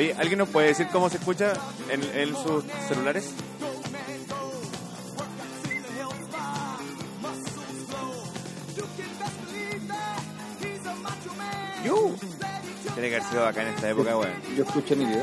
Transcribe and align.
Oye, 0.00 0.14
¿alguien 0.16 0.38
nos 0.38 0.48
puede 0.48 0.68
decir 0.68 0.88
cómo 0.90 1.10
se 1.10 1.18
escucha 1.18 1.52
en, 1.90 2.02
en 2.18 2.34
sus 2.34 2.64
celulares? 2.88 3.34
Yo. 11.84 12.14
Tiene 12.94 13.10
que 13.10 13.16
haber 13.16 13.28
sido 13.28 13.46
acá 13.46 13.60
en 13.60 13.68
esta 13.74 13.90
época, 13.90 14.16
weón. 14.16 14.32
Yo 14.56 14.64
escucho 14.64 14.96
mi 14.96 15.04
video. 15.04 15.22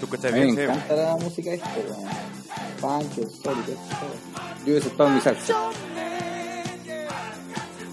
¿Tú 0.00 0.06
escuchas 0.06 0.32
me 0.32 0.40
bien? 0.40 0.56
Sí, 0.56 0.62
encanta 0.62 0.94
la 0.96 1.16
música 1.16 1.52
esta, 1.52 1.70
weón. 1.70 2.08
Punk, 2.80 3.18
el 3.18 3.30
sol. 3.30 3.56
Yo 4.66 4.72
hubiese 4.72 4.88
estado 4.88 5.08
en 5.08 5.14
mi 5.14 5.20
salsa. 5.20 5.54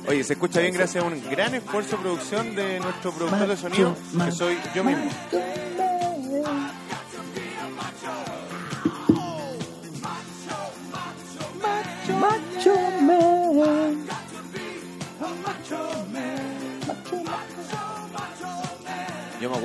Oye, 0.08 0.24
se 0.24 0.34
escucha 0.34 0.62
bien 0.62 0.74
gracias 0.74 1.04
a 1.04 1.08
un 1.08 1.30
gran 1.30 1.54
esfuerzo 1.54 1.98
de 1.98 2.02
producción 2.02 2.56
de 2.56 2.80
nuestro 2.80 3.12
productor 3.12 3.48
de 3.48 3.58
sonido, 3.58 3.96
que 4.26 4.32
soy 4.32 4.58
yo 4.74 4.84
mismo. 4.84 5.12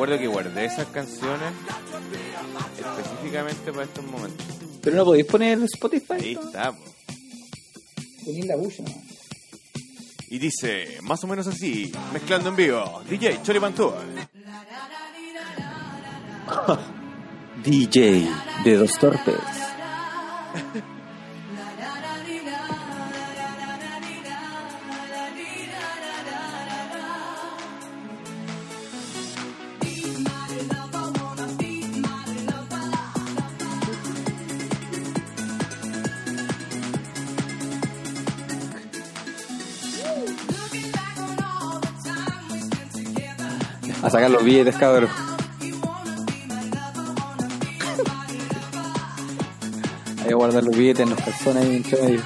Acuerdo 0.00 0.18
que 0.18 0.28
guardé 0.28 0.64
esas 0.64 0.86
canciones 0.86 1.52
específicamente 2.78 3.70
para 3.70 3.84
estos 3.84 4.02
momentos. 4.02 4.46
Pero 4.80 4.96
no 4.96 5.04
podéis 5.04 5.26
poner 5.26 5.58
Spotify. 5.64 6.14
Ahí 6.14 6.34
¿no? 6.36 6.40
está. 6.40 6.72
po. 6.72 6.82
Ponéis 8.24 8.46
la 8.46 8.56
bulla. 8.56 8.84
Y 10.30 10.38
dice, 10.38 10.96
más 11.02 11.22
o 11.22 11.26
menos 11.26 11.46
así, 11.48 11.92
mezclando 12.14 12.48
en 12.48 12.56
vivo, 12.56 13.02
DJ 13.10 13.42
Chori. 13.42 13.60
DJ 17.62 18.26
de 18.64 18.76
dos 18.76 18.92
torpes. 18.98 19.59
A 44.10 44.12
sacar 44.12 44.28
los 44.30 44.42
billetes, 44.42 44.76
cabrón. 44.76 45.08
Hay 50.18 50.26
que 50.28 50.34
guardar 50.34 50.64
los 50.64 50.76
billetes 50.76 51.00
en 51.04 51.10
los 51.10 51.18
calzones 51.20 51.64
ahí 51.64 51.76
entre 51.76 52.02
medio. 52.02 52.22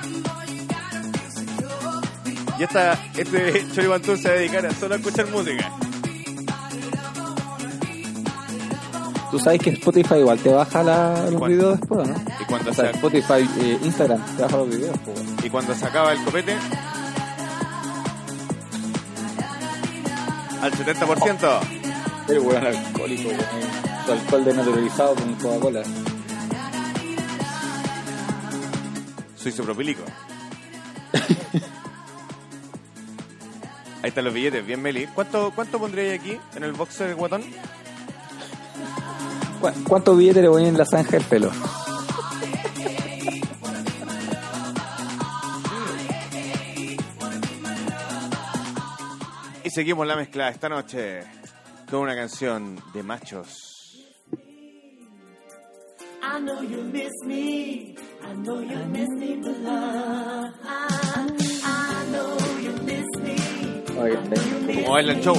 Y 2.59 2.63
esta, 2.63 2.99
este 3.17 3.67
Chori 3.75 3.89
Pantú 3.89 4.17
se 4.17 4.29
va 4.29 4.35
a 4.35 4.39
dedicar 4.39 4.65
a 4.67 4.71
solo 4.73 4.95
a 4.95 4.99
escuchar 4.99 5.27
música. 5.31 5.71
Tú 9.31 9.39
sabes 9.41 9.61
que 9.61 9.71
Spotify 9.71 10.15
igual 10.21 10.39
te 10.39 10.51
baja 10.53 10.83
la- 10.85 11.25
los 11.29 11.35
¿Cuándo? 11.35 11.47
videos 11.49 11.81
después, 11.81 12.09
¿no? 12.09 12.15
Y 12.41 12.45
cuando, 12.45 12.71
O 12.71 12.75
sea, 12.75 12.85
se, 12.87 12.91
Spotify, 12.93 13.49
eh, 13.61 13.79
Instagram, 13.83 14.25
te 14.37 14.43
baja 14.43 14.57
los 14.57 14.69
videos. 14.71 14.97
pues. 15.05 15.19
y 15.45 15.51
cuando 15.51 15.75
se 15.75 15.85
acaba 15.85 16.13
el 16.13 16.25
copete, 16.25 16.57
al 20.65 20.73
70%. 20.73 21.61
El 22.29 22.39
weón 22.41 22.67
alcohólico, 22.67 23.29
weón. 23.29 23.41
Su 24.07 24.13
alcohol 24.13 24.45
desnaturalizado 24.45 25.15
con 25.15 25.35
Coca-Cola. 25.35 25.83
Soy 29.37 29.53
isopropílico. 29.53 30.03
Ahí 34.03 34.09
están 34.09 34.25
los 34.25 34.35
billetes, 34.35 34.67
bien 34.67 34.83
Meli. 34.83 35.07
¿Cuánto, 35.07 35.53
cuánto 35.55 35.79
pondríais 35.79 36.21
aquí 36.21 36.39
en 36.57 36.65
el 36.65 36.73
boxer 36.73 37.15
guatón? 37.15 37.43
¿Cu- 39.61 39.85
¿Cuántos 39.89 40.19
billetes 40.19 40.43
le 40.43 40.49
voy 40.49 40.67
en 40.67 40.77
la 40.77 40.85
zanja 40.85 41.13
del 41.13 41.23
pelo? 41.25 41.51
Seguimos 49.75 50.07
la 50.07 50.15
mezcla 50.15 50.49
esta 50.51 50.69
noche 50.69 51.23
con 51.91 51.99
una 52.01 52.15
canción 52.15 52.77
de 52.93 53.03
machos. 53.03 54.07
I 56.23 56.41
know 56.41 56.63
you 56.63 56.83
miss 56.93 57.11
me. 57.27 57.97
I 58.23 58.35
know 58.37 58.61
you 58.61 58.79
miss 58.93 59.09
me, 59.19 59.37
but 59.43 59.59
love. 59.59 60.55
I, 60.63 61.27
I 61.65 62.07
know 62.13 62.39
you 62.63 62.73
miss 62.85 63.05
me. 63.21 63.37
Oye. 64.01 64.17
Como 64.77 64.93
baila 64.93 65.13
el 65.13 65.21
show. 65.21 65.37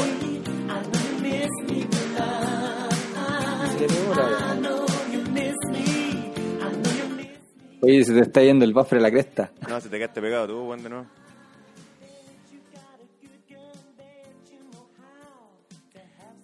Oye, 7.81 8.03
se 8.03 8.13
te 8.13 8.19
está 8.19 8.41
yendo 8.41 8.65
el 8.65 8.73
buffer 8.73 8.99
a 8.99 9.01
la 9.01 9.11
cresta. 9.11 9.51
No, 9.69 9.79
se 9.79 9.87
te 9.87 9.97
quedaste 9.97 10.21
pegado 10.21 10.47
tú, 10.47 10.65
Juan, 10.65 10.83
de 10.83 10.89
nuevo. 10.89 11.05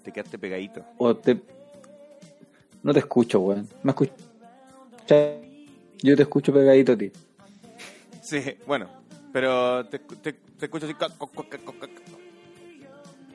Te 0.03 0.11
quedaste 0.11 0.37
pegadito. 0.37 0.83
O 0.97 1.15
te... 1.15 1.39
No 2.83 2.93
te 2.93 2.99
escucho, 2.99 3.39
weón. 3.39 3.67
¿Me 3.83 3.91
escuchas? 3.91 4.15
Yo 6.01 6.15
te 6.15 6.23
escucho 6.23 6.51
pegadito 6.53 6.93
a 6.93 6.97
ti. 6.97 7.11
Sí, 8.21 8.41
bueno, 8.65 8.89
pero 9.31 9.85
te, 9.85 9.99
te, 9.99 10.33
te 10.33 10.65
escucho 10.65 10.85
así. 10.85 10.95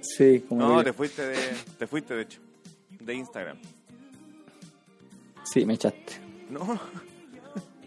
Sí, 0.01 0.41
como 0.49 0.61
No, 0.61 0.85
te 0.85 0.93
fuiste 0.93 1.27
de, 1.27 1.37
te 1.79 1.87
fuiste 1.87 2.15
de 2.15 2.23
hecho, 2.23 2.41
de 3.01 3.15
Instagram. 3.15 3.59
Sí, 5.45 5.65
me 5.65 5.75
echaste. 5.75 6.15
No, 6.51 6.61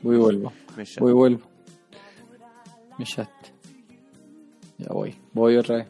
Voy 0.02 0.16
y 0.16 0.20
vuelvo. 0.20 0.54
me. 0.78 0.84
Voy 1.00 1.12
y 1.12 1.14
vuelvo. 1.14 1.42
Me 2.98 3.04
echaste. 3.04 3.54
Ya 4.78 4.88
voy. 4.94 5.16
Voy 5.34 5.58
otra 5.58 5.78
vez. 5.78 5.88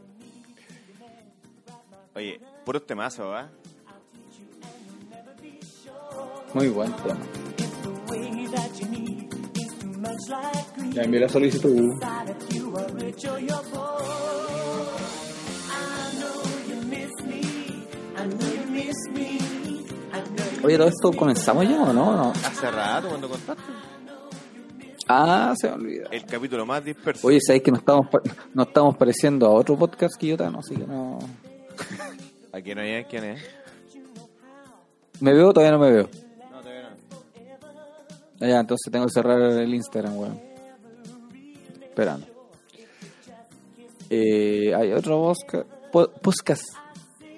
Puros 2.69 2.85
temazos, 2.85 3.25
¿ah? 3.34 3.50
Muy 6.53 6.68
buen 6.68 6.94
tema. 6.97 7.18
Ya 10.91 11.02
envié 11.02 11.19
la 11.19 11.29
solicitud. 11.29 12.00
Oye, 20.63 20.78
¿todo 20.78 20.88
esto 20.88 21.12
comenzamos 21.18 21.68
ya 21.68 21.81
o 21.81 21.91
no? 21.91 22.16
no? 22.16 22.34
Hace 22.34 22.69
rato 22.69 23.09
cuando 23.09 23.29
contaste. 23.29 23.63
Ah, 25.08 25.56
se 25.58 25.69
me 25.69 25.74
olvida. 25.74 26.08
El 26.12 26.24
capítulo 26.24 26.68
más 26.68 26.85
disperso. 26.85 27.25
Oye, 27.25 27.40
¿sabéis 27.41 27.63
que 27.63 27.72
nos 27.72 27.79
estamos, 27.79 28.06
nos 28.53 28.68
estamos 28.68 28.96
pareciendo 28.96 29.47
a 29.47 29.53
otro 29.53 29.75
podcast 29.75 30.13
que 30.19 30.28
yo 30.28 30.38
no? 30.38 30.59
Así 30.59 30.75
que 30.75 30.85
no... 30.85 31.18
Aquí 32.59 32.75
no 32.75 32.81
hay 32.81 33.03
quién 33.06 33.24
es. 33.24 33.42
¿Me 35.22 35.34
veo 35.34 35.50
o 35.50 35.53
todavía 35.53 35.72
no 35.72 35.80
me 35.80 35.92
veo? 35.92 36.09
No, 36.52 36.59
todavía 36.62 36.81
no. 36.90 37.18
Ah, 38.42 38.47
Ya, 38.47 38.59
entonces 38.59 38.92
tengo 38.92 39.06
que 39.06 39.12
cerrar 39.14 39.40
el 39.42 39.74
Instagram, 39.74 40.18
weón. 40.18 40.40
Esperando. 41.81 42.28
Eh, 44.09 44.73
hay 44.76 44.91
otro 44.94 45.22
posca- 45.22 45.66
po- 45.91 46.09
podcast. 46.11 46.64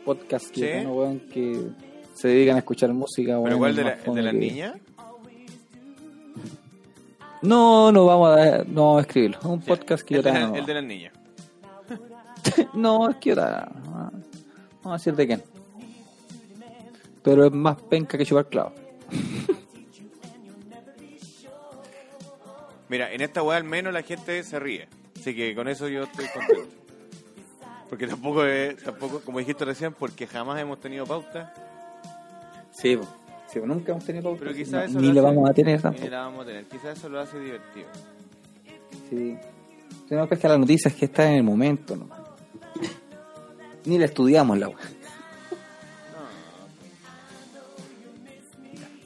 Podcast 0.05 0.45
que 0.49 0.55
¿Sí? 0.61 0.61
tengo, 0.61 0.93
weón, 1.01 1.19
que 1.31 1.67
se 2.15 2.27
dedican 2.29 2.55
a 2.55 2.59
escuchar 2.59 2.93
música, 2.93 3.33
weón. 3.33 3.43
¿Pero 3.45 3.57
cuál 3.59 3.75
de, 3.75 3.83
la, 3.83 3.95
de 3.95 4.21
las 4.21 4.33
que- 4.33 4.39
niñas? 4.39 4.75
No, 7.43 7.91
no 7.91 8.05
vamos 8.05 8.37
a, 8.37 8.63
no 8.65 8.85
vamos 8.85 8.97
a 8.99 9.01
escribirlo. 9.01 9.39
Es 9.39 9.45
un 9.45 9.61
podcast 9.61 10.03
que 10.03 10.13
yo 10.13 10.19
el, 10.19 10.25
de 10.25 10.31
la- 10.33 10.47
no. 10.47 10.55
el 10.55 10.65
de 10.65 10.73
las 10.75 10.83
niñas. 10.83 11.13
No, 12.73 13.09
es 13.09 13.15
que 13.17 13.29
yo 13.31 13.35
no. 13.35 14.11
Vamos 14.83 14.93
a 14.93 14.97
decir 14.99 15.15
de 15.15 15.27
quién. 15.27 15.43
Pero 17.23 17.45
es 17.45 17.51
más 17.51 17.79
penca 17.83 18.17
que 18.17 18.25
chupar 18.25 18.47
clavo. 18.49 18.73
Mira, 22.89 23.11
en 23.13 23.21
esta 23.21 23.41
weá 23.41 23.57
al 23.57 23.63
menos 23.63 23.93
la 23.93 24.01
gente 24.03 24.43
se 24.43 24.59
ríe. 24.59 24.87
Así 25.19 25.35
que 25.35 25.55
con 25.55 25.67
eso 25.67 25.87
yo 25.87 26.03
estoy 26.03 26.25
contento. 26.33 26.75
Porque 27.89 28.07
tampoco 28.07 28.45
es, 28.45 28.77
tampoco, 28.83 29.21
como 29.21 29.39
dijiste 29.39 29.65
recién, 29.65 29.93
porque 29.93 30.27
jamás 30.27 30.59
hemos 30.61 30.79
tenido 30.79 31.05
pauta. 31.05 31.53
Sí, 32.71 32.97
sí 33.47 33.59
nunca 33.63 33.91
hemos 33.91 34.03
tenido 34.05 34.23
pauta. 34.23 34.39
Pero 34.39 34.51
No, 34.51 34.57
quizás 34.57 34.89
eso 34.89 34.99
ni 34.99 35.07
lo 35.07 35.11
hace- 35.13 35.21
vamos 35.21 35.49
a 35.49 35.53
tener 35.53 35.75
Ni 35.77 35.81
tampoco. 35.81 36.07
la 36.09 36.19
vamos 36.21 36.43
a 36.43 36.45
tener. 36.47 36.65
Quizás 36.65 36.97
eso 36.97 37.09
lo 37.09 37.19
hace 37.19 37.39
divertido. 37.39 37.87
Sí. 39.09 39.37
Tenemos 40.07 40.27
que 40.29 40.35
pescar 40.35 40.51
las 40.51 40.59
noticias 40.59 40.93
que 40.93 41.05
están 41.05 41.27
en 41.27 41.35
el 41.35 41.43
momento, 41.43 41.95
¿no? 41.95 42.09
Ni 43.85 43.97
la 43.97 44.05
estudiamos 44.05 44.57
la 44.57 44.69
wea. 44.69 44.77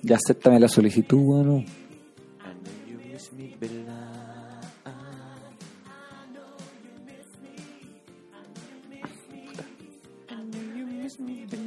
Ya 0.02 0.18
acéptame 0.18 0.60
la 0.60 0.68
solicitud, 0.68 1.18
bueno. 1.18 1.64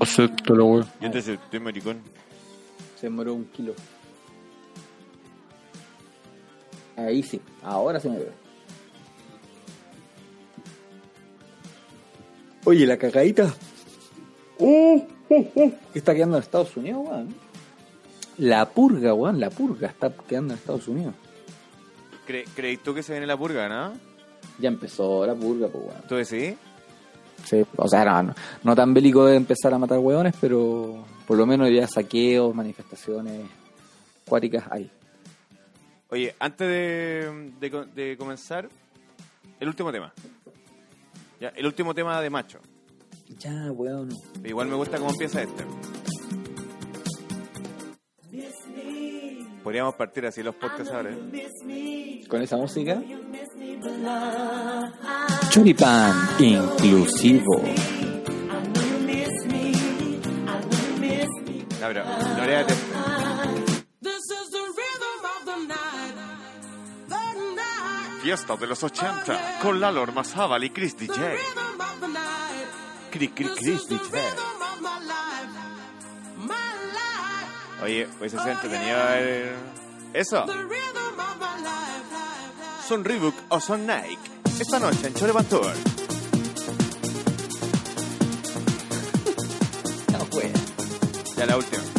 Acéptalo, 0.00 0.66
weón. 0.66 0.86
Yo 1.00 1.10
te 1.10 1.18
estoy 1.18 1.60
maricón. 1.60 2.00
Se 3.00 3.06
demoró 3.06 3.34
un 3.34 3.44
kilo. 3.46 3.74
Ahí 6.96 7.22
sí, 7.22 7.40
ahora 7.62 7.98
se 8.00 8.08
me 8.08 8.18
ve. 8.18 8.47
Oye, 12.64 12.86
la 12.86 12.96
cagadita. 12.96 13.52
Uh, 14.58 15.02
uh, 15.28 15.50
uh, 15.54 15.74
está 15.94 16.14
quedando 16.14 16.36
en 16.36 16.42
Estados 16.42 16.76
Unidos, 16.76 17.06
weón. 17.06 17.34
La 18.38 18.68
purga, 18.68 19.14
weón, 19.14 19.40
la 19.40 19.50
purga 19.50 19.88
está 19.88 20.10
quedando 20.10 20.54
en 20.54 20.58
Estados 20.58 20.88
Unidos. 20.88 21.14
Cre 22.26 22.44
¿Crees 22.54 22.82
tú 22.82 22.94
que 22.94 23.02
se 23.02 23.12
viene 23.12 23.26
la 23.26 23.36
purga, 23.36 23.68
no? 23.68 23.94
Ya 24.58 24.68
empezó 24.68 25.26
la 25.26 25.34
purga, 25.34 25.68
pues, 25.68 25.84
weón. 25.84 26.02
¿Tú 26.08 26.16
decís? 26.16 26.56
Sí, 27.44 27.64
o 27.76 27.88
sea, 27.88 28.04
no, 28.04 28.22
no, 28.22 28.34
no 28.64 28.76
tan 28.76 28.92
bélico 28.92 29.24
de 29.24 29.36
empezar 29.36 29.72
a 29.72 29.78
matar 29.78 29.98
hueones, 29.98 30.34
pero 30.40 31.04
por 31.26 31.38
lo 31.38 31.46
menos 31.46 31.70
ya 31.70 31.86
saqueos, 31.86 32.54
manifestaciones 32.54 33.48
cuáticas 34.26 34.64
hay. 34.70 34.90
Oye, 36.10 36.34
antes 36.38 36.66
de, 36.68 37.52
de 37.60 37.86
de 37.94 38.16
comenzar, 38.16 38.68
el 39.60 39.68
último 39.68 39.92
tema. 39.92 40.12
Ya, 41.40 41.48
el 41.50 41.66
último 41.66 41.94
tema 41.94 42.20
de 42.20 42.30
macho. 42.30 42.60
Ya, 43.38 43.70
weón. 43.72 44.08
Igual 44.44 44.68
me 44.68 44.74
gusta 44.74 44.98
cómo 44.98 45.10
empieza 45.10 45.42
este. 45.42 45.64
Podríamos 49.62 49.94
partir 49.94 50.24
así 50.26 50.42
los 50.42 50.54
podcasts 50.54 50.92
ahora. 50.92 51.10
¿eh? 51.10 52.24
Con 52.28 52.42
esa 52.42 52.56
música. 52.56 53.02
Choripán 55.50 56.14
inclusivo. 56.38 57.62
Ya, 61.80 61.86
pero, 61.86 62.04
Lorea, 62.36 62.66
night. 68.28 68.38
Fiesta 68.38 68.56
de 68.56 68.66
los 68.66 68.82
80 68.82 69.58
con 69.62 69.80
Lalo 69.80 70.02
Ormazábal 70.02 70.64
y 70.64 70.70
Chris 70.70 70.96
DJ. 70.96 71.14
The 71.14 71.28
rhythm 71.30 71.80
of 71.80 72.00
the 72.00 72.08
night. 72.08 72.68
Chris, 73.10 73.88
DJ. 73.88 74.12
rhythm 74.12 74.62
of 74.62 74.80
my 74.80 75.00
life. 75.06 75.48
My 76.36 76.54
life. 76.92 77.84
Oye, 77.84 78.08
pues 78.18 78.32
se 78.32 78.38
entretenido 78.38 78.98
ver 78.98 79.56
eso. 80.12 80.44
The 80.44 80.52
rhythm 80.52 81.18
of 81.18 81.36
my 81.38 81.62
life. 81.62 81.64
life, 81.64 82.12
life. 82.12 82.86
Son 82.86 83.04
Reebok 83.04 83.34
o 83.48 83.60
son 83.60 83.86
Nike. 83.86 84.18
Esta 84.60 84.78
noche 84.78 85.06
en 85.06 85.14
Chore 85.14 85.32
Tour. 85.44 85.72
No, 90.12 90.18
weón. 90.36 90.52
Ya 91.36 91.46
la 91.46 91.56
última. 91.56 91.97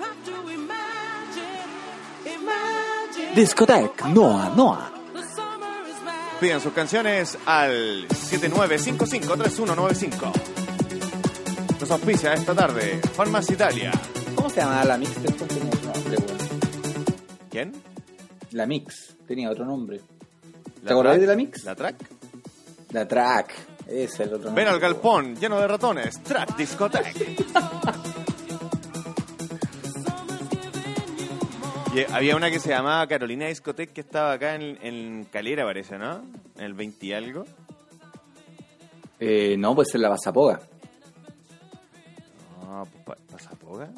Have 0.00 0.24
to 0.24 0.50
imagine. 0.50 1.44
Imagine. 2.24 3.34
Discoteque. 3.34 4.08
Noa, 4.08 4.48
Noa. 4.54 4.90
Pidan 6.40 6.60
sus 6.60 6.72
canciones 6.72 7.36
al 7.46 8.06
79553195. 8.08 10.32
Nos 11.80 11.90
auspicia 11.90 12.34
esta 12.34 12.54
tarde 12.54 13.00
Farmacia 13.14 13.54
Italia. 13.54 13.90
¿Cómo 14.34 14.50
se 14.50 14.60
llama 14.60 14.84
la 14.84 14.98
mix? 14.98 15.22
Después 15.22 15.48
tenía 15.48 15.70
otro 15.70 15.92
nombre, 15.92 16.16
weón. 16.18 16.38
¿Quién? 17.50 17.72
La 18.50 18.66
mix 18.66 19.16
tenía 19.26 19.50
otro 19.50 19.64
nombre. 19.64 20.00
¿La 20.82 20.88
¿Te 20.88 20.92
acordás 20.92 21.18
de 21.20 21.26
la 21.26 21.34
mix? 21.34 21.64
¿La 21.64 21.74
track? 21.74 21.96
La 22.90 23.08
track. 23.08 23.54
Es 23.88 24.18
el 24.20 24.34
otro. 24.34 24.52
Ven 24.52 24.68
al 24.68 24.80
galpón 24.80 25.36
lleno 25.36 25.58
de 25.60 25.68
ratones. 25.68 26.22
Track 26.22 26.56
Discoteque. 26.56 27.36
Y 31.94 31.98
eh, 32.00 32.06
había 32.12 32.34
una 32.34 32.50
que 32.50 32.58
se 32.58 32.70
llamaba 32.70 33.06
Carolina 33.06 33.46
Discoteque 33.46 33.92
que 33.92 34.00
estaba 34.00 34.32
acá 34.32 34.54
en, 34.56 34.78
en 34.82 35.24
Calera, 35.30 35.64
parece, 35.64 35.96
¿no? 35.98 36.22
En 36.56 36.64
el 36.64 36.74
20 36.74 37.06
y 37.06 37.12
algo. 37.12 37.44
Eh, 39.20 39.56
no, 39.58 39.74
pues 39.74 39.94
es 39.94 40.00
la 40.00 40.08
Basapoga. 40.08 40.60
No, 42.62 42.86
pues 42.90 43.04
pa- 43.04 43.16
pasapoga. 43.32 43.90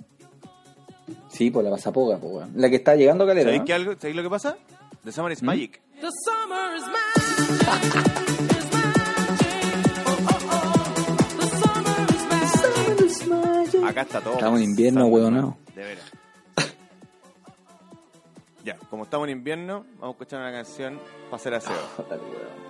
Sí, 1.31 1.50
pues 1.50 1.65
la 1.65 1.71
Basapoga, 1.71 2.19
pues, 2.19 2.33
weón. 2.35 2.53
La 2.56 2.69
que 2.69 2.77
está 2.77 2.94
llegando 2.97 3.25
a 3.25 3.29
Calera. 3.29 3.44
¿Sabéis 3.47 3.61
¿no? 3.61 3.65
qué 3.67 3.73
algo? 3.75 3.93
¿Sabéis 3.94 4.17
lo 4.17 4.23
que 4.23 4.31
pasa? 4.31 4.56
The 5.05 5.12
Summer 5.12 5.33
is 5.33 5.43
Magic. 5.43 5.81
The 6.00 6.09
summer. 6.25 6.77
Is 6.77 6.85
magic. 8.03 8.47
Acá 13.87 14.02
está 14.02 14.20
todo. 14.20 14.34
Estamos 14.34 14.61
en 14.61 14.70
invierno, 14.70 15.08
¿no? 15.31 15.58
De 15.75 15.82
veras. 15.82 16.05
ya, 18.64 18.76
como 18.90 19.05
estamos 19.05 19.28
en 19.28 19.38
invierno, 19.38 19.84
vamos 19.99 20.08
a 20.08 20.11
escuchar 20.11 20.40
una 20.40 20.52
canción 20.52 20.99
para 21.31 21.37
hacer 21.37 21.55
aseo. 21.55 21.76
Weón. 21.99 22.67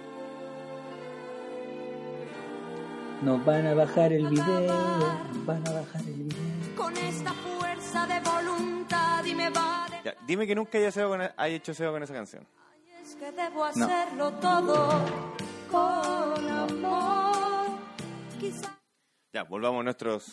Nos 3.22 3.44
van 3.44 3.66
a 3.66 3.74
bajar 3.74 4.12
el 4.12 4.26
video. 4.28 4.66
Nos 5.32 5.46
van 5.46 5.66
a 5.68 5.72
bajar 5.72 6.02
el 6.02 6.12
video. 6.14 6.76
Con 6.76 6.96
esta 6.96 7.32
fuerza 7.32 8.06
de 8.06 8.20
voluntad 8.20 9.24
y 9.24 9.34
me 9.34 9.48
va 9.50 9.86
de... 9.90 10.02
Ya, 10.04 10.14
dime 10.26 10.46
que 10.46 10.54
nunca 10.54 10.76
haya, 10.78 10.92
con, 10.92 11.20
hay 11.36 11.54
hecho 11.54 11.72
aseo 11.72 11.92
con 11.92 12.02
esa 12.02 12.12
canción. 12.12 12.46
Es 13.02 13.14
que 13.14 13.32
debo 13.32 13.60
No. 13.74 13.84
hacerlo 13.86 14.32
todo 14.34 15.00
con 15.70 16.50
amor. 16.50 17.68
Quizá... 18.38 18.75
Ya, 19.36 19.42
volvamos 19.42 19.80
a 19.80 19.84
nuestros 19.84 20.24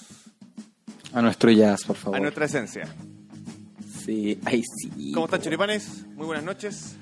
A 1.12 1.22
nuestro 1.22 1.52
jazz, 1.52 1.84
por 1.84 1.98
favor. 1.98 2.16
a 2.18 2.22
nuestra 2.22 2.46
esencia. 2.46 2.84
Sí, 4.06 4.40
ay 4.46 4.64
sí. 4.64 5.12
¿Cómo 5.12 5.26
están, 5.26 5.42
choripanes? 5.42 6.06
Muy 6.16 6.26
buenas 6.26 6.46
noches. 6.46 6.96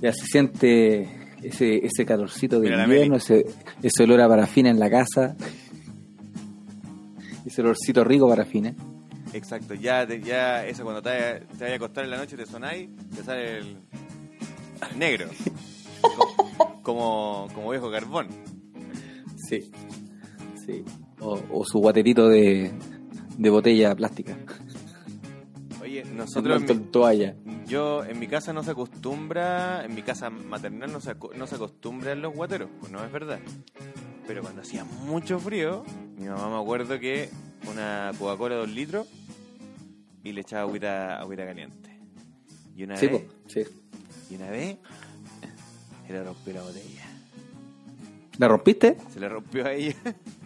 Ya 0.00 0.10
se 0.14 0.24
siente 0.24 1.34
ese, 1.42 1.84
ese 1.84 2.06
calorcito 2.06 2.60
de 2.60 2.70
Mira 2.70 2.84
invierno, 2.84 3.16
ese, 3.16 3.44
ese 3.82 4.04
olor 4.04 4.22
a 4.22 4.28
parafina 4.30 4.70
en 4.70 4.78
la 4.78 4.88
casa. 4.88 5.36
Ese 7.44 7.60
olorcito 7.60 8.02
rico 8.02 8.26
parafina. 8.26 8.74
Exacto, 9.34 9.74
ya, 9.74 10.08
ya 10.08 10.64
eso 10.64 10.82
cuando 10.82 11.02
te 11.02 11.10
te 11.10 11.64
vaya 11.64 11.74
a 11.74 11.76
acostar 11.76 12.04
en 12.04 12.10
la 12.10 12.16
noche 12.16 12.38
te 12.38 12.46
sonáis, 12.46 12.88
te 13.14 13.22
sale 13.22 13.58
el 13.58 13.76
negro. 14.96 15.26
Co- 16.00 16.80
como, 16.82 17.48
como 17.52 17.68
viejo 17.70 17.90
carbón. 17.90 18.28
Sí. 19.46 19.70
Sí. 20.64 20.84
O, 21.20 21.40
o 21.50 21.64
su 21.64 21.78
guaterito 21.78 22.28
de, 22.28 22.70
de 23.38 23.50
botella 23.50 23.94
plástica. 23.94 24.36
Oye, 25.80 26.04
nosotros 26.16 26.62
en 26.68 26.78
mi- 26.78 26.84
toalla. 26.86 27.34
Yo, 27.66 28.04
en 28.04 28.18
mi 28.18 28.26
casa 28.28 28.52
no 28.52 28.62
se 28.62 28.72
acostumbra, 28.72 29.84
en 29.84 29.94
mi 29.94 30.02
casa 30.02 30.28
maternal 30.30 30.92
no 30.92 31.00
se, 31.00 31.14
no 31.36 31.46
se 31.46 31.54
acostumbran 31.54 32.20
los 32.20 32.34
guateros, 32.34 32.68
pues 32.80 32.92
no 32.92 33.02
es 33.04 33.10
verdad. 33.10 33.40
Pero 34.26 34.42
cuando 34.42 34.60
hacía 34.62 34.84
mucho 34.84 35.38
frío, 35.38 35.82
mi 36.18 36.26
mamá 36.26 36.48
me 36.50 36.62
acuerdo 36.62 36.98
que 37.00 37.30
una 37.70 38.12
Coca-Cola 38.18 38.56
de 38.56 38.60
dos 38.60 38.70
litros 38.70 39.06
y 40.22 40.32
le 40.32 40.42
echaba 40.42 40.62
agüita, 40.62 41.18
agüita 41.20 41.46
caliente. 41.46 41.98
Y 42.76 42.84
una 42.84 42.96
Sí, 42.96 43.06
vez, 43.08 43.22
po, 43.22 43.32
sí. 43.48 43.60
y 44.30 44.34
una 44.36 44.50
vez, 44.50 44.76
se 46.06 46.12
le 46.12 46.22
rompió 46.24 46.52
la 46.54 46.62
botella. 46.62 47.06
¿La 48.38 48.48
rompiste? 48.48 48.96
Se 49.12 49.20
le 49.20 49.28
rompió 49.28 49.66
a 49.66 49.72
ella. 49.72 49.94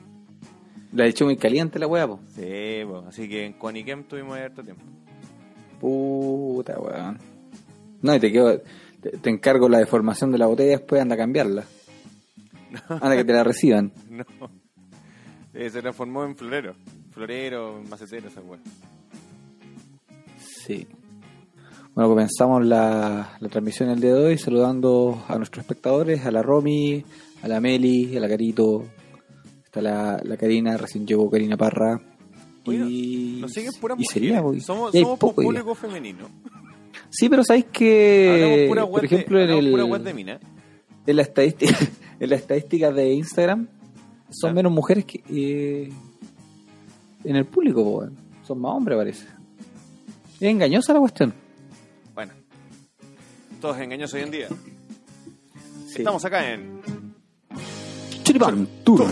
La 0.97 1.07
echó 1.07 1.27
muy 1.27 1.37
caliente 1.37 1.79
la 1.79 1.87
hueá, 1.87 2.07
po. 2.07 2.21
sí, 2.35 2.81
pues, 2.89 3.05
así 3.07 3.29
que 3.29 3.45
en 3.45 3.53
Quaniquem 3.53 4.05
tuvimos 4.05 4.39
harto 4.39 4.63
tiempo. 4.63 4.83
Puta, 5.79 6.79
weón. 6.81 7.19
No, 8.01 8.15
y 8.15 8.21
te 8.21 8.33
quedo. 8.33 8.61
Te, 9.03 9.11
te 9.11 9.29
encargo 9.31 9.69
la 9.69 9.79
deformación 9.79 10.33
de 10.33 10.39
la 10.39 10.47
botella 10.47 10.71
después 10.79 11.03
anda 11.03 11.15
a 11.15 11.19
cambiarla. 11.19 11.65
Anda 12.89 13.17
que 13.17 13.25
te 13.25 13.33
la 13.33 13.45
reciban. 13.45 13.93
No. 14.11 14.25
Eh, 15.53 15.71
se 15.71 15.81
transformó 15.81 16.25
en 16.25 16.37
florero. 16.37 16.75
Florero, 17.13 17.83
macetero, 17.89 18.29
esa 18.29 18.41
weá. 18.43 18.59
Sí. 20.39 20.87
Bueno, 21.95 22.11
comenzamos 22.11 22.65
la, 22.65 23.37
la 23.41 23.49
transmisión 23.49 23.89
el 23.89 24.01
día 24.01 24.15
de 24.15 24.25
hoy 24.27 24.39
saludando 24.39 25.25
a 25.29 25.37
nuestros 25.37 25.63
espectadores, 25.65 26.27
a 26.27 26.31
la 26.31 26.43
Romy, 26.43 27.05
a 27.43 27.49
la 27.49 27.61
Meli, 27.61 28.17
a 28.17 28.21
la 28.21 28.29
Carito, 28.29 28.85
está 29.79 29.83
la, 29.83 30.21
la 30.25 30.37
Karina, 30.37 30.77
recién 30.77 31.07
llegó 31.07 31.31
Karina 31.31 31.57
Parra. 31.57 32.01
Y, 32.65 33.39
Nos 33.41 33.53
siguen 33.53 33.73
puras 33.81 33.97
y 34.01 34.05
sería, 34.05 34.43
mujeres. 34.43 34.65
pues, 34.65 34.65
Somos, 34.65 34.93
somos 34.93 35.19
poco 35.19 35.41
un 35.41 35.47
ya. 35.55 35.61
público 35.61 35.75
femenino. 35.75 36.29
Sí, 37.11 37.29
pero 37.29 37.45
sabéis 37.45 37.67
que, 37.67 38.67
pura 38.69 38.87
por 38.87 39.05
ejemplo, 39.05 39.39
de, 39.39 39.45
en, 39.45 39.51
el, 39.67 39.71
pura 39.71 39.85
web 39.85 40.03
de 40.03 40.15
mina. 40.15 40.41
en 41.07 41.17
la 41.17 41.23
estadística 41.23 41.77
en 42.21 42.31
las 42.31 42.41
estadísticas 42.41 42.95
de 42.95 43.13
Instagram 43.15 43.69
son 44.31 44.51
Ah. 44.51 44.55
menos 44.55 44.73
mujeres 44.73 45.05
que 45.05 45.23
eh, 45.31 45.89
en 47.25 47.37
el 47.37 47.45
público, 47.45 47.85
po. 47.85 48.09
Son 48.45 48.61
más 48.61 48.73
hombres, 48.73 48.97
parece. 48.99 49.27
Es 50.41 50.43
engañosa 50.43 50.93
la 50.93 50.99
cuestión. 51.01 51.33
Bueno, 52.15 52.33
todo 53.61 53.75
es 53.77 53.81
engañoso 53.83 54.17
hoy 54.17 54.23
en 54.25 54.31
día. 54.33 54.49
Sí. 55.87 55.99
Estamos 55.99 56.25
acá 56.25 56.53
en. 56.53 56.81
Chiripán 58.25 58.67
Tour. 58.83 59.07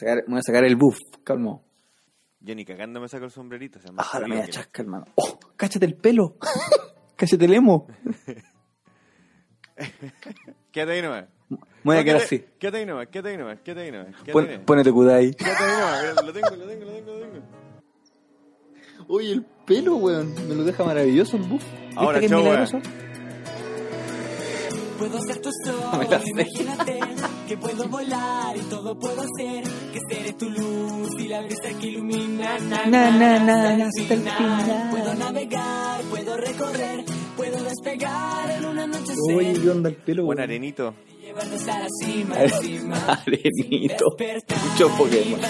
Voy 0.00 0.08
a 0.08 0.12
sacar, 0.12 0.16
me 0.26 0.30
voy 0.32 0.38
a 0.38 0.42
sacar 0.42 0.64
el 0.64 0.76
buff, 0.76 0.98
calmo. 1.24 1.64
Yo 2.40 2.54
ni 2.54 2.64
cagando 2.64 3.00
me 3.00 3.08
saco 3.08 3.24
el 3.24 3.30
sombrerito. 3.30 3.78
O 3.78 3.82
sea, 3.82 3.92
más 3.92 4.06
Ah, 4.12 4.20
la 4.20 4.28
media 4.28 4.46
chasca, 4.48 4.82
hermano. 4.82 5.04
¡Oh! 5.16 5.38
¡Cáchate 5.56 5.86
el 5.86 5.94
pelo! 5.96 6.36
¡Cáchate 7.16 7.44
el 7.46 7.54
emo! 7.54 7.86
Quédate 10.72 10.92
ahí 10.92 11.02
nomás. 11.02 11.24
Me 11.48 11.56
voy 11.84 11.96
a 11.96 11.98
No, 12.00 12.04
quedar 12.04 12.16
así. 12.22 12.44
Quédate 12.58 12.78
ahí 12.78 12.86
nomás, 12.86 13.08
quédate 13.08 13.28
ahí 13.30 13.36
nomás, 13.36 13.60
quédate 13.60 13.82
ahí 13.82 13.92
nomás. 13.92 14.06
Quédate, 14.22 14.32
Pon- 14.32 14.44
ahí 14.44 14.50
nomás. 14.52 14.64
ponete 14.66 14.92
Kudai. 14.92 15.30
Quédate 15.34 15.64
ahí 15.64 15.76
nomás, 15.80 16.24
lo 16.24 16.32
tengo, 16.32 16.50
lo 16.56 16.66
tengo, 16.66 16.84
lo 16.84 16.92
tengo, 16.92 17.12
lo 17.12 17.20
tengo. 17.20 17.36
Oye, 19.08 19.32
el 19.32 19.44
pelo, 19.66 19.96
weón. 19.96 20.34
Me 20.48 20.54
lo 20.54 20.64
deja 20.64 20.84
maravilloso 20.84 21.36
el 21.36 21.42
buff. 21.44 21.62
¿Viste 21.62 21.94
Ahora, 21.96 22.20
chau, 22.26 22.38
milagroso? 22.40 22.80
Puedo 24.98 25.20
ser 25.22 25.40
tu 25.40 25.50
sol, 25.64 26.06
imagínate 26.30 26.98
que 27.46 27.56
puedo 27.56 27.88
volar 27.88 28.56
y 28.56 28.60
todo 28.62 28.98
puedo 28.98 29.20
hacer, 29.22 29.64
que 29.92 30.00
seré 30.08 30.32
tu 30.32 30.50
luz 30.50 31.10
y 31.18 31.28
la 31.28 31.40
brisa 31.42 31.68
que 31.80 31.86
ilumina. 31.88 32.58
Na, 32.60 32.86
Na, 32.86 33.10
na, 33.10 33.38
na, 33.38 33.54
hasta 33.62 33.74
el 33.74 33.82
hasta 33.82 34.14
el 34.14 34.20
final. 34.20 34.90
Puedo 34.90 35.14
navegar, 35.14 36.00
puedo 36.10 36.36
recorrer, 36.36 37.04
puedo 37.36 37.62
despegar 37.62 38.50
en 38.50 38.64
una 38.64 38.86
noche 38.86 39.12
Oye, 39.34 39.54
¿qué 39.60 39.70
onda 39.70 39.88
el 39.90 39.96
pelo, 39.96 40.24
Buen 40.24 40.40
arenito. 40.40 40.94
hasta 41.36 41.78
la 41.78 41.88
cima, 42.04 42.36
encima. 42.42 42.96
Arenito. 42.96 44.16
Despertar 44.18 44.58
Mucho 44.64 44.88
Pokémon. 44.96 45.40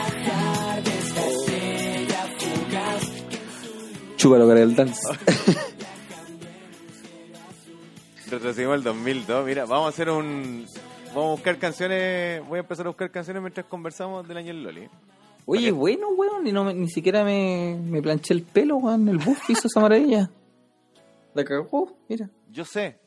Chúpalo 4.17 4.47
para 4.49 4.63
el 4.63 4.75
dance. 4.75 5.01
Retrocedimos 8.31 8.75
al 8.75 8.83
2002. 8.83 9.47
Mira, 9.47 9.67
vamos 9.67 9.87
a 9.87 9.89
hacer 9.91 10.11
un. 10.11 10.67
Vamos 11.17 11.29
a 11.31 11.33
buscar 11.33 11.59
canciones. 11.59 12.47
Voy 12.47 12.59
a 12.59 12.61
empezar 12.61 12.85
a 12.87 12.91
buscar 12.91 13.11
canciones 13.11 13.43
mientras 13.43 13.65
conversamos 13.67 14.29
del 14.29 14.37
año 14.37 14.49
del 14.49 14.63
Loli. 14.63 14.89
Oye, 15.47 15.71
bueno, 15.73 16.09
weón. 16.11 16.47
Y 16.47 16.53
no 16.53 16.63
me- 16.65 16.75
ni 16.75 16.89
siquiera 16.91 17.25
me, 17.25 17.77
me 17.83 18.03
planché 18.03 18.35
el 18.35 18.43
pelo, 18.43 18.77
weón. 18.77 19.09
El 19.09 19.17
buff 19.19 19.49
hizo 19.49 19.67
esa 19.67 19.81
maravilla. 19.81 20.31
La 21.35 21.43
cagó, 21.45 21.97
mira. 22.09 22.29
Yo 22.51 22.65
sé 22.65 22.99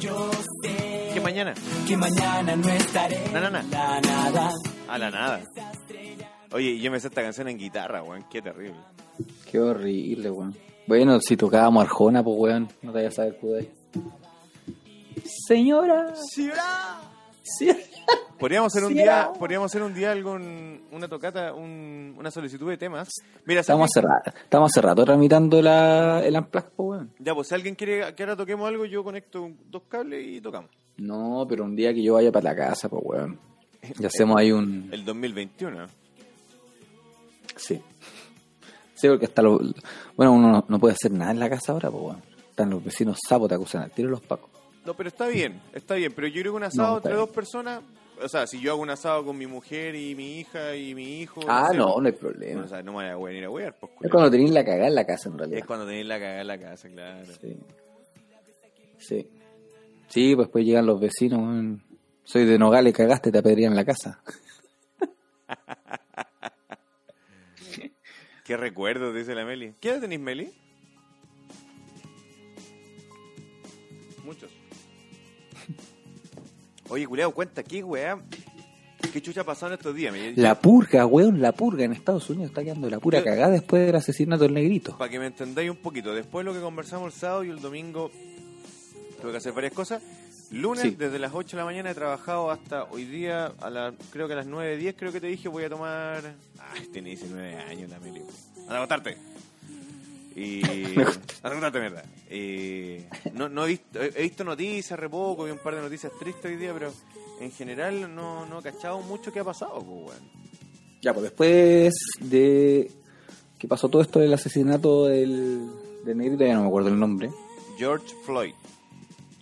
Yo 0.00 0.30
sé 0.62 1.10
que 1.14 1.20
mañana. 1.20 1.52
que 1.86 1.96
mañana 1.96 2.56
no 2.56 2.68
estaré 2.70 3.18
Na, 3.32 3.40
na, 3.50 3.62
la 3.62 4.00
nada. 4.00 4.50
A 4.88 4.98
la 4.98 5.10
nada. 5.10 5.40
Oye, 6.52 6.78
yo 6.78 6.90
me 6.90 6.98
sé 7.00 7.08
esta 7.08 7.22
canción 7.22 7.48
en 7.48 7.58
guitarra, 7.58 8.02
weón. 8.02 8.24
Qué 8.30 8.40
terrible. 8.42 8.76
Qué 9.50 9.60
horrible, 9.60 10.30
weón. 10.30 10.56
Bueno, 10.86 11.20
si 11.20 11.36
tocábamos 11.36 11.84
Arjona, 11.84 12.22
pues, 12.24 12.36
weón. 12.38 12.68
No 12.82 12.90
te 12.92 12.98
vayas 12.98 13.12
a 13.14 13.16
saber 13.16 13.36
Kudai. 13.38 13.70
Señora. 15.46 16.14
Sí. 17.44 17.68
Podríamos 18.38 18.72
hacer 18.72 18.84
un 18.84 18.88
Sí, 18.92 18.94
día, 18.98 19.30
podríamos 19.38 19.66
hacer 19.70 19.82
un 19.82 19.94
día 19.94 20.10
algún, 20.12 20.82
una 20.90 21.06
tocata, 21.08 21.52
un- 21.54 22.14
una 22.18 22.30
solicitud 22.30 22.68
de 22.68 22.76
temas. 22.76 23.08
Mira, 23.44 23.60
Estamos 23.60 23.88
¿sabes 23.92 24.06
hace 24.10 24.30
rato, 24.30 24.38
estamos 24.44 24.72
rato 24.76 25.04
tramitando 25.04 25.62
la, 25.62 26.24
el 26.24 26.34
Amplac? 26.34 26.72
Ya, 27.20 27.34
pues 27.34 27.48
si 27.48 27.54
alguien 27.54 27.74
quiere 27.76 28.14
que 28.14 28.22
ahora 28.22 28.36
toquemos 28.36 28.66
algo, 28.68 28.84
yo 28.84 29.04
conecto 29.04 29.48
dos 29.70 29.82
cables 29.88 30.26
y 30.26 30.40
tocamos. 30.40 30.70
No, 30.96 31.46
pero 31.48 31.64
un 31.64 31.76
día 31.76 31.94
que 31.94 32.02
yo 32.02 32.14
vaya 32.14 32.32
para 32.32 32.50
la 32.50 32.56
casa, 32.56 32.88
pues, 32.88 33.02
weón. 33.04 33.38
Y 34.00 34.04
hacemos 34.04 34.36
ahí 34.38 34.50
un... 34.52 34.88
El 34.92 35.04
2021. 35.04 35.86
Sí. 37.56 37.80
Sí, 38.94 39.08
porque 39.08 39.26
hasta 39.26 39.42
lo... 39.42 39.60
Bueno, 40.16 40.32
uno 40.32 40.50
no, 40.50 40.64
no 40.68 40.78
puede 40.78 40.94
hacer 40.94 41.10
nada 41.12 41.30
en 41.32 41.38
la 41.40 41.48
casa 41.50 41.72
ahora, 41.72 41.90
pues, 41.90 42.02
weón. 42.02 42.22
Están 42.50 42.70
los 42.70 42.82
vecinos 42.84 43.18
sapos, 43.28 43.48
te 43.48 43.54
acusan 43.54 43.82
al 43.82 43.90
tiro 43.90 44.10
los 44.10 44.20
pacos. 44.20 44.50
No, 44.84 44.94
pero 44.94 45.08
está 45.08 45.28
bien, 45.28 45.60
está 45.72 45.94
bien. 45.94 46.12
Pero 46.14 46.26
yo 46.28 46.40
creo 46.42 46.52
que 46.52 46.56
un 46.56 46.64
asado 46.64 46.90
No, 46.90 46.96
entre 46.96 47.12
bien. 47.12 47.24
dos 47.26 47.34
personas, 47.34 47.82
o 48.20 48.28
sea, 48.28 48.46
si 48.46 48.60
yo 48.60 48.72
hago 48.72 48.82
un 48.82 48.90
asado 48.90 49.24
con 49.24 49.38
mi 49.38 49.46
mujer 49.46 49.94
y 49.94 50.14
mi 50.14 50.38
hija 50.40 50.74
y 50.76 50.94
mi 50.94 51.20
hijo. 51.20 51.40
Ah, 51.46 51.68
sé, 51.70 51.76
no, 51.76 52.00
no 52.00 52.06
hay 52.06 52.12
problema. 52.12 52.62
o 52.64 52.68
sea, 52.68 52.82
no 52.82 52.92
me 52.92 53.14
voy 53.14 53.30
a 53.30 53.32
venir 53.32 53.44
a 53.44 53.50
wear, 53.50 53.76
pues, 53.78 53.92
Es 54.00 54.10
cuando 54.10 54.30
tenéis 54.30 54.50
la 54.50 54.64
cagada 54.64 54.88
en 54.88 54.94
la 54.94 55.06
casa, 55.06 55.28
en 55.28 55.34
Es 55.34 55.38
realidad. 55.40 55.66
cuando 55.66 55.86
tenéis 55.86 56.06
la 56.06 56.18
cagada 56.18 56.40
en 56.40 56.46
la 56.48 56.58
casa, 56.58 56.88
claro. 56.88 57.26
Sí. 57.40 57.56
Sí. 58.98 59.30
Sí, 60.08 60.34
pues 60.36 60.46
después 60.48 60.64
llegan 60.64 60.86
los 60.86 61.00
vecinos. 61.00 61.78
Soy 62.24 62.44
de 62.44 62.58
Nogales, 62.58 62.92
cagaste, 62.94 63.32
te 63.32 63.38
apedrean 63.38 63.72
en 63.72 63.76
la 63.76 63.84
casa. 63.84 64.20
Qué 68.44 68.56
recuerdos, 68.56 69.14
dice 69.14 69.34
la 69.34 69.44
Meli. 69.44 69.74
¿Qué 69.80 69.90
edad 69.90 70.00
tenéis, 70.00 70.20
Meli? 70.20 70.52
Muchos. 74.24 74.51
Oye, 76.88 77.06
culiao, 77.06 77.32
cuenta 77.32 77.62
qué 77.62 77.82
weá. 77.82 78.18
¿Qué 79.12 79.20
chucha 79.20 79.42
ha 79.42 79.44
pasado 79.44 79.72
en 79.72 79.78
estos 79.78 79.94
días? 79.94 80.12
Me- 80.12 80.32
La 80.36 80.54
purga, 80.60 81.04
weón, 81.06 81.40
la 81.40 81.52
purga 81.52 81.84
en 81.84 81.92
Estados 81.92 82.30
Unidos 82.30 82.50
está 82.50 82.62
quedando 82.62 82.88
la 82.88 82.98
pura 83.00 83.22
cagada 83.22 83.50
después 83.50 83.84
del 83.86 83.96
asesinato 83.96 84.44
del 84.44 84.54
negrito. 84.54 84.96
Para 84.96 85.10
que 85.10 85.18
me 85.18 85.26
entendáis 85.26 85.70
un 85.70 85.76
poquito, 85.76 86.14
después 86.14 86.44
de 86.46 86.52
lo 86.52 86.56
que 86.56 86.62
conversamos 86.62 87.12
el 87.12 87.18
sábado 87.18 87.44
y 87.44 87.50
el 87.50 87.60
domingo, 87.60 88.10
tuve 89.20 89.32
que 89.32 89.36
hacer 89.38 89.52
varias 89.52 89.72
cosas. 89.72 90.02
Lunes, 90.50 90.82
Sí. 90.82 90.90
desde 90.98 91.18
las 91.18 91.32
8 91.34 91.56
de 91.56 91.60
la 91.62 91.64
mañana 91.64 91.90
he 91.90 91.94
trabajado 91.94 92.50
hasta 92.50 92.84
hoy 92.84 93.04
día, 93.04 93.52
a 93.60 93.70
la, 93.70 93.92
creo 94.12 94.26
que 94.28 94.34
a 94.34 94.36
las 94.36 94.46
9.10, 94.46 94.94
creo 94.96 95.10
que 95.10 95.20
te 95.20 95.26
dije, 95.26 95.48
voy 95.48 95.64
a 95.64 95.70
tomar... 95.70 96.34
Ay, 96.74 96.86
tiene 96.92 97.08
19 97.10 97.56
años 97.56 97.90
la 97.90 97.98
Meli. 98.00 98.22
A 98.68 98.76
agotarte. 98.76 99.16
Y... 100.36 100.62
a 101.42 101.48
agotarte, 101.48 101.80
mierda. 101.80 102.04
Y... 102.30 102.98
No, 103.32 103.48
no 103.48 103.64
he, 103.64 103.68
visto, 103.68 104.02
he 104.02 104.12
he 104.16 104.22
visto 104.22 104.44
noticias, 104.44 104.98
re 104.98 105.08
poco, 105.08 105.44
vi 105.44 105.50
un 105.50 105.58
par 105.58 105.74
de 105.74 105.82
noticias 105.82 106.12
tristes 106.18 106.44
hoy 106.46 106.56
día, 106.56 106.72
pero 106.72 106.92
en 107.40 107.50
general 107.52 108.14
no, 108.14 108.46
no 108.46 108.60
he 108.60 108.62
cachado 108.62 109.00
mucho 109.00 109.32
qué 109.32 109.40
ha 109.40 109.44
pasado, 109.44 109.82
pues. 109.82 110.18
Ya, 111.02 111.12
pues 111.12 111.24
después 111.24 111.94
de 112.20 112.90
que 113.58 113.68
pasó 113.68 113.88
todo 113.88 114.02
esto 114.02 114.20
del 114.20 114.32
asesinato 114.32 115.06
del, 115.06 115.70
del 116.04 116.16
negrito, 116.16 116.44
ya 116.44 116.54
no 116.54 116.62
me 116.62 116.68
acuerdo 116.68 116.88
el 116.88 116.98
nombre, 116.98 117.30
George 117.76 118.14
Floyd. 118.24 118.54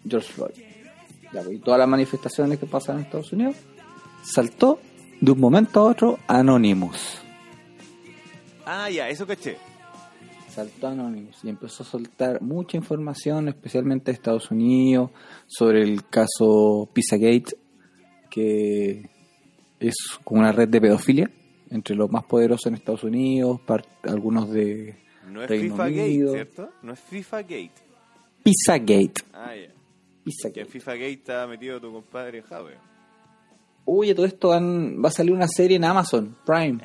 George 0.09 0.33
Floyd. 0.33 0.55
Ya, 1.33 1.43
pues, 1.43 1.57
y 1.57 1.59
todas 1.59 1.79
las 1.79 1.89
manifestaciones 1.89 2.59
que 2.59 2.67
pasan 2.67 2.97
en 2.97 3.03
Estados 3.05 3.33
Unidos, 3.33 3.57
saltó 4.23 4.81
de 5.21 5.33
un 5.33 5.41
momento 5.41 5.81
a 5.81 5.85
otro 5.85 6.19
Anonymous. 6.27 7.19
Ah, 8.65 8.89
ya, 8.89 9.09
eso 9.09 9.27
caché. 9.27 9.59
Saltó 10.51 10.89
Anonymous 10.89 11.45
y 11.45 11.49
empezó 11.49 11.83
a 11.83 11.87
soltar 11.87 12.43
mucha 12.43 12.77
información, 12.77 13.49
especialmente 13.49 14.11
de 14.11 14.17
Estados 14.17 14.51
Unidos, 14.51 15.11
sobre 15.47 15.83
el 15.83 16.05
caso 16.09 16.89
Pizzagate, 16.93 17.57
que 18.31 19.09
es 19.79 19.95
como 20.25 20.41
una 20.41 20.53
red 20.53 20.69
de 20.69 20.81
pedofilia 20.81 21.31
entre 21.71 21.95
los 21.95 22.11
más 22.11 22.25
poderosos 22.25 22.67
en 22.67 22.75
Estados 22.75 23.05
Unidos, 23.05 23.61
algunos 24.03 24.51
de 24.51 24.99
No 25.31 25.43
es 25.43 25.49
Reino 25.49 25.75
FIFA 25.77 25.85
Unido. 25.87 26.33
Gate, 26.33 26.45
¿cierto? 26.53 26.73
No 26.83 26.93
es 26.93 27.01
FIFA 27.01 27.43
Gate. 27.43 27.73
Pizzagate. 28.43 29.23
Ah, 29.33 29.55
ya. 29.55 29.69
Que 29.69 29.75
Pizzagate. 30.25 30.61
en 30.61 30.67
FIFA 30.69 30.93
Gate 30.95 31.13
está 31.13 31.47
metido 31.47 31.81
tu 31.81 31.93
compadre 31.93 32.43
Jave. 32.43 32.75
Oye, 33.85 34.15
todo 34.15 34.27
esto 34.27 34.49
va 34.51 35.09
a 35.09 35.13
salir 35.13 35.33
una 35.33 35.49
serie 35.49 35.77
en 35.77 35.85
Amazon 35.85 36.37
Prime 36.45 36.81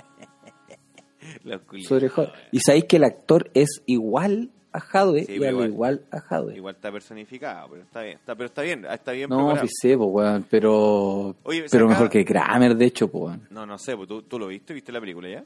Y 2.52 2.60
sabéis 2.60 2.86
que 2.86 2.98
el 2.98 3.04
actor 3.04 3.50
es 3.54 3.82
igual 3.86 4.52
a 4.72 4.80
Sí, 4.82 5.26
y 5.30 5.36
habla 5.36 5.52
igual- 5.52 5.70
igual 5.70 6.06
a. 6.12 6.42
Igual 6.54 6.76
está 6.76 6.92
personificado, 6.92 7.70
pero 7.70 7.82
está 7.84 8.02
bien. 8.02 8.18
Está, 8.18 8.36
pero 8.36 8.46
está 8.48 8.62
bien, 8.62 8.86
está 8.86 9.12
bien 9.14 9.30
No, 9.30 9.38
preparado. 9.38 9.68
sé, 9.82 9.96
weón, 9.96 10.46
pero, 10.50 11.34
Oye, 11.44 11.66
pero 11.72 11.88
mejor 11.88 12.10
que 12.10 12.26
Kramer, 12.26 12.76
de 12.76 12.86
hecho, 12.86 13.08
pues, 13.10 13.24
weón. 13.24 13.48
No, 13.52 13.66
no 13.66 13.78
sé, 13.78 13.96
pues, 13.96 14.10
¿tú, 14.10 14.24
tú 14.24 14.38
lo 14.38 14.48
viste, 14.48 14.74
viste 14.74 14.92
la 14.92 15.00
película 15.00 15.30
ya. 15.30 15.46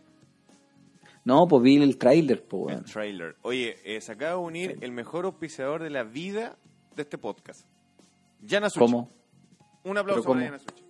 No, 1.26 1.48
pues 1.48 1.62
vi 1.62 1.76
el 1.82 1.98
tráiler, 2.00 2.44
pues, 2.44 2.70
El 2.70 2.76
weón. 2.78 2.86
trailer. 2.86 3.36
Oye, 3.44 3.76
eh, 3.84 4.02
se 4.02 4.14
acaba 4.14 4.32
de 4.32 4.38
unir 4.38 4.78
el 4.82 4.92
mejor 4.92 5.26
auspiciador 5.26 5.84
de 5.84 5.92
la 5.92 6.02
vida 6.04 6.58
de 6.96 7.04
este 7.04 7.20
podcast. 7.20 7.68
Yana 8.42 8.70
Suchi. 8.72 8.80
¿Cómo? 8.84 9.12
Un 9.84 9.98
aplauso 9.98 10.24
para 10.28 10.42
Yana 10.44 10.58
Suchi. 10.60 10.84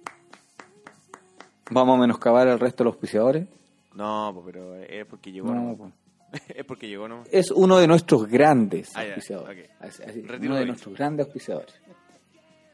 ¿Vamos 1.71 1.97
a 1.97 2.01
menoscabar 2.01 2.47
al 2.47 2.59
resto 2.59 2.83
de 2.83 2.85
los 2.85 2.93
auspiciadores? 2.93 3.47
No, 3.93 4.31
pues, 4.33 4.45
pero 4.45 4.75
es 4.75 5.05
porque 5.05 5.31
llegó, 5.31 5.53
No, 5.53 5.75
pues. 5.77 5.93
es 6.55 6.65
porque 6.65 6.87
llegó, 6.87 7.07
¿no? 7.07 7.23
Es 7.31 7.49
uno 7.51 7.77
de 7.79 7.87
nuestros 7.87 8.27
grandes 8.27 8.89
Ah, 8.95 9.01
auspiciadores. 9.01 9.65
ok. 9.69 9.71
Así- 9.81 10.03
así, 10.03 10.19
uno 10.19 10.27
lo 10.37 10.37
de 10.37 10.59
dicho. 10.59 10.65
nuestros 10.67 10.95
grandes 10.95 11.25
auspiciadores. 11.25 11.73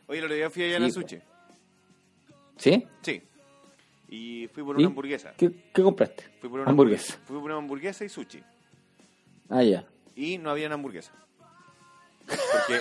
Oye, 0.08 0.22
otro 0.24 0.36
día 0.36 0.50
fui 0.50 0.64
a 0.64 0.68
Yana 0.70 0.86
Sí, 0.88 0.92
Suchi. 0.92 1.20
¿Sí? 2.58 2.88
Sí. 3.02 3.22
Y 4.10 4.48
fui 4.54 4.64
por 4.64 4.76
¿Y? 4.76 4.80
una 4.80 4.88
hamburguesa. 4.90 5.34
¿Qué, 5.36 5.52
qué 5.74 5.82
compraste? 5.82 6.24
Fui 6.40 6.50
por 6.50 6.60
una 6.60 6.70
Hamburguesa. 6.70 7.18
Fui 7.26 7.36
por 7.38 7.46
una 7.46 7.58
hamburguesa 7.58 8.06
y 8.06 8.10
sushi. 8.10 8.44
Ah, 9.50 9.64
ya. 9.64 9.86
Y 10.16 10.38
no 10.38 10.52
había 10.52 10.68
una 10.68 10.76
hamburguesa. 10.76 11.12
Porque, 12.28 12.80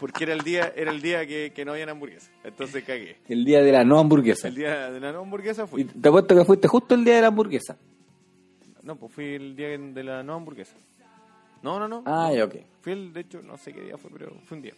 Porque 0.00 0.24
era 0.24 0.32
el 0.32 0.40
día, 0.42 0.72
era 0.76 0.90
el 0.90 1.00
día 1.00 1.26
que, 1.26 1.52
que 1.54 1.64
no 1.64 1.72
habían 1.72 1.88
hamburguesa. 1.88 2.30
Entonces 2.42 2.84
cagué. 2.84 3.16
El 3.28 3.44
día 3.44 3.62
de 3.62 3.72
la 3.72 3.84
no 3.84 3.98
hamburguesa. 3.98 4.48
El 4.48 4.54
día 4.54 4.90
de 4.90 5.00
la 5.00 5.12
no 5.12 5.20
hamburguesa 5.20 5.64
Y 5.64 5.66
fui. 5.66 5.84
te 5.84 6.08
apuesto 6.08 6.34
que 6.34 6.44
fuiste 6.44 6.68
justo 6.68 6.94
el 6.94 7.04
día 7.04 7.16
de 7.16 7.20
la 7.22 7.28
hamburguesa. 7.28 7.76
No, 8.82 8.96
pues 8.96 9.12
fui 9.12 9.34
el 9.34 9.56
día 9.56 9.68
de 9.78 10.04
la 10.04 10.22
no 10.22 10.34
hamburguesa. 10.34 10.74
No, 11.62 11.78
no, 11.78 11.88
no. 11.88 12.02
Ah, 12.06 12.30
ya, 12.34 12.44
ok. 12.44 12.56
Fui 12.82 12.92
el, 12.92 13.12
de 13.12 13.20
hecho, 13.20 13.40
no 13.42 13.56
sé 13.56 13.72
qué 13.72 13.80
día 13.80 13.96
fue, 13.96 14.10
pero 14.10 14.30
fue 14.44 14.56
un 14.58 14.62
día. 14.62 14.74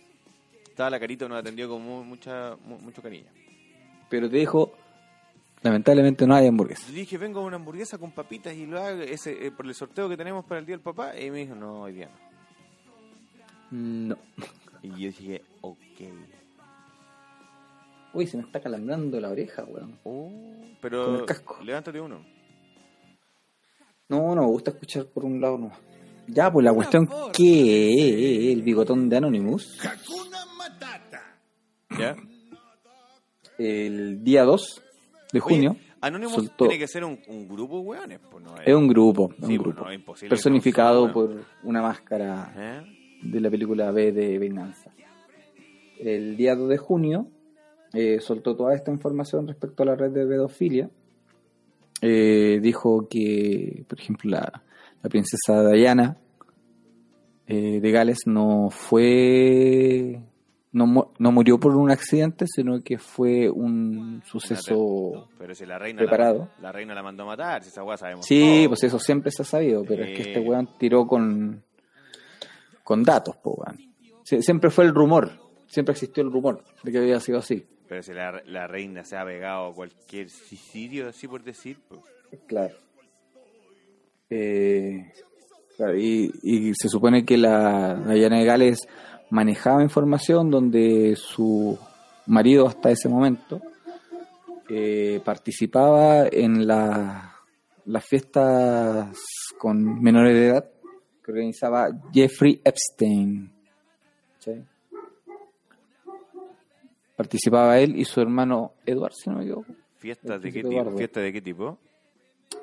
Estaba 0.68 0.90
la 0.90 1.00
carita, 1.00 1.26
nos 1.28 1.38
atendió 1.38 1.68
con 1.68 1.82
mu- 1.82 2.04
mucha, 2.04 2.54
mu- 2.64 2.78
mucho 2.78 3.02
cariño. 3.02 3.26
Pero 4.08 4.30
te 4.30 4.36
dijo, 4.36 4.72
lamentablemente 5.62 6.26
no 6.26 6.34
hay 6.36 6.46
hamburguesa. 6.46 6.86
Yo 6.88 6.92
dije, 6.94 7.18
vengo 7.18 7.40
a 7.40 7.44
una 7.44 7.56
hamburguesa 7.56 7.98
con 7.98 8.12
papitas 8.12 8.54
y 8.54 8.66
lo 8.66 8.80
hago 8.80 9.02
ese, 9.02 9.46
eh, 9.46 9.50
por 9.50 9.66
el 9.66 9.74
sorteo 9.74 10.08
que 10.08 10.16
tenemos 10.16 10.44
para 10.44 10.60
el 10.60 10.66
día 10.66 10.76
del 10.76 10.82
papá. 10.84 11.18
Y 11.18 11.30
me 11.30 11.38
dijo, 11.38 11.54
no, 11.56 11.82
hoy 11.82 11.94
día 11.94 12.08
no. 12.08 12.26
No. 13.70 14.16
Y 14.96 15.00
yo 15.02 15.08
dije, 15.08 15.42
ok. 15.60 15.78
Uy, 18.14 18.26
se 18.26 18.36
me 18.36 18.44
está 18.44 18.60
calambrando 18.60 19.20
la 19.20 19.30
oreja, 19.30 19.64
weón. 19.64 19.98
Oh, 20.04 20.28
Con 20.28 20.76
pero 20.80 21.20
el 21.20 21.26
casco. 21.26 21.58
levántate 21.62 22.00
uno. 22.00 22.24
No, 24.08 24.34
no 24.34 24.42
me 24.42 24.46
gusta 24.48 24.70
escuchar 24.70 25.06
por 25.06 25.24
un 25.24 25.40
lado 25.40 25.58
no. 25.58 25.72
Ya, 26.28 26.50
pues 26.50 26.64
la 26.64 26.72
cuestión 26.72 27.08
que 27.32 28.52
el 28.52 28.62
bigotón 28.62 29.08
de 29.08 29.16
Anonymous, 29.16 29.78
¿Ya? 31.98 32.16
el 33.58 34.22
día 34.24 34.44
2 34.44 34.82
de 35.32 35.40
junio, 35.40 35.70
Oye, 35.72 35.80
Anonymous 36.00 36.34
soltó- 36.34 36.66
tiene 36.68 36.78
que 36.78 36.88
ser 36.88 37.04
un, 37.04 37.20
un 37.28 37.48
grupo, 37.48 37.80
weones. 37.80 38.18
Pues 38.30 38.44
no 38.44 38.54
es 38.60 38.74
un 38.74 38.88
grupo, 38.88 39.22
un 39.26 39.34
pues, 39.36 39.58
grupo 39.58 39.84
no, 39.84 39.90
es 39.90 39.96
imposible 39.96 40.28
personificado 40.30 41.06
no 41.08 41.12
por 41.12 41.44
una 41.62 41.82
máscara 41.82 42.52
¿Eh? 42.56 42.95
De 43.22 43.40
la 43.40 43.50
película 43.50 43.90
B 43.90 44.12
de 44.12 44.38
Venganza. 44.38 44.90
El 45.98 46.36
día 46.36 46.54
2 46.54 46.68
de 46.68 46.76
junio 46.78 47.26
eh, 47.92 48.20
soltó 48.20 48.54
toda 48.56 48.74
esta 48.74 48.90
información 48.90 49.46
respecto 49.48 49.82
a 49.82 49.86
la 49.86 49.94
red 49.96 50.10
de 50.10 50.26
pedofilia. 50.26 50.90
Eh, 52.02 52.58
dijo 52.60 53.08
que, 53.08 53.84
por 53.88 53.98
ejemplo, 53.98 54.30
la, 54.32 54.62
la 55.02 55.08
princesa 55.08 55.66
Diana 55.70 56.18
eh, 57.46 57.80
de 57.80 57.90
Gales 57.90 58.20
no 58.26 58.68
fue. 58.70 60.20
No, 60.72 60.86
mu- 60.86 61.06
no 61.18 61.32
murió 61.32 61.58
por 61.58 61.74
un 61.74 61.90
accidente, 61.90 62.44
sino 62.46 62.82
que 62.82 62.98
fue 62.98 63.48
un 63.48 64.20
suceso. 64.26 65.26
Pero 65.38 65.54
si 65.54 65.64
la 65.64 65.78
reina 65.78 66.00
Preparado. 66.00 66.50
La, 66.58 66.64
la 66.64 66.72
reina 66.72 66.94
la 66.94 67.02
mandó 67.02 67.22
a 67.22 67.26
matar, 67.26 67.62
si 67.62 67.70
esa 67.70 67.82
weá 67.82 67.96
sabemos. 67.96 68.26
Sí, 68.26 68.58
todo. 68.64 68.68
pues 68.70 68.84
eso 68.84 68.98
siempre 68.98 69.30
se 69.30 69.40
ha 69.40 69.44
sabido, 69.46 69.84
pero 69.88 70.04
es 70.04 70.14
que 70.14 70.22
este 70.32 70.40
weón 70.40 70.68
tiró 70.78 71.06
con, 71.06 71.62
con 72.86 73.02
datos, 73.02 73.36
po. 73.36 73.62
Sie- 74.24 74.40
Siempre 74.40 74.70
fue 74.70 74.84
el 74.84 74.94
rumor, 74.94 75.32
siempre 75.66 75.92
existió 75.92 76.22
el 76.22 76.30
rumor 76.32 76.62
de 76.84 76.92
que 76.92 76.98
había 76.98 77.18
sido 77.20 77.38
así. 77.38 77.66
Pero 77.88 78.00
si 78.02 78.12
la, 78.12 78.40
la 78.46 78.66
reina 78.68 79.04
se 79.04 79.16
ha 79.16 79.24
pegado 79.24 79.66
a 79.70 79.74
cualquier 79.74 80.30
suicidio, 80.30 81.08
así 81.08 81.26
por 81.28 81.42
decir, 81.42 81.78
pues. 81.88 82.00
Claro. 82.46 82.74
Eh, 84.30 85.12
claro, 85.76 85.96
y, 85.96 86.32
y 86.42 86.72
se 86.74 86.88
supone 86.88 87.24
que 87.24 87.36
la 87.36 87.94
Diana 88.12 88.38
de 88.38 88.44
Gales 88.44 88.88
manejaba 89.30 89.82
información 89.82 90.50
donde 90.50 91.14
su 91.16 91.78
marido 92.26 92.66
hasta 92.66 92.90
ese 92.90 93.08
momento 93.08 93.60
eh, 94.68 95.20
participaba 95.24 96.26
en 96.30 96.66
la- 96.66 97.32
las 97.84 98.04
fiestas 98.04 99.16
con 99.58 100.02
menores 100.02 100.34
de 100.34 100.46
edad 100.48 100.70
que 101.26 101.32
organizaba 101.32 101.88
Jeffrey 102.12 102.60
Epstein. 102.64 103.50
¿Sí? 104.38 104.52
Participaba 107.16 107.80
él 107.80 107.96
y 107.96 108.04
su 108.04 108.20
hermano 108.20 108.74
Edward, 108.84 109.12
si 109.14 109.28
no 109.28 109.38
me 109.38 109.42
equivoco. 109.42 109.72
¿Fiestas 109.96 110.40
de 110.40 110.52
qué 110.52 110.62
tipo? 110.62 110.96
¿Fiestas 110.96 111.22
de 111.24 111.32
qué 111.32 111.42
tipo? 111.42 111.78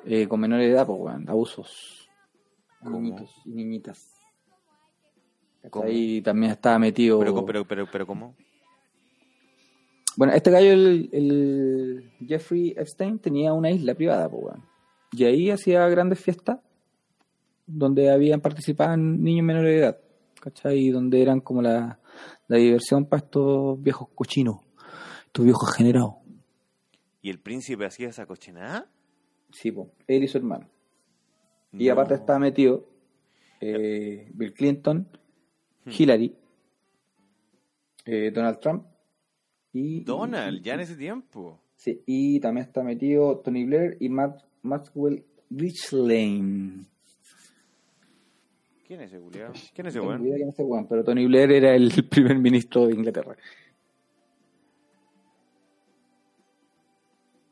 Eh, 0.06 0.26
con 0.26 0.40
menores 0.40 0.66
de 0.66 0.72
edad, 0.72 0.86
pues, 0.86 1.14
abusos. 1.28 2.08
¿Cómo? 2.82 3.00
Niñitos 3.00 3.30
y 3.44 3.50
niñitas. 3.50 4.10
¿Cómo? 5.68 5.84
Ahí 5.84 6.22
también 6.22 6.52
estaba 6.52 6.78
metido. 6.78 7.18
Pero, 7.18 7.44
pero, 7.44 7.66
pero, 7.66 7.86
pero, 7.90 8.06
¿cómo? 8.06 8.34
Bueno, 10.16 10.32
este 10.32 10.50
gallo, 10.50 10.72
el, 10.72 11.10
el 11.12 12.12
Jeffrey 12.26 12.72
Epstein, 12.76 13.18
tenía 13.18 13.52
una 13.52 13.70
isla 13.70 13.94
privada, 13.94 14.30
pues. 14.30 14.56
Y 15.12 15.24
ahí 15.24 15.50
hacía 15.50 15.86
grandes 15.88 16.20
fiestas 16.20 16.60
donde 17.66 18.10
habían 18.10 18.40
participaban 18.40 19.22
niños 19.22 19.44
menores 19.46 19.70
de 19.72 19.78
edad, 19.78 19.98
¿cachai? 20.40 20.78
Y 20.78 20.90
donde 20.90 21.22
eran 21.22 21.40
como 21.40 21.62
la, 21.62 21.98
la 22.48 22.56
diversión 22.56 23.06
para 23.06 23.22
estos 23.24 23.80
viejos 23.82 24.08
cochinos, 24.14 24.56
estos 25.26 25.44
viejos 25.44 25.74
generados. 25.76 26.14
¿Y 27.22 27.30
el 27.30 27.40
príncipe 27.40 27.86
hacía 27.86 28.08
esa 28.08 28.26
cochinada? 28.26 28.90
Sí, 29.52 29.72
pues, 29.72 29.88
él 30.06 30.24
y 30.24 30.28
su 30.28 30.38
hermano. 30.38 30.68
Y 31.72 31.88
aparte 31.88 32.14
estaba 32.14 32.38
metido 32.38 32.86
eh, 33.60 34.30
Bill 34.34 34.52
Clinton, 34.52 35.08
Hmm. 35.84 35.90
Hillary, 35.98 36.34
eh, 38.06 38.30
Donald 38.34 38.58
Trump 38.58 38.86
y 39.72 40.02
Donald, 40.02 40.62
ya 40.62 40.74
en 40.74 40.80
ese 40.80 40.96
tiempo. 40.96 41.60
sí, 41.76 42.02
y 42.06 42.40
también 42.40 42.66
está 42.66 42.82
metido 42.82 43.38
Tony 43.40 43.66
Blair 43.66 43.96
y 44.00 44.08
Matt, 44.08 44.44
Maxwell 44.62 45.24
Richlane. 45.50 46.86
¿Quién 48.86 49.00
es 49.00 49.12
ese 49.12 49.20
culiao? 49.22 49.52
¿Quién 49.74 49.86
es 49.86 49.96
ese 49.96 50.06
quién 50.06 50.48
es 50.48 50.54
ese 50.54 50.62
weón, 50.62 50.86
pero 50.86 51.02
Tony 51.04 51.26
Blair 51.26 51.52
era 51.52 51.74
el 51.74 51.90
primer 52.10 52.38
ministro 52.38 52.86
de 52.86 52.94
Inglaterra. 52.94 53.36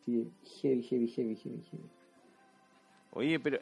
Sí, 0.04 0.28
heavy, 0.60 0.82
heavy, 0.82 1.06
heavy, 1.08 1.36
heavy, 1.36 1.62
heavy. 1.70 1.84
Oye, 3.14 3.38
pero 3.40 3.58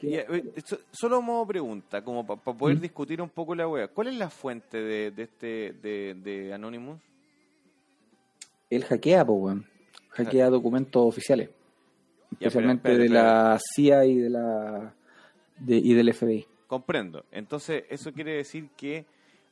so- 0.64 0.78
solo 0.92 1.20
modo 1.20 1.46
pregunta, 1.46 2.02
como 2.04 2.24
para 2.24 2.40
poder 2.40 2.78
¿Mm? 2.78 2.80
discutir 2.80 3.20
un 3.20 3.28
poco 3.28 3.54
la 3.54 3.66
wea. 3.68 3.88
¿Cuál 3.88 4.08
es 4.08 4.14
la 4.14 4.30
fuente 4.30 4.78
de, 4.80 5.10
de 5.10 5.22
este 5.24 5.72
de, 5.82 6.14
de 6.14 6.54
Anonymous? 6.54 7.00
Él 8.70 8.84
hackea, 8.84 9.24
pues, 9.24 9.38
weón. 9.40 9.66
Hackea 10.10 10.50
documentos 10.50 11.02
oficiales. 11.04 11.50
Ya, 12.38 12.46
Especialmente 12.46 12.96
de 12.96 13.08
la 13.08 13.58
CIA 13.74 14.04
y 14.06 14.16
de 14.18 14.30
la 14.30 14.94
de- 15.58 15.76
y 15.78 15.94
del 15.94 16.14
FBI. 16.14 16.46
Comprendo. 16.70 17.24
Entonces, 17.32 17.82
eso 17.90 18.12
quiere 18.12 18.34
decir 18.36 18.68
que 18.76 19.04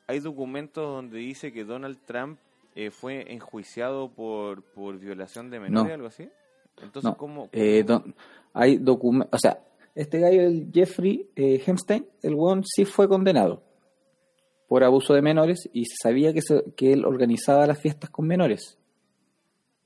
hay 0.07 0.20
documentos 0.20 0.87
donde 0.87 1.18
dice 1.18 1.52
que 1.52 1.64
Donald 1.64 1.98
Trump 2.07 2.38
eh, 2.76 2.92
fue 2.92 3.33
enjuiciado 3.33 4.09
por, 4.09 4.62
por 4.62 4.96
violación 5.00 5.50
de 5.50 5.59
menores, 5.59 5.88
No. 5.88 5.94
algo 5.94 6.07
así. 6.07 6.28
Entonces, 6.81 7.11
No, 7.11 7.16
¿cómo? 7.16 7.48
eh, 7.50 7.83
don- 7.83 8.14
hay 8.52 8.76
documentos, 8.76 9.37
o 9.37 9.38
sea, 9.40 9.59
este 9.96 10.20
gallo, 10.20 10.42
el 10.42 10.70
Jeffrey 10.72 11.28
eh, 11.35 11.61
Hemstein, 11.66 12.07
el 12.22 12.35
weón 12.37 12.62
sí 12.64 12.85
fue 12.85 13.09
condenado 13.09 13.64
por 14.68 14.85
abuso 14.85 15.12
de 15.12 15.20
menores 15.20 15.68
y 15.72 15.87
se 15.87 15.96
sabía 16.00 16.33
que, 16.33 16.40
se- 16.40 16.62
que 16.76 16.92
él 16.92 17.04
organizaba 17.04 17.66
las 17.66 17.81
fiestas 17.81 18.11
con 18.11 18.28
menores. 18.28 18.78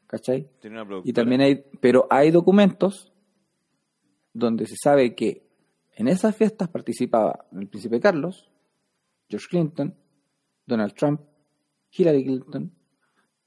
¿Cachai? 0.07 0.47
tiene 0.61 0.83
una? 0.83 1.01
Y 1.03 1.15
también 1.15 1.41
hay, 1.41 1.65
pero 1.81 2.07
hay 2.11 2.31
documentos 2.31 3.11
donde 4.35 4.67
se 4.67 4.75
sabe 4.77 5.15
que 5.15 5.51
en 5.95 6.09
esas 6.09 6.35
fiestas 6.37 6.69
participaba 6.69 7.47
el 7.53 7.69
príncipe 7.69 8.01
Carlos, 8.01 8.51
George 9.29 9.47
Clinton, 9.49 9.95
Donald 10.67 10.95
Trump, 10.95 11.21
Hillary 11.91 12.25
Clinton, 12.25 12.73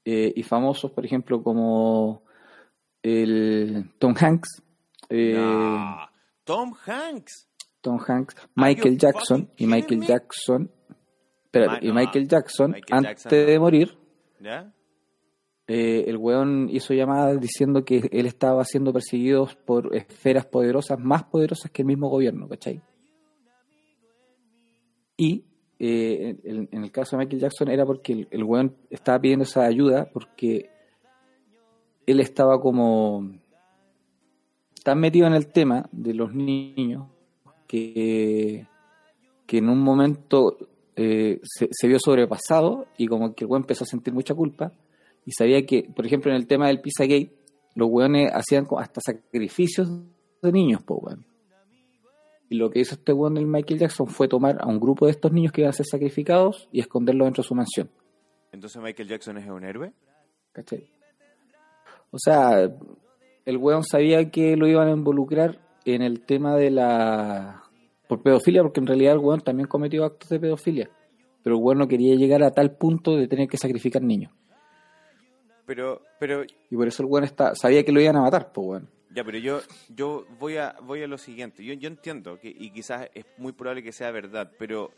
eh, 0.04 0.32
y 0.36 0.42
famosos, 0.42 0.92
por 0.92 1.04
ejemplo, 1.04 1.42
como 1.42 2.22
el 3.02 3.92
Tom 3.98 4.14
Hanks, 4.18 4.62
eh, 5.08 5.34
No. 5.34 5.96
Tom 6.44 6.74
Hanks. 6.86 7.48
Tom 7.80 8.00
Hanks, 8.04 8.34
Michael 8.54 8.98
Jackson 8.98 9.50
y 9.56 9.66
Michael? 9.66 10.04
Jackson, 10.04 10.70
y 11.80 11.92
Michael 11.92 12.26
Jackson, 12.26 12.72
Michael 12.72 12.98
antes 12.98 13.22
Jackson 13.24 13.46
de 13.46 13.58
morir, 13.60 13.98
¿Ya? 14.40 14.72
Eh, 15.68 16.04
el 16.06 16.16
weón 16.16 16.68
hizo 16.70 16.94
llamadas 16.94 17.40
diciendo 17.40 17.84
que 17.84 18.08
él 18.12 18.26
estaba 18.26 18.64
siendo 18.64 18.92
perseguido 18.92 19.48
por 19.64 19.94
esferas 19.96 20.46
poderosas, 20.46 20.98
más 20.98 21.24
poderosas 21.24 21.70
que 21.72 21.82
el 21.82 21.86
mismo 21.86 22.08
gobierno, 22.08 22.48
¿cachai? 22.48 22.80
Y 25.16 25.44
eh, 25.78 26.36
en, 26.44 26.84
el 26.84 26.92
caso 26.92 27.16
de 27.16 27.24
Michael 27.24 27.42
Jackson 27.42 27.68
era 27.68 27.84
porque 27.84 28.12
el, 28.12 28.28
el 28.30 28.44
weón 28.44 28.76
estaba 28.90 29.20
pidiendo 29.20 29.42
esa 29.42 29.64
ayuda 29.64 30.08
porque 30.12 30.70
él 32.06 32.20
estaba 32.20 32.60
como 32.60 33.32
tan 34.84 35.00
metido 35.00 35.26
en 35.26 35.34
el 35.34 35.48
tema 35.48 35.88
de 35.90 36.14
los 36.14 36.32
niños 36.32 37.08
que, 37.66 38.68
que 39.46 39.58
en 39.58 39.68
un 39.68 39.80
momento 39.80 40.56
eh, 40.94 41.40
se, 41.42 41.68
se 41.72 41.88
vio 41.88 41.98
sobrepasado 41.98 42.86
y 42.96 43.08
como 43.08 43.34
que 43.34 43.44
el 43.44 43.50
weón 43.50 43.62
empezó 43.64 43.82
a 43.82 43.88
sentir 43.88 44.14
mucha 44.14 44.34
culpa 44.34 44.72
y 45.26 45.32
sabía 45.32 45.66
que, 45.66 45.82
por 45.94 46.06
ejemplo, 46.06 46.30
en 46.30 46.36
el 46.36 46.46
tema 46.46 46.68
del 46.68 46.80
Pizzagate, 46.80 47.32
los 47.74 47.88
weones 47.90 48.30
hacían 48.32 48.66
hasta 48.78 49.00
sacrificios 49.00 49.90
de 50.40 50.52
niños, 50.52 50.82
po, 50.84 50.94
weón. 50.94 51.26
Y 52.48 52.54
lo 52.54 52.70
que 52.70 52.78
hizo 52.78 52.94
este 52.94 53.12
weón 53.12 53.34
del 53.34 53.46
Michael 53.46 53.80
Jackson 53.80 54.06
fue 54.06 54.28
tomar 54.28 54.56
a 54.60 54.68
un 54.68 54.78
grupo 54.78 55.06
de 55.06 55.10
estos 55.10 55.32
niños 55.32 55.52
que 55.52 55.62
iban 55.62 55.70
a 55.70 55.72
ser 55.72 55.84
sacrificados 55.84 56.68
y 56.70 56.78
esconderlos 56.78 57.26
dentro 57.26 57.42
de 57.42 57.48
su 57.48 57.54
mansión. 57.56 57.90
Entonces 58.52 58.80
Michael 58.80 59.08
Jackson 59.08 59.36
es 59.38 59.48
un 59.48 59.64
héroe. 59.64 59.92
¿Cachai? 60.52 60.88
O 62.12 62.18
sea, 62.18 62.70
el 63.44 63.56
weón 63.56 63.82
sabía 63.82 64.30
que 64.30 64.56
lo 64.56 64.68
iban 64.68 64.86
a 64.86 64.92
involucrar 64.92 65.60
en 65.84 66.02
el 66.02 66.20
tema 66.20 66.54
de 66.54 66.70
la... 66.70 67.64
por 68.08 68.22
pedofilia, 68.22 68.62
porque 68.62 68.78
en 68.78 68.86
realidad 68.86 69.14
el 69.14 69.18
weón 69.18 69.40
también 69.40 69.68
cometió 69.68 70.04
actos 70.04 70.28
de 70.28 70.38
pedofilia. 70.38 70.88
Pero 71.42 71.56
el 71.56 71.62
weón 71.62 71.78
no 71.78 71.88
quería 71.88 72.14
llegar 72.14 72.44
a 72.44 72.52
tal 72.52 72.76
punto 72.76 73.16
de 73.16 73.26
tener 73.26 73.48
que 73.48 73.56
sacrificar 73.56 74.02
niños. 74.02 74.32
Pero, 75.66 76.00
pero, 76.20 76.44
Y 76.70 76.76
por 76.76 76.86
eso 76.86 77.02
el 77.02 77.08
weón 77.08 77.24
está, 77.24 77.54
sabía 77.54 77.84
que 77.84 77.92
lo 77.92 78.00
iban 78.00 78.16
a 78.16 78.22
matar, 78.22 78.52
pues 78.52 78.66
weón. 78.66 78.88
ya, 79.10 79.24
pero 79.24 79.38
yo, 79.38 79.60
yo 79.88 80.24
voy 80.38 80.56
a, 80.56 80.76
voy 80.82 81.02
a 81.02 81.08
lo 81.08 81.18
siguiente. 81.18 81.64
Yo, 81.64 81.74
yo 81.74 81.88
entiendo 81.88 82.38
que, 82.38 82.48
y 82.48 82.70
quizás 82.70 83.08
es 83.14 83.24
muy 83.36 83.52
probable 83.52 83.82
que 83.82 83.92
sea 83.92 84.10
verdad, 84.12 84.52
pero 84.58 84.92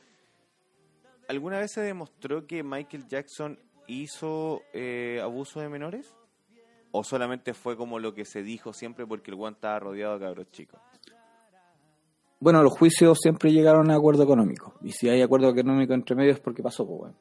¿alguna 1.28 1.58
vez 1.58 1.72
se 1.72 1.80
demostró 1.80 2.46
que 2.46 2.62
Michael 2.62 3.06
Jackson 3.08 3.58
hizo 3.86 4.62
eh, 4.74 5.20
abuso 5.22 5.60
de 5.60 5.68
menores? 5.68 6.14
¿O 6.90 7.02
solamente 7.04 7.54
fue 7.54 7.76
como 7.76 7.98
lo 7.98 8.14
que 8.14 8.24
se 8.24 8.42
dijo 8.42 8.72
siempre 8.72 9.06
porque 9.06 9.30
el 9.30 9.36
weón 9.36 9.54
estaba 9.54 9.78
rodeado 9.78 10.18
de 10.18 10.24
cabros 10.24 10.50
chicos? 10.50 10.80
Bueno, 12.40 12.62
los 12.62 12.72
juicios 12.72 13.18
siempre 13.20 13.50
llegaron 13.50 13.90
a 13.90 13.96
acuerdo 13.96 14.22
económico. 14.22 14.74
Y 14.82 14.92
si 14.92 15.08
hay 15.08 15.22
acuerdo 15.22 15.48
económico 15.48 15.92
entre 15.92 16.14
medio 16.14 16.32
es 16.32 16.40
porque 16.40 16.62
pasó, 16.62 16.86
pues. 16.86 17.12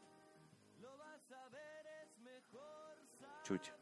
Chucha. 3.47 3.73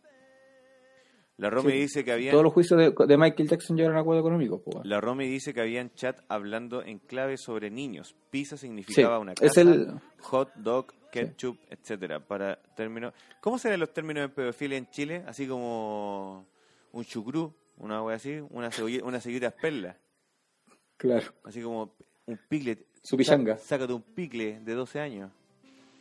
La 1.37 1.49
Romy 1.49 1.71
Sí. 1.73 1.77
dice 1.79 2.05
que 2.05 2.13
había... 2.13 2.31
Todos 2.31 2.45
los 2.45 2.53
juicios 2.53 2.79
de, 2.79 2.93
de 3.07 3.17
Michael 3.17 3.49
Jackson 3.49 3.75
llegaron 3.75 3.97
a 3.97 4.01
acuerdo 4.01 4.21
económico, 4.21 4.61
weón. 4.65 4.87
La 4.87 5.01
Romy 5.01 5.27
dice 5.27 5.53
que 5.53 5.59
habían 5.59 5.93
chat 5.93 6.17
hablando 6.29 6.81
en 6.81 6.99
clave 6.99 7.35
sobre 7.37 7.69
niños. 7.69 8.15
Pizza 8.29 8.55
significaba 8.55 9.17
Sí, 9.17 9.21
una 9.21 9.33
es 9.33 9.39
casa, 9.41 9.61
el- 9.61 9.99
hot 10.21 10.53
dog, 10.55 10.93
ketchup, 11.11 11.57
etcétera. 11.69 12.21
Para 12.25 12.55
términos, 12.75 13.13
¿cómo 13.41 13.57
serían 13.59 13.81
los 13.81 13.91
términos 13.91 14.21
de 14.21 14.29
pedofilia 14.29 14.77
en 14.77 14.89
Chile? 14.91 15.23
Así 15.27 15.45
como 15.45 16.45
un 16.93 17.03
chucrú, 17.03 17.53
una 17.79 18.01
wea 18.01 18.15
así, 18.15 18.41
una 18.51 18.71
cebolla, 18.71 19.03
una 19.03 19.19
perlas, 19.51 19.97
Claro. 20.95 21.33
así 21.43 21.61
como 21.61 21.95
un 22.27 22.39
picle. 22.47 22.85
Su 23.03 23.17
pichanga. 23.17 23.57
Sácate 23.57 23.91
un 23.91 24.01
picle 24.03 24.61
de 24.61 24.73
12 24.73 25.01
años, 25.01 25.31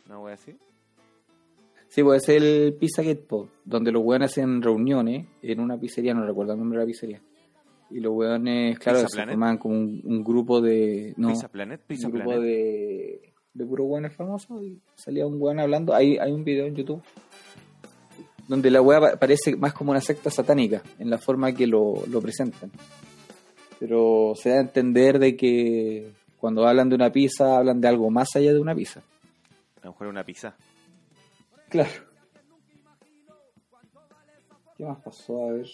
una 0.05 0.17
wea 0.19 0.35
así. 0.35 0.55
Sí, 1.89 2.03
pues 2.03 2.23
es 2.23 2.29
el 2.29 2.73
Pizza 2.79 3.01
Gate, 3.03 3.23
po, 3.27 3.47
donde 3.63 3.91
los 3.91 4.03
weones 4.03 4.31
hacen 4.31 4.61
reuniones 4.61 5.27
en 5.41 5.59
una 5.59 5.77
pizzería, 5.79 6.13
no 6.13 6.25
recuerdo 6.25 6.53
el 6.53 6.59
nombre 6.59 6.79
de 6.79 6.83
la 6.85 6.87
pizzería. 6.87 7.21
Y 7.89 7.99
los 7.99 8.13
weones, 8.13 8.77
claro, 8.79 8.97
¿Pizza 8.99 9.09
se 9.09 9.15
Planet? 9.15 9.33
formaban 9.33 9.57
como 9.57 9.75
un, 9.75 10.01
un 10.03 10.23
grupo 10.23 10.59
de. 10.59 11.13
No, 11.17 11.29
Pizza 11.29 11.47
Planet, 11.47 11.81
Pizza 11.87 12.07
un 12.07 12.13
grupo 12.13 12.29
Planet. 12.31 12.45
de, 12.49 13.33
de 13.53 13.65
puros 13.65 13.87
weones 13.89 14.13
famosos 14.13 14.61
y 14.63 14.81
salía 14.95 15.25
un 15.25 15.41
weón 15.41 15.59
hablando. 15.59 15.93
Hay, 15.93 16.17
hay 16.17 16.31
un 16.31 16.43
video 16.43 16.65
en 16.65 16.75
YouTube 16.75 17.01
donde 18.47 18.69
la 18.71 18.81
weá 18.81 18.99
pa- 18.99 19.15
parece 19.17 19.55
más 19.55 19.73
como 19.73 19.91
una 19.91 20.01
secta 20.01 20.29
satánica 20.29 20.81
en 20.99 21.09
la 21.09 21.17
forma 21.17 21.51
que 21.53 21.65
lo, 21.67 22.03
lo 22.09 22.21
presentan. 22.21 22.71
Pero 23.79 24.33
se 24.35 24.49
da 24.49 24.57
a 24.57 24.61
entender 24.61 25.19
de 25.19 25.35
que 25.35 26.11
cuando 26.37 26.65
hablan 26.67 26.89
de 26.89 26.95
una 26.95 27.11
pizza, 27.11 27.57
hablan 27.57 27.79
de 27.81 27.87
algo 27.87 28.09
más 28.09 28.35
allá 28.35 28.53
de 28.53 28.59
una 28.59 28.73
pizza. 28.75 29.01
A 29.81 29.85
lo 29.85 29.91
mejor 29.91 30.07
una 30.07 30.23
pizza. 30.23 30.55
Claro. 31.75 31.89
¿Qué 34.77 34.85
más 34.85 34.97
pasó? 35.01 35.49
A 35.49 35.53
ver. 35.53 35.67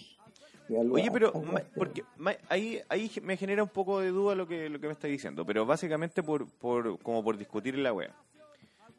¿qué 0.67 0.79
algo- 0.79 0.95
Oye, 0.95 1.11
pero 1.11 1.31
porque 1.75 2.03
ahí 2.49 2.81
ahí 2.89 3.11
me 3.23 3.35
genera 3.37 3.63
un 3.63 3.69
poco 3.69 3.99
de 3.99 4.09
duda 4.09 4.35
lo 4.35 4.47
que 4.47 4.69
lo 4.69 4.79
que 4.79 4.87
me 4.87 4.93
está 4.93 5.07
diciendo, 5.07 5.45
pero 5.45 5.65
básicamente 5.65 6.23
por 6.23 6.47
por 6.47 6.99
como 7.01 7.23
por 7.23 7.37
discutir 7.37 7.77
la 7.77 7.93
wea. 7.93 8.15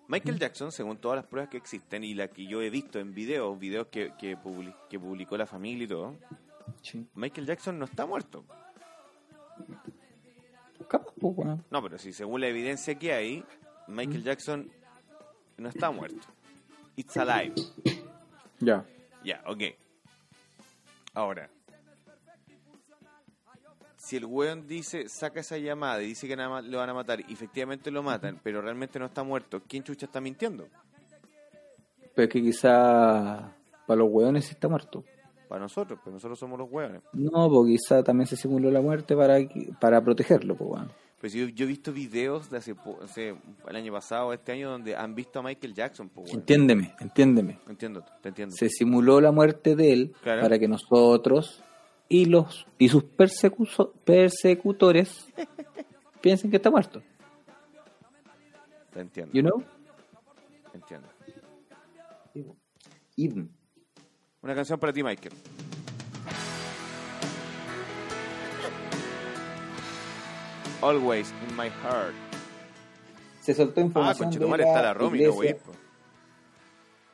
Michael 0.08 0.38
Jackson, 0.38 0.72
según 0.72 0.98
todas 0.98 1.16
las 1.16 1.26
pruebas 1.26 1.48
que 1.48 1.56
existen 1.56 2.04
y 2.04 2.12
las 2.14 2.30
que 2.30 2.44
yo 2.46 2.60
he 2.60 2.68
visto 2.68 2.98
en 2.98 3.14
videos, 3.14 3.58
videos 3.58 3.86
que, 3.86 4.12
que, 4.18 4.36
que 4.90 4.98
publicó 5.00 5.36
la 5.38 5.46
familia 5.46 5.84
y 5.84 5.88
todo, 5.88 6.14
Sí. 6.82 7.06
Michael 7.14 7.46
Jackson 7.46 7.78
no 7.78 7.86
está 7.86 8.04
muerto. 8.04 8.44
Pues. 8.46 8.58
No, 11.70 11.82
pero 11.82 11.98
si 11.98 12.12
según 12.12 12.40
la 12.40 12.48
evidencia 12.48 12.98
que 12.98 13.12
hay, 13.12 13.44
Michael 13.86 14.24
Jackson 14.24 14.70
no 15.56 15.68
está 15.68 15.90
muerto. 15.90 16.26
It's 16.96 17.16
alive. 17.16 17.54
Ya. 18.60 18.84
Ya, 19.24 19.42
ok. 19.46 19.62
Ahora, 21.14 21.48
si 23.96 24.16
el 24.16 24.24
weón 24.24 24.66
dice, 24.66 25.08
saca 25.08 25.40
esa 25.40 25.58
llamada 25.58 26.02
y 26.02 26.08
dice 26.08 26.26
que 26.26 26.36
nada 26.36 26.48
más 26.48 26.64
lo 26.64 26.78
van 26.78 26.90
a 26.90 26.94
matar 26.94 27.20
y 27.20 27.32
efectivamente 27.32 27.90
lo 27.90 28.02
matan, 28.02 28.40
pero 28.42 28.60
realmente 28.60 28.98
no 28.98 29.06
está 29.06 29.22
muerto, 29.22 29.62
¿quién 29.66 29.84
chucha 29.84 30.06
está 30.06 30.20
mintiendo? 30.20 30.66
Pero 32.14 32.26
es 32.26 32.32
que 32.32 32.42
quizá 32.42 33.54
para 33.86 33.98
los 33.98 34.08
weones 34.10 34.44
sí 34.44 34.52
está 34.52 34.68
muerto. 34.68 35.04
Para 35.48 35.62
nosotros, 35.62 35.98
pues 36.02 36.14
nosotros 36.14 36.38
somos 36.38 36.58
los 36.58 36.70
weones. 36.70 37.02
No, 37.12 37.50
porque 37.50 37.72
quizá 37.72 38.02
también 38.02 38.26
se 38.26 38.36
simuló 38.36 38.70
la 38.70 38.80
muerte 38.80 39.14
para, 39.14 39.38
para 39.80 40.02
protegerlo, 40.02 40.56
pues, 40.56 40.70
weón. 40.70 40.92
Pues 41.22 41.32
yo, 41.34 41.46
yo 41.46 41.64
he 41.66 41.68
visto 41.68 41.92
videos 41.92 42.50
de 42.50 42.58
hace, 42.58 42.74
el 43.68 43.76
año 43.76 43.92
pasado, 43.92 44.32
este 44.32 44.50
año, 44.50 44.72
donde 44.72 44.96
han 44.96 45.14
visto 45.14 45.38
a 45.38 45.42
Michael 45.44 45.72
Jackson, 45.72 46.08
pues. 46.08 46.34
Entiéndeme, 46.34 46.96
entiéndeme. 46.98 47.60
Entiendo, 47.68 48.04
te 48.20 48.30
entiendo. 48.30 48.56
Se 48.56 48.68
simuló 48.68 49.20
la 49.20 49.30
muerte 49.30 49.76
de 49.76 49.92
él 49.92 50.16
Claro. 50.20 50.42
para 50.42 50.58
que 50.58 50.66
nosotros 50.66 51.62
y 52.08 52.24
los 52.24 52.66
y 52.76 52.88
sus 52.88 53.04
persecutores 53.04 55.28
piensen 56.20 56.50
que 56.50 56.56
está 56.56 56.72
muerto. 56.72 57.00
Te 58.92 58.98
entiendo, 59.00 59.32
You 59.32 59.42
know? 59.42 59.62
entiendo. 60.74 61.06
Even. 63.16 63.48
Una 64.42 64.56
canción 64.56 64.80
para 64.80 64.92
ti, 64.92 65.04
Michael. 65.04 65.34
Always 70.82 71.32
in 71.48 71.56
my 71.56 71.68
heart. 71.68 72.14
Se 73.40 73.54
soltó 73.54 73.80
Ah, 73.80 73.84
información 73.84 74.18
de 74.30 74.36
conchetumare, 74.38 74.62
la, 74.64 74.68
está 74.68 74.82
la 74.82 74.94
Romy, 74.94 75.18
no, 75.22 75.30
iglesia, 75.30 75.56
po. 75.64 75.72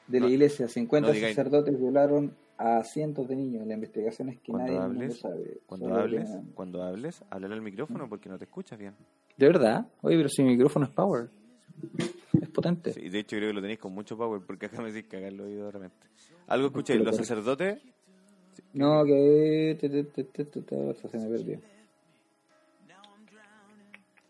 de 0.07 0.21
la 0.21 0.27
No, 0.27 0.33
iglesia. 0.33 0.69
50 0.69 1.09
no 1.13 1.15
sacerdotes 1.15 1.79
violaron 1.79 2.35
a 2.59 2.83
cientos 2.85 3.29
de 3.29 3.37
niños. 3.37 3.67
La 3.67 3.75
investigación 3.75 4.31
es 4.31 4.41
que 4.41 4.53
Cuando 4.53 4.73
nadie 4.73 4.85
hables, 4.85 5.19
sabe. 5.21 5.61
cuando 5.67 5.95
hables, 5.95 6.31
que- 6.31 6.55
cuando 6.55 6.83
hables, 6.83 7.25
háblale 7.31 7.55
al 7.55 7.63
micrófono 7.63 8.09
porque 8.09 8.29
no 8.29 8.39
te 8.39 8.45
escuchas 8.45 8.79
bien. 8.79 8.95
De 9.37 9.47
verdad. 9.47 9.87
Oye, 10.03 10.17
pero 10.17 10.29
si 10.29 10.43
mi 10.43 10.51
micrófono 10.53 10.87
es 10.87 10.93
power. 10.93 11.29
Es 12.41 12.49
potente. 12.51 12.93
Sí, 12.93 13.09
de 13.09 13.21
hecho 13.21 13.37
creo 13.37 13.51
que 13.51 13.55
lo 13.55 13.61
tenéis 13.61 13.79
con 13.79 13.93
mucho 13.93 14.17
power 14.17 14.41
porque 14.47 14.67
acá 14.67 14.83
me 14.83 14.91
decís 14.93 15.09
cagar 15.11 15.33
el 15.33 15.41
oído 15.41 15.67
de 15.67 15.73
repente. 15.73 16.07
¿Algo 16.49 16.67
escucháis? 16.67 16.99
lo 16.99 17.07
¿Los 17.07 17.17
sacerdotes? 17.17 17.79
No, 18.73 19.05
que... 19.05 19.79
se 19.81 21.19
me 21.19 21.29
perdió. 21.29 21.61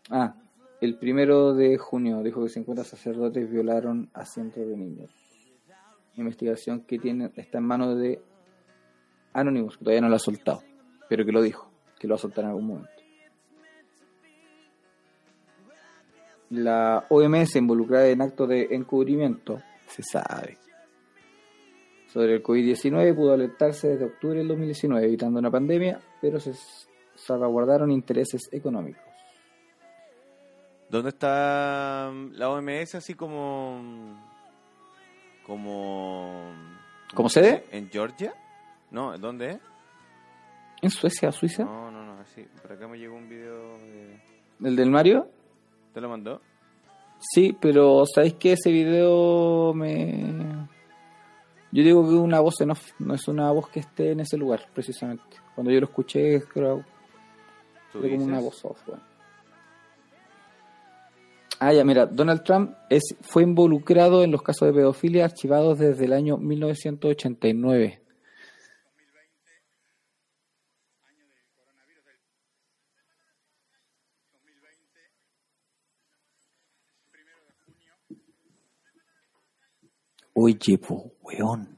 Ah, 0.09 0.33
el 0.81 0.97
primero 0.97 1.53
de 1.53 1.77
junio 1.77 2.23
dijo 2.23 2.41
que 2.41 2.49
50 2.49 2.83
sacerdotes 2.83 3.49
violaron 3.49 4.09
a 4.13 4.25
cientos 4.25 4.67
de 4.67 4.77
niños. 4.77 5.11
Investigación 6.15 6.81
que 6.81 6.97
tiene 6.97 7.31
está 7.35 7.59
en 7.59 7.65
manos 7.65 7.97
de 7.99 8.21
Anonymous, 9.33 9.77
que 9.77 9.83
todavía 9.83 10.01
no 10.01 10.09
lo 10.09 10.15
ha 10.15 10.19
soltado, 10.19 10.61
pero 11.07 11.25
que 11.25 11.31
lo 11.31 11.41
dijo, 11.41 11.69
que 11.99 12.07
lo 12.07 12.13
va 12.13 12.15
a 12.15 12.21
soltar 12.21 12.45
en 12.45 12.49
algún 12.49 12.67
momento. 12.67 12.91
La 16.49 17.05
OMS 17.09 17.55
involucrada 17.57 18.07
en 18.07 18.21
actos 18.21 18.49
de 18.49 18.69
encubrimiento, 18.71 19.61
se 19.87 20.01
sabe. 20.01 20.57
Sobre 22.07 22.33
el 22.33 22.43
COVID-19 22.43 23.15
pudo 23.15 23.33
alertarse 23.33 23.89
desde 23.89 24.05
octubre 24.05 24.39
del 24.39 24.47
2019, 24.47 25.05
evitando 25.05 25.39
una 25.39 25.51
pandemia, 25.51 25.99
pero 26.19 26.39
se 26.39 26.53
salvaguardaron 27.15 27.91
intereses 27.91 28.49
económicos. 28.51 29.08
¿Dónde 30.89 31.09
está 31.09 32.09
mm, 32.11 32.33
la 32.33 32.49
OMS 32.49 32.95
así 32.95 33.13
como... 33.13 33.81
como... 35.45 36.53
¿Como 37.13 37.29
sede? 37.29 37.65
¿En 37.71 37.89
Georgia? 37.89 38.33
No, 38.91 39.17
¿dónde 39.17 39.51
es? 39.51 39.59
¿En 40.81 40.89
Suecia, 40.89 41.31
Suiza? 41.31 41.63
No, 41.63 41.91
no, 41.91 42.05
no, 42.05 42.21
así. 42.21 42.45
Por 42.61 42.71
acá 42.71 42.87
me 42.87 42.97
llegó 42.97 43.15
un 43.15 43.29
video 43.29 43.77
de... 43.79 44.19
¿El 44.63 44.75
del 44.75 44.89
Mario? 44.89 45.29
¿Te 45.93 46.01
lo 46.01 46.09
mandó? 46.09 46.41
Sí, 47.19 47.55
pero 47.59 48.05
¿sabéis 48.05 48.35
que 48.35 48.53
ese 48.53 48.71
video 48.71 49.73
me... 49.73 50.67
Yo 51.71 51.83
digo 51.83 52.01
que 52.07 52.15
una 52.15 52.39
voz 52.39 52.61
en 52.61 52.71
off, 52.71 52.91
no 52.99 53.13
es 53.13 53.27
una 53.27 53.51
voz 53.51 53.69
que 53.69 53.81
esté 53.81 54.11
en 54.11 54.21
ese 54.21 54.37
lugar, 54.37 54.65
precisamente. 54.73 55.37
Cuando 55.53 55.71
yo 55.71 55.79
lo 55.79 55.85
escuché, 55.85 56.41
creo 56.43 56.83
¿Tú 57.91 57.99
Era 57.99 58.15
como 58.15 58.25
una 58.25 58.39
voz 58.39 58.63
off, 58.65 58.87
weón. 58.87 59.08
Ah, 61.61 61.73
ya, 61.73 61.83
mira, 61.83 62.05
Donald 62.05 62.43
Trump 62.43 62.73
es, 62.89 63.03
fue 63.19 63.43
involucrado 63.43 64.23
en 64.23 64.31
los 64.31 64.41
casos 64.41 64.67
de 64.67 64.73
pedofilia 64.73 65.25
archivados 65.25 65.77
desde 65.77 66.05
el 66.05 66.13
año 66.13 66.37
1989. 66.37 68.01
Oye, 80.33 80.77
po, 80.77 81.11
weón. 81.21 81.77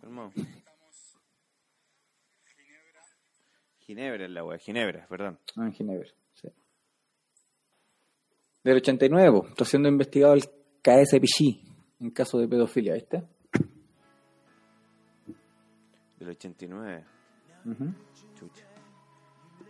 Ginebra 3.79 4.25
es 4.25 4.29
la 4.29 4.43
wea, 4.43 4.59
Ginebra, 4.59 5.07
perdón. 5.09 5.39
Ah, 5.57 5.71
Ginebra. 5.71 6.07
Del 8.63 8.77
89, 8.77 9.31
po, 9.31 9.47
está 9.47 9.65
siendo 9.65 9.89
investigado 9.89 10.33
el 10.33 10.43
KSPG 10.81 11.71
en 12.01 12.11
caso 12.11 12.37
de 12.39 12.47
pedofilia, 12.47 12.93
¿viste? 12.93 13.23
Del 16.19 16.29
89. 16.29 17.03
Ujú. 17.65 17.93
Chucha. 18.37 18.65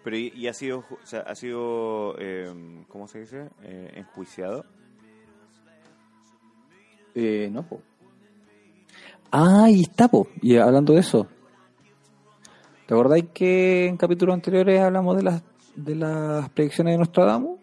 Pero 0.03 0.17
y, 0.17 0.33
y 0.35 0.47
ha 0.47 0.53
sido, 0.53 0.79
o 0.79 1.05
sea, 1.05 1.21
ha 1.21 1.35
sido, 1.35 2.15
eh, 2.19 2.83
¿cómo 2.87 3.07
se 3.07 3.19
dice? 3.19 3.49
Eh, 3.63 3.91
enjuiciado. 3.95 4.65
Eh, 7.13 7.49
no, 7.51 7.63
po. 7.63 7.81
Ah, 9.31 9.69
y 9.69 9.81
está, 9.81 10.07
po. 10.07 10.27
Y 10.41 10.57
hablando 10.57 10.93
de 10.93 10.99
eso, 10.99 11.27
¿te 12.87 12.93
acordáis 12.93 13.25
que 13.33 13.87
en 13.87 13.97
capítulos 13.97 14.33
anteriores 14.33 14.81
hablamos 14.81 15.15
de 15.17 15.23
las, 15.23 15.43
de 15.75 15.95
las 15.95 16.49
predicciones 16.49 16.93
de 16.93 16.97
Nostradamus? 16.97 17.60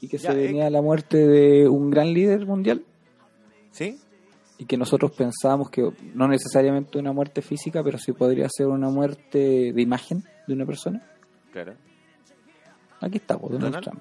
Y 0.00 0.08
que 0.08 0.18
Ya, 0.18 0.32
se 0.32 0.38
eh. 0.42 0.46
venía 0.46 0.70
la 0.70 0.80
muerte 0.82 1.26
de 1.26 1.68
un 1.68 1.90
gran 1.90 2.12
líder 2.12 2.46
mundial. 2.46 2.82
¿Sí? 3.70 3.98
Y 4.58 4.64
que 4.66 4.76
nosotros 4.76 5.12
pensábamos 5.12 5.70
que 5.70 5.90
no 6.14 6.28
necesariamente 6.28 6.98
una 6.98 7.12
muerte 7.12 7.40
física, 7.42 7.82
pero 7.82 7.98
sí 7.98 8.12
podría 8.12 8.46
ser 8.50 8.66
una 8.66 8.88
muerte 8.90 9.72
de 9.72 9.82
imagen 9.82 10.22
de 10.46 10.54
una 10.54 10.66
persona. 10.66 11.02
Claro. 11.52 11.74
Aquí 13.00 13.16
está, 13.16 13.38
po, 13.38 13.48
Donald. 13.48 13.80
Trump. 13.82 14.00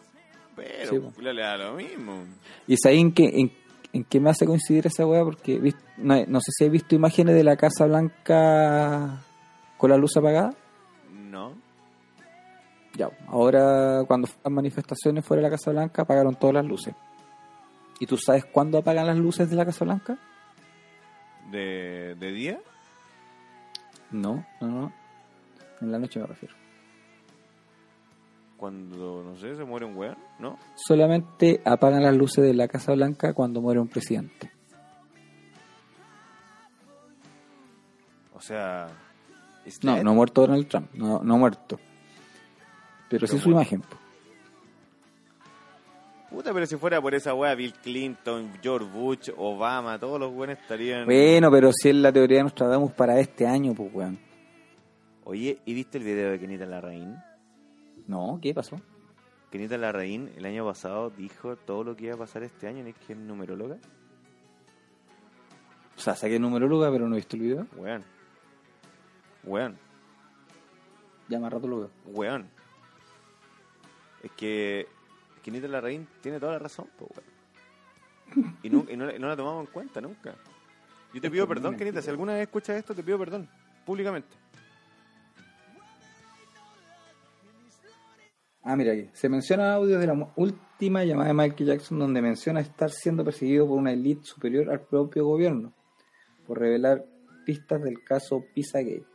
Pero 0.56 0.90
Sí, 0.90 1.00
po. 1.00 1.22
le 1.22 1.42
da 1.42 1.58
lo 1.58 1.76
mismo. 1.76 2.24
Y 2.68 2.74
es 2.74 2.80
ahí 2.86 3.00
en 3.00 3.14
que, 3.14 3.26
en, 3.26 3.52
en 3.94 4.04
que 4.04 4.20
me 4.20 4.30
hace 4.30 4.46
coincidir 4.46 4.88
esa 4.88 5.06
weá, 5.06 5.24
porque 5.24 5.74
no, 5.98 6.26
no 6.28 6.40
sé 6.42 6.52
si 6.52 6.66
has 6.66 6.72
visto 6.72 6.96
imágenes 6.96 7.36
de 7.36 7.44
la 7.46 7.56
Casa 7.56 7.86
Blanca 7.86 9.24
con 9.78 9.90
la 9.90 9.98
luz 9.98 10.18
apagada. 10.18 10.54
No. 11.14 11.54
Ya, 12.96 13.10
ahora 13.28 14.04
cuando 14.08 14.28
las 14.44 14.52
manifestaciones 14.52 15.26
fuera 15.26 15.42
de 15.42 15.50
la 15.50 15.56
Casa 15.56 15.72
Blanca 15.72 16.02
apagaron 16.02 16.36
todas 16.36 16.56
las 16.56 16.66
luces. 16.66 16.96
¿Y 18.00 18.06
tú 18.06 18.18
sabes 18.18 18.46
cuándo 18.46 18.78
apagan 18.78 19.08
las 19.08 19.18
luces 19.18 19.50
de 19.50 19.56
la 19.56 19.66
Casa 19.66 19.86
Blanca? 19.86 20.18
¿De, 21.52 22.16
de 22.16 22.32
día? 22.32 22.60
No, 24.12 24.46
no, 24.62 24.68
no. 24.68 24.94
En 25.82 25.92
la 25.92 26.00
noche 26.00 26.20
me 26.20 26.26
refiero. 26.26 26.56
Cuando, 28.58 29.24
no 29.24 29.38
sé, 29.38 29.56
se 29.56 29.64
muere 29.64 29.86
un 29.86 29.96
weón, 29.96 30.18
¿no? 30.40 30.58
Solamente 30.76 31.62
apagan 31.64 32.04
las 32.04 32.16
luces 32.16 32.44
de 32.44 32.54
la 32.54 32.68
Casa 32.68 32.94
Blanca 32.94 33.34
cuando 33.34 33.62
muere 33.62 33.80
un 33.80 33.88
presidente. 33.88 34.52
O 38.34 38.42
sea... 38.42 38.88
No, 39.84 39.96
dead. 39.96 40.04
no 40.04 40.12
ha 40.12 40.14
muerto 40.14 40.42
Donald 40.42 40.68
Trump, 40.68 40.90
no, 40.94 41.22
no 41.24 41.36
ha 41.36 41.38
muerto. 41.38 41.80
Pero, 43.10 43.28
sí 43.28 43.34
Pero 43.34 43.44
su 43.44 43.50
muerto. 43.50 43.76
imagen. 43.76 43.84
Puta, 46.30 46.54
pero 46.54 46.66
si 46.68 46.78
fuera 46.78 47.02
por 47.02 47.16
esa 47.16 47.34
weá, 47.34 47.56
Bill 47.56 47.74
Clinton, 47.74 48.52
George 48.62 48.88
Bush, 48.92 49.30
Obama, 49.36 49.98
todos 49.98 50.20
los 50.20 50.32
weones 50.32 50.60
estarían... 50.60 51.06
Bueno, 51.06 51.50
pero 51.50 51.72
si 51.74 51.90
es 51.90 51.96
la 51.96 52.14
teoría 52.14 52.38
de 52.38 52.44
Nostradamus 52.44 52.92
para 52.92 53.20
este 53.20 53.48
año, 53.48 53.74
pues 53.74 53.90
weón. 53.92 54.20
Oye, 55.24 55.60
¿y 55.66 55.74
viste 55.74 55.98
el 55.98 56.04
video 56.04 56.30
de 56.32 56.40
Kenita 56.40 56.66
Larraín? 56.68 57.16
No, 58.08 58.40
¿qué 58.42 58.54
pasó? 58.54 58.80
Kenita 59.52 59.78
Larraín 59.78 60.32
el 60.38 60.46
año 60.46 60.64
pasado 60.66 61.10
dijo 61.10 61.56
todo 61.56 61.84
lo 61.84 61.96
que 61.96 62.06
iba 62.06 62.16
a 62.16 62.18
pasar 62.20 62.44
este 62.44 62.68
año, 62.68 62.84
¿no 62.84 62.90
es 62.90 62.96
que 62.96 63.14
es 63.14 63.20
numeróloga? 63.20 63.78
O 65.98 66.00
sea, 66.00 66.16
saqué 66.16 66.40
numeróloga, 66.40 66.92
pero 66.92 67.08
no 67.08 67.16
he 67.16 67.18
visto 67.18 67.36
el 67.36 67.42
video. 67.42 67.68
Weón. 67.76 68.04
Weón. 69.44 69.78
Ya 71.28 71.40
más 71.40 71.52
rato 71.52 71.68
lo 71.68 71.80
veo. 71.80 71.90
Weón. 72.06 72.59
Es 74.24 74.32
que 74.32 74.88
Kenita 75.44 75.68
Larraín 75.68 76.08
tiene 76.22 76.40
toda 76.40 76.54
la 76.54 76.60
razón, 76.60 76.88
weón. 77.00 77.40
Y, 78.62 78.70
no, 78.70 78.86
no 78.86 79.28
la 79.28 79.36
tomamos 79.36 79.66
en 79.66 79.74
cuenta 79.74 80.02
nunca. 80.02 80.36
Yo 81.14 81.22
te 81.22 81.32
pido 81.32 81.48
perdón, 81.48 81.72
me 81.72 81.78
Kenita. 81.78 82.02
Si 82.02 82.10
alguna 82.10 82.34
vez 82.34 82.44
escuchas 82.44 82.78
esto, 82.78 82.94
te 82.94 83.04
pido 83.04 83.18
perdón. 83.18 83.50
Públicamente. 83.86 84.36
Ah, 88.62 88.76
mira 88.76 88.94
aquí. 88.94 89.10
Se 89.14 89.30
menciona 89.30 89.74
audios 89.74 90.00
de 90.00 90.08
la 90.08 90.32
última 90.36 91.04
llamada 91.04 91.30
de 91.30 91.34
Michael 91.34 91.70
Jackson 91.70 91.98
donde 91.98 92.22
menciona 92.22 92.60
estar 92.60 92.92
siendo 92.92 93.26
perseguido 93.26 93.68
por 93.68 93.78
una 93.78 93.92
élite 93.92 94.26
superior 94.26 94.70
al 94.70 94.82
propio 94.82 95.26
gobierno 95.26 95.74
por 96.46 96.60
revelar 96.60 97.06
pistas 97.46 97.82
del 97.82 98.04
caso 98.04 98.46
Pizzagate. 98.54 99.06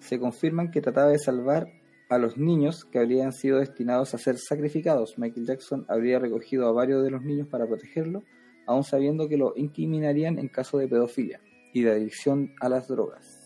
Se 0.00 0.18
confirman 0.18 0.70
que 0.70 0.80
trataba 0.80 1.10
de 1.10 1.18
salvar 1.18 1.66
a 2.14 2.18
los 2.18 2.36
niños 2.36 2.84
que 2.84 2.98
habrían 2.98 3.32
sido 3.32 3.58
destinados 3.58 4.14
a 4.14 4.18
ser 4.18 4.36
sacrificados. 4.38 5.18
Michael 5.18 5.46
Jackson 5.46 5.84
habría 5.88 6.18
recogido 6.18 6.66
a 6.68 6.72
varios 6.72 7.02
de 7.02 7.10
los 7.10 7.22
niños 7.22 7.48
para 7.48 7.66
protegerlo, 7.66 8.22
aun 8.66 8.84
sabiendo 8.84 9.28
que 9.28 9.36
lo 9.36 9.54
incriminarían 9.56 10.38
en 10.38 10.48
caso 10.48 10.78
de 10.78 10.88
pedofilia 10.88 11.40
y 11.72 11.82
de 11.82 11.90
adicción 11.92 12.54
a 12.60 12.68
las 12.68 12.86
drogas. 12.88 13.38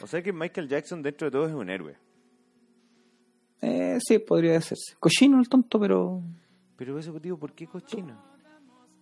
O 0.00 0.06
sea 0.06 0.22
que 0.22 0.32
Michael 0.32 0.68
Jackson 0.68 1.02
dentro 1.02 1.26
de 1.26 1.30
todo 1.30 1.46
es 1.46 1.54
un 1.54 1.70
héroe. 1.70 1.96
Eh, 3.62 3.98
sí, 4.06 4.18
podría 4.18 4.52
decirse. 4.52 4.94
Cochino 5.00 5.40
el 5.40 5.48
tonto, 5.48 5.80
pero 5.80 6.22
Pero 6.76 6.98
ese 6.98 7.10
motivo, 7.10 7.38
¿por 7.38 7.52
qué 7.54 7.66
cochino? 7.66 8.22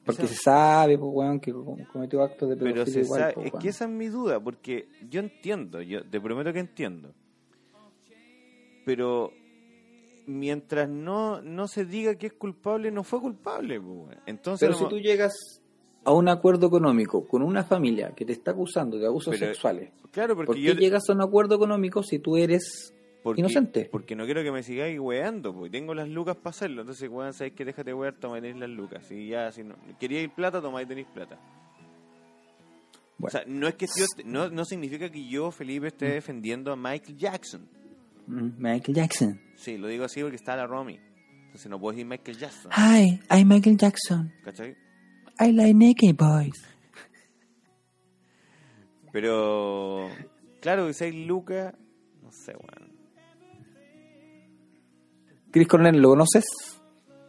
Porque 0.04 0.26
se 0.26 0.34
sabe, 0.34 0.98
pues, 0.98 1.10
weón, 1.12 1.40
que 1.40 1.50
com- 1.52 1.82
cometió 1.90 2.22
actos 2.22 2.48
de 2.50 2.56
pedofilia 2.56 2.84
Pero 2.84 2.92
se 2.92 3.00
igual, 3.00 3.20
sabe, 3.20 3.32
pues, 3.34 3.46
es 3.46 3.52
que 3.60 3.68
esa 3.68 3.84
es 3.86 3.90
mi 3.90 4.08
duda, 4.08 4.38
porque 4.38 4.86
yo 5.08 5.18
entiendo, 5.20 5.80
yo 5.80 6.04
te 6.08 6.20
prometo 6.20 6.52
que 6.52 6.58
entiendo. 6.60 7.14
Pero 8.84 9.32
mientras 10.26 10.88
no, 10.88 11.42
no 11.42 11.68
se 11.68 11.84
diga 11.84 12.14
que 12.16 12.28
es 12.28 12.32
culpable, 12.32 12.90
no 12.90 13.04
fue 13.04 13.20
culpable. 13.20 13.80
pues. 13.80 14.18
Entonces, 14.26 14.68
Pero 14.68 14.78
si 14.78 14.88
tú 14.88 14.98
llegas 14.98 15.32
a 16.04 16.12
un 16.12 16.28
acuerdo 16.28 16.66
económico 16.66 17.26
con 17.26 17.42
una 17.42 17.64
familia 17.64 18.12
que 18.14 18.24
te 18.24 18.32
está 18.32 18.50
acusando 18.52 18.98
de 18.98 19.06
abusos 19.06 19.34
Pero- 19.38 19.46
sexuales, 19.52 19.90
claro, 20.10 20.34
porque 20.36 20.46
¿por 20.46 20.56
qué 20.56 20.62
yo 20.62 20.74
llegas 20.74 21.08
a 21.08 21.12
un 21.12 21.22
acuerdo 21.22 21.54
económico 21.56 22.02
si 22.02 22.18
tú 22.18 22.36
eres 22.36 22.94
porque, 23.22 23.40
inocente? 23.40 23.88
Porque 23.90 24.14
no 24.14 24.26
quiero 24.26 24.42
que 24.42 24.52
me 24.52 24.62
sigáis 24.62 24.98
weando, 25.00 25.54
porque 25.54 25.70
tengo 25.70 25.94
las 25.94 26.08
lucas 26.08 26.36
para 26.36 26.50
hacerlo. 26.50 26.82
Entonces, 26.82 27.08
weón, 27.10 27.32
sabéis 27.32 27.54
que 27.54 27.64
déjate 27.64 27.94
wear, 27.94 28.14
toma 28.14 28.38
y 28.38 28.42
tenéis 28.42 28.60
las 28.60 28.70
lucas. 28.70 29.10
Y 29.10 29.28
ya, 29.28 29.50
si 29.50 29.62
no 29.64 29.76
queríais 29.98 30.30
plata, 30.30 30.60
toma 30.60 30.82
y 30.82 30.86
tenéis 30.86 31.06
plata. 31.12 31.38
Bueno. 33.16 33.28
O 33.28 33.30
sea, 33.30 33.44
no 33.46 33.66
es 33.68 33.74
que 33.76 33.86
yo, 33.86 34.04
no, 34.26 34.50
no 34.50 34.64
significa 34.64 35.08
que 35.10 35.26
yo, 35.26 35.50
Felipe, 35.50 35.86
esté 35.86 36.06
defendiendo 36.10 36.72
a 36.72 36.76
Michael 36.76 37.16
Jackson. 37.16 37.66
Mm, 38.26 38.50
Michael 38.58 38.94
Jackson? 38.94 39.40
Sí, 39.56 39.76
lo 39.78 39.88
digo 39.88 40.04
así 40.04 40.20
porque 40.22 40.36
está 40.36 40.56
la 40.56 40.66
Romy. 40.66 40.98
Entonces 41.46 41.70
no 41.70 41.78
puedo 41.78 41.92
decir 41.92 42.06
Michael 42.06 42.36
Jackson. 42.38 42.70
Hi, 42.72 43.20
I'm 43.30 43.48
Michael 43.48 43.76
Jackson. 43.76 44.32
¿Cachai? 44.44 44.76
I 45.40 45.52
like 45.52 45.74
naked 45.74 46.16
boys. 46.16 46.64
Pero, 49.12 50.08
claro, 50.60 50.86
que 50.86 50.94
seis 50.94 51.14
lucas, 51.26 51.74
no 52.22 52.32
sé, 52.32 52.52
weón. 52.52 52.92
Chris 55.52 55.68
Cornell, 55.68 56.00
¿lo 56.00 56.08
conoces? 56.10 56.44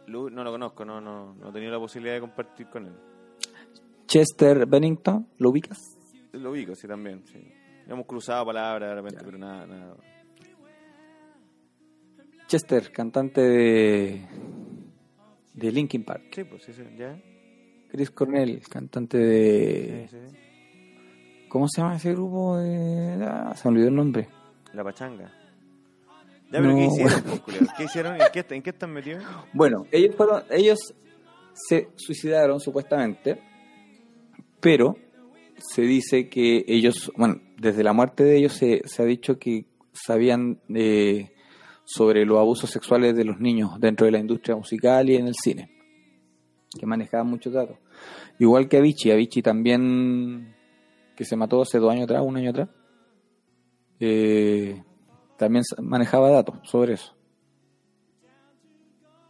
Lu- 0.08 0.30
No 0.30 0.42
lo 0.42 0.50
conozco, 0.50 0.84
no, 0.84 1.00
no, 1.00 1.34
no 1.34 1.50
he 1.50 1.52
tenido 1.52 1.72
la 1.72 1.78
posibilidad 1.78 2.14
de 2.14 2.20
compartir 2.20 2.68
con 2.68 2.86
él. 2.86 2.94
Chester 4.06 4.66
Bennington, 4.66 5.28
¿lo 5.38 5.50
ubicas? 5.50 5.78
Lo 6.32 6.50
ubico, 6.50 6.74
sí, 6.74 6.88
también, 6.88 7.24
sí. 7.26 7.38
Hemos 7.86 8.06
cruzado 8.06 8.46
palabras 8.46 8.90
de 8.90 8.94
repente, 8.96 9.24
pero 9.24 9.38
nada, 9.38 9.66
nada. 9.66 9.96
Chester, 12.46 12.92
cantante 12.92 13.40
de, 13.40 14.20
de 15.54 15.72
Linkin 15.72 16.04
Park. 16.04 16.24
Sí, 16.34 16.44
pues 16.44 16.62
sí, 16.64 16.72
sí, 16.72 16.82
ya. 16.96 17.18
Chris 17.90 18.10
Cornell, 18.10 18.60
cantante 18.68 19.18
de... 19.18 20.08
sí, 20.10 20.16
sí. 20.30 21.46
¿Cómo 21.48 21.66
se 21.68 21.80
llama 21.80 21.96
ese 21.96 22.12
grupo? 22.12 22.56
De... 22.58 23.24
ah, 23.24 23.54
se 23.56 23.68
me 23.68 23.72
olvidó 23.74 23.88
el 23.88 23.94
nombre. 23.94 24.28
La 24.74 24.84
pachanga. 24.84 25.32
Ya, 26.50 26.60
pero 26.60 26.72
No, 26.72 26.76
¿qué 26.76 26.84
hicieron, 26.84 27.22
weón. 27.26 27.40
pues? 27.44 27.58
¿Qué 27.76 27.84
hicieron? 27.84 28.14
¿En 28.20 28.26
qué, 28.32 28.44
en 28.54 28.62
qué 28.62 28.70
están 28.70 28.92
metidos? 28.92 29.24
Bueno, 29.52 29.86
ellos 29.90 30.14
fueron, 30.14 30.42
ellos 30.50 30.78
se 31.54 31.88
suicidaron 31.96 32.60
supuestamente, 32.60 33.40
pero 34.60 34.96
se 35.58 35.82
dice 35.82 36.28
que 36.28 36.64
ellos, 36.68 37.10
bueno, 37.16 37.40
desde 37.58 37.82
la 37.82 37.92
muerte 37.92 38.22
de 38.24 38.36
ellos 38.36 38.52
se, 38.52 38.82
se 38.84 39.02
ha 39.02 39.06
dicho 39.06 39.38
que 39.38 39.64
sabían 39.92 40.60
eh, 40.68 41.30
sobre 41.86 42.26
los 42.26 42.38
abusos 42.38 42.68
sexuales 42.68 43.14
de 43.16 43.24
los 43.24 43.38
niños 43.38 43.78
dentro 43.78 44.06
de 44.06 44.12
la 44.12 44.18
industria 44.18 44.56
musical 44.56 45.08
y 45.08 45.14
en 45.14 45.28
el 45.28 45.34
cine, 45.34 45.70
que 46.78 46.84
manejaban 46.84 47.28
muchos 47.28 47.52
datos. 47.52 47.78
Igual 48.40 48.68
que 48.68 48.78
Avicii, 48.78 49.12
Avicii 49.12 49.40
también, 49.40 50.54
que 51.16 51.24
se 51.24 51.36
mató 51.36 51.62
hace 51.62 51.78
dos 51.78 51.92
años 51.92 52.04
atrás, 52.04 52.22
un 52.26 52.36
año 52.36 52.50
atrás, 52.50 52.68
eh, 54.00 54.82
también 55.38 55.62
manejaba 55.80 56.28
datos 56.30 56.56
sobre 56.64 56.94
eso. 56.94 57.16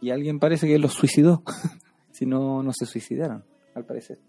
Y 0.01 0.09
alguien 0.09 0.39
parece 0.39 0.67
que 0.67 0.79
los 0.79 0.93
suicidó. 0.93 1.43
si 2.11 2.25
no, 2.25 2.63
no 2.63 2.71
se 2.73 2.87
suicidaron, 2.87 3.45
al 3.75 3.85
parecer. 3.85 4.19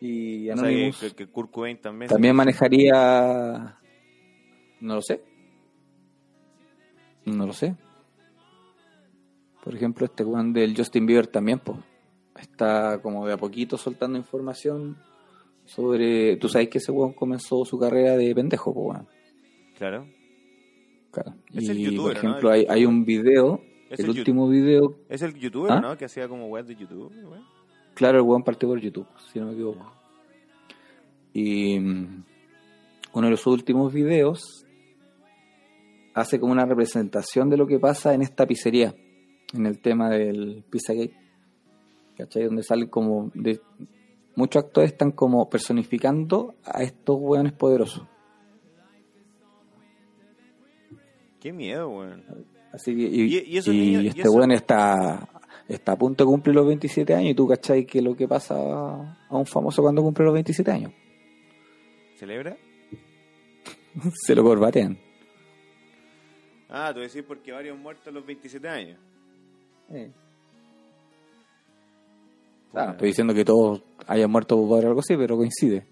Y 0.00 0.48
O 0.48 0.54
sea, 0.56 0.64
que, 0.64 0.70
Anonymous 0.70 1.00
que, 1.00 1.10
que 1.14 1.26
Kurt 1.26 1.50
Cobain 1.50 1.78
también. 1.78 2.08
también 2.08 2.34
manejaría... 2.34 3.78
No 4.80 4.94
lo 4.94 5.02
sé. 5.02 5.22
No 7.24 7.46
lo 7.46 7.52
sé. 7.52 7.76
Por 9.62 9.74
ejemplo, 9.74 10.06
este 10.06 10.24
weón 10.24 10.52
del 10.52 10.76
Justin 10.76 11.06
Bieber 11.06 11.26
también, 11.26 11.58
pues. 11.58 11.78
Está 12.40 13.00
como 13.02 13.26
de 13.26 13.34
a 13.34 13.36
poquito 13.36 13.76
soltando 13.76 14.16
información 14.16 14.96
sobre... 15.64 16.36
Tú 16.36 16.48
sabes 16.48 16.68
que 16.68 16.78
ese 16.78 16.92
weón 16.92 17.12
comenzó 17.12 17.64
su 17.64 17.78
carrera 17.78 18.16
de 18.16 18.34
pendejo, 18.34 18.72
pues. 18.72 19.00
Claro. 19.76 20.06
Claro. 21.10 21.34
Es 21.52 21.68
el 21.68 21.78
y, 21.78 21.84
youtuber, 21.84 22.14
por 22.14 22.24
¿no? 22.24 22.30
ejemplo, 22.30 22.50
hay, 22.50 22.66
hay 22.68 22.86
un 22.86 23.04
video, 23.04 23.60
Es 23.90 23.98
el, 23.98 24.06
el 24.06 24.18
último 24.18 24.48
video, 24.48 24.96
Es 25.08 25.22
el 25.22 25.34
youtuber, 25.34 25.72
¿Ah? 25.72 25.80
¿no? 25.80 25.96
Que 25.96 26.04
hacía 26.04 26.28
como 26.28 26.46
web 26.46 26.64
de 26.66 26.76
YouTube. 26.76 27.12
claro, 27.94 28.18
el 28.18 28.24
weón 28.24 28.42
partió 28.42 28.68
por 28.68 28.80
YouTube, 28.80 29.06
si 29.32 29.40
no 29.40 29.46
me 29.46 29.52
equivoco. 29.52 29.92
Y 31.32 31.78
mm, 31.78 32.24
uno 33.12 33.26
de 33.26 33.30
los 33.30 33.46
últimos 33.46 33.92
videos 33.92 34.64
hace 36.14 36.38
como 36.40 36.52
una 36.52 36.66
representación 36.66 37.48
de 37.50 37.56
lo 37.56 37.66
que 37.66 37.78
pasa 37.78 38.14
en 38.14 38.22
esta 38.22 38.46
pizzería, 38.46 38.94
en 39.54 39.66
el 39.66 39.80
tema 39.80 40.08
del 40.10 40.64
Pizzagate. 40.70 41.14
¿Cachai? 42.16 42.44
Donde 42.44 42.62
salen 42.62 42.88
como 42.88 43.30
de... 43.34 43.60
Muchos 44.36 44.64
actores 44.64 44.92
están 44.92 45.10
como 45.12 45.48
personificando 45.50 46.54
a 46.64 46.82
estos 46.82 47.16
weones 47.18 47.52
poderosos. 47.52 48.06
Qué 51.40 51.52
miedo, 51.52 51.88
weón. 51.88 52.22
Así 52.72 52.94
que, 52.94 53.02
y, 53.02 53.22
Y- 53.22 53.44
y 53.54 53.56
esos 53.58 53.74
y 53.74 53.78
niños- 53.78 54.04
y 54.04 54.08
este 54.08 54.28
weón 54.28 54.52
está, 54.52 55.28
está 55.68 55.92
a 55.92 55.96
punto 55.98 56.24
de 56.24 56.28
cumplir 56.28 56.54
los 56.54 56.66
27 56.66 57.14
años 57.14 57.30
y 57.30 57.34
tú 57.34 57.48
cachai 57.48 57.84
que 57.86 58.02
lo 58.02 58.14
que 58.14 58.28
pasa 58.28 58.54
a 58.56 59.36
un 59.36 59.46
famoso 59.46 59.82
cuando 59.82 60.02
cumple 60.02 60.24
los 60.26 60.34
27 60.34 60.70
años. 60.70 60.92
¿Celebra? 62.18 62.56
Se 64.26 64.34
lo 64.34 64.44
corbatean. 64.44 64.98
Ah, 66.70 66.92
tú 66.94 67.00
decís 67.00 67.22
porque 67.26 67.52
varios 67.52 67.76
muertos 67.78 68.06
a 68.06 68.10
los 68.12 68.24
27 68.24 68.68
años. 68.68 68.98
Claro, 69.88 70.12
Puta. 72.70 72.90
estoy 72.92 73.08
diciendo 73.08 73.34
que 73.34 73.44
todos 73.44 73.82
hayan 74.06 74.30
muerto 74.30 74.56
por 74.66 74.84
algo 74.84 75.00
así, 75.00 75.16
pero 75.16 75.36
coincide. 75.36 75.84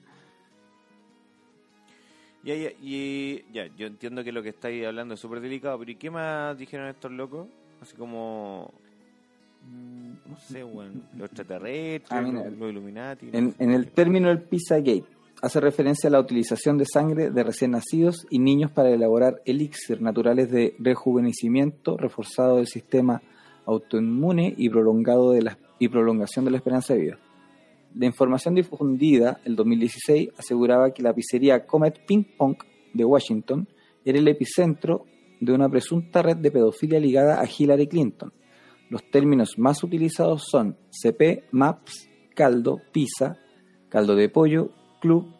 Ya, 2.44 2.54
ya, 2.54 2.70
y 2.80 3.44
ya, 3.52 3.66
yo 3.76 3.88
entiendo 3.88 4.22
que 4.22 4.30
lo 4.32 4.42
que 4.42 4.50
estáis 4.50 4.86
hablando 4.86 5.14
es 5.14 5.20
súper 5.20 5.40
delicado, 5.40 5.78
pero 5.80 5.90
¿y 5.90 5.96
qué 5.96 6.10
más 6.10 6.56
dijeron 6.56 6.88
estos 6.88 7.10
locos? 7.10 7.48
Así 7.82 7.96
como, 7.96 8.72
mm, 9.66 10.30
no 10.30 10.36
sé, 10.38 10.62
weón, 10.64 11.02
los 11.16 11.26
extraterrestres, 11.26 12.10
Ah, 12.12 12.20
los, 12.22 12.56
los 12.56 12.70
Illuminati. 12.70 13.30
En, 13.32 13.54
en 13.58 13.70
el 13.72 13.90
término 13.90 14.28
del 14.28 14.42
Pizzagate 14.42 15.04
hace 15.40 15.60
referencia 15.60 16.08
a 16.08 16.10
la 16.10 16.20
utilización 16.20 16.78
de 16.78 16.84
sangre 16.84 17.30
de 17.30 17.44
recién 17.44 17.72
nacidos 17.72 18.26
y 18.30 18.38
niños 18.38 18.70
para 18.70 18.90
elaborar 18.90 19.40
elixir 19.44 20.00
naturales 20.00 20.50
de 20.50 20.74
rejuvenecimiento 20.78 21.96
reforzado 21.96 22.56
del 22.56 22.66
sistema 22.66 23.22
autoinmune 23.66 24.54
y 24.56 24.68
prolongado 24.68 25.32
de 25.32 25.42
la, 25.42 25.58
y 25.78 25.88
prolongación 25.88 26.44
de 26.44 26.50
la 26.50 26.56
esperanza 26.56 26.94
de 26.94 27.00
vida. 27.00 27.18
La 27.94 28.06
información 28.06 28.54
difundida 28.54 29.40
el 29.44 29.56
2016 29.56 30.30
aseguraba 30.36 30.92
que 30.92 31.02
la 31.02 31.14
pizzería 31.14 31.66
Comet 31.66 32.04
Ping 32.06 32.24
Pong 32.36 32.56
de 32.92 33.04
Washington 33.04 33.68
era 34.04 34.18
el 34.18 34.28
epicentro 34.28 35.04
de 35.40 35.52
una 35.52 35.68
presunta 35.68 36.22
red 36.22 36.36
de 36.36 36.50
pedofilia 36.50 36.98
ligada 36.98 37.40
a 37.40 37.46
Hillary 37.46 37.86
Clinton. 37.86 38.32
Los 38.90 39.08
términos 39.10 39.58
más 39.58 39.82
utilizados 39.84 40.44
son 40.50 40.76
CP, 40.90 41.44
MAPS, 41.52 42.08
caldo, 42.34 42.80
pizza, 42.92 43.38
caldo 43.88 44.16
de 44.16 44.28
pollo, 44.28 44.70
club, 45.00 45.32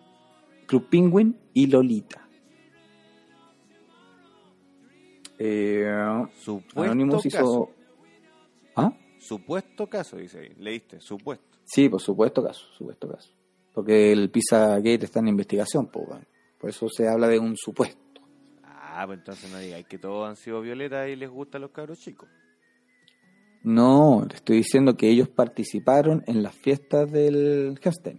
club 0.67 0.89
penguin 0.89 1.39
y 1.53 1.67
lolita. 1.67 2.29
Eh, 5.39 5.87
Supuesto 6.35 6.83
Anonymous 6.83 7.23
caso. 7.25 7.29
hizo... 7.29 7.71
¿Ah? 8.77 8.93
Supuesto 9.19 9.87
caso, 9.87 10.17
dice 10.17 10.41
ahí. 10.41 10.55
Leíste, 10.59 11.01
supuesto. 11.01 11.59
Sí, 11.65 11.89
por 11.89 12.01
supuesto 12.01 12.43
caso, 12.43 12.67
supuesto 12.77 13.09
caso. 13.09 13.31
Porque 13.75 14.13
el 14.13 14.31
Pizza 14.31 14.77
Gate 14.77 15.05
está 15.05 15.21
en 15.21 15.29
investigación, 15.29 15.89
bueno. 15.93 16.25
por 16.59 16.71
eso 16.71 16.89
se 16.89 17.09
habla 17.09 17.29
de 17.29 17.39
un 17.39 17.57
supuesto. 17.57 18.23
Ah, 18.65 19.05
pues 19.07 19.19
entonces 19.19 19.53
no 19.53 19.59
digáis 19.59 19.87
que 19.87 19.99
todos 19.99 20.29
han 20.29 20.35
sido 20.37 20.61
violetas 20.61 21.09
y 21.09 21.15
les 21.15 21.31
gustan 21.31 21.61
los 21.61 21.71
cabros 21.71 22.01
chicos. 22.01 22.29
No, 23.63 24.25
te 24.29 24.37
estoy 24.37 24.57
diciendo 24.59 24.97
que 24.97 25.09
ellos 25.09 25.29
participaron 25.29 26.25
en 26.27 26.43
las 26.43 26.55
fiestas 26.55 27.11
del 27.11 27.79
Hempstead. 27.83 28.17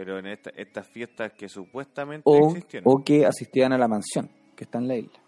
Pero 0.00 0.18
en 0.18 0.28
esta- 0.28 0.48
estas 0.56 0.86
fiestas 0.88 1.30
que 1.34 1.46
supuestamente 1.46 2.22
O, 2.24 2.48
existieron. 2.48 2.90
o 2.90 3.04
que 3.04 3.26
asistían 3.26 3.74
a 3.74 3.76
la 3.76 3.86
mansión, 3.86 4.30
que 4.56 4.64
está 4.64 4.78
en 4.78 4.88
la 4.88 4.96
isla. 4.96 5.18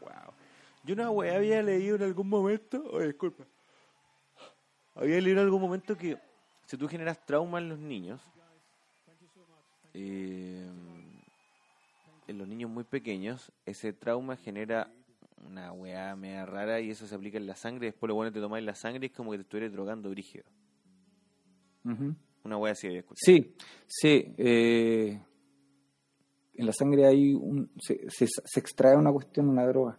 Wow. 0.00 0.34
Yo 0.82 0.94
una 0.94 1.08
wea 1.12 1.36
había 1.36 1.62
leído 1.62 1.94
en 1.94 2.02
algún 2.02 2.28
momento. 2.28 2.82
Oye, 2.90 3.06
disculpa. 3.06 3.44
Había 4.96 5.20
leído 5.20 5.38
en 5.38 5.44
algún 5.44 5.60
momento 5.62 5.96
que 5.96 6.18
si 6.66 6.76
tú 6.76 6.88
generas 6.88 7.24
trauma 7.24 7.60
en 7.60 7.68
los 7.68 7.78
niños, 7.78 8.20
eh, 9.94 10.68
en 12.26 12.38
los 12.38 12.48
niños 12.48 12.72
muy 12.72 12.82
pequeños, 12.82 13.52
ese 13.66 13.92
trauma 13.92 14.36
genera 14.36 14.90
una 15.46 15.70
weá 15.72 16.16
media 16.16 16.44
rara 16.44 16.80
y 16.80 16.90
eso 16.90 17.06
se 17.06 17.14
aplica 17.14 17.38
en 17.38 17.46
la 17.46 17.54
sangre. 17.54 17.86
Después 17.86 18.08
lo 18.08 18.16
bueno 18.16 18.32
te 18.32 18.40
tomáis 18.40 18.64
la 18.64 18.74
sangre 18.74 19.06
y 19.06 19.10
es 19.10 19.16
como 19.16 19.30
que 19.30 19.36
te 19.38 19.42
estuvieras 19.42 19.72
drogando 19.72 20.10
brígido. 20.10 20.42
Una 21.84 22.56
weá 22.56 22.72
así 22.72 22.86
había 22.86 23.00
escuchado. 23.00 23.24
Sí, 23.24 23.54
sí. 23.86 24.34
eh, 24.38 25.20
en 26.54 26.66
la 26.66 26.72
sangre 26.72 27.06
hay 27.06 27.32
un. 27.34 27.70
Se, 27.78 28.08
se, 28.10 28.26
se 28.26 28.60
extrae 28.60 28.96
una 28.96 29.12
cuestión, 29.12 29.48
una 29.48 29.66
droga. 29.66 29.98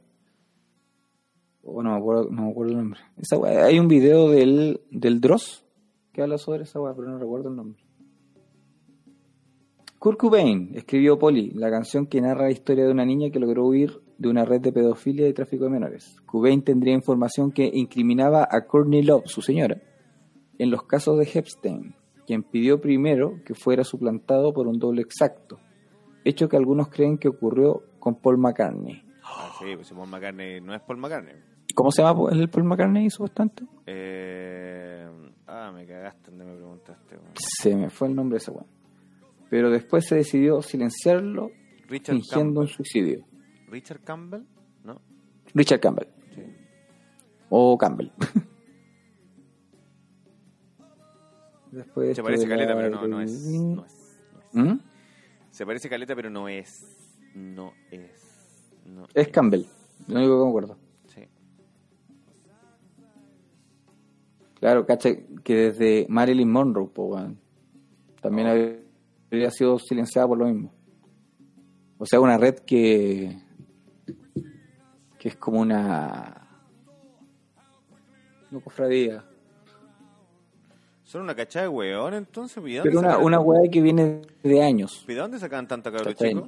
O 1.64 1.82
no 1.84 1.92
me 1.92 1.98
acuerdo, 1.98 2.30
no 2.32 2.44
me 2.44 2.52
acuerdo 2.52 2.72
el 2.74 2.78
nombre. 2.80 3.00
Esa 3.18 3.38
weá- 3.38 3.66
hay 3.66 3.78
un 3.80 3.88
video 3.88 4.30
del, 4.30 4.82
del 4.90 5.22
Dross 5.22 5.64
que 6.12 6.22
habla 6.22 6.38
sobre 6.38 6.64
esa 6.64 6.80
weá, 6.80 6.94
pero 6.96 7.08
no 7.10 7.18
recuerdo 7.20 7.50
el 7.50 7.56
nombre. 7.56 7.84
Kurt 10.00 10.18
Cobain 10.18 10.72
escribió 10.74 11.20
Polly, 11.20 11.52
la 11.52 11.70
canción 11.70 12.08
que 12.08 12.22
narra 12.22 12.46
la 12.46 12.52
historia 12.52 12.86
de 12.86 12.92
una 12.92 13.06
niña 13.06 13.30
que 13.30 13.40
logró 13.40 13.68
huir 13.68 14.02
de 14.18 14.30
una 14.30 14.46
red 14.46 14.60
de 14.60 14.72
pedofilia 14.72 15.28
y 15.28 15.34
tráfico 15.34 15.66
de 15.66 15.70
menores. 15.70 16.20
Cobain 16.26 16.64
tendría 16.64 16.94
información 16.96 17.52
que 17.52 17.70
incriminaba 17.72 18.48
a 18.50 18.66
Courtney 18.66 19.04
Love, 19.04 19.28
su 19.28 19.42
señora, 19.44 19.80
en 20.62 20.70
los 20.70 20.84
casos 20.84 21.18
de 21.18 21.24
Epstein, 21.24 21.96
quien 22.28 22.44
pidió 22.44 22.80
primero 22.80 23.42
que 23.44 23.56
fuera 23.56 23.84
suplantado 23.84 24.54
por 24.54 24.68
un 24.68 24.78
doble 24.78 25.02
exacto, 25.02 25.60
hecho 26.24 26.48
que 26.48 26.56
algunos 26.56 26.90
creen 26.90 27.18
que 27.18 27.30
ocurrió 27.30 27.82
con 27.98 28.14
Paul 28.14 28.38
McCartney. 28.38 29.04
Ah, 29.24 29.52
sí, 29.58 29.66
pues 29.74 29.88
si 29.88 29.96
Paul 29.96 30.10
McCartney 30.10 30.62
no 30.62 30.76
es 30.76 30.82
Paul 30.84 31.00
McCartney. 31.00 31.34
¿Cómo 31.74 31.92
se 31.92 32.04
llama 32.04 32.30
el 32.32 32.48
Paul 32.48 32.66
McCartney, 32.66 33.10
supuestamente? 33.10 33.66
Eh, 33.88 35.10
ah, 35.48 35.72
me 35.74 35.88
cagaste 35.88 36.30
donde 36.30 36.46
me 36.46 36.54
preguntaste. 36.54 37.18
Se 37.34 37.76
me 37.76 37.90
fue 37.90 38.10
el 38.10 38.16
nombre 38.16 38.36
de 38.36 38.44
ese 38.44 38.52
weón. 38.52 38.68
Pero 39.50 39.72
después 39.72 40.06
se 40.06 40.14
decidió 40.14 40.62
silenciarlo 40.62 41.50
Richard 41.88 42.18
fingiendo 42.18 42.62
un 42.62 42.68
suicidio. 42.68 43.26
Richard 43.68 44.02
Campbell, 44.04 44.44
¿no? 44.84 45.02
Richard 45.56 45.80
Campbell. 45.80 46.08
Sí. 46.36 46.44
O 47.50 47.76
Campbell. 47.80 48.12
Después 51.72 52.16
Se 52.16 52.24
parece 52.24 52.48
caleta, 52.48 52.74
la- 52.76 52.82
pero 52.82 52.90
no, 52.90 53.08
no 53.08 53.22
es. 53.22 53.32
No 53.32 53.86
es, 53.86 54.18
no 54.54 54.64
es. 54.64 54.76
¿Mm? 54.76 54.80
Se 55.52 55.66
parece 55.66 55.90
caleta, 55.90 56.16
pero 56.16 56.30
no 56.30 56.48
es. 56.50 56.86
No 57.34 57.74
es. 57.92 58.74
No 58.86 59.06
Es 59.14 59.28
Campbell, 59.30 59.64
lo 60.08 60.16
único 60.20 60.38
que 60.40 60.44
me 60.44 60.50
acuerdo. 60.50 60.78
Sí. 61.08 61.22
Claro, 64.60 64.86
cacha 64.86 65.10
que 65.44 65.56
desde 65.56 66.06
Marilyn 66.10 66.52
Monroe, 66.52 66.88
po, 66.88 67.18
también 68.22 68.48
Oh. 68.48 68.52
había- 68.52 68.80
había 69.32 69.52
sido 69.52 69.80
silenciada 69.80 70.28
por 70.28 70.38
lo 70.38 70.46
mismo. 70.46 70.72
O 71.98 72.06
sea, 72.06 72.20
una 72.20 72.38
red 72.38 72.56
que 72.60 73.38
que 75.20 75.28
es 75.30 75.36
como 75.36 75.60
una 75.62 76.48
no 78.50 78.60
cofradía, 78.60 79.24
Son 81.12 81.24
una 81.24 81.36
cachada 81.36 81.64
de 81.64 81.68
weón, 81.68 82.14
entonces. 82.14 82.64
¿y 82.66 82.76
de 82.76 82.84
pero 82.84 83.00
una, 83.00 83.18
una 83.18 83.38
weá 83.42 83.70
que 83.70 83.82
viene 83.82 84.22
de 84.44 84.64
años. 84.64 85.04
¿Y 85.06 85.14
de 85.14 85.20
dónde 85.20 85.40
sacan 85.40 85.68
tanta 85.68 85.92
cabros 85.92 86.16
chicos? 86.16 86.48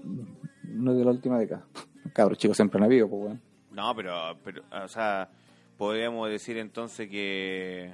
No 0.64 0.94
de 0.94 1.04
la 1.04 1.12
última 1.12 1.38
década. 1.38 1.66
Cabros 2.14 2.38
chicos 2.38 2.56
siempre 2.56 2.78
han 2.78 2.86
habido, 2.86 3.10
pues 3.10 3.24
weón. 3.24 3.42
No, 3.72 3.94
pero, 3.94 4.38
pero, 4.42 4.64
o 4.72 4.88
sea, 4.88 5.30
podríamos 5.78 6.30
decir 6.30 6.58
entonces 6.58 7.10
que. 7.10 7.94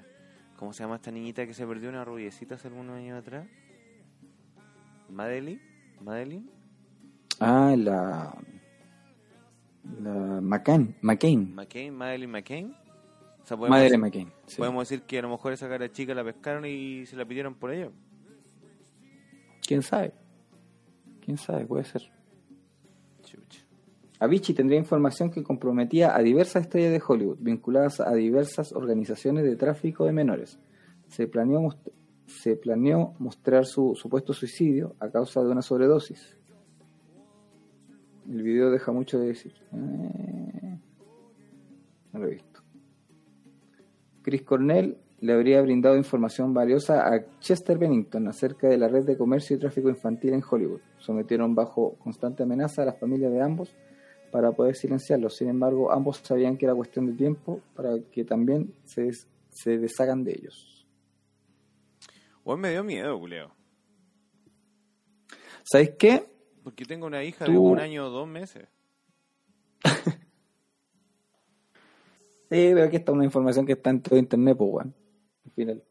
¿Cómo 0.57 0.71
se 0.71 0.83
llama 0.83 0.97
esta 0.97 1.09
niñita 1.09 1.47
que 1.47 1.55
se 1.55 1.65
perdió 1.65 1.89
una 1.89 2.05
rubiecita 2.05 2.53
hace 2.53 2.67
algunos 2.67 2.97
años 2.97 3.17
atrás? 3.17 3.47
¿Madeline? 5.09 5.59
¿Madeline? 6.01 6.51
Ah, 7.39 7.73
la 7.75 8.35
la 10.03 10.39
McCain, 10.39 10.95
McCain. 11.01 11.55
¿McCain? 11.55 11.95
¿Madeline 11.95 12.31
McCain? 12.31 12.75
Sea, 13.49 13.57
podemos, 13.57 13.77
Madre 13.79 13.97
McCain. 13.97 14.31
sí. 14.47 14.57
podemos 14.57 14.87
decir 14.87 15.05
que 15.05 15.19
a 15.19 15.21
lo 15.23 15.29
mejor 15.29 15.53
esa 15.53 15.67
cara 15.67 15.91
chica 15.91 16.13
la 16.13 16.23
pescaron 16.23 16.65
y 16.65 17.05
se 17.05 17.15
la 17.15 17.25
pidieron 17.25 17.55
por 17.55 17.71
ella. 17.73 17.89
¿Quién 19.67 19.81
sabe? 19.83 20.13
¿Quién 21.21 21.37
sabe? 21.37 21.65
Puede 21.65 21.83
ser. 21.83 22.01
Chucha. 23.23 23.61
Avicii 24.19 24.53
tendría 24.55 24.79
información 24.79 25.29
que 25.31 25.43
comprometía 25.43 26.15
a 26.15 26.19
diversas 26.19 26.63
estrellas 26.63 26.91
de 26.91 27.01
Hollywood, 27.07 27.37
vinculadas 27.39 27.99
a 27.99 28.13
diversas 28.13 28.73
organizaciones 28.73 29.43
de 29.43 29.55
tráfico 29.55 30.05
de 30.05 30.11
menores. 30.11 30.59
Se 31.07 31.27
planeó, 31.27 31.61
most- 31.61 31.91
se 32.25 32.55
planeó 32.55 33.13
mostrar 33.19 33.65
su 33.65 33.95
supuesto 33.95 34.33
suicidio 34.33 34.95
a 34.99 35.09
causa 35.09 35.41
de 35.43 35.49
una 35.49 35.61
sobredosis. 35.61 36.35
El 38.29 38.43
video 38.43 38.69
deja 38.71 38.91
mucho 38.91 39.19
de 39.19 39.27
decir. 39.27 39.53
Eh, 39.71 40.77
no 42.13 42.19
lo 42.19 42.27
he 42.27 42.31
visto. 42.31 42.48
Chris 44.29 44.43
Cornell 44.43 44.95
le 45.21 45.33
habría 45.33 45.59
brindado 45.63 45.97
información 45.97 46.53
valiosa 46.53 47.11
a 47.11 47.25
Chester 47.39 47.79
Bennington 47.79 48.27
acerca 48.27 48.67
de 48.69 48.77
la 48.77 48.87
red 48.87 49.03
de 49.05 49.17
comercio 49.17 49.55
y 49.55 49.59
tráfico 49.59 49.89
infantil 49.89 50.33
en 50.33 50.43
Hollywood. 50.47 50.81
Sometieron 50.99 51.55
bajo 51.55 51.95
constante 51.95 52.43
amenaza 52.43 52.83
a 52.83 52.85
las 52.85 52.99
familias 52.99 53.31
de 53.31 53.41
ambos 53.41 53.75
para 54.31 54.51
poder 54.51 54.75
silenciarlos. 54.75 55.35
Sin 55.35 55.49
embargo, 55.49 55.91
ambos 55.91 56.17
sabían 56.23 56.57
que 56.57 56.65
era 56.67 56.75
cuestión 56.75 57.07
de 57.07 57.13
tiempo 57.13 57.59
para 57.75 57.97
que 58.11 58.23
también 58.23 58.71
se, 58.85 59.05
des- 59.05 59.27
se 59.49 59.79
deshagan 59.79 60.23
de 60.23 60.33
ellos. 60.33 60.85
Hoy 62.43 62.57
me 62.59 62.69
dio 62.69 62.83
miedo, 62.83 63.19
culeo. 63.19 63.51
¿Sabes 65.63 65.95
qué? 65.97 66.29
Porque 66.63 66.85
tengo 66.85 67.07
una 67.07 67.23
hija 67.23 67.45
Tú- 67.45 67.51
de 67.51 67.57
un 67.57 67.79
año 67.79 68.05
o 68.05 68.09
dos 68.11 68.27
meses. 68.27 68.67
Sí, 72.49 72.71
pero 72.73 72.83
aquí 72.85 72.95
está 72.97 73.11
una 73.11 73.25
información 73.25 73.65
que 73.65 73.73
está 73.73 73.89
en 73.91 74.01
todo 74.01 74.17
internet, 74.17 74.57
pues, 74.57 74.69
weón. 74.71 74.93
Al 75.45 75.51
final. 75.51 75.83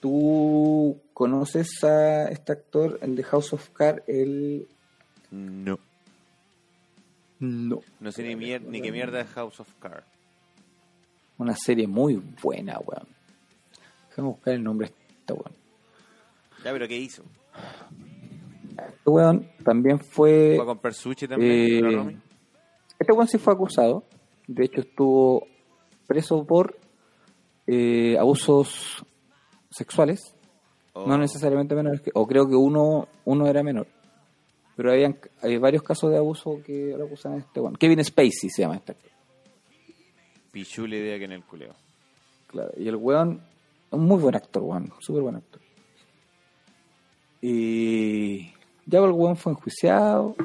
¿Tú 0.00 1.00
conoces 1.12 1.82
a 1.84 2.28
este 2.28 2.52
actor, 2.52 2.98
el 3.02 3.14
de 3.16 3.22
House 3.24 3.52
of 3.52 3.68
Cards? 3.70 4.02
El... 4.08 4.66
No. 5.30 5.78
No. 7.40 7.80
No 8.00 8.12
sé 8.12 8.22
ni, 8.22 8.34
mier- 8.36 8.62
ni 8.62 8.80
qué 8.80 8.92
mierda 8.92 9.20
es 9.20 9.28
House 9.30 9.60
of 9.60 9.68
Cards. 9.80 10.06
Una 11.38 11.56
serie 11.56 11.86
muy 11.88 12.22
buena, 12.42 12.78
weón. 12.78 13.06
Déjame 14.10 14.28
buscar 14.28 14.54
el 14.54 14.62
nombre 14.62 14.88
de 14.88 14.94
esta 15.20 15.34
weón. 15.34 15.52
Ya, 16.64 16.72
pero 16.72 16.86
¿qué 16.86 16.96
hizo? 16.98 17.24
Este 18.70 19.10
weón 19.10 19.48
también 19.64 19.98
fue... 19.98 20.52
¿Fue 20.56 20.62
a 20.62 20.66
comprar 20.66 20.94
sushi 20.94 21.26
también? 21.26 22.10
Eh? 22.10 22.16
Este 22.98 23.12
weón 23.12 23.26
sí 23.28 23.38
fue 23.38 23.52
acusado. 23.52 24.04
De 24.46 24.64
hecho, 24.64 24.80
estuvo 24.80 25.46
preso 26.06 26.44
por 26.44 26.76
eh, 27.66 28.16
abusos 28.18 29.04
sexuales. 29.70 30.34
Oh. 30.94 31.06
No 31.06 31.16
necesariamente 31.16 31.74
menores. 31.74 32.00
Que, 32.00 32.10
o 32.14 32.26
creo 32.26 32.48
que 32.48 32.56
uno, 32.56 33.08
uno 33.24 33.46
era 33.46 33.62
menor. 33.62 33.86
Pero 34.76 34.92
habían, 34.92 35.18
hay 35.42 35.58
varios 35.58 35.82
casos 35.82 36.10
de 36.10 36.16
abuso 36.16 36.60
que 36.64 36.94
lo 36.96 37.04
acusan 37.04 37.34
a 37.34 37.36
este 37.38 37.60
weón. 37.60 37.76
Kevin 37.76 38.04
Spacey 38.04 38.50
se 38.50 38.62
llama 38.62 38.76
este 38.76 38.92
actor. 38.92 39.10
Pichule 40.50 40.98
idea 40.98 41.18
que 41.18 41.24
en 41.24 41.32
el 41.32 41.44
culeo. 41.44 41.74
Claro, 42.46 42.72
y 42.76 42.88
el 42.88 42.96
weón, 42.96 43.40
un 43.90 44.04
muy 44.04 44.18
buen 44.18 44.34
actor, 44.34 44.62
weón, 44.62 44.92
súper 45.00 45.22
buen 45.22 45.36
actor. 45.36 45.60
Y 47.40 48.52
ya 48.86 48.98
el 48.98 49.12
weón 49.12 49.36
fue 49.36 49.52
enjuiciado, 49.52 50.36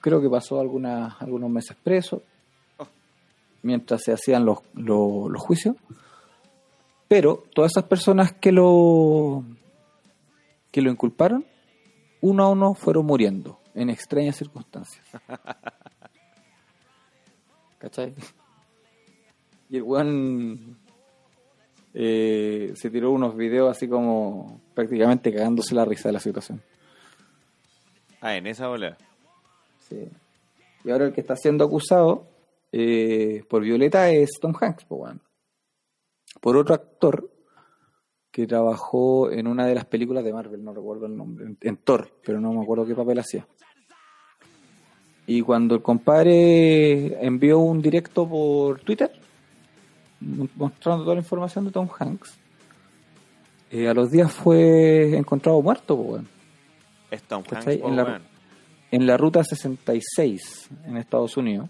creo 0.00 0.20
que 0.20 0.28
pasó 0.28 0.60
algunas, 0.60 1.20
algunos 1.20 1.50
meses 1.50 1.76
preso, 1.82 2.22
mientras 3.62 4.02
se 4.04 4.12
hacían 4.12 4.44
los, 4.44 4.58
los, 4.74 5.30
los 5.30 5.42
juicios. 5.42 5.76
Pero 7.08 7.44
todas 7.54 7.72
esas 7.72 7.84
personas 7.84 8.32
que 8.32 8.52
lo, 8.52 9.44
que 10.70 10.82
lo 10.82 10.90
inculparon, 10.90 11.46
uno 12.20 12.44
a 12.44 12.50
uno 12.50 12.74
fueron 12.74 13.06
muriendo 13.06 13.58
en 13.74 13.90
extrañas 13.90 14.36
circunstancias. 14.36 15.06
¿Cachai? 17.78 18.14
Y 19.70 19.76
el 19.76 19.82
weón 19.82 20.76
eh, 21.94 22.72
se 22.74 22.90
tiró 22.90 23.10
unos 23.10 23.36
videos 23.36 23.70
así 23.70 23.88
como 23.88 24.60
prácticamente 24.74 25.32
cagándose 25.32 25.74
la 25.74 25.84
risa 25.84 26.08
de 26.08 26.12
la 26.12 26.20
situación. 26.20 26.62
Ah, 28.20 28.36
en 28.36 28.46
esa 28.46 28.68
ola. 28.68 28.96
Sí. 29.88 30.08
Y 30.84 30.90
ahora 30.90 31.06
el 31.06 31.12
que 31.12 31.20
está 31.20 31.36
siendo 31.36 31.64
acusado 31.64 32.26
eh, 32.72 33.42
por 33.48 33.62
Violeta 33.62 34.10
es 34.10 34.30
Tom 34.40 34.54
Hanks, 34.60 34.84
por 36.40 36.56
otro 36.56 36.74
actor 36.74 37.30
que 38.30 38.46
trabajó 38.46 39.30
en 39.30 39.46
una 39.46 39.66
de 39.66 39.74
las 39.74 39.84
películas 39.86 40.22
de 40.24 40.32
Marvel, 40.32 40.62
no 40.62 40.72
recuerdo 40.74 41.06
el 41.06 41.16
nombre, 41.16 41.46
en, 41.46 41.58
en 41.60 41.76
Thor, 41.78 42.10
pero 42.24 42.40
no 42.40 42.52
me 42.52 42.62
acuerdo 42.62 42.86
qué 42.86 42.94
papel 42.94 43.18
hacía. 43.18 43.46
Y 45.26 45.42
cuando 45.42 45.74
el 45.74 45.82
compadre 45.82 47.24
envió 47.24 47.58
un 47.58 47.82
directo 47.82 48.26
por 48.28 48.80
Twitter, 48.80 49.10
mostrando 50.56 51.04
toda 51.04 51.16
la 51.16 51.20
información 51.22 51.64
de 51.66 51.70
Tom 51.70 51.88
Hanks, 51.98 52.38
eh, 53.70 53.88
a 53.88 53.94
los 53.94 54.10
días 54.10 54.32
fue 54.32 55.16
encontrado 55.16 55.60
muerto, 55.60 55.94
weón. 55.96 56.28
Es 57.10 57.22
Tom 57.24 57.42
Hanks, 57.42 57.66
En 57.88 57.96
la- 57.96 58.02
en 58.90 59.06
la 59.06 59.16
ruta 59.18 59.44
66 59.44 60.70
en 60.86 60.96
Estados 60.96 61.36
Unidos. 61.36 61.68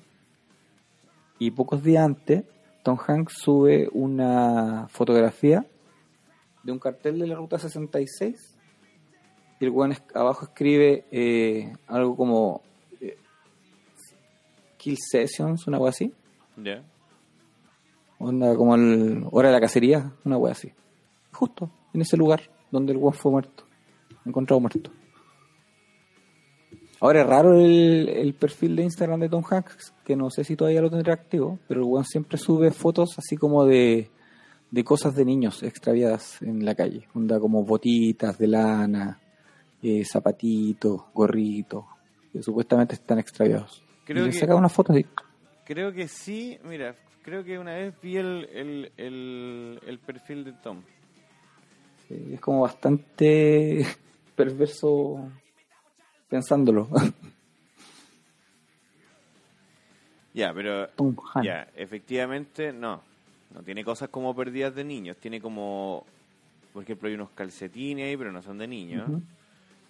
Y 1.38 1.50
pocos 1.52 1.82
días 1.82 2.04
antes, 2.04 2.44
Tom 2.82 2.98
Hanks 3.06 3.34
sube 3.38 3.88
una 3.92 4.88
fotografía 4.88 5.66
de 6.62 6.72
un 6.72 6.78
cartel 6.78 7.18
de 7.18 7.26
la 7.26 7.36
ruta 7.36 7.58
66. 7.58 8.56
Y 9.60 9.64
el 9.64 9.70
weón 9.70 9.94
abajo 10.14 10.46
escribe 10.46 11.06
eh, 11.10 11.72
algo 11.86 12.16
como 12.16 12.62
eh, 13.00 13.16
Kill 14.76 14.96
Sessions, 14.98 15.66
una 15.66 15.78
wea 15.78 15.90
así. 15.90 16.12
Ya. 16.56 16.82
Onda 18.18 18.54
como 18.56 18.74
el 18.74 19.24
hora 19.30 19.48
de 19.48 19.54
la 19.54 19.60
cacería, 19.60 20.12
una 20.24 20.36
wea 20.36 20.52
así. 20.52 20.72
Justo 21.32 21.70
en 21.94 22.00
ese 22.00 22.16
lugar 22.16 22.42
donde 22.70 22.92
el 22.92 22.98
weón 22.98 23.14
fue 23.14 23.30
muerto, 23.32 23.64
encontrado 24.24 24.60
muerto. 24.60 24.90
Ahora 27.00 27.20
es 27.22 27.26
raro 27.28 27.54
el, 27.54 28.08
el 28.08 28.34
perfil 28.34 28.74
de 28.76 28.82
Instagram 28.84 29.20
de 29.20 29.28
Tom 29.28 29.44
Hanks, 29.48 29.94
que 30.04 30.16
no 30.16 30.30
sé 30.30 30.42
si 30.44 30.56
todavía 30.56 30.82
lo 30.82 30.90
tendrá 30.90 31.14
activo, 31.14 31.58
pero 31.68 31.80
el 31.80 31.86
weón 31.86 32.04
siempre 32.04 32.38
sube 32.38 32.70
fotos 32.72 33.10
así 33.18 33.36
como 33.36 33.64
de, 33.64 34.10
de 34.70 34.84
cosas 34.84 35.14
de 35.14 35.24
niños 35.24 35.62
extraviadas 35.62 36.42
en 36.42 36.64
la 36.64 36.74
calle. 36.74 37.06
Onda 37.14 37.38
como 37.38 37.62
botitas 37.64 38.36
de 38.38 38.48
lana, 38.48 39.20
eh, 39.82 40.04
zapatitos, 40.04 41.02
gorritos, 41.14 41.84
que 42.32 42.42
supuestamente 42.42 42.94
están 42.96 43.20
extraviados. 43.20 43.84
Creo 44.04 44.24
y 44.24 44.26
le 44.26 44.32
que- 44.32 44.38
saca 44.38 44.56
una 44.56 44.68
foto 44.68 44.92
así. 44.92 45.06
Creo 45.64 45.92
que 45.92 46.08
sí, 46.08 46.58
mira, 46.64 46.96
creo 47.22 47.44
que 47.44 47.58
una 47.58 47.74
vez 47.74 47.94
vi 48.02 48.16
el, 48.16 48.48
el, 48.52 48.92
el, 48.96 49.80
el 49.86 49.98
perfil 50.00 50.42
de 50.44 50.52
Tom. 50.54 50.82
Sí, 52.08 52.30
es 52.32 52.40
como 52.40 52.62
bastante 52.62 53.86
perverso 54.34 55.28
pensándolo. 56.28 56.88
Ya, 60.34 60.52
pero 60.54 60.86
ya, 61.42 61.66
efectivamente 61.74 62.72
no. 62.72 63.00
No 63.52 63.62
tiene 63.64 63.82
cosas 63.82 64.08
como 64.08 64.36
perdidas 64.36 64.72
de 64.72 64.84
niños, 64.84 65.16
tiene 65.16 65.40
como 65.40 66.04
por 66.72 66.84
ejemplo 66.84 67.08
hay 67.08 67.16
unos 67.16 67.30
calcetines 67.30 68.06
ahí, 68.06 68.16
pero 68.16 68.30
no 68.30 68.40
son 68.40 68.58
de 68.58 68.68
niños. 68.68 69.10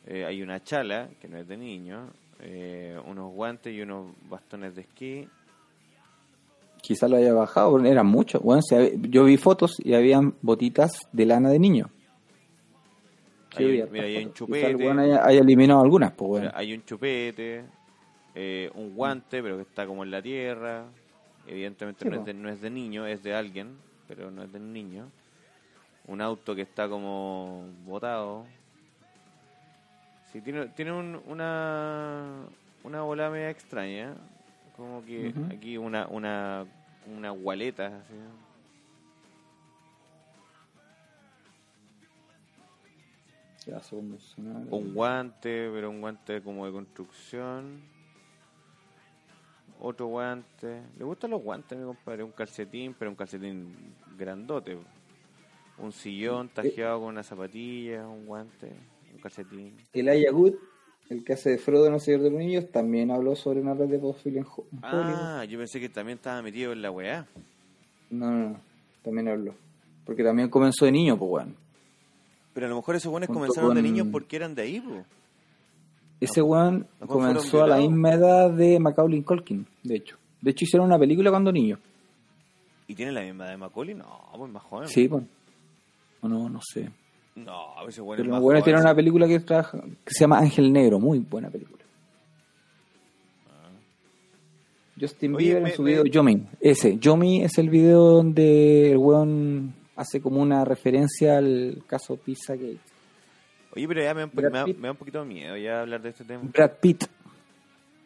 Eh, 0.07 0.25
hay 0.25 0.41
una 0.41 0.63
chala 0.63 1.11
que 1.21 1.29
no 1.29 1.37
es 1.37 1.47
de 1.47 1.59
niños, 1.59 2.09
eh, 2.41 2.99
unos 3.07 3.31
guantes 3.35 3.75
y 3.75 3.83
unos 3.83 4.07
bastones 4.31 4.75
de 4.75 4.83
esquí. 4.83 5.29
Quizá 6.81 7.09
lo 7.09 7.17
haya 7.17 7.35
bajado, 7.35 7.85
eran 7.85 8.07
muchos. 8.07 8.41
Bueno, 8.41 8.63
si 8.63 8.75
yo 9.11 9.25
vi 9.25 9.37
fotos 9.37 9.77
y 9.85 9.93
habían 9.93 10.35
botitas 10.41 10.93
de 11.13 11.27
lana 11.27 11.51
de 11.51 11.59
niño. 11.59 11.91
Sí, 13.59 13.65
Hay- 13.65 13.89
mira, 13.91 14.05
un 14.27 14.33
chupete. 14.35 14.67
eliminado 15.39 15.81
algunas, 15.83 16.13
pues 16.13 16.29
bueno. 16.29 16.51
Hay 16.55 16.73
un 16.75 16.85
chupete, 16.85 17.65
eh, 18.35 18.71
un 18.75 18.95
guante, 18.95 19.43
pero 19.43 19.57
que 19.57 19.63
está 19.63 19.87
como 19.87 20.03
en 20.05 20.11
la 20.11 20.23
tierra. 20.23 20.85
Evidentemente 21.47 22.05
Sí, 22.05 22.11
no, 22.11 22.17
es 22.17 22.25
de, 22.27 22.35
no 22.35 22.49
es 22.49 22.61
de 22.61 22.71
niño, 22.71 23.07
es 23.07 23.23
de 23.23 23.35
alguien, 23.35 23.77
pero 24.07 24.31
no 24.31 24.43
es 24.43 24.53
de 24.53 24.59
un 24.59 24.73
niño. 24.73 25.11
Un 26.07 26.21
auto 26.21 26.55
que 26.55 26.63
está 26.63 26.89
como 26.89 27.65
botado. 27.87 28.45
Sí, 30.33 30.41
tiene, 30.43 30.67
tiene 30.69 30.93
un- 30.93 31.21
una, 31.27 32.45
una 32.85 33.03
bola 33.03 33.31
media 33.31 33.51
extraña. 33.51 34.15
Como 34.77 35.05
que 35.05 35.33
aquí 35.51 35.77
una, 35.79 36.07
una, 36.07 36.65
una 37.17 37.31
gualeta. 37.31 37.87
Así. 37.87 38.15
Un 44.71 44.95
guante, 44.95 45.71
pero 45.73 45.91
un 45.91 46.01
guante 46.01 46.41
como 46.43 46.67
de 46.67 46.73
construcción. 46.73 47.81
otro 49.81 50.07
guante. 50.07 50.83
Le 50.99 51.05
gustan 51.05 51.31
los 51.31 51.43
guantes, 51.43 51.79
mi 51.79 51.85
compadre. 51.85 52.23
Un 52.25 52.33
calcetín, 52.33 52.95
pero 52.99 53.11
un 53.11 53.17
calcetín 53.17 53.75
grandote. 54.17 54.77
Un 55.79 55.93
sillón 55.93 56.49
tajeado 56.49 56.99
con 57.01 57.09
una 57.11 57.23
zapatilla, 57.23 58.07
un 58.09 58.27
guante, 58.27 58.73
un 59.15 59.21
calcetín. 59.21 59.77
Elijah 59.93 60.33
Wood, 60.33 60.55
el 61.11 61.23
que 61.23 61.35
hace 61.35 61.51
de 61.51 61.59
Frodo 61.59 61.87
en 61.87 61.95
El 61.95 62.01
Señor 62.01 62.23
de 62.23 62.31
los 62.31 62.41
Anillos, 62.41 62.71
también 62.73 63.13
habló 63.13 63.37
sobre 63.37 63.61
una 63.61 63.75
red 63.75 63.87
de 63.87 63.99
pedofilia 63.99 64.41
en 64.41 64.47
Ho- 64.47 64.67
en 64.73 64.79
Hollywood. 64.85 65.21
Ah, 65.23 65.45
yo 65.49 65.57
pensé 65.59 65.79
que 65.79 65.89
también 65.89 66.19
estaba 66.19 66.43
metido 66.43 66.73
en 66.73 66.83
la 66.83 66.91
weá. 66.91 67.27
No, 68.11 68.31
no, 68.33 68.49
no, 68.51 68.61
también 69.03 69.29
habló. 69.29 69.55
Porque 70.05 70.25
también 70.25 70.49
comenzó 70.49 70.85
de 70.87 70.91
niño, 70.93 71.17
pues, 71.17 71.31
weón. 71.31 71.57
Pero 72.59 72.67
a 72.67 72.71
lo 72.71 72.77
mejor 72.77 72.97
esos 72.97 73.13
buenos 73.13 73.29
comenzaron 73.29 73.71
de 73.71 73.77
con- 73.77 73.83
niños 73.85 74.09
porque 74.11 74.35
eran 74.35 74.53
de 74.57 74.63
ahí, 74.63 74.81
po. 74.81 75.05
Ese 76.21 76.43
weón 76.43 76.89
comenzó 77.07 77.63
a 77.63 77.69
la 77.69 77.77
misma 77.77 78.15
edad 78.15 78.51
de 78.51 78.81
Macaulay 78.81 79.23
Culkin, 79.23 79.65
de 79.85 79.95
hecho. 79.95 80.17
De 80.41 80.51
hecho, 80.51 80.65
hicieron 80.65 80.89
una 80.89 80.99
película 80.99 81.31
cuando 81.31 81.53
niño. 81.53 81.79
¿Y 82.89 82.97
tienen 82.97 83.15
la 83.15 83.21
misma 83.23 83.49
de 83.51 83.57
Macaulay? 83.57 83.95
No, 83.95 84.07
pues 84.37 84.51
más 84.51 84.63
joven. 84.65 84.89
Sí, 84.89 85.07
pues. 85.09 85.23
O 86.21 86.27
no, 86.29 86.49
no 86.49 86.59
sé. 86.61 86.91
No, 87.37 87.79
a 87.79 87.85
veces 87.85 88.01
bueno, 88.03 88.25
Pero 88.25 88.63
tienen 88.65 88.81
sí. 88.83 88.87
una 88.87 88.95
película 88.97 89.29
que, 89.29 89.39
trabaja, 89.39 89.79
que 89.81 90.13
se 90.13 90.21
llama 90.25 90.39
Ángel 90.41 90.73
Negro, 90.73 90.99
muy 90.99 91.21
buena 91.21 91.49
película. 91.51 91.85
Justin 95.01 95.33
Ah. 95.33 95.37
Oye, 95.37 95.45
Bieber 95.45 95.63
me- 95.63 95.71
en 95.71 95.77
su 95.77 95.83
me- 95.83 95.91
video 95.91 96.05
Yomi. 96.07 96.43
Ese, 96.61 96.99
Yomi 96.99 97.43
es 97.45 97.57
el 97.59 97.71
video 97.71 98.01
donde 98.15 98.91
el 98.91 98.97
weón 98.99 99.75
hace 99.99 100.21
como 100.23 100.41
una 100.41 100.65
referencia 100.65 101.37
al 101.39 101.83
caso 101.87 102.17
Pizzagate. 102.17 102.79
Oye, 103.77 103.87
pero 103.87 104.03
ya 104.03 104.15
me 104.15 104.21
da, 104.21 104.25
un 104.27 104.31
po- 104.31 104.41
Brad 104.41 104.51
me 104.53 104.59
da- 104.59 104.65
Pitt. 104.65 104.77
me 104.79 104.89
da 104.89 104.93
un 104.93 104.97
poquito 104.97 105.19
de 105.21 105.25
miedo 105.27 105.57
ya 105.57 105.81
hablar 105.83 106.01
de 106.01 106.09
este 106.09 106.25
tema. 106.25 106.41
Brad 106.45 106.71
Pitt 106.81 107.05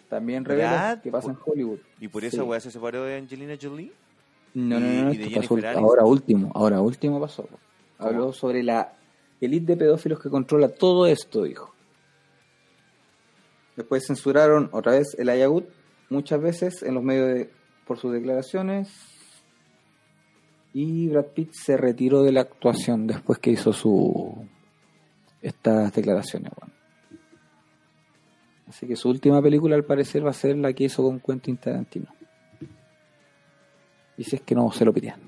también 0.08 0.44
revela 0.44 1.00
que 1.02 1.10
pasa 1.10 1.30
en 1.30 1.38
Hollywood. 1.44 1.78
¿Y 2.00 2.08
por 2.08 2.22
Sí. 2.22 2.28
esa 2.28 2.42
weá 2.44 2.58
se 2.60 2.70
separó 2.70 3.04
de 3.04 3.16
Angelina 3.16 3.54
Jolie? 3.60 3.92
No, 4.54 4.78
no, 4.80 4.86
no, 5.04 5.10
esto 5.10 5.40
pasó 5.40 5.78
ahora 5.78 6.04
último, 6.04 6.50
ahora 6.54 6.80
último 6.80 7.20
pasó. 7.20 7.48
Habló 7.98 8.32
sobre 8.32 8.62
la 8.62 8.92
elite 9.40 9.72
de 9.72 9.76
pedófilos 9.78 10.20
que 10.20 10.28
controla 10.28 10.68
todo 10.68 11.06
esto, 11.06 11.44
dijo. 11.44 11.72
Después 13.76 14.04
censuraron 14.06 14.68
otra 14.72 14.92
vez 14.92 15.14
el 15.18 15.28
Ayagut 15.30 15.66
muchas 16.10 16.40
veces 16.42 16.82
en 16.82 16.94
los 16.94 17.02
medios 17.02 17.28
de- 17.34 17.50
por 17.86 17.98
sus 17.98 18.12
declaraciones. 18.12 18.90
Y 20.74 21.08
Brad 21.08 21.26
Pitt 21.26 21.52
se 21.52 21.76
retiró 21.76 22.22
de 22.22 22.32
la 22.32 22.40
actuación 22.40 23.06
después 23.06 23.38
que 23.38 23.50
hizo 23.50 23.72
su 23.72 24.46
estas 25.42 25.92
declaraciones. 25.92 26.52
bueno. 26.58 26.72
Así 28.68 28.86
que 28.86 28.96
su 28.96 29.10
última 29.10 29.42
película 29.42 29.76
al 29.76 29.84
parecer 29.84 30.24
va 30.24 30.30
a 30.30 30.34
ser 30.34 30.56
la 30.56 30.72
que 30.72 30.84
hizo 30.84 31.02
con 31.02 31.20
Quentin 31.20 31.58
Tarantino. 31.58 32.06
Y 34.16 34.24
si 34.24 34.36
es 34.36 34.42
que 34.42 34.54
no 34.54 34.70
se 34.72 34.84
lo 34.84 34.92
pidían. 34.92 35.20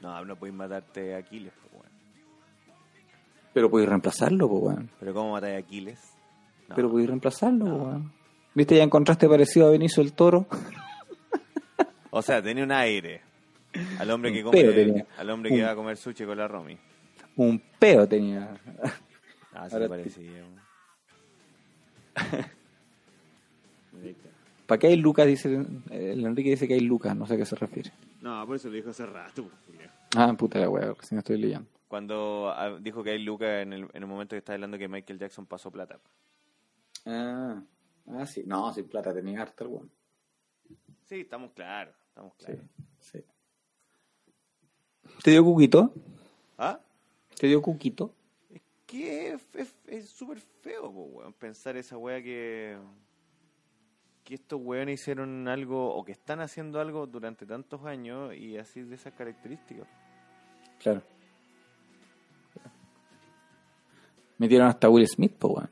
No, 0.00 0.24
no 0.24 0.36
podéis 0.36 0.56
matarte 0.56 1.14
a 1.14 1.18
Aquiles, 1.18 1.52
po, 1.52 1.78
weón. 1.78 1.92
Pero 3.52 3.70
podéis 3.70 3.88
reemplazarlo, 3.88 4.48
pues, 4.48 4.62
weón. 4.62 4.90
Pero 5.00 5.12
¿cómo 5.12 5.32
matáis 5.32 5.56
a 5.56 5.58
Aquiles? 5.58 6.00
No. 6.68 6.76
Pero 6.76 6.90
podéis 6.90 7.08
reemplazarlo, 7.08 7.64
po, 7.66 7.84
weón. 7.84 8.12
¿Viste? 8.54 8.76
Ya 8.76 8.84
encontraste 8.84 9.28
parecido 9.28 9.66
a 9.66 9.70
Benicio 9.70 10.02
el 10.02 10.12
Toro. 10.12 10.46
O 12.10 12.22
sea, 12.22 12.42
tenía 12.42 12.64
un 12.64 12.72
aire. 12.72 13.20
Al 13.98 14.10
hombre 14.10 14.32
que 14.32 14.42
come, 14.42 15.06
al 15.16 15.30
hombre 15.30 15.50
que 15.50 15.56
Un- 15.56 15.64
va 15.64 15.70
a 15.70 15.74
comer 15.76 15.96
sushi 15.96 16.24
con 16.24 16.36
la 16.38 16.48
Romy. 16.48 16.78
Un 17.36 17.60
peo 17.78 18.06
tenía. 18.08 18.58
Ah, 19.52 19.68
sí 19.68 19.76
me 19.76 19.88
parecía. 19.88 20.44
¿Para 24.66 24.78
qué 24.78 24.88
hay 24.88 24.96
Lucas? 24.96 25.26
Dice, 25.26 25.64
el 25.90 26.24
Enrique 26.26 26.50
dice 26.50 26.68
que 26.68 26.74
hay 26.74 26.80
Lucas, 26.80 27.16
no 27.16 27.26
sé 27.26 27.34
a 27.34 27.36
qué 27.38 27.46
se 27.46 27.56
refiere. 27.56 27.90
No, 28.20 28.46
por 28.46 28.56
eso 28.56 28.68
lo 28.68 28.74
dijo 28.74 28.90
hace 28.90 29.06
rato. 29.06 29.48
Julián. 29.66 29.90
Ah, 30.16 30.34
puta 30.36 30.58
la 30.58 30.68
weá, 30.68 30.94
si 31.00 31.14
no 31.14 31.20
estoy 31.20 31.38
leyendo. 31.38 31.68
Cuando 31.88 32.50
ah, 32.54 32.78
dijo 32.80 33.02
que 33.02 33.10
hay 33.12 33.18
Lucas 33.22 33.62
en 33.62 33.72
el, 33.72 33.82
en 33.84 34.02
el 34.02 34.06
momento 34.06 34.34
que 34.34 34.38
está 34.38 34.52
hablando 34.52 34.76
que 34.76 34.88
Michael 34.88 35.18
Jackson 35.18 35.46
pasó 35.46 35.70
plata. 35.70 35.98
Ah, 37.06 37.62
ah 38.08 38.26
sí. 38.26 38.42
No, 38.46 38.72
sin 38.74 38.88
plata 38.88 39.14
tenía 39.14 39.40
harta 39.40 39.64
el 39.64 39.70
weón. 39.70 39.90
Sí, 41.04 41.20
estamos 41.20 41.52
claros, 41.52 41.94
estamos 42.08 42.34
Sí, 42.38 42.44
claros. 42.44 42.64
sí. 42.98 43.24
¿Te 45.22 45.30
dio 45.32 45.44
cuquito? 45.44 45.92
¿Ah? 46.56 46.78
¿Te 47.38 47.46
dio 47.46 47.60
cuquito? 47.62 48.12
Es 48.52 48.62
que 48.86 49.36
es- 49.86 50.08
súper 50.08 50.38
feo, 50.62 50.92
po, 50.92 51.02
weón, 51.04 51.32
pensar 51.32 51.76
esa 51.76 51.96
wea 51.96 52.22
que 52.22 52.76
que 54.24 54.34
estos 54.34 54.60
weones 54.62 55.00
hicieron 55.00 55.48
algo 55.48 55.94
o 55.94 56.04
que 56.04 56.12
están 56.12 56.40
haciendo 56.40 56.80
algo 56.80 57.06
durante 57.06 57.46
tantos 57.46 57.82
años 57.86 58.34
y 58.34 58.58
así 58.58 58.82
de 58.82 58.94
esas 58.94 59.14
características. 59.14 59.88
Claro. 60.80 61.02
Metieron 64.36 64.68
hasta 64.68 64.88
Will 64.90 65.06
Smith, 65.08 65.32
pues 65.38 65.54
weón. 65.54 65.70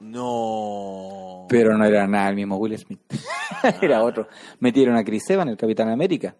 No. 0.00 1.46
Pero 1.48 1.76
no 1.76 1.84
era 1.84 2.06
nada 2.06 2.28
el 2.30 2.36
mismo 2.36 2.56
Will 2.56 2.78
Smith. 2.78 3.00
era 3.82 4.02
otro. 4.04 4.28
Metieron 4.60 4.96
a 4.96 5.02
Chris 5.04 5.28
Evans, 5.30 5.50
el 5.50 5.56
Capitán 5.56 5.88
América. 5.88 6.36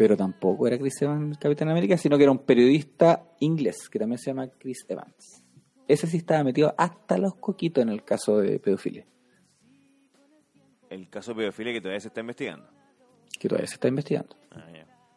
Pero 0.00 0.16
tampoco 0.16 0.66
era 0.66 0.78
Chris 0.78 1.02
Evans 1.02 1.32
el 1.32 1.38
Capitán 1.38 1.68
América, 1.68 1.98
sino 1.98 2.16
que 2.16 2.22
era 2.22 2.32
un 2.32 2.38
periodista 2.38 3.22
inglés 3.40 3.86
que 3.90 3.98
también 3.98 4.16
se 4.16 4.30
llama 4.30 4.48
Chris 4.48 4.86
Evans. 4.88 5.44
Ese 5.86 6.06
sí 6.06 6.16
estaba 6.16 6.42
metido 6.42 6.74
hasta 6.78 7.18
los 7.18 7.34
coquitos 7.34 7.82
en 7.82 7.90
el 7.90 8.02
caso 8.02 8.38
de 8.38 8.58
pedofilia, 8.58 9.04
El 10.88 11.10
caso 11.10 11.32
de 11.32 11.42
pedofilia 11.42 11.74
que 11.74 11.82
todavía 11.82 12.00
se 12.00 12.08
está 12.08 12.22
investigando. 12.22 12.66
que 13.38 13.46
todavía 13.46 13.66
se 13.66 13.74
está 13.74 13.88
investigando. 13.88 14.36
Ah. 14.52 14.66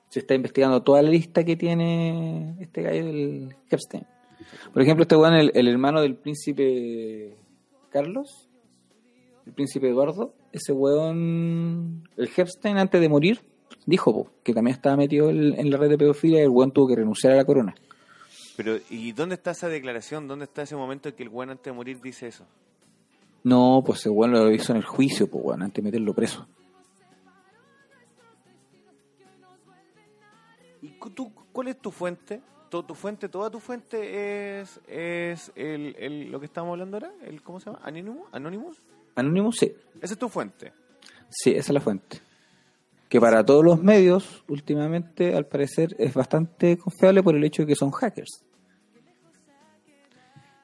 Se 0.09 0.19
está 0.19 0.35
investigando 0.35 0.83
toda 0.83 1.01
la 1.01 1.09
lista 1.11 1.45
que 1.45 1.55
tiene 1.55 2.57
este 2.59 2.81
gallo 2.81 3.05
del 3.05 3.55
Epstein. 3.69 4.05
Por 4.73 4.81
ejemplo, 4.81 5.03
este 5.03 5.15
weón, 5.15 5.35
el, 5.35 5.51
el 5.55 5.69
hermano 5.69 6.01
del 6.01 6.17
príncipe 6.17 7.37
Carlos, 7.89 8.49
el 9.45 9.53
príncipe 9.53 9.87
Eduardo, 9.87 10.35
ese 10.51 10.73
weón, 10.73 12.03
el 12.17 12.29
Epstein 12.35 12.77
antes 12.77 12.99
de 12.99 13.07
morir, 13.07 13.52
dijo 13.85 14.13
po, 14.13 14.31
que 14.43 14.53
también 14.53 14.75
estaba 14.75 14.95
metido 14.97 15.29
en, 15.29 15.59
en 15.59 15.69
la 15.69 15.77
red 15.77 15.89
de 15.89 15.97
pedofilia 15.97 16.39
y 16.39 16.43
el 16.43 16.49
weón 16.49 16.71
tuvo 16.71 16.87
que 16.87 16.95
renunciar 16.95 17.33
a 17.33 17.37
la 17.37 17.45
corona. 17.45 17.75
Pero, 18.55 18.77
¿y 18.89 19.11
dónde 19.13 19.35
está 19.35 19.51
esa 19.51 19.67
declaración? 19.67 20.27
¿Dónde 20.27 20.45
está 20.45 20.61
ese 20.61 20.75
momento 20.75 21.09
en 21.09 21.15
que 21.15 21.23
el 21.23 21.29
weón 21.29 21.49
antes 21.49 21.65
de 21.65 21.71
morir 21.73 21.99
dice 22.01 22.27
eso? 22.27 22.45
No, 23.43 23.81
pues 23.85 24.05
el 24.05 24.11
weón 24.13 24.31
lo 24.31 24.51
hizo 24.51 24.71
en 24.73 24.77
el 24.77 24.85
juicio, 24.85 25.27
pues 25.27 25.43
weón, 25.43 25.63
antes 25.63 25.83
de 25.83 25.87
meterlo 25.89 26.13
preso. 26.13 26.47
¿Y 30.81 30.89
tú, 31.15 31.31
cuál 31.51 31.67
es 31.69 31.77
tu 31.79 31.91
fuente? 31.91 32.41
¿Tu, 32.69 32.83
tu 32.83 32.95
fuente, 32.95 33.29
toda 33.29 33.49
tu 33.49 33.59
fuente 33.59 34.59
es, 34.61 34.79
es 34.87 35.51
el, 35.55 35.95
el- 35.99 36.31
lo 36.31 36.39
que 36.39 36.45
estamos 36.47 36.71
hablando 36.71 36.97
ahora? 36.97 37.11
El, 37.23 37.41
¿Cómo 37.43 37.59
se 37.59 37.67
llama? 37.67 37.79
¿Anonymous? 37.83 38.27
¿Anonymous? 38.31 38.81
Anónimo, 39.15 39.51
sí. 39.51 39.71
Esa 40.01 40.13
es 40.13 40.19
tu 40.19 40.27
fuente. 40.27 40.73
Sí, 41.29 41.51
esa 41.51 41.59
es 41.71 41.73
la 41.73 41.79
fuente. 41.81 42.19
Que 43.13 43.21
para 43.21 43.45
todos 43.45 43.63
los 43.63 43.79
medios, 43.79 44.43
últimamente, 44.47 45.35
al 45.35 45.45
parecer, 45.45 45.95
es 45.99 46.15
bastante 46.15 46.79
confiable 46.79 47.21
por 47.21 47.35
el 47.35 47.43
hecho 47.43 47.61
de 47.61 47.67
que 47.67 47.75
son 47.75 47.91
hackers. 47.91 48.43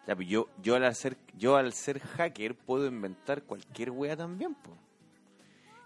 Ya, 0.07 0.15
pues 0.15 0.27
yo, 0.27 0.47
yo, 0.63 0.75
al 0.75 0.95
ser, 0.95 1.15
yo 1.37 1.57
al 1.57 1.73
ser 1.73 1.99
hacker 1.99 2.55
puedo 2.55 2.87
inventar 2.87 3.43
cualquier 3.43 3.91
wea 3.91 4.17
también, 4.17 4.55
po. 4.55 4.71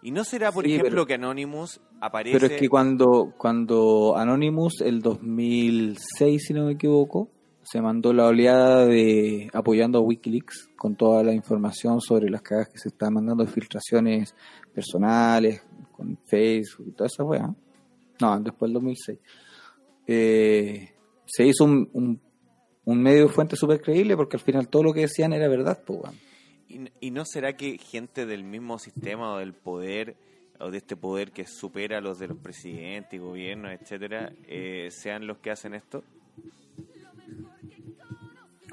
Y 0.01 0.11
no 0.11 0.23
será, 0.23 0.53
por 0.53 0.63
Sí, 0.63 0.71
ejemplo, 0.75 0.89
pero- 0.91 1.05
que 1.05 1.13
Anonymous 1.15 1.81
aparece... 1.99 2.39
Pero 2.39 2.53
es 2.53 2.57
que 2.61 2.69
cuando, 2.69 3.33
cuando 3.37 4.15
Anonymous, 4.15 4.79
el 4.79 5.01
2006, 5.01 6.45
si 6.47 6.53
no 6.53 6.63
me 6.67 6.71
equivoco, 6.71 7.27
se 7.63 7.81
mandó 7.81 8.13
la 8.13 8.27
oleada 8.27 8.85
de 8.85 9.49
apoyando 9.53 9.99
a 9.99 10.01
Wikileaks 10.01 10.69
con 10.75 10.95
toda 10.95 11.23
la 11.23 11.33
información 11.33 12.01
sobre 12.01 12.29
las 12.29 12.41
cagas 12.41 12.69
que 12.69 12.77
se 12.77 12.89
estaban 12.89 13.15
mandando, 13.15 13.45
filtraciones 13.47 14.35
personales, 14.73 15.63
con 15.91 16.17
Facebook 16.25 16.87
y 16.89 16.91
toda 16.91 17.07
esa 17.07 17.23
weá. 17.23 17.53
No, 18.19 18.39
después 18.39 18.69
del 18.69 18.73
2006. 18.73 19.19
Eh, 20.05 20.93
se 21.25 21.45
hizo 21.45 21.63
un, 21.63 21.89
un, 21.93 22.21
un 22.85 23.01
medio 23.01 23.29
fuente 23.29 23.55
súper 23.55 23.81
creíble 23.81 24.17
porque 24.17 24.37
al 24.37 24.43
final 24.43 24.67
todo 24.67 24.83
lo 24.83 24.93
que 24.93 25.01
decían 25.01 25.33
era 25.33 25.47
verdad, 25.47 25.81
pues, 25.85 25.99
weón. 25.99 26.15
¿Y, 26.67 27.07
y 27.07 27.11
no 27.11 27.23
será 27.25 27.55
que 27.55 27.77
gente 27.77 28.25
del 28.25 28.43
mismo 28.43 28.79
sistema 28.79 29.33
o 29.33 29.39
del 29.39 29.53
poder 29.53 30.15
o 30.59 30.71
de 30.71 30.77
este 30.77 30.95
poder 30.95 31.31
que 31.31 31.45
supera 31.45 31.97
a 31.97 32.01
los 32.01 32.19
de 32.19 32.27
los 32.27 32.37
presidentes 32.37 33.13
y 33.13 33.17
gobiernos, 33.17 33.71
etcétera, 33.71 34.33
eh, 34.47 34.89
sean 34.91 35.27
los 35.27 35.37
que 35.39 35.51
hacen 35.51 35.73
esto? 35.73 36.03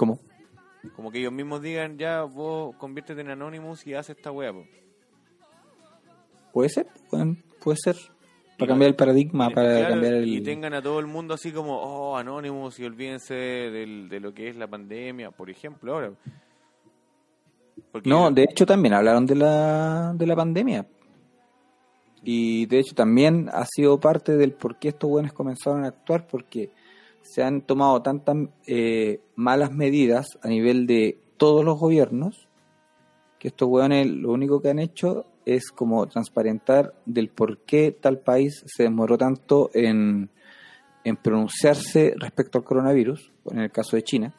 ¿Cómo? 0.01 0.19
Como 0.97 1.11
que 1.13 1.19
ellos 1.19 1.31
mismos 1.31 1.61
digan, 1.61 1.99
ya 1.99 2.23
vos 2.23 2.75
conviértete 2.77 3.21
en 3.21 3.29
Anonymous 3.29 3.87
y 3.87 3.93
haz 3.93 4.09
esta 4.09 4.33
po. 4.33 4.65
Puede 6.55 6.71
ser, 6.71 6.87
puede 7.63 7.77
ser. 7.77 7.97
Para 8.59 8.71
cambiar 8.71 8.89
el 8.89 8.97
paradigma, 8.97 9.51
para 9.51 9.75
claro, 9.77 9.89
cambiar 9.91 10.15
el... 10.15 10.27
Y 10.27 10.41
tengan 10.41 10.73
a 10.73 10.81
todo 10.81 11.01
el 11.01 11.07
mundo 11.07 11.35
así 11.35 11.53
como, 11.53 11.77
oh, 11.77 12.17
Anonymous 12.17 12.81
y 12.81 12.87
olvídense 12.87 13.35
del- 13.35 14.09
de 14.09 14.21
lo 14.21 14.33
que 14.33 14.49
es 14.49 14.57
la 14.57 14.67
pandemia, 14.67 15.33
por 15.33 15.51
ejemplo, 15.51 15.93
ahora. 15.93 16.13
Porque 17.93 18.09
No, 18.09 18.31
de 18.31 18.45
hecho 18.45 18.65
también 18.65 18.95
hablaron 18.95 19.27
de 19.27 19.35
la, 19.35 20.15
de 20.15 20.27
la 20.27 20.35
pandemia. 20.35 20.87
Y 22.23 22.65
de 22.65 22.79
hecho 22.79 22.95
también 22.95 23.51
ha 23.53 23.67
sido 23.67 24.01
parte 24.01 24.35
del 24.39 24.53
por 24.55 24.79
qué 24.79 24.89
estos 24.89 25.11
buenos 25.11 25.35
comenzaron 25.35 25.85
a 25.85 25.89
actuar, 25.89 26.27
porque 26.27 26.71
se 27.23 27.43
han 27.43 27.63
tomado 27.63 28.03
tantas 28.03 28.37
eh, 28.67 29.21
malas 29.37 29.73
medidas 29.73 30.39
a 30.43 30.49
nivel 30.49 30.87
de 30.87 31.19
todos 31.37 31.65
los 31.65 31.79
gobiernos, 31.79 32.49
que 33.39 33.49
estos 33.49 33.69
hueones 33.69 34.07
lo 34.07 34.33
único 34.33 34.61
que 34.61 34.71
han 34.71 34.79
hecho 34.79 35.25
es 35.47 35.71
como 35.71 36.07
transparentar 36.07 36.95
del 37.07 37.29
por 37.31 37.59
qué 37.59 37.93
tal 37.93 38.19
país 38.19 38.63
se 38.67 38.85
demoró 38.85 39.17
tanto 39.17 39.71
en, 39.73 40.31
en 41.05 41.17
pronunciarse 41.17 42.15
respecto 42.19 42.59
al 42.59 42.65
coronavirus, 42.65 43.33
en 43.51 43.61
el 43.61 43.71
caso 43.71 43.97
de 43.97 44.03
China, 44.03 44.35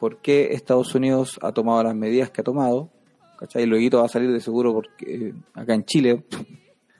por 0.00 0.18
qué 0.18 0.52
Estados 0.52 0.94
Unidos 0.94 1.38
ha 1.42 1.52
tomado 1.52 1.82
las 1.82 1.94
medidas 1.94 2.30
que 2.30 2.40
ha 2.40 2.44
tomado, 2.44 2.90
¿cachai? 3.38 3.66
Luego 3.66 3.98
va 3.98 4.06
a 4.06 4.08
salir 4.08 4.32
de 4.32 4.40
seguro 4.40 4.72
porque 4.72 5.28
eh, 5.28 5.34
acá 5.54 5.74
en 5.74 5.84
Chile, 5.84 6.24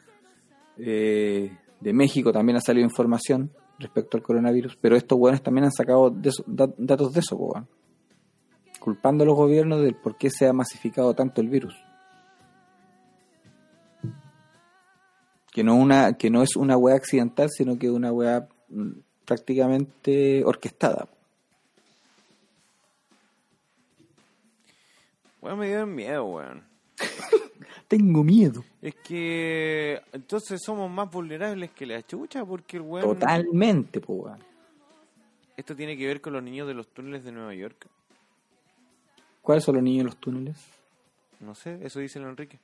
eh, 0.79 1.57
de 1.81 1.93
México 1.93 2.33
también 2.33 2.57
ha 2.57 2.61
salido 2.61 2.85
información 2.85 3.51
respecto 3.79 4.17
al 4.17 4.23
coronavirus, 4.23 4.77
pero 4.81 4.97
estos 4.97 5.19
hueones 5.19 5.43
también 5.43 5.65
han 5.67 5.73
sacado 5.73 6.11
de 6.11 6.29
eso- 6.31 6.45
da- 6.47 6.73
datos 6.77 7.13
de 7.13 7.21
eso, 7.21 7.37
weón. 7.37 7.69
culpando 8.81 9.25
a 9.25 9.27
los 9.27 9.37
gobiernos 9.37 9.81
del 9.83 9.95
por 9.97 10.17
qué 10.17 10.31
se 10.31 10.47
ha 10.47 10.53
masificado 10.53 11.13
tanto 11.15 11.41
el 11.41 11.49
virus. 11.49 11.75
Que 15.53 15.65
no, 15.65 15.75
una, 15.77 16.13
que 16.17 16.31
no 16.31 16.43
es 16.43 16.55
una 16.57 16.77
hueá 16.77 16.95
accidental, 16.97 17.49
sino 17.51 17.79
que 17.79 17.87
es 17.87 17.93
una 17.93 18.13
hueá 18.13 18.49
mm, 18.69 18.91
prácticamente 19.25 20.45
orquestada. 20.45 21.09
Weón, 25.43 25.59
me 25.59 25.67
dieron 25.67 25.95
miedo, 25.95 26.25
weón. 26.25 26.65
Tengo 27.89 28.23
miedo. 28.23 28.63
Es 28.83 28.95
que 28.97 30.01
entonces 30.13 30.61
somos 30.63 30.91
más 30.91 31.11
vulnerables 31.11 31.71
que 31.71 31.87
la 31.87 32.03
chucha 32.07 32.45
porque 32.45 32.77
el 32.77 32.83
weón... 32.83 33.19
Totalmente, 33.19 34.01
po, 34.01 34.13
weón. 34.15 34.39
Esto 35.57 35.75
tiene 35.75 35.97
que 35.97 36.07
ver 36.07 36.21
con 36.21 36.35
los 36.35 36.43
niños 36.43 36.69
de 36.69 36.75
los 36.75 36.87
túneles 36.89 37.25
de 37.25 37.33
Nueva 37.33 37.55
York. 37.55 37.87
¿Cuáles 39.43 39.65
son 39.65 39.77
los 39.77 39.83
niños 39.85 40.01
de 40.01 40.05
los 40.05 40.17
túneles? 40.19 40.59
No 41.41 41.55
sé, 41.55 41.79
eso 41.83 41.99
dice 42.01 42.19
el 42.19 42.27
Enrique. 42.27 42.59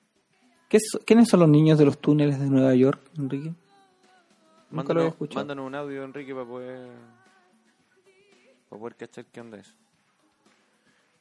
¿Qué 0.69 0.79
so- 0.81 0.99
¿Quiénes 1.05 1.29
son 1.29 1.41
los 1.41 1.49
niños 1.49 1.79
de 1.79 1.87
los 1.87 1.99
túneles 1.99 2.39
de 2.39 2.47
Nueva 2.51 2.75
York, 2.75 3.01
Enrique? 3.17 3.53
Nunca 4.71 4.93
lo 4.93 5.01
había 5.01 5.11
Mándanos, 5.11 5.13
escuchado. 5.13 5.41
mándanos 5.41 5.67
un 5.67 5.75
audio, 5.75 6.05
Enrique, 6.05 6.35
para 6.35 6.47
poder... 6.47 6.89
Para 8.69 8.81
poder 8.81 8.97
cachar 8.97 9.25
qué 9.27 9.41
onda 9.41 9.59
eso. 9.59 9.73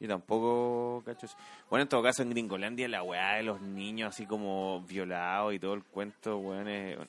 Y 0.03 0.07
tampoco 0.07 1.01
cacho. 1.05 1.27
Bueno, 1.69 1.83
en 1.83 1.87
todo 1.87 2.03
caso, 2.03 2.23
en 2.23 2.31
Gringolandia 2.31 2.89
la 2.89 3.03
weá 3.03 3.35
de 3.37 3.43
los 3.43 3.61
niños 3.61 4.09
así 4.09 4.25
como 4.25 4.81
violados 4.81 5.53
y 5.53 5.59
todo 5.59 5.75
el 5.75 5.83
cuento, 5.85 6.39
weón, 6.39 6.67
es, 6.67 6.99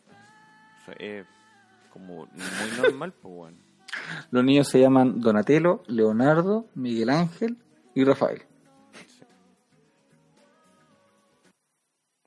es 1.01 1.27
como 1.93 2.27
muy 2.27 2.71
normal, 2.81 3.13
pues, 3.21 3.35
weón. 3.35 3.57
Los 4.31 4.45
niños 4.45 4.69
se 4.69 4.79
llaman 4.79 5.19
Donatello, 5.21 5.83
Leonardo, 5.89 6.67
Miguel 6.77 7.11
Ángel 7.11 7.57
y 7.97 8.05
Rafael. 8.05 8.43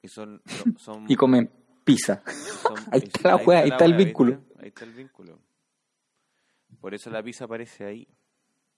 Y 0.01 0.09
son... 0.09 0.41
son, 0.78 1.05
Y 1.09 1.15
comen 1.15 1.49
pizza. 1.86 2.24
son- 2.28 2.76
ahí 2.91 3.03
está 3.05 3.30
la 3.30 3.36
weá, 3.38 3.59
ahí 3.61 3.70
está 3.70 3.86
el 3.86 3.93
vínculo. 3.95 4.38
¿viste? 4.38 4.53
Ahí 4.61 4.68
está 4.68 4.84
el 4.84 4.91
vínculo. 4.93 5.39
Por 6.82 6.93
eso 6.93 7.09
la 7.09 7.24
pizza 7.24 7.45
aparece 7.45 7.86
ahí. 7.86 8.07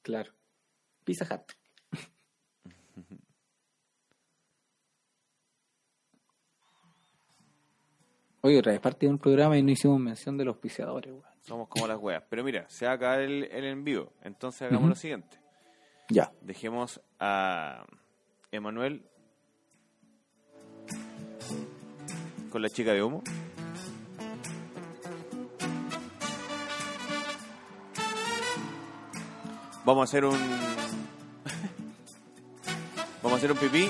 Claro. 0.03 0.31
Pizza 1.03 1.25
Hut. 1.25 1.51
Oye, 8.41 8.57
otra 8.57 8.71
vez 8.71 8.79
parte 8.79 9.05
de 9.05 9.11
un 9.11 9.17
programa 9.17 9.57
y 9.57 9.63
no 9.63 9.71
hicimos 9.71 9.99
mención 9.99 10.37
de 10.37 10.45
los 10.45 10.53
auspiciadores, 10.53 11.11
weón. 11.11 11.25
Somos 11.41 11.67
como 11.67 11.87
las 11.87 11.97
weas. 11.97 12.23
Pero 12.29 12.43
mira, 12.43 12.65
se 12.69 12.85
va 12.85 12.91
a 12.91 12.95
acabar 12.95 13.19
el, 13.19 13.43
el 13.45 13.65
en 13.65 13.83
vivo. 13.83 14.13
Entonces 14.21 14.61
hagamos 14.63 14.89
lo 14.89 14.95
siguiente. 14.95 15.37
Ya. 16.09 16.31
Dejemos 16.41 17.01
a 17.19 17.85
Emanuel 18.51 19.03
con 22.49 22.61
la 22.61 22.69
chica 22.69 22.93
de 22.93 23.03
humo. 23.03 23.23
Vamos 29.85 30.01
a 30.01 30.03
hacer 30.03 30.25
un. 30.25 30.37
Vamos 33.23 33.33
a 33.33 33.35
hacer 33.37 33.51
un 33.51 33.57
pipí. 33.57 33.89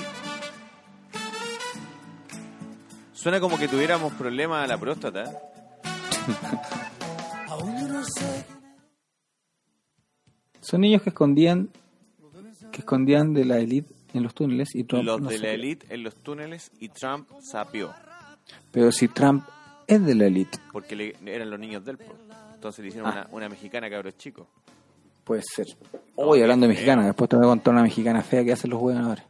Suena 3.22 3.38
como 3.40 3.58
que 3.58 3.68
tuviéramos 3.68 4.12
problemas 4.14 4.64
a 4.64 4.66
la 4.66 4.78
próstata. 4.78 5.24
Son 10.60 10.80
niños 10.80 11.02
que 11.02 11.10
escondían 11.10 11.68
que 12.72 12.78
escondían 12.80 13.34
de 13.34 13.44
la 13.44 13.58
élite 13.58 13.92
en 14.14 14.22
los 14.22 14.32
túneles 14.34 14.74
y 14.74 14.84
Trump 14.84 15.04
Los 15.04 15.20
no 15.20 15.28
de 15.28 15.38
la 15.38 15.50
elite 15.50 15.86
en 15.92 16.04
los 16.04 16.14
túneles 16.16 16.70
y 16.78 16.88
Trump 16.88 17.28
sapió. 17.40 17.92
Pero 18.70 18.92
si 18.92 19.08
Trump 19.08 19.44
es 19.88 20.04
de 20.04 20.14
la 20.14 20.26
élite, 20.26 20.58
Porque 20.72 20.94
le- 20.94 21.16
eran 21.26 21.50
los 21.50 21.58
niños 21.58 21.84
del 21.84 21.98
po. 21.98 22.14
Entonces 22.54 22.82
le 22.84 22.88
hicieron 22.88 23.10
Ah. 23.10 23.26
una, 23.26 23.36
una 23.36 23.48
mexicana 23.48 23.90
cabros 23.90 24.16
chicos. 24.18 24.46
puede 25.24 25.42
ser. 25.42 25.66
Hoy 26.16 26.42
hablando 26.42 26.66
de 26.66 26.72
mexicana, 26.74 27.04
después 27.06 27.28
te 27.30 27.36
voy 27.36 27.46
a 27.46 27.48
contar 27.48 27.72
una 27.74 27.82
mexicana 27.82 28.22
fea 28.22 28.44
que 28.44 28.52
hacen 28.52 28.70
los 28.70 28.80
juegos 28.80 29.02
ahora. 29.04 29.24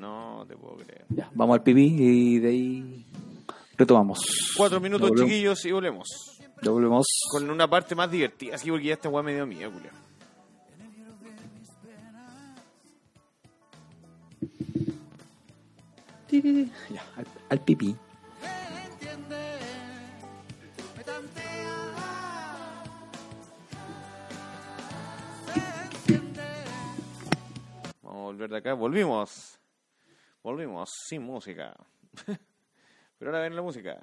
No 0.00 0.44
te 0.48 0.56
puedo 0.56 0.76
creer. 0.76 1.04
Ya, 1.08 1.30
vamos 1.34 1.54
al 1.58 1.62
pipí 1.62 1.96
y 1.98 2.38
de 2.40 2.48
ahí 2.48 3.06
retomamos. 3.76 4.20
Cuatro 4.56 4.80
minutos, 4.80 5.10
chiquillos, 5.16 5.64
y 5.64 5.72
volvemos. 5.72 6.08
Volvemos. 6.62 7.06
Con 7.30 7.50
una 7.50 7.68
parte 7.68 7.94
más 7.94 8.10
divertida, 8.10 8.54
así 8.54 8.70
porque 8.70 8.86
ya 8.86 8.94
este 8.94 9.08
weá 9.08 9.22
me 9.22 9.34
dio 9.34 9.46
miedo, 9.46 9.70
culiao. 9.72 10.04
Ya, 16.90 17.04
al, 17.16 17.26
al 17.48 17.60
pipí. 17.60 17.96
Vamos 28.02 28.18
a 28.18 28.22
volver 28.22 28.50
de 28.50 28.56
acá. 28.56 28.74
Volvimos. 28.74 29.60
Volvimos 30.42 30.90
sin 31.08 31.22
música. 31.22 31.74
Pero 33.24 33.36
ahora 33.38 33.48
ven 33.48 33.56
la 33.56 33.62
música. 33.62 33.98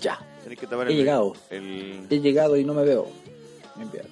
Ya. 0.00 0.18
Tenés 0.44 0.58
que 0.58 0.66
tapar 0.66 0.88
He 0.88 0.92
el, 0.92 0.96
llegado. 0.98 1.34
el- 1.50 2.06
He 2.10 2.20
llegado 2.20 2.56
y 2.56 2.64
no 2.64 2.74
me 2.74 2.84
veo. 2.84 3.08
Enviar. 3.80 4.06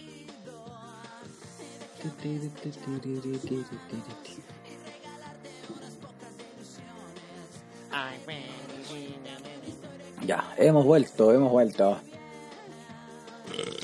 Ya, 10.27 10.55
hemos 10.57 10.85
vuelto, 10.85 11.33
hemos 11.33 11.53
vuelto. 11.53 11.99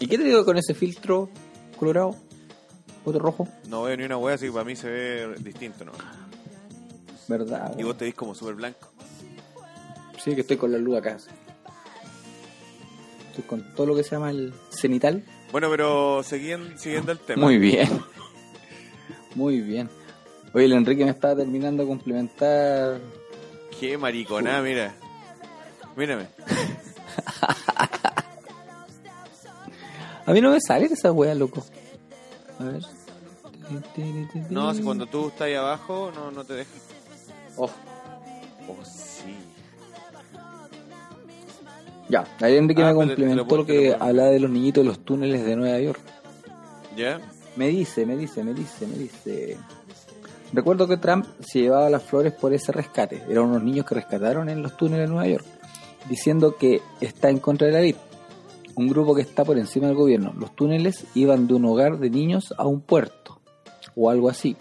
¿Y 0.01 0.07
qué 0.07 0.19
te 0.19 0.25
digo 0.25 0.45
con 0.45 0.59
ese 0.59 0.75
filtro 0.75 1.29
colorado? 1.79 2.17
¿Otro 3.05 3.21
rojo? 3.21 3.49
No 3.69 3.83
veo 3.83 3.97
ni 3.97 4.05
una 4.05 4.17
wea, 4.17 4.35
así 4.35 4.47
que 4.47 4.53
para 4.53 4.65
mí 4.65 4.77
se 4.77 4.89
ve 4.89 5.35
distinto, 5.39 5.85
¿no? 5.85 5.93
¿Verdad? 7.29 7.75
Y 7.79 7.83
vos 7.83 7.97
te 7.97 8.05
ves 8.07 8.15
como 8.15 8.35
súper 8.35 8.55
blanco. 8.55 8.89
Sí, 10.23 10.35
que 10.35 10.43
estoy 10.43 10.57
con 10.57 10.71
la 10.73 10.79
luz 10.79 10.99
acá. 10.99 11.17
Estoy 13.31 13.45
con 13.45 13.75
todo 13.75 13.87
lo 13.87 13.97
que 13.97 14.05
se 14.05 14.11
llama 14.11 14.31
el 14.31 14.53
cenital. 14.71 15.25
Bueno, 15.51 15.69
pero 15.71 16.23
siguiendo, 16.23 16.77
siguiendo 16.79 17.13
el 17.13 17.19
tema. 17.19 17.43
Muy 17.43 17.59
bien. 17.59 17.89
Muy 19.35 19.61
bien. 19.61 19.89
Oye, 20.55 20.67
el 20.67 20.73
Enrique 20.73 21.05
me 21.05 21.11
estaba 21.11 21.37
terminando 21.37 21.83
de 21.83 21.89
complementar. 21.89 23.01
Qué 23.81 23.97
mariconá, 23.97 24.61
mira. 24.63 24.95
Mírame. 25.97 26.27
A 30.25 30.33
mí 30.33 30.41
no 30.41 30.51
me 30.53 30.61
sale 30.61 30.87
esa 30.87 31.11
wea, 31.13 31.35
loco. 31.35 31.65
A 32.61 32.65
ver. 32.65 32.83
No, 34.51 34.73
si 34.75 34.83
cuando 34.83 35.07
tú 35.07 35.29
estás 35.29 35.43
ahí 35.43 35.55
abajo, 35.55 36.13
no, 36.15 36.31
no 36.31 36.45
te 36.45 36.55
deja. 36.55 36.71
Oh, 37.57 37.71
Oh, 38.69 38.77
sí. 38.85 39.35
Ya, 42.09 42.25
ahí 42.41 42.57
Enrique 42.57 42.83
Ah, 42.83 42.87
me 42.87 42.93
lo 42.93 42.99
complementó 42.99 43.47
puedo- 43.47 43.63
lo 43.63 43.67
que 43.67 43.97
hablaba 43.99 44.29
de 44.29 44.39
los 44.39 44.51
niñitos 44.51 44.85
de 44.85 44.89
los 44.89 45.05
túneles 45.05 45.45
de 45.45 45.57
Nueva 45.57 45.81
York. 45.81 46.01
¿Ya? 46.97 47.21
Me 47.57 47.69
dice, 47.69 48.07
me 48.07 48.17
dice, 48.17 48.43
me 48.45 48.55
dice, 48.55 48.87
me 48.87 48.97
dice. 48.97 49.57
Recuerdo 50.53 50.87
que 50.87 50.97
Trump 50.97 51.27
se 51.41 51.61
llevaba 51.61 51.89
las 51.91 52.03
flores 52.03 52.33
por 52.33 52.53
ese 52.53 52.73
rescate. 52.73 53.23
Eran 53.29 53.45
unos 53.45 53.63
niños 53.63 53.87
que 53.87 53.95
rescataron 53.95 54.49
en 54.49 54.63
los 54.63 54.77
túneles 54.77 55.07
de 55.09 55.15
Nueva 55.15 55.29
York, 55.29 55.45
diciendo 56.09 56.57
que 56.57 56.81
está 57.01 57.31
en 57.31 57.39
contra 57.39 57.67
de 57.67 57.73
la 57.73 57.81
ley. 57.81 57.97
Un 58.75 58.89
grupo 58.89 59.15
que 59.15 59.23
está 59.23 59.45
por 59.45 59.59
encima 59.59 59.87
del 59.87 59.97
gobierno. 59.97 60.33
Los 60.39 60.55
túneles 60.57 61.05
iban 61.15 61.47
de 61.47 61.55
un 61.55 61.65
hogar 61.67 61.99
de 61.99 62.09
niños 62.11 62.55
a 62.57 62.67
un 62.67 62.81
puerto, 62.81 63.41
o 63.95 64.09
algo 64.11 64.31
así. 64.31 64.57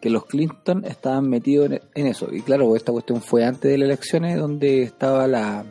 Que 0.00 0.10
los 0.10 0.24
Clinton 0.26 0.84
estaban 0.84 1.28
metidos 1.28 1.70
en, 1.94 2.06
eso. 2.08 2.26
Y 2.32 2.42
claro, 2.42 2.74
esta 2.74 2.90
cuestión 2.90 3.22
fue 3.22 3.44
antes 3.44 3.70
de 3.70 3.78
las 3.78 3.86
elecciones, 3.86 4.36
donde 4.36 4.82
estaba 4.82 5.28
la. 5.28 5.64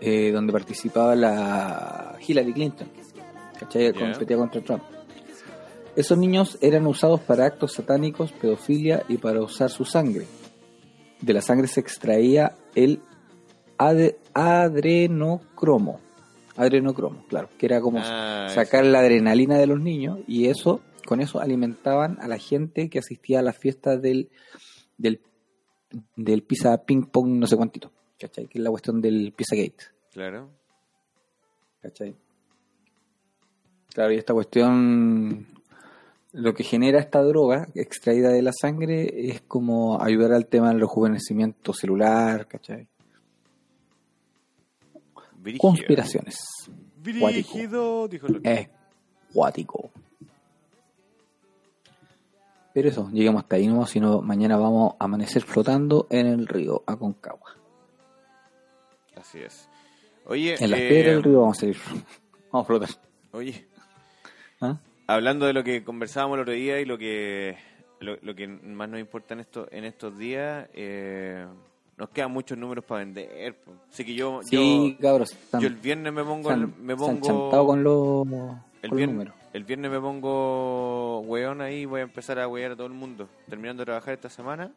eh, 0.00 0.30
donde 0.30 0.52
participaba 0.52 1.16
la 1.16 2.16
Hillary 2.24 2.52
Clinton. 2.52 2.88
¿Cachai? 3.58 3.92
Ya. 3.92 3.98
Competía 3.98 4.36
contra 4.36 4.60
Trump. 4.60 4.82
Esos 5.98 6.16
niños 6.16 6.58
eran 6.60 6.86
usados 6.86 7.20
para 7.20 7.44
actos 7.44 7.72
satánicos, 7.72 8.30
pedofilia 8.30 9.02
y 9.08 9.16
para 9.16 9.42
usar 9.42 9.68
su 9.68 9.84
sangre. 9.84 10.26
De 11.20 11.32
la 11.32 11.42
sangre 11.42 11.66
se 11.66 11.80
extraía 11.80 12.56
el 12.76 13.00
adrenocromo. 14.32 15.98
Adrenocromo, 16.54 17.24
claro, 17.26 17.48
que 17.58 17.66
era 17.66 17.80
como 17.80 17.98
Ah, 18.00 18.46
sacar 18.48 18.84
la 18.86 19.00
adrenalina 19.00 19.58
de 19.58 19.66
los 19.66 19.80
niños 19.80 20.20
y 20.28 20.46
eso, 20.46 20.82
con 21.04 21.20
eso 21.20 21.40
alimentaban 21.40 22.16
a 22.20 22.28
la 22.28 22.38
gente 22.38 22.88
que 22.88 23.00
asistía 23.00 23.40
a 23.40 23.42
las 23.42 23.58
fiestas 23.58 24.00
del, 24.00 24.30
del, 24.98 25.20
del 26.14 26.44
pizza 26.44 26.80
ping 26.84 27.06
pong 27.06 27.40
no 27.40 27.48
sé 27.48 27.56
cuántito. 27.56 27.90
¿Cachai? 28.20 28.46
Que 28.46 28.58
es 28.58 28.62
la 28.64 28.70
cuestión 28.70 29.00
del 29.00 29.32
pizza 29.32 29.56
gate. 29.56 29.84
Claro. 30.12 30.48
¿Cachai? 31.82 32.14
Claro, 33.92 34.12
y 34.12 34.16
esta 34.16 34.32
cuestión, 34.32 35.46
lo 36.38 36.54
que 36.54 36.62
genera 36.62 37.00
esta 37.00 37.20
droga 37.22 37.66
extraída 37.74 38.30
de 38.30 38.42
la 38.42 38.52
sangre 38.52 39.28
es 39.28 39.40
como 39.40 40.00
ayudar 40.00 40.32
al 40.32 40.46
tema 40.46 40.68
del 40.68 40.80
rejuvenecimiento 40.80 41.72
celular, 41.72 42.46
¿cachai? 42.46 42.86
Brígido. 45.36 45.60
Conspiraciones. 45.60 46.38
Brígido, 46.96 48.06
dijo 48.06 48.28
lo 48.28 48.40
Es 48.44 48.68
cuático. 49.32 49.90
Pero 52.72 52.88
eso, 52.88 53.10
lleguemos 53.12 53.42
hasta 53.42 53.56
ahí 53.56 53.66
nomás, 53.66 53.90
si 53.90 53.98
no, 53.98 54.22
mañana 54.22 54.56
vamos 54.56 54.94
a 55.00 55.04
amanecer 55.04 55.42
flotando 55.42 56.06
en 56.08 56.26
el 56.26 56.46
río 56.46 56.84
Aconcagua. 56.86 57.56
Así 59.16 59.40
es. 59.40 59.68
Oye, 60.26 60.54
En 60.60 60.70
las 60.70 60.80
eh, 60.80 60.88
piedras 60.88 61.14
del 61.14 61.22
río 61.24 61.40
vamos 61.40 61.60
a 61.60 61.66
ir. 61.66 61.76
Vamos 62.52 62.64
a 62.64 62.66
flotar. 62.66 62.88
Oye, 63.32 63.68
¿Ah? 64.60 64.78
Hablando 65.08 65.46
de 65.46 65.52
lo 65.52 65.64
que 65.64 65.82
conversábamos 65.82 66.36
el 66.36 66.42
otro 66.42 66.52
día 66.54 66.80
y 66.80 66.84
lo 66.84 66.96
que 66.98 67.56
lo, 68.00 68.16
lo 68.22 68.34
que 68.36 68.46
más 68.46 68.88
nos 68.88 69.00
importa 69.00 69.34
en 69.34 69.40
estos 69.40 69.66
en 69.72 69.84
estos 69.84 70.16
días, 70.16 70.68
eh, 70.74 71.44
nos 71.96 72.10
quedan 72.10 72.30
muchos 72.30 72.56
números 72.56 72.84
para 72.84 73.00
vender. 73.00 73.56
Así 73.92 74.04
que 74.04 74.14
yo, 74.14 74.40
Sí, 74.44 74.92
yo, 74.92 75.02
cabros. 75.02 75.32
están- 75.32 75.60
yo 75.60 75.66
el 75.66 75.74
viernes 75.74 76.12
me 76.12 76.22
pongo, 76.22 76.50
han, 76.50 76.72
me 76.80 76.94
pongo 76.94 77.66
con 77.66 77.82
los, 77.82 78.24
el, 78.82 78.90
con 78.90 78.96
viernes, 78.96 79.16
números. 79.16 79.34
el 79.52 79.64
viernes 79.64 79.90
me 79.90 79.98
pongo 80.00 81.20
weón 81.22 81.60
ahí, 81.60 81.84
voy 81.86 82.00
a 82.00 82.04
empezar 82.04 82.38
a 82.38 82.46
wear 82.46 82.70
a 82.72 82.76
todo 82.76 82.86
el 82.86 82.92
mundo. 82.92 83.28
Terminando 83.48 83.80
de 83.80 83.86
trabajar 83.86 84.14
esta 84.14 84.30
semana, 84.30 84.70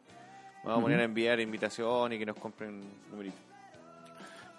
vamos 0.64 0.80
a 0.80 0.82
poner 0.82 0.98
a 0.98 1.04
enviar 1.04 1.38
invitación 1.38 2.12
y 2.14 2.18
que 2.18 2.26
nos 2.26 2.36
compren 2.36 2.80
numeritos. 3.12 3.38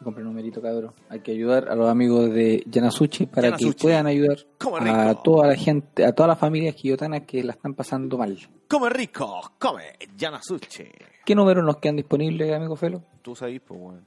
Compré 0.04 0.24
un 0.24 0.30
numerito, 0.30 0.62
cabrón. 0.62 0.94
Hay 1.10 1.22
que 1.22 1.32
ayudar 1.32 1.70
a 1.70 1.76
los 1.76 1.90
amigos 1.90 2.32
de 2.32 2.64
Yanasuchi 2.66 3.26
para 3.26 3.48
Yanasuchi. 3.48 3.74
que 3.74 3.82
puedan 3.82 4.08
ayudar 4.08 4.38
a 4.62 5.16
toda 5.16 5.48
la 5.48 5.56
gente, 5.56 6.06
a 6.06 6.12
todas 6.14 6.30
las 6.30 6.40
familias 6.40 6.76
quillotanas 6.76 7.22
que 7.22 7.44
la 7.44 7.54
están 7.54 7.74
pasando 7.74 8.18
mal. 8.18 8.38
Come 8.68 8.90
rico, 8.90 9.54
come, 9.58 9.98
Yanasuche. 10.16 10.92
¿Qué 11.26 11.36
números 11.36 11.64
nos 11.64 11.78
quedan 11.78 11.96
disponibles, 11.96 12.54
amigo 12.54 12.76
Felo? 12.76 13.04
Tú 13.22 13.36
sabes, 13.36 13.62
pues, 13.62 13.80
weón. 13.80 14.06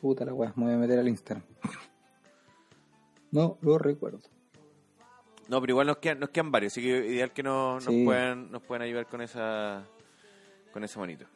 Puta 0.00 0.24
la 0.24 0.32
weá, 0.32 0.52
me 0.56 0.64
voy 0.64 0.74
a 0.74 0.78
meter 0.78 0.98
al 0.98 1.08
Instagram. 1.08 1.44
No 3.32 3.58
lo 3.60 3.76
recuerdo. 3.76 4.20
No, 5.48 5.60
pero 5.60 5.72
igual 5.72 5.88
nos 5.88 5.98
quedan, 5.98 6.20
nos 6.20 6.30
quedan 6.30 6.50
varios, 6.50 6.72
así 6.72 6.80
que 6.80 6.88
ideal 6.88 7.32
que 7.32 7.42
nos, 7.42 7.84
nos 7.84 8.04
puedan, 8.04 8.50
nos 8.50 8.62
puedan 8.62 8.82
ayudar 8.82 9.06
con 9.06 9.20
esa 9.20 9.84
con 10.72 10.84
ese 10.84 10.98
monito. 10.98 11.26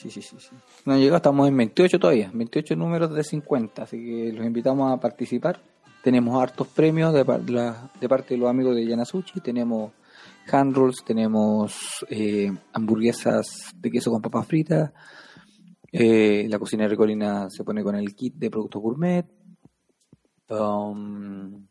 Sí, 0.00 0.10
sí, 0.10 0.22
sí, 0.22 0.36
sí. 0.38 0.50
No 0.84 0.92
han 0.92 1.00
llegado, 1.00 1.16
estamos 1.16 1.48
en 1.48 1.56
28 1.56 1.98
todavía, 1.98 2.30
28 2.32 2.76
números 2.76 3.12
de 3.14 3.24
50, 3.24 3.82
así 3.82 3.96
que 3.98 4.32
los 4.32 4.46
invitamos 4.46 4.92
a 4.92 5.00
participar. 5.00 5.60
Tenemos 6.04 6.40
hartos 6.40 6.68
premios 6.68 7.12
de, 7.12 7.24
la- 7.52 7.90
de 8.00 8.08
parte 8.08 8.34
de 8.34 8.38
los 8.40 8.48
amigos 8.48 8.76
de 8.76 8.86
Yanasuchi, 8.86 9.40
tenemos 9.40 9.92
hand 10.52 10.74
rolls, 10.76 11.02
tenemos 11.04 11.74
eh, 12.08 12.50
hamburguesas 12.72 13.46
de 13.74 13.90
queso 13.90 14.10
con 14.12 14.22
papas 14.22 14.46
fritas, 14.46 14.92
eh, 15.90 16.46
la 16.48 16.58
cocina 16.58 16.84
de 16.84 16.90
Recolina 16.90 17.48
se 17.50 17.64
pone 17.64 17.82
con 17.82 17.96
el 17.96 18.14
kit 18.14 18.34
de 18.36 18.50
productos 18.50 18.80
gourmet, 18.80 19.26
um, 20.50 21.66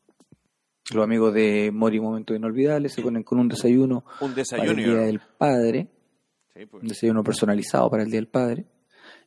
los 0.93 1.03
amigos 1.03 1.33
de 1.33 1.71
Mori 1.73 1.99
Momentos 1.99 2.35
Inolvidables 2.35 2.93
se 2.93 3.01
ponen 3.01 3.23
con 3.23 3.39
un 3.39 3.47
desayuno 3.47 4.05
Un 4.21 4.33
para 4.33 4.63
el 4.63 4.75
Día 4.75 4.85
desayuno. 4.85 5.01
del 5.01 5.21
Padre. 5.37 5.87
Un 6.71 6.87
desayuno 6.87 7.23
personalizado 7.23 7.89
para 7.89 8.03
el 8.03 8.09
Día 8.09 8.19
del 8.19 8.27
Padre. 8.29 8.65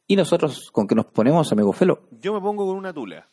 Y 0.07 0.17
nosotros, 0.17 0.71
¿con 0.73 0.87
qué 0.87 0.95
nos 0.95 1.07
ponemos, 1.07 1.51
amigo 1.53 1.73
Felo? 1.73 2.09
Yo 2.21 2.33
me 2.35 2.41
pongo 2.41 2.67
con 2.67 2.77
una 2.77 2.93
tula. 2.93 3.29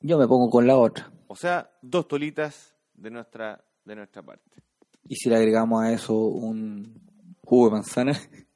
Yo 0.00 0.18
me 0.18 0.26
pongo 0.28 0.50
con 0.50 0.66
la 0.66 0.76
otra. 0.76 1.10
O 1.28 1.36
sea, 1.36 1.70
dos 1.80 2.06
tolitas 2.08 2.74
de 2.94 3.10
nuestra 3.10 3.64
de 3.84 3.96
nuestra 3.96 4.22
parte. 4.22 4.62
Y 5.08 5.16
si 5.16 5.28
le 5.28 5.36
agregamos 5.36 5.82
a 5.82 5.92
eso 5.92 6.14
un 6.14 7.00
jugo 7.42 7.66
de 7.66 7.72
manzana, 7.72 8.12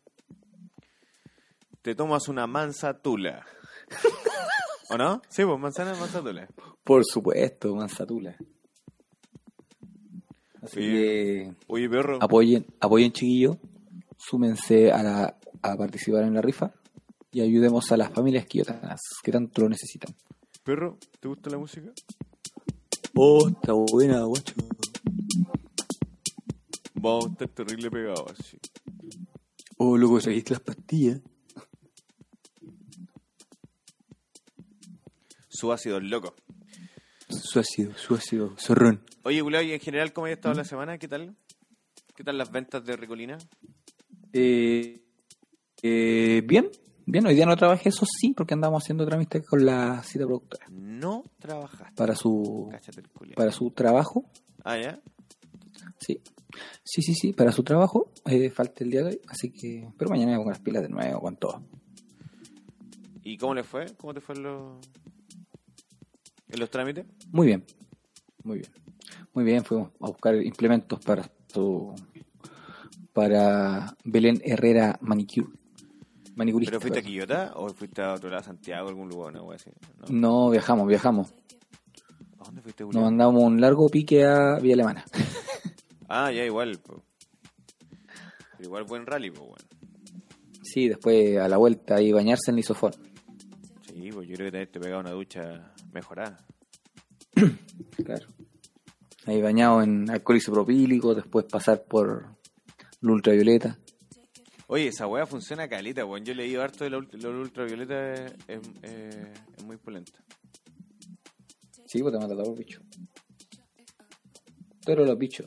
Te 1.83 1.95
tomas 1.95 2.29
una 2.29 2.47
mansa 2.49 3.01
tula. 3.01 3.47
¿O 4.91 4.97
no? 4.99 5.23
Sí, 5.29 5.45
pues 5.45 5.59
manzana, 5.59 5.95
mansa 5.95 6.21
tula. 6.21 6.49
por 6.85 7.05
supuesto, 7.05 7.75
manzatula. 7.77 8.37
Así 10.63 10.81
Sí. 10.81 10.81
que 10.81 11.55
Oye, 11.69 11.89
perro. 11.89 12.19
apoyen, 12.21 12.67
apoyen 12.81 13.13
chiquillos, 13.13 13.57
súmense 14.29 14.91
a, 14.91 15.03
la, 15.03 15.39
a 15.63 15.77
participar 15.77 16.25
en 16.25 16.35
la 16.35 16.43
rifa 16.43 16.73
y 17.31 17.43
ayudemos 17.43 17.93
a 17.93 17.97
las 17.97 18.11
familias 18.13 18.47
quiotanas 18.47 19.01
que 19.23 19.31
tanto 19.31 19.63
lo 19.63 19.69
necesitan. 19.69 20.15
Perro, 20.65 20.99
¿te 21.21 21.29
gusta 21.29 21.51
la 21.51 21.59
música? 21.59 21.93
Oh, 23.15 23.49
está 23.49 23.73
buena, 23.73 24.23
guacho. 24.25 24.55
Vamos 26.95 27.27
a 27.27 27.33
estar 27.33 27.49
terrible 27.49 27.91
pegados 27.91 28.33
así. 28.33 28.59
Oh, 29.79 29.97
loco, 29.97 30.21
seguiste 30.21 30.55
las 30.55 30.63
pastillas. 30.63 31.21
Su 35.49 35.73
ácido 35.73 36.01
loco. 36.01 36.35
Su 37.29 37.61
ácido, 37.61 37.97
su 37.97 38.15
ácido, 38.15 38.57
zorrón. 38.59 39.05
Oye, 39.23 39.41
Gulao, 39.41 39.63
y 39.63 39.73
en 39.73 39.81
general, 39.81 40.13
¿cómo 40.13 40.27
ha 40.27 40.31
estado 40.31 40.55
la 40.55 40.65
semana? 40.65 40.99
¿Qué 40.99 41.09
tal? 41.09 41.37
¿Qué 42.15 42.25
tal 42.25 42.39
las 42.39 42.51
ventas 42.51 42.85
de 42.85 42.97
Ricolina? 42.97 43.39
Eh, 44.39 45.03
eh, 45.83 46.43
bien, 46.45 46.69
bien, 47.07 47.27
hoy 47.27 47.35
día 47.35 47.47
no 47.47 47.57
trabajé, 47.57 47.89
eso 47.89 48.05
sí, 48.07 48.33
porque 48.37 48.55
andamos 48.55 48.83
haciendo 48.83 49.07
trámites 49.07 49.47
con 49.47 49.65
la 49.65 50.03
cita 50.03 50.25
productora. 50.27 50.67
No 50.71 51.25
trabajaste. 51.39 51.95
Para 51.97 52.15
su, 52.15 52.71
para 53.35 53.51
su 53.53 53.71
trabajo, 53.71 54.25
Ah, 54.65 54.79
¿ya? 54.79 55.01
sí. 55.99 56.21
Sí, 56.85 57.03
sí, 57.03 57.15
sí, 57.15 57.33
para 57.33 57.53
su 57.53 57.63
trabajo, 57.63 58.11
eh, 58.25 58.49
falta 58.51 58.83
el 58.85 58.91
día 58.91 59.03
de 59.03 59.09
hoy, 59.11 59.21
así 59.29 59.51
que, 59.51 59.89
pero 59.99 60.09
mañana 60.11 60.33
me 60.33 60.39
pongo 60.39 60.51
las 60.51 60.61
pilas 60.61 60.83
de 60.83 60.89
nuevo 60.89 61.21
con 61.21 61.37
todo. 61.37 61.63
¿Y 63.25 63.37
cómo 63.37 63.55
le 63.55 63.63
fue? 63.65 63.87
¿Cómo 63.97 64.15
te 64.15 64.21
fue 64.21 64.37
en 64.37 64.43
los, 64.45 64.79
en 66.49 66.61
los 66.61 66.71
trámites? 66.71 67.05
Muy 67.33 67.47
bien, 67.49 67.65
muy 68.45 68.59
bien. 68.61 68.71
Muy 69.35 69.45
bien, 69.45 69.65
fuimos 69.65 69.91
a 70.01 70.07
buscar 70.07 70.35
implementos 70.43 70.99
para 71.05 71.31
su, 71.49 71.93
para 73.17 73.97
Belén 74.05 74.43
Herrera 74.45 74.99
Manicure. 75.01 75.49
Manicurista. 76.35 76.73
¿Pero 76.73 76.81
fuiste 76.83 76.99
a. 76.99 77.03
Quillota 77.03 77.53
o 77.57 77.71
fuiste 77.71 78.03
a 78.03 78.13
otro 78.13 78.29
lado, 78.29 78.43
a 78.43 78.45
Santiago, 78.45 78.91
algún 78.91 79.09
lugar, 79.09 79.35
así? 79.55 79.71
¿No? 80.11 80.45
No, 80.45 80.51
viajamos, 80.51 80.87
viajamos. 80.87 81.33
¿A 82.39 82.45
dónde 82.45 82.61
fuiste, 82.61 82.85
Nos 82.85 82.95
mandamos 82.97 83.43
un 83.43 83.59
largo 83.59 83.89
pique 83.89 84.23
a 84.23 84.59
Vía 84.59 84.75
Alemana. 84.75 85.05
Ah, 86.09 86.31
ya, 86.31 86.45
igual. 86.45 86.79
po. 86.79 87.03
Pero 88.53 88.69
igual 88.69 88.85
buen 88.85 89.07
rally, 89.07 89.29
pues, 89.31 89.41
bueno. 89.41 89.65
Sí, 90.63 90.89
después 90.89 91.37
a 91.37 91.49
la 91.49 91.57
vuelta 91.57 91.97
ahí 91.97 92.13
bañarse 92.13 92.53
en 92.53 92.55
el 92.55 92.61
isofón. 92.61 92.93
Sí, 93.93 94.11
pues 94.13 94.29
yo 94.29 94.37
creo 94.37 94.47
que 94.47 94.53
tenés 94.53 94.69
que 94.69 94.79
pegar 94.79 95.01
una 95.01 95.11
ducha 95.11 95.73
mejorada. 95.93 96.37
Claro. 98.05 98.27
Ahí 99.25 99.43
bañado 99.43 99.83
en 99.83 100.09
alcohol 100.09 100.37
isopropílico, 100.37 101.13
después 101.13 101.47
pasar 101.47 101.83
por 101.83 102.36
la 103.01 103.13
ultravioleta. 103.13 103.79
Oye, 104.69 104.89
esa 104.89 105.07
weá 105.07 105.27
funciona 105.27 105.69
calita, 105.69 106.05
weón. 106.05 106.25
Yo 106.25 106.33
he 106.33 106.37
leído 106.37 106.63
harto 106.63 106.85
de 106.85 106.91
lo, 106.91 107.01
lo 107.01 107.41
ultravioleta, 107.41 108.15
es, 108.15 108.61
eh, 108.83 109.33
muy 109.65 109.77
polenta. 109.77 110.19
Sí, 111.87 112.01
pues 112.03 112.13
te 112.13 112.19
mata 112.19 112.35
todos 112.35 112.49
los 112.49 112.59
bichos. 112.59 112.83
Pero 114.85 115.05
los 115.05 115.19
bichos. 115.19 115.47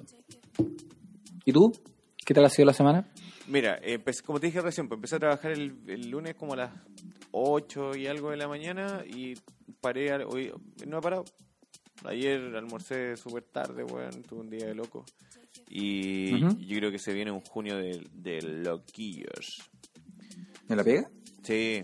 ¿Y 1.45 1.51
tú? 1.51 1.71
¿Qué 2.25 2.33
tal 2.33 2.45
ha 2.45 2.49
sido 2.49 2.65
la 2.67 2.73
semana? 2.73 3.09
Mira, 3.47 3.79
empecé- 3.81 4.23
como 4.23 4.39
te 4.39 4.47
dije 4.47 4.61
recién, 4.61 4.87
pues 4.87 4.97
empecé 4.97 5.15
a 5.15 5.19
trabajar 5.19 5.51
el, 5.51 5.73
el 5.87 6.09
lunes 6.09 6.35
como 6.35 6.53
a 6.53 6.57
las 6.57 6.73
8 7.31 7.95
y 7.97 8.07
algo 8.07 8.29
de 8.31 8.37
la 8.37 8.47
mañana 8.47 9.03
y 9.05 9.33
paré, 9.81 10.13
hoy 10.25 10.51
no 10.87 10.99
he 10.99 11.01
parado. 11.01 11.25
Ayer 12.05 12.39
almorcé 12.55 13.17
súper 13.17 13.43
tarde, 13.43 13.83
weón, 13.83 14.23
tuve 14.23 14.39
un 14.41 14.49
día 14.49 14.67
de 14.67 14.75
loco. 14.75 15.03
Y 15.67 16.39
yo 16.65 16.77
creo 16.77 16.91
que 16.91 16.99
se 16.99 17.13
viene 17.13 17.31
un 17.31 17.41
junio 17.41 17.77
de, 17.77 18.05
de 18.13 18.41
loquillos. 18.41 19.69
¿Me 20.67 20.75
la 20.75 20.83
pega? 20.83 21.09
Sí, 21.43 21.83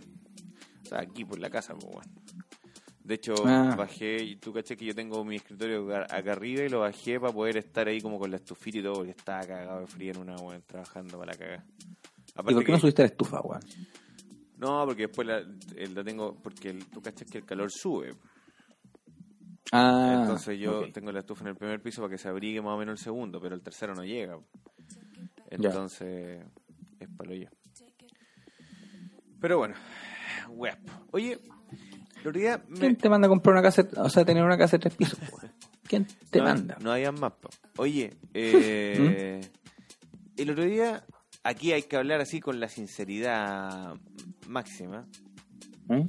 o 0.83 0.85
sea, 0.87 0.99
aquí 1.01 1.23
por 1.25 1.39
la 1.39 1.49
casa, 1.49 1.73
pues, 1.73 1.85
weón. 1.85 2.05
De 3.03 3.15
hecho, 3.15 3.33
Ah. 3.45 3.75
bajé, 3.77 4.23
y 4.23 4.35
tú 4.37 4.51
caché 4.51 4.75
que 4.75 4.85
yo 4.85 4.95
tengo 4.95 5.23
mi 5.23 5.35
escritorio 5.35 5.95
acá 5.95 6.31
arriba 6.31 6.63
y 6.63 6.69
lo 6.69 6.79
bajé 6.79 7.19
para 7.19 7.31
poder 7.31 7.57
estar 7.57 7.87
ahí 7.87 8.01
como 8.01 8.17
con 8.17 8.31
la 8.31 8.37
estufita 8.37 8.79
y 8.79 8.81
todo, 8.83 8.95
porque 8.95 9.11
estaba 9.11 9.41
cagado 9.41 9.81
de 9.81 9.87
frío 9.87 10.11
en 10.13 10.17
una 10.19 10.35
weón, 10.37 10.63
trabajando 10.65 11.19
para 11.19 11.33
la 11.33 11.37
cagada. 11.37 11.65
¿Y 12.49 12.53
por 12.53 12.65
qué 12.65 12.71
no 12.71 12.79
subiste 12.79 13.03
la 13.03 13.07
estufa, 13.07 13.41
weón? 13.41 13.61
No, 14.57 14.85
porque 14.85 15.03
después 15.03 15.27
la, 15.27 15.41
la 15.41 16.03
tengo, 16.03 16.35
porque 16.41 16.69
el- 16.69 16.85
tú 16.87 17.01
cachas 17.01 17.29
que 17.29 17.37
el 17.39 17.45
calor 17.45 17.69
sube. 17.71 18.13
Ah, 19.71 20.19
Entonces 20.21 20.59
yo 20.59 20.91
tengo 20.91 21.11
la 21.11 21.19
estufa 21.19 21.41
en 21.43 21.49
el 21.49 21.55
primer 21.55 21.81
piso 21.81 22.01
para 22.01 22.11
que 22.11 22.17
se 22.17 22.27
abrigue 22.27 22.61
más 22.61 22.73
o 22.73 22.77
menos 22.77 22.99
el 22.99 23.03
segundo, 23.03 23.39
pero 23.41 23.55
el 23.55 23.61
tercero 23.61 23.95
no 23.95 24.03
llega. 24.05 24.37
Entonces 25.49 26.43
es 26.99 27.09
palo 27.17 27.33
yo. 27.33 27.47
Pero 29.39 29.57
bueno, 29.59 29.75
web. 30.49 30.77
Oye, 31.11 31.33
el 31.33 32.19
otro 32.27 32.31
día 32.31 32.63
me- 32.67 32.79
¿Quién 32.79 32.95
te 32.95 33.09
manda 33.09 33.27
a 33.27 33.29
comprar 33.29 33.53
una 33.53 33.61
casa, 33.61 33.87
o 33.97 34.09
sea, 34.09 34.23
tener 34.25 34.43
una 34.43 34.57
casa 34.57 34.77
de 34.77 34.81
tres 34.81 34.95
pisos? 34.95 35.19
¿Quién 35.87 36.07
te 36.31 36.39
no, 36.39 36.45
manda? 36.45 36.77
No 36.81 36.91
había 36.91 37.11
más. 37.11 37.33
po. 37.33 37.49
Oye, 37.77 38.15
eh, 38.33 39.41
¿Mm? 39.43 40.39
el 40.41 40.49
otro 40.49 40.63
día, 40.63 41.03
aquí 41.43 41.73
hay 41.73 41.83
que 41.83 41.95
hablar 41.97 42.21
así 42.21 42.39
con 42.39 42.59
la 42.59 42.69
sinceridad 42.69 43.95
máxima. 44.47 45.05
¿Eh? 45.89 46.05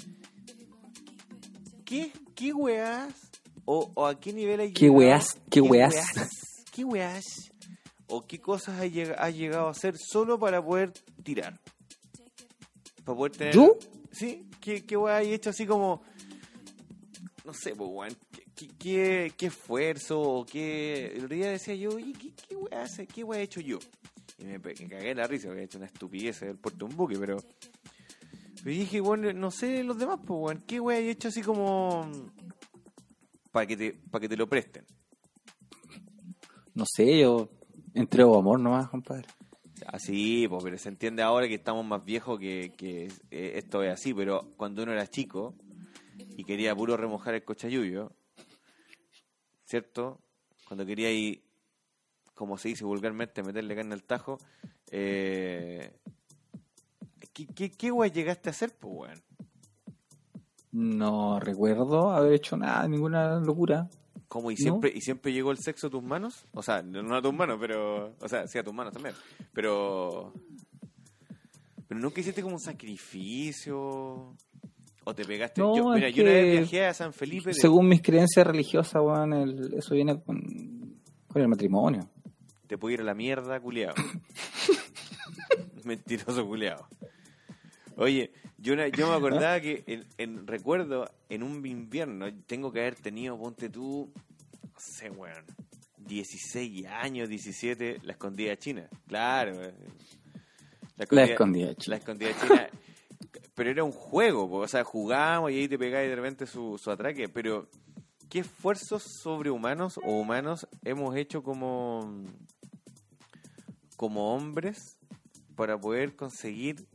¿Qué, 1.84 2.10
qué 2.34 2.52
weas? 2.54 3.30
O, 3.66 3.90
o 3.94 4.06
a 4.06 4.18
qué 4.18 4.32
nivel 4.32 4.60
hay 4.60 4.72
¿Qué 4.72 4.88
weas? 4.88 5.38
¿Qué 5.50 5.60
weas? 5.60 5.94
¿Qué 6.72 6.84
weas? 6.84 7.24
¿O 8.06 8.24
qué 8.24 8.40
cosas 8.40 8.80
has 8.80 8.90
llega- 8.90 9.14
has 9.16 9.34
llegado 9.34 9.66
a 9.66 9.70
hacer 9.72 9.96
solo 9.98 10.38
para 10.38 10.64
poder 10.64 10.92
tirar? 11.22 11.60
Para 13.04 13.16
poder 13.18 13.32
tener... 13.32 13.54
¿Yo? 13.54 13.76
Sí, 14.12 14.46
¿qué, 14.60 14.84
qué 14.84 14.96
weas 14.96 15.20
hay 15.20 15.32
hecho 15.34 15.50
así 15.50 15.66
como... 15.66 16.02
No 17.44 17.52
sé, 17.52 17.74
pues, 17.74 17.90
weón. 17.92 18.16
¿Qué, 18.54 18.68
qué, 18.78 19.32
qué, 19.36 19.46
esfuerzo 19.46 20.20
o 20.20 20.46
qué... 20.46 21.12
El 21.16 21.24
otro 21.24 21.36
día 21.36 21.50
decía 21.50 21.74
yo, 21.74 21.90
oye, 21.90 22.12
¿qué, 22.12 22.32
qué 22.48 22.56
weas 22.56 22.92
hace- 22.92 23.06
qué 23.06 23.22
wea 23.24 23.40
he 23.40 23.42
hecho 23.42 23.60
yo? 23.60 23.78
Y 24.38 24.44
me, 24.44 24.60
cagué 24.60 25.10
en 25.10 25.16
la 25.18 25.26
risa 25.26 25.48
he 25.52 25.64
hecho 25.64 25.78
una 25.78 25.86
estupidez 25.86 26.38
puerto 26.60 26.78
de 26.86 26.92
un 26.92 26.96
buque, 26.96 27.18
pero... 27.18 27.38
Pero 28.62 28.70
dije, 28.76 29.00
bueno, 29.00 29.32
no 29.32 29.50
sé 29.50 29.82
los 29.84 29.98
demás, 29.98 30.18
pues, 30.24 30.38
weón. 30.40 30.64
¿Qué 30.66 30.78
wea 30.80 30.98
he 31.00 31.10
hecho 31.10 31.28
así 31.28 31.42
como... 31.42 32.08
Para 33.56 33.66
que, 33.66 33.76
te, 33.78 33.92
para 34.10 34.20
que 34.20 34.28
te 34.28 34.36
lo 34.36 34.46
presten? 34.46 34.84
No 36.74 36.84
sé, 36.84 37.20
yo 37.20 37.48
entrego 37.94 38.38
amor 38.38 38.60
nomás, 38.60 38.90
compadre. 38.90 39.26
Así, 39.86 40.46
pues, 40.46 40.62
pero 40.62 40.76
se 40.76 40.90
entiende 40.90 41.22
ahora 41.22 41.48
que 41.48 41.54
estamos 41.54 41.82
más 41.86 42.04
viejos 42.04 42.38
que, 42.38 42.74
que 42.76 43.06
eh, 43.30 43.52
esto 43.54 43.82
es 43.82 43.94
así, 43.94 44.12
pero 44.12 44.50
cuando 44.58 44.82
uno 44.82 44.92
era 44.92 45.06
chico 45.06 45.54
y 46.36 46.44
quería 46.44 46.76
puro 46.76 46.98
remojar 46.98 47.32
el 47.32 47.44
cochayuyo, 47.44 48.12
¿cierto? 49.64 50.20
Cuando 50.68 50.84
quería 50.84 51.10
ir, 51.10 51.42
como 52.34 52.58
se 52.58 52.68
dice 52.68 52.84
vulgarmente, 52.84 53.42
meterle 53.42 53.74
carne 53.74 53.94
al 53.94 54.02
tajo, 54.02 54.36
eh, 54.90 55.92
¿qué, 57.32 57.46
qué, 57.46 57.70
qué 57.70 57.90
guay 57.90 58.10
llegaste 58.10 58.50
a 58.50 58.52
hacer, 58.52 58.76
pues, 58.76 58.94
weón? 58.94 59.22
No 60.78 61.40
recuerdo 61.40 62.10
haber 62.10 62.34
hecho 62.34 62.54
nada, 62.58 62.86
ninguna 62.86 63.40
locura. 63.40 63.88
¿Cómo? 64.28 64.50
¿Y 64.50 64.54
¿No? 64.56 64.58
siempre, 64.60 64.92
¿Y 64.94 65.00
siempre 65.00 65.32
llegó 65.32 65.50
el 65.50 65.56
sexo 65.58 65.86
a 65.86 65.90
tus 65.90 66.02
manos? 66.02 66.44
O 66.52 66.62
sea, 66.62 66.82
no 66.82 67.16
a 67.16 67.22
tus 67.22 67.32
manos, 67.32 67.56
pero... 67.58 68.14
O 68.20 68.28
sea, 68.28 68.46
sí 68.46 68.58
a 68.58 68.62
tus 68.62 68.74
manos 68.74 68.92
también. 68.92 69.14
Pero... 69.54 70.34
Pero 71.88 71.98
nunca 72.00 72.20
hiciste 72.20 72.42
como 72.42 72.56
un 72.56 72.60
sacrificio... 72.60 74.34
O 75.04 75.14
te 75.14 75.24
pegaste... 75.24 75.62
No, 75.62 75.74
yo, 75.76 75.88
mira, 75.94 76.10
yo 76.10 76.24
una 76.24 76.32
vez 76.32 76.58
viajé 76.70 76.84
a 76.86 76.92
San 76.92 77.14
Felipe... 77.14 77.50
de- 77.50 77.54
Según 77.54 77.88
mis 77.88 78.02
creencias 78.02 78.46
religiosas, 78.46 79.00
weón, 79.02 79.32
el- 79.32 79.74
eso 79.74 79.94
viene 79.94 80.20
con, 80.22 80.42
con 81.28 81.40
el 81.40 81.48
matrimonio. 81.48 82.06
Te 82.66 82.76
puedo 82.76 82.92
ir 82.92 83.00
a 83.00 83.04
la 83.04 83.14
mierda, 83.14 83.58
culiado. 83.60 83.94
Mentiroso 85.84 86.44
culiado. 86.46 86.86
Oye, 87.96 88.30
yo, 88.58 88.74
una- 88.74 88.88
yo 88.88 89.08
me 89.08 89.16
acordaba 89.16 89.60
que 89.60 89.82
en, 89.86 90.06
en- 90.18 90.46
recuerdo 90.46 91.10
en 91.28 91.42
un 91.42 91.64
invierno 91.66 92.26
tengo 92.46 92.70
que 92.72 92.80
haber 92.80 92.94
tenido, 92.96 93.38
ponte 93.38 93.68
tú, 93.70 94.12
no 94.62 94.78
sé, 94.80 95.10
weón, 95.10 95.44
16 95.98 96.86
años, 96.86 97.28
17, 97.28 98.00
la 98.02 98.12
escondida 98.12 98.56
china. 98.56 98.88
Claro. 99.08 99.62
eh. 99.64 99.74
La 101.10 101.24
escondida 101.24 101.74
china. 101.74 101.92
La 101.94 101.96
escondida 101.96 102.30
china. 102.40 102.68
Pero 103.54 103.70
era 103.70 103.82
un 103.84 103.92
juego, 103.92 104.48
po, 104.48 104.56
o 104.58 104.68
sea, 104.68 104.84
jugábamos 104.84 105.50
y 105.50 105.58
ahí 105.60 105.68
te 105.68 105.78
pegaba 105.78 106.04
de 106.04 106.14
repente 106.14 106.46
su, 106.46 106.78
su 106.78 106.90
atraque. 106.90 107.28
Pero, 107.30 107.68
¿qué 108.28 108.40
esfuerzos 108.40 109.02
sobrehumanos 109.22 109.96
o 109.98 110.10
humanos 110.20 110.68
hemos 110.84 111.16
hecho 111.16 111.42
como, 111.42 112.22
como 113.96 114.34
hombres 114.34 114.98
para 115.54 115.78
poder 115.80 116.14
conseguir 116.16 116.86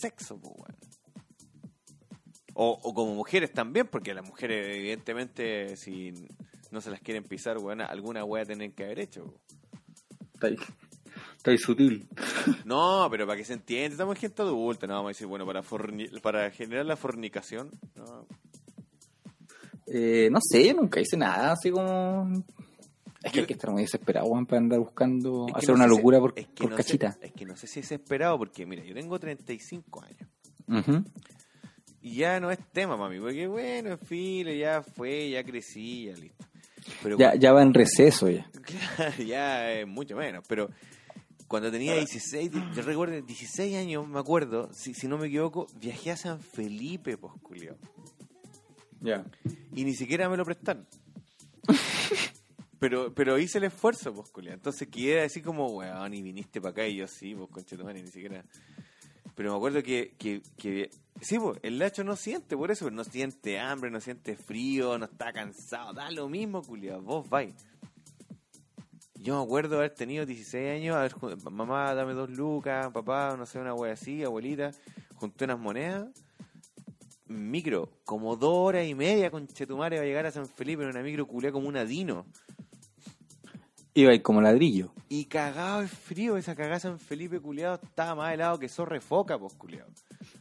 sexo, 0.00 0.38
po, 0.40 0.50
weón? 0.50 0.76
O, 2.54 2.78
o 2.82 2.94
como 2.94 3.14
mujeres 3.14 3.52
también, 3.52 3.86
porque 3.86 4.12
las 4.14 4.26
mujeres, 4.26 4.76
evidentemente, 4.76 5.76
si 5.76 6.12
no 6.70 6.80
se 6.80 6.90
las 6.90 7.00
quieren 7.00 7.24
pisar, 7.24 7.58
weón, 7.58 7.80
alguna 7.80 8.24
wea 8.24 8.44
tienen 8.44 8.72
que 8.72 8.84
haber 8.84 9.00
hecho. 9.00 9.24
po. 9.24 9.40
Está 11.36 11.56
sutil. 11.58 12.08
No, 12.64 13.08
pero 13.10 13.26
para 13.26 13.36
que 13.38 13.44
se 13.44 13.54
entienda, 13.54 13.92
estamos 13.94 14.14
en 14.16 14.20
gente 14.20 14.42
adulta, 14.42 14.86
no 14.86 14.94
vamos 14.94 15.08
a 15.08 15.12
decir, 15.12 15.26
bueno, 15.26 15.44
para 15.46 15.62
forni- 15.62 16.20
para 16.20 16.50
generar 16.50 16.86
la 16.86 16.96
fornicación, 16.96 17.70
no. 17.94 18.26
Eh, 19.86 20.28
no 20.30 20.38
sé, 20.42 20.72
nunca 20.74 21.00
hice 21.00 21.16
nada 21.16 21.52
así 21.52 21.70
como. 21.70 22.44
Es 23.22 23.32
que 23.32 23.40
hay 23.40 23.46
que 23.46 23.52
estar 23.52 23.70
muy 23.70 23.82
desesperado, 23.82 24.26
weón, 24.26 24.46
para 24.46 24.58
andar 24.58 24.78
buscando 24.78 25.46
Es 25.48 25.52
que 25.52 25.58
hacer 25.58 25.68
no 25.70 25.74
una 25.76 25.84
sé 25.84 25.90
si- 25.90 25.96
locura 25.96 26.20
por, 26.20 26.32
es 26.36 26.46
que 26.46 26.54
por 26.62 26.70
no 26.70 26.76
sé- 26.78 26.82
cachita. 26.82 27.18
es 27.20 27.32
que 27.32 27.44
no 27.44 27.56
sé 27.56 27.66
si 27.66 27.80
es 27.80 27.92
esperado, 27.92 28.38
porque 28.38 28.64
mira, 28.66 28.82
yo 28.84 28.94
tengo 28.94 29.18
35 29.18 30.02
años. 30.02 30.28
Ujú. 30.68 31.04
Y 32.02 32.14
ya 32.14 32.40
no 32.40 32.50
es 32.50 32.58
tema, 32.72 32.96
mami, 32.96 33.20
porque 33.20 33.46
bueno, 33.46 33.90
en 33.90 33.98
fin, 33.98 34.46
ya 34.58 34.82
fue, 34.82 35.28
ya 35.30 35.44
crecí, 35.44 36.06
ya 36.06 36.14
listo. 36.14 36.46
Pero 37.02 37.18
ya, 37.18 37.34
ya 37.34 37.52
va 37.52 37.60
en 37.62 37.74
receso 37.74 38.30
ya. 38.30 38.50
Ya 39.26 39.70
es 39.70 39.86
mucho 39.86 40.16
menos, 40.16 40.42
pero 40.48 40.70
cuando 41.46 41.70
tenía 41.70 41.94
16, 41.96 42.50
di- 42.52 42.62
yo 42.74 42.82
recuerdo 42.82 43.20
16 43.20 43.76
años, 43.76 44.08
me 44.08 44.18
acuerdo, 44.18 44.70
si, 44.72 44.94
si 44.94 45.08
no 45.08 45.18
me 45.18 45.26
equivoco, 45.26 45.66
viajé 45.78 46.12
a 46.12 46.16
San 46.16 46.40
Felipe, 46.40 47.18
pues. 47.18 47.34
Ya. 49.02 49.24
Y 49.74 49.84
ni 49.84 49.92
siquiera 49.94 50.28
me 50.30 50.36
lo 50.38 50.44
prestaron. 50.46 50.86
pero, 52.80 53.14
pero 53.14 53.38
hice 53.38 53.58
el 53.58 53.64
esfuerzo, 53.64 54.12
pues, 54.12 54.30
culiao. 54.30 54.54
Entonces 54.54 54.88
quedé 54.88 55.20
así 55.22 55.40
como, 55.42 55.68
weón, 55.68 56.12
y 56.14 56.22
viniste 56.22 56.60
para 56.60 56.72
acá 56.72 56.86
y 56.88 56.96
yo 56.96 57.06
sí, 57.06 57.34
pues, 57.36 57.48
conchetumare, 57.50 58.02
ni 58.02 58.08
siquiera. 58.10 58.44
Pero 59.36 59.52
me 59.52 59.56
acuerdo 59.56 59.82
que, 59.82 60.14
que, 60.18 60.42
que 60.58 60.90
sí, 61.20 61.38
pues, 61.38 61.58
el 61.62 61.78
Lacho 61.78 62.02
no 62.02 62.16
siente 62.16 62.56
por 62.56 62.70
eso, 62.72 62.86
pero 62.86 62.96
no 62.96 63.04
siente 63.04 63.60
hambre, 63.60 63.90
no 63.90 64.00
siente 64.00 64.34
frío, 64.36 64.98
no 64.98 65.04
está 65.04 65.32
cansado, 65.32 65.92
da 65.92 66.10
lo 66.10 66.28
mismo, 66.28 66.62
culiao, 66.62 67.00
vos 67.00 67.28
vais. 67.30 67.54
Yo 69.14 69.36
me 69.36 69.42
acuerdo 69.44 69.76
haber 69.76 69.94
tenido 69.94 70.24
16 70.24 70.80
años, 70.80 70.96
haber 70.96 71.12
jun- 71.12 71.38
mamá, 71.52 71.94
dame 71.94 72.14
dos 72.14 72.30
lucas, 72.30 72.90
papá, 72.90 73.36
no 73.36 73.44
sé, 73.44 73.58
una 73.58 73.74
wea 73.74 73.92
así, 73.92 74.24
abuelita, 74.24 74.72
junté 75.16 75.44
unas 75.44 75.58
monedas, 75.58 76.08
micro, 77.26 77.90
como 78.04 78.36
dos 78.36 78.52
horas 78.54 78.86
y 78.86 78.94
media 78.94 79.30
con 79.30 79.46
Chetumare 79.46 79.96
va 79.98 80.02
a 80.02 80.06
llegar 80.06 80.26
a 80.26 80.30
San 80.30 80.48
Felipe 80.48 80.82
en 80.82 80.88
una 80.88 81.02
micro 81.02 81.26
culea 81.26 81.52
como 81.52 81.68
una 81.68 81.84
dino. 81.84 82.26
Iba 83.94 84.12
ahí 84.12 84.20
como 84.20 84.40
ladrillo. 84.40 84.92
Y 85.08 85.24
cagado 85.24 85.80
de 85.80 85.88
frío, 85.88 86.36
esa 86.36 86.54
cagada 86.54 86.78
San 86.78 86.98
Felipe 86.98 87.40
culeado 87.40 87.80
estaba 87.82 88.14
más 88.14 88.32
helado 88.32 88.58
que 88.58 88.68
zorre 88.68 89.00
foca, 89.00 89.38
pues 89.38 89.54
culeado. 89.54 89.90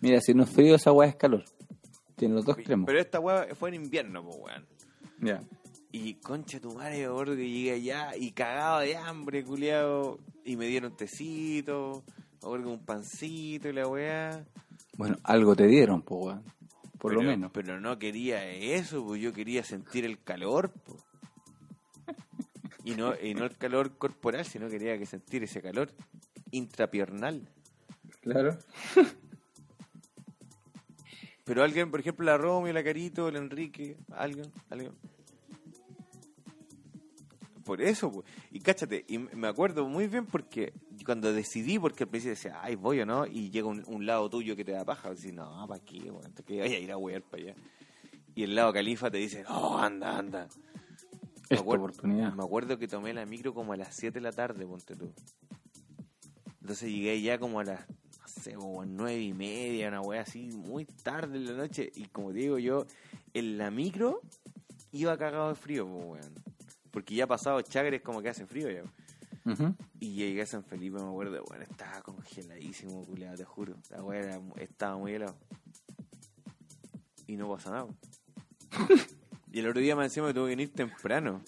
Mira, 0.01 0.21
si 0.21 0.33
no 0.33 0.43
es 0.43 0.49
frío, 0.49 0.75
esa 0.75 0.91
weá 0.91 1.09
es 1.09 1.15
calor. 1.15 1.43
Tiene 2.15 2.35
los 2.35 2.45
dos 2.45 2.57
extremos. 2.57 2.85
Pero 2.85 2.99
esta 2.99 3.19
weá 3.19 3.47
fue 3.55 3.69
en 3.69 3.75
invierno, 3.75 4.23
pues 4.23 4.37
weón. 4.39 4.65
Ya. 5.21 5.41
Y 5.91 6.15
concha 6.15 6.59
tu 6.59 6.73
madre, 6.75 7.07
gordo, 7.07 7.35
que 7.35 7.49
llegué 7.49 7.71
allá 7.71 8.15
y 8.15 8.31
cagado 8.31 8.81
de 8.81 8.95
hambre, 8.95 9.43
culiado. 9.43 10.19
Y 10.45 10.55
me 10.55 10.67
dieron 10.67 10.95
tecito. 10.95 12.03
Que 12.39 12.47
un 12.47 12.85
pancito 12.85 13.67
y 13.69 13.73
la 13.73 13.87
weá. 13.87 14.45
Bueno, 14.97 15.17
algo 15.23 15.55
te 15.55 15.65
dieron, 15.67 16.01
pues, 16.03 16.25
weón. 16.25 16.43
Por 16.99 17.11
Pero- 17.11 17.21
lo 17.23 17.29
menos. 17.29 17.51
Pero 17.53 17.79
no 17.79 17.97
quería 17.97 18.45
eso, 18.47 19.03
pues 19.05 19.21
yo 19.21 19.33
quería 19.33 19.63
sentir 19.63 20.05
el 20.05 20.21
calor, 20.21 20.71
po. 20.71 20.97
Y 22.83 22.95
no, 22.95 23.13
y 23.21 23.33
no 23.33 23.45
el 23.45 23.57
calor 23.57 23.97
corporal, 23.97 24.45
sino 24.45 24.69
quería 24.69 24.97
que 24.97 25.05
sentir 25.05 25.43
ese 25.43 25.61
calor 25.61 25.91
intrapiernal. 26.51 27.49
Claro. 28.21 28.57
Pero 31.43 31.63
alguien, 31.63 31.89
por 31.89 31.99
ejemplo, 31.99 32.25
la 32.25 32.37
Romy, 32.37 32.71
la 32.71 32.83
Carito, 32.83 33.27
el 33.27 33.35
Enrique, 33.35 33.97
alguien, 34.11 34.51
alguien. 34.69 34.93
Por 37.65 37.81
eso, 37.81 38.11
pues. 38.11 38.25
Y 38.51 38.59
cáchate, 38.59 39.05
y 39.07 39.17
me 39.17 39.47
acuerdo 39.47 39.87
muy 39.87 40.07
bien 40.07 40.25
porque 40.25 40.73
cuando 41.05 41.33
decidí, 41.33 41.79
porque 41.79 42.03
al 42.03 42.09
principio 42.09 42.35
decía, 42.35 42.59
ay, 42.61 42.75
voy 42.75 42.99
o 43.01 43.05
no, 43.05 43.25
y 43.25 43.49
llega 43.49 43.67
un, 43.67 43.83
un 43.87 44.05
lado 44.05 44.29
tuyo 44.29 44.55
que 44.55 44.63
te 44.63 44.73
da 44.73 44.85
paja, 44.85 45.09
decís, 45.09 45.33
no, 45.33 45.65
¿para 45.67 45.83
qué? 45.83 46.11
Te 46.35 46.43
que 46.43 46.59
vaya 46.59 46.77
a 46.77 46.79
ir 46.79 46.91
a 46.91 46.97
wear 46.97 47.23
para 47.23 47.43
allá. 47.43 47.55
Y 48.35 48.43
el 48.43 48.55
lado 48.55 48.71
califa 48.71 49.09
te 49.09 49.17
dice, 49.17 49.43
no, 49.43 49.79
anda, 49.79 50.17
anda. 50.17 50.47
Me 51.49 51.57
acuerdo, 51.57 51.85
oportunidad. 51.85 52.33
me 52.33 52.43
acuerdo 52.43 52.77
que 52.77 52.87
tomé 52.87 53.13
la 53.13 53.25
micro 53.25 53.53
como 53.53 53.73
a 53.73 53.77
las 53.77 53.95
7 53.95 54.19
de 54.19 54.21
la 54.21 54.31
tarde, 54.31 54.65
ponte 54.65 54.95
tú. 54.95 55.11
Entonces 56.61 56.91
llegué 56.91 57.19
ya 57.21 57.39
como 57.39 57.59
a 57.59 57.63
las, 57.63 57.89
no 57.89 58.27
sé, 58.27 58.53
como 58.53 58.85
nueve 58.85 59.21
y 59.21 59.33
media, 59.33 59.87
una 59.87 60.01
wea 60.01 60.21
así, 60.21 60.51
muy 60.51 60.85
tarde 60.85 61.37
en 61.37 61.45
la 61.47 61.53
noche. 61.53 61.91
Y 61.95 62.05
como 62.05 62.31
te 62.31 62.39
digo 62.39 62.59
yo, 62.59 62.85
en 63.33 63.57
la 63.57 63.71
micro 63.71 64.21
iba 64.91 65.17
cagado 65.17 65.49
de 65.49 65.55
frío, 65.55 65.87
pues, 65.87 66.05
weón. 66.05 66.33
Porque 66.91 67.15
ya 67.15 67.25
pasado 67.25 67.61
Chagres 67.61 68.01
como 68.01 68.21
que 68.21 68.29
hace 68.29 68.45
frío 68.45 68.69
ya. 68.69 68.83
Y 69.99 70.13
llegué 70.13 70.43
a 70.43 70.45
San 70.45 70.63
Felipe, 70.63 70.99
me 70.99 71.09
acuerdo, 71.09 71.43
bueno, 71.47 71.63
estaba 71.63 72.01
congeladísimo, 72.03 73.03
culiado, 73.03 73.35
te 73.35 73.45
juro. 73.45 73.75
La 73.89 74.03
wea 74.03 74.39
estaba 74.57 74.95
muy 74.95 75.13
helado. 75.13 75.35
Y 77.25 77.35
no 77.35 77.49
pasa 77.49 77.71
nada. 77.71 77.87
y 79.51 79.59
el 79.59 79.67
otro 79.67 79.81
día 79.81 79.95
me 79.95 80.03
encima 80.03 80.27
me 80.27 80.33
tuve 80.33 80.45
que 80.49 80.55
venir 80.55 80.73
temprano. 80.73 81.41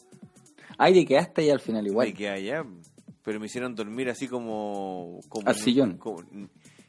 Ay, 0.77 0.93
de 0.93 1.05
quedaste 1.05 1.41
ahí 1.41 1.49
al 1.49 1.59
final 1.59 1.85
igual. 1.87 2.07
Me 2.07 2.13
quedé 2.13 2.29
allá, 2.29 2.65
pero 3.23 3.39
me 3.39 3.45
hicieron 3.45 3.75
dormir 3.75 4.09
así 4.09 4.27
como... 4.27 5.19
como 5.29 5.47
Al 5.47 5.55
sillón. 5.55 5.97
como- 5.97 6.23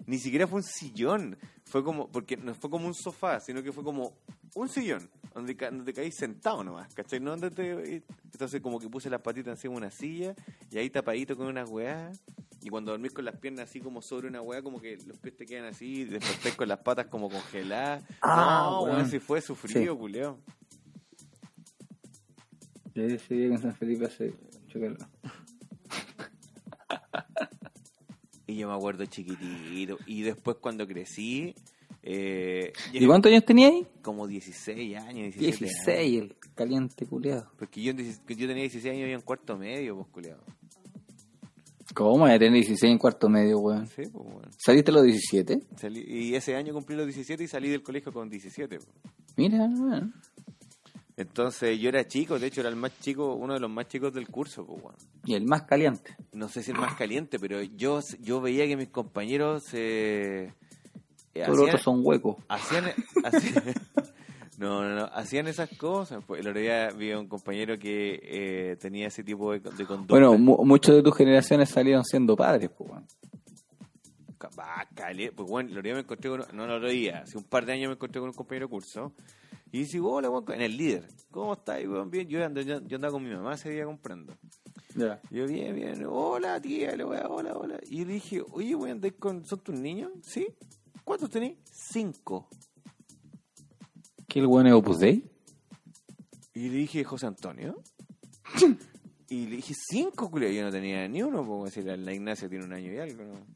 ni 0.05 0.19
siquiera 0.19 0.49
fue 0.49 0.59
un 0.59 0.65
sillón, 0.65 1.39
fue 1.65 1.85
como, 1.85 2.09
porque 2.11 2.37
no 2.37 2.55
fue 2.57 2.69
como 2.71 2.89
un 2.89 2.95
sofá, 2.95 3.39
sino 3.39 3.63
que 3.63 3.71
fue 3.71 3.85
como 3.85 4.15
un 4.57 4.69
sillón, 4.69 5.09
donde, 5.33 5.57
ca- 5.57 5.71
donde 5.71 5.93
caí 5.93 6.11
sentado 6.11 6.65
nomás, 6.65 6.93
¿cachai? 6.93 7.21
No 7.21 7.31
donde 7.31 7.51
te- 7.53 8.03
entonces 8.33 8.61
como 8.61 8.81
que 8.81 8.89
puse 8.89 9.09
las 9.09 9.21
patitas 9.23 9.53
encima 9.59 9.75
de 9.75 9.79
una 9.79 9.91
silla, 9.93 10.35
y 10.73 10.79
ahí 10.79 10.91
tapadito 10.91 11.37
con 11.37 11.47
una 11.47 11.65
weá, 11.65 12.11
y 12.63 12.69
cuando 12.69 12.91
dormís 12.91 13.13
con 13.13 13.25
las 13.25 13.37
piernas 13.37 13.69
así 13.71 13.81
como 13.81 14.03
sobre 14.03 14.27
una 14.27 14.43
weá, 14.43 14.61
como 14.61 14.81
que 14.81 14.97
los 15.07 15.19
pies 15.19 15.37
te 15.37 15.47
quedan 15.47 15.67
así, 15.67 16.03
estáis 16.11 16.57
con 16.57 16.67
las 16.69 16.81
patas 16.81 17.07
como 17.07 17.31
congeladas. 17.31 18.03
Ah, 18.23 18.81
no, 18.85 19.07
si 19.07 19.21
fue 19.21 19.41
sufrido, 19.41 19.93
Sí. 19.95 19.99
culiao. 19.99 20.39
Yo 22.95 23.03
ese 23.05 23.34
día 23.34 23.49
que 23.49 23.55
en 23.55 23.59
San 23.62 23.74
Felipe 23.74 24.07
hace 24.07 24.34
calor. 24.72 24.99
Y 28.47 28.57
yo 28.57 28.68
me 28.68 28.74
acuerdo 28.74 29.07
chiquitito. 29.07 29.99
Y 30.07 30.22
después 30.22 30.59
cuando 30.61 30.86
crecí, 30.86 31.55
eh, 32.03 32.72
¿Y 32.93 33.07
cuántos 33.07 33.30
años 33.32 33.45
tenía 33.45 33.68
ahí? 33.68 33.86
como 34.03 34.26
16 34.26 34.97
años, 34.99 35.34
17 35.34 35.47
años. 35.47 35.59
16, 35.61 36.22
el 36.22 36.36
caliente 36.55 37.07
culiado. 37.07 37.51
Porque 37.59 37.80
yo, 37.82 37.93
en 37.93 37.99
16 37.99 38.38
yo 38.38 38.47
tenía 38.47 38.62
16 38.64 38.95
años 38.95 39.09
y 39.09 39.12
en 39.12 39.20
cuarto 39.22 39.57
medio, 39.57 39.95
pues, 39.97 40.09
culiado. 40.09 40.43
¿Cómo? 41.95 42.26
Ya 42.26 42.38
tener 42.38 42.55
16 42.55 42.90
en 42.93 42.99
cuarto 42.99 43.28
medio, 43.28 43.59
weón. 43.59 43.86
Sí, 43.86 44.03
pues, 44.12 44.12
bueno. 44.12 44.49
¿Saliste 44.59 44.90
a 44.90 44.95
los 44.95 45.05
17? 45.05 45.61
Salí- 45.76 46.05
y 46.07 46.34
ese 46.34 46.55
año 46.57 46.72
cumplí 46.74 46.97
los 46.97 47.07
17 47.07 47.45
y 47.45 47.49
salí 47.49 47.68
del 47.68 47.82
colegio 47.82 48.12
con 48.12 48.28
17. 48.28 48.76
pues. 48.78 48.88
Mira, 49.36 49.64
weón. 49.66 50.12
Entonces 51.17 51.79
yo 51.79 51.91
era 51.91 52.07
chico, 52.09 52.39
de 52.39 52.47
hecho 52.47 52.61
era 52.61 52.71
el 52.71 52.77
más 52.77 52.99
chico, 53.01 53.35
uno 53.35 53.55
de 53.55 53.61
los 53.61 53.71
más 53.71 53.87
chicos 53.89 54.13
del 54.15 54.29
curso, 54.29 54.65
pues, 54.65 54.81
bueno. 54.83 54.99
Y 55.27 55.35
el 55.35 55.45
más 55.45 55.63
caliente. 55.63 56.17
No 56.33 56.49
sé 56.49 56.63
si 56.63 56.71
el 56.71 56.79
más 56.79 56.95
caliente, 56.95 57.39
pero 57.39 57.61
yo, 57.63 58.01
yo 58.21 58.41
veía 58.41 58.67
que 58.67 58.77
mis 58.77 58.89
compañeros 58.89 59.65
eh, 59.75 60.53
eh, 61.35 61.43
Todos 61.45 61.59
los 61.59 61.67
otros 61.69 61.83
son 61.83 62.01
huecos. 62.03 62.37
hacían, 62.49 62.87
hacían- 63.25 63.75
no, 64.59 64.83
no, 64.83 64.95
no, 64.95 65.05
hacían 65.13 65.49
esas 65.49 65.69
cosas. 65.77 66.23
Pues, 66.27 66.41
el 66.41 66.49
otro 66.49 66.61
día 66.61 66.89
vi 66.91 67.11
a 67.13 67.19
un 67.19 67.29
compañero 67.29 67.79
que 67.79 68.21
eh, 68.23 68.77
tenía 68.81 69.09
ese 69.09 69.23
tipo 69.23 69.53
de, 69.53 69.61
de 69.61 69.85
conducta. 69.87 70.15
Bueno, 70.15 70.39
mu- 70.39 70.65
muchos 70.65 70.95
de 70.95 71.03
tus 71.03 71.15
generaciones 71.17 71.69
salieron 71.69 72.05
siendo 72.05 72.35
padres, 72.37 72.71
pues. 72.77 72.91
Ca- 74.43 74.51
bah, 74.57 74.88
cale- 74.93 75.30
pues 75.30 75.49
bueno, 75.49 75.70
otro 75.70 75.82
día 75.82 75.95
me 75.95 76.01
encontré 76.01 76.28
con, 76.28 76.40
no, 76.53 76.64
otro 76.64 76.88
día, 76.88 77.20
hace 77.20 77.38
un 77.38 77.45
par 77.45 77.64
de 77.64 77.74
años 77.74 77.88
me 77.90 77.95
encontré 77.95 78.18
con 78.20 78.28
un 78.28 78.34
compañero 78.34 78.66
de 78.66 78.70
curso 78.70 79.12
y 79.70 79.78
dice, 79.80 80.01
hola, 80.01 80.28
weón, 80.30 80.45
en 80.53 80.62
el 80.62 80.76
líder, 80.76 81.07
¿cómo 81.30 81.53
estás, 81.53 81.80
weón? 81.86 82.11
Bien, 82.11 82.26
yo, 82.28 82.40
ando- 82.40 82.61
yo, 82.62 82.80
yo 82.84 82.97
andaba 82.97 83.12
con 83.12 83.22
mi 83.22 83.30
mamá 83.32 83.55
ese 83.55 83.70
día 83.70 83.84
comprando. 83.84 84.34
Ya. 84.97 85.20
Y 85.30 85.36
yo, 85.36 85.47
bien, 85.47 85.76
bien, 85.76 86.05
hola, 86.09 86.61
tía, 86.61 86.97
le 86.97 87.05
voy 87.05 87.18
a, 87.18 87.28
hola, 87.28 87.53
hola. 87.55 87.78
Y 87.88 88.05
le 88.05 88.14
dije, 88.14 88.43
oye, 88.51 88.74
weón, 88.74 88.90
¿andáis 88.97 89.14
con, 89.14 89.47
¿son 89.47 89.61
tus 89.61 89.78
niños? 89.78 90.11
¿Sí? 90.22 90.49
¿Cuántos 91.05 91.30
tenés? 91.30 91.57
Cinco. 91.70 92.49
¿Qué 94.26 94.40
el 94.40 94.47
weón 94.47 94.66
es 94.66 94.72
Opus 94.72 94.99
Dei? 94.99 95.24
Y 96.55 96.68
le 96.68 96.76
dije, 96.78 97.05
José 97.05 97.26
Antonio. 97.26 97.80
y 99.28 99.47
le 99.47 99.57
dije, 99.57 99.72
cinco, 99.88 100.30
culo. 100.30 100.49
Yo 100.49 100.62
no 100.64 100.70
tenía 100.72 101.07
ni 101.09 101.22
uno, 101.22 101.38
como 101.47 101.64
decir, 101.64 101.84
la, 101.84 101.97
la 101.97 102.12
Ignacia 102.12 102.49
tiene 102.49 102.64
un 102.64 102.72
año 102.72 102.93
y 102.93 102.99
algo, 102.99 103.22
¿no? 103.24 103.47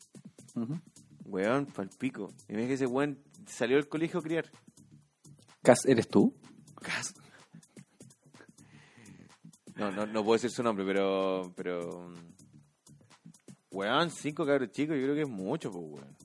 Ujú. 0.57 0.81
Weón, 1.27 1.67
pa'l 1.67 1.89
pico. 1.99 2.33
Y 2.49 2.55
me 2.55 2.63
dije, 2.63 2.75
ese 2.75 2.87
weón 2.87 3.19
salió 3.47 3.77
del 3.77 3.89
colegio 3.89 4.21
a 4.21 4.23
criar. 4.23 4.51
Cas, 5.63 5.85
¿Eres 5.87 6.09
tú? 6.09 6.35
Cas- 6.81 7.15
No, 9.77 9.91
no, 9.91 10.07
no 10.07 10.23
puedo 10.25 10.35
decir 10.35 10.51
su 10.51 10.63
nombre, 10.63 10.85
pero. 10.87 11.53
pero 11.57 12.09
mm, 12.09 12.15
Weón, 13.73 14.11
cinco 14.11 14.47
cabros 14.47 14.71
chicos, 14.71 14.97
yo 14.97 15.03
creo 15.03 15.15
que 15.15 15.23
es 15.23 15.29
mucho, 15.29 15.71
pues, 15.71 15.85
weón. 15.87 16.17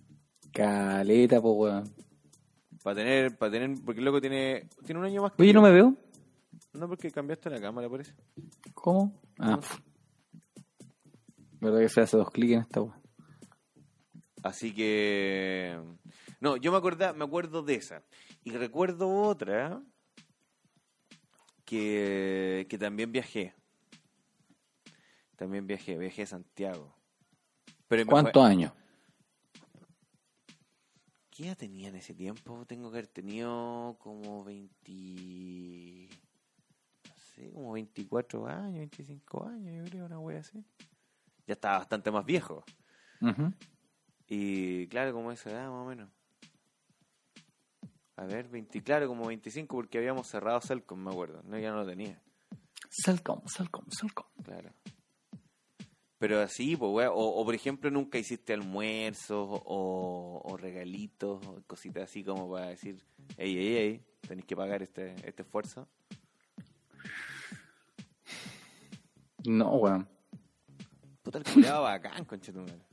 Caleta, 0.53 1.41
pues, 1.41 1.53
weón. 1.57 1.93
Para 2.83 2.95
tener, 2.95 3.37
para 3.37 3.51
tener, 3.51 3.77
porque 3.83 3.99
el 3.99 4.05
loco 4.05 4.21
tiene, 4.21 4.69
tiene 4.85 4.99
un 4.99 5.05
año 5.05 5.21
más 5.23 5.33
que 5.33 5.41
Oye, 5.43 5.51
yo. 5.53 5.59
¿no 5.59 5.61
me 5.67 5.71
veo? 5.73 5.95
No, 6.73 6.87
porque 6.87 7.11
cambiaste 7.11 7.49
la 7.49 7.59
cámara, 7.59 7.89
parece. 7.89 8.13
¿Cómo? 8.73 9.19
Ah. 9.37 9.59
¿Verdad 11.59 11.79
que 11.79 11.89
se 11.89 12.01
hace 12.01 12.17
dos 12.17 12.31
clics 12.31 12.53
en 12.53 12.59
esta 12.61 12.81
weón? 12.81 13.00
Así 14.43 14.73
que. 14.73 15.79
No, 16.39 16.57
yo 16.57 16.71
me 16.71 16.77
acuerdo, 16.77 17.13
me 17.13 17.25
acuerdo 17.25 17.61
de 17.63 17.75
esa. 17.75 18.03
Y 18.43 18.51
recuerdo 18.51 19.09
otra 19.09 19.81
que, 21.65 22.65
que 22.69 22.77
también 22.77 23.11
viajé. 23.11 23.53
También 25.35 25.67
viajé, 25.67 25.97
viajé 25.97 26.23
a 26.23 26.27
Santiago. 26.27 26.95
Pero 27.87 28.05
¿Cuántos 28.05 28.45
años? 28.45 28.73
¿Qué 31.29 31.47
edad 31.47 31.57
tenía 31.57 31.89
en 31.89 31.95
ese 31.95 32.13
tiempo? 32.13 32.65
Tengo 32.65 32.91
que 32.91 32.97
haber 32.97 33.07
tenido 33.07 33.97
como 33.99 34.43
20. 34.43 36.09
No 37.09 37.17
sé, 37.17 37.49
como 37.51 37.71
24 37.71 38.47
años, 38.47 38.79
25 38.79 39.45
años, 39.45 39.75
yo 39.75 39.89
creo, 39.89 40.05
una 40.05 40.19
wea 40.19 40.39
así. 40.39 40.63
Ya 41.47 41.53
estaba 41.53 41.79
bastante 41.79 42.11
más 42.11 42.25
viejo. 42.25 42.63
Ujú. 43.21 43.53
Y 44.33 44.87
claro, 44.87 45.11
como 45.11 45.29
esa 45.33 45.49
edad 45.49 45.69
más 45.69 45.81
o 45.81 45.85
menos. 45.85 46.09
A 48.15 48.23
ver, 48.23 48.47
20, 48.47 48.81
claro, 48.81 49.05
como 49.09 49.27
25 49.27 49.75
porque 49.75 49.97
habíamos 49.97 50.29
cerrado 50.29 50.61
Celcom, 50.61 51.03
me 51.03 51.11
acuerdo. 51.11 51.43
No, 51.43 51.59
ya 51.59 51.71
no 51.71 51.83
lo 51.83 51.85
tenía, 51.85 52.17
Salcom, 52.89 53.41
Salcom, 53.45 53.83
Salcom. 53.89 54.27
claro. 54.41 54.69
Pero 56.17 56.39
así, 56.39 56.77
pues, 56.77 56.91
wea, 56.93 57.11
o, 57.11 57.41
o 57.41 57.43
por 57.43 57.53
ejemplo, 57.53 57.91
nunca 57.91 58.19
hiciste 58.19 58.53
almuerzos 58.53 59.49
o, 59.65 60.41
o 60.45 60.55
regalitos, 60.55 61.45
o 61.45 61.61
cositas 61.67 62.03
así 62.03 62.23
como 62.23 62.49
para 62.49 62.67
decir, 62.67 63.03
ey, 63.35 63.57
ey, 63.57 63.75
ey, 63.75 64.05
tenéis 64.25 64.45
que 64.45 64.55
pagar 64.55 64.81
este, 64.81 65.13
este 65.27 65.41
esfuerzo. 65.41 65.89
No, 69.43 69.75
weón. 69.75 70.07
Puta, 71.21 71.39
el 71.39 71.43
culiado 71.43 71.83
bacán, 71.83 72.23
conchetumare. 72.23 72.90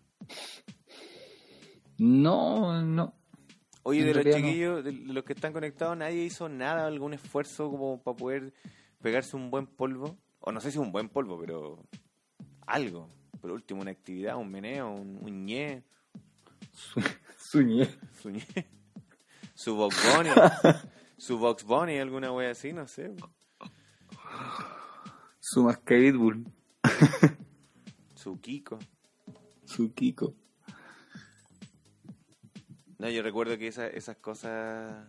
No, 1.99 2.83
no. 2.83 3.15
Oye, 3.83 4.05
de 4.05 4.15
los 4.15 4.25
no. 4.25 4.33
chiquillos, 4.33 4.85
de 4.85 4.93
los 4.93 5.25
que 5.25 5.33
están 5.33 5.53
conectados, 5.53 5.97
nadie 5.97 6.25
hizo 6.25 6.49
nada, 6.49 6.87
algún 6.87 7.15
esfuerzo 7.15 7.71
como 7.71 8.03
para 8.03 8.17
poder 8.17 8.55
pegarse 9.01 9.37
un 9.37 9.51
buen 9.51 9.67
polvo. 9.67 10.17
O 10.41 10.53
no 10.53 10.61
sé 10.61 10.71
si 10.71 10.79
un 10.79 10.93
buen 10.93 11.09
polvo, 11.09 11.39
pero 11.41 11.83
algo. 12.67 13.09
Por 13.41 13.51
último, 13.51 13.81
una 13.81 13.91
actividad, 13.91 14.37
un 14.37 14.51
meneo, 14.51 14.91
un, 14.91 15.19
un 15.21 15.45
ñe, 15.47 15.85
Suñé. 17.39 17.89
su 18.21 18.31
ñe, 18.31 18.47
su 19.55 19.75
box 19.75 19.97
bunny, 20.15 20.31
su 21.17 21.39
box 21.39 21.65
bunny, 21.65 21.99
alguna 21.99 22.33
wea 22.33 22.51
así, 22.51 22.73
no 22.73 22.87
sé. 22.87 23.15
Su 25.41 25.63
bull. 26.19 26.45
Su 28.15 28.41
Kiko. 28.41 28.79
Su 29.65 29.95
Kiko. 29.95 30.35
No, 32.99 33.09
yo 33.09 33.23
recuerdo 33.23 33.57
que 33.59 33.69
esa- 33.69 33.87
esas 33.89 34.17
cosas, 34.17 35.07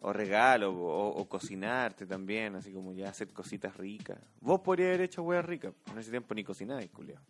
o 0.00 0.12
regalos, 0.12 0.74
o, 0.76 1.08
o 1.08 1.28
cocinarte 1.28 2.06
también, 2.06 2.54
así 2.56 2.72
como 2.72 2.92
ya 2.92 3.08
hacer 3.08 3.28
cositas 3.32 3.76
ricas. 3.76 4.18
Vos 4.40 4.60
podrías 4.60 4.88
haber 4.88 5.02
hecho 5.02 5.22
hueas 5.22 5.44
ricas, 5.44 5.72
en 5.90 5.98
ese 5.98 6.10
tiempo 6.10 6.34
ni 6.34 6.44
cocinabas, 6.44 6.86
culiao. 6.88 7.20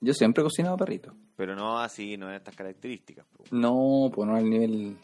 Yo 0.00 0.14
siempre 0.14 0.42
he 0.42 0.44
cocinado 0.44 0.76
perrito. 0.76 1.12
Pero 1.36 1.54
no 1.56 1.78
así, 1.80 2.16
no 2.16 2.28
en 2.30 2.36
estas 2.36 2.54
características. 2.54 3.26
No, 3.50 4.10
pues 4.14 4.26
no 4.28 4.36
al 4.36 4.48
nivel. 4.48 4.96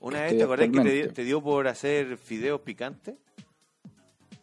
Una 0.00 0.20
vez, 0.22 0.36
¿te 0.36 0.44
acordás 0.44 0.66
que 0.68 0.72
te 0.72 0.82
dio, 0.82 0.90
actualmente. 0.90 1.12
te 1.14 1.24
dio 1.24 1.42
por 1.42 1.66
hacer 1.66 2.16
fideos 2.18 2.60
picantes? 2.60 3.16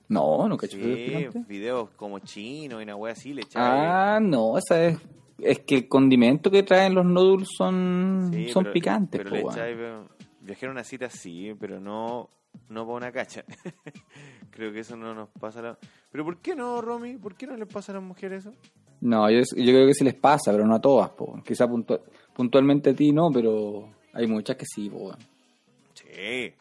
No, 0.08 0.48
nunca 0.48 0.66
he 0.66 0.70
hecho 0.70 0.78
Sí, 0.78 1.42
fideos 1.48 1.90
como 1.92 2.20
chinos 2.20 2.80
y 2.80 2.84
una 2.84 2.96
wea 2.96 3.14
así, 3.14 3.34
le 3.34 3.44
echabas. 3.44 3.70
Ah, 3.80 4.20
no, 4.22 4.58
esa 4.58 4.86
es. 4.86 4.98
Es 5.40 5.60
que 5.60 5.76
el 5.76 5.88
condimento 5.88 6.50
que 6.50 6.64
traen 6.64 6.96
los 6.96 7.06
noodles 7.06 7.50
son, 7.58 8.30
Sí, 8.34 8.48
son 8.50 8.64
pero- 8.64 8.74
picantes, 8.74 9.22
Pero 9.24 9.42
po, 9.42 9.52
le 9.52 9.76
pero- 9.76 10.08
viajé 10.42 10.66
a 10.68 10.72
una 10.72 10.84
cita 10.84 11.10
sí, 11.10 11.54
pero 11.60 11.80
no, 11.80 12.30
no 12.70 12.86
para 12.86 12.98
una 12.98 13.12
cacha. 13.12 13.44
Creo 14.52 14.72
que 14.72 14.80
eso 14.80 14.96
no 14.96 15.14
nos 15.14 15.30
pasa 15.30 15.60
a 15.60 15.64
la... 15.64 15.78
Pero 16.12 16.24
¿por 16.24 16.38
qué 16.38 16.56
no, 16.56 16.82
Romy? 16.82 17.18
¿Por 17.18 17.36
qué 17.36 17.46
no 17.48 17.58
les 17.58 17.68
pasa 17.68 17.92
a 17.92 17.96
las 17.96 18.04
mujeres 18.04 18.46
eso? 18.46 18.56
No, 19.02 19.30
yo, 19.30 19.40
yo 19.40 19.72
creo 19.74 19.86
que 19.88 19.94
sí 19.94 20.06
les 20.06 20.14
pasa, 20.16 20.52
pero 20.54 20.66
no 20.66 20.76
a 20.76 20.80
todas, 20.82 21.10
po. 21.10 21.42
Quizá 21.46 21.68
puntual- 21.68 22.02
puntualmente 22.34 22.92
a 22.92 22.96
ti 22.96 23.12
no, 23.12 23.30
pero 23.32 23.90
hay 24.14 24.26
muchas 24.28 24.56
que 24.56 24.66
sí, 24.66 24.90
po. 24.90 25.14
Sí. 25.94 26.54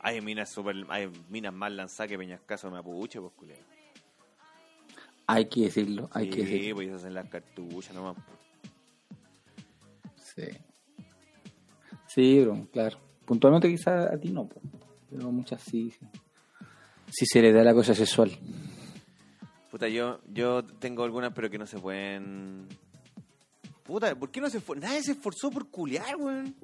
Hay 0.00 0.20
minas 0.20 0.50
super, 0.52 0.74
hay 0.88 1.08
minas 1.30 1.54
más 1.54 1.70
lanzadas 1.72 2.10
que 2.10 2.18
Peñascaso 2.18 2.68
Mapuche, 2.70 3.20
pues 3.20 3.32
culero. 3.34 3.62
Hay 5.26 5.46
que 5.48 5.62
decirlo, 5.62 6.08
hay 6.12 6.28
que 6.28 6.44
Sí, 6.44 6.52
decirlo. 6.52 6.74
pues 6.76 6.88
esas 6.88 7.00
hacen 7.02 7.14
las 7.14 7.28
cartuchas 7.28 7.94
nomás. 7.94 8.16
Sí. 10.16 10.42
Sí, 12.08 12.40
bro, 12.44 12.66
claro. 12.72 12.98
Puntualmente 13.24 13.68
quizá 13.68 14.12
a 14.12 14.18
ti 14.18 14.30
no, 14.30 14.46
po. 14.46 14.60
pero 15.10 15.30
muchas 15.32 15.62
sí, 15.62 15.90
sí. 15.90 16.06
Sí 17.10 17.26
se 17.26 17.40
le 17.40 17.52
da 17.52 17.62
la 17.62 17.72
cosa 17.74 17.94
sexual. 17.94 18.30
Puta, 19.70 19.88
yo, 19.88 20.20
yo 20.32 20.64
tengo 20.64 21.04
algunas, 21.04 21.32
pero 21.32 21.48
que 21.50 21.58
no 21.58 21.66
se 21.66 21.78
pueden. 21.78 22.66
Puta, 23.84 24.14
¿por 24.14 24.30
qué 24.30 24.40
no 24.40 24.50
se 24.50 24.60
esfor- 24.64 24.78
Nadie 24.80 25.02
se 25.02 25.12
esforzó 25.12 25.50
por 25.50 25.68
culiar, 25.70 26.16
weón. 26.16 26.54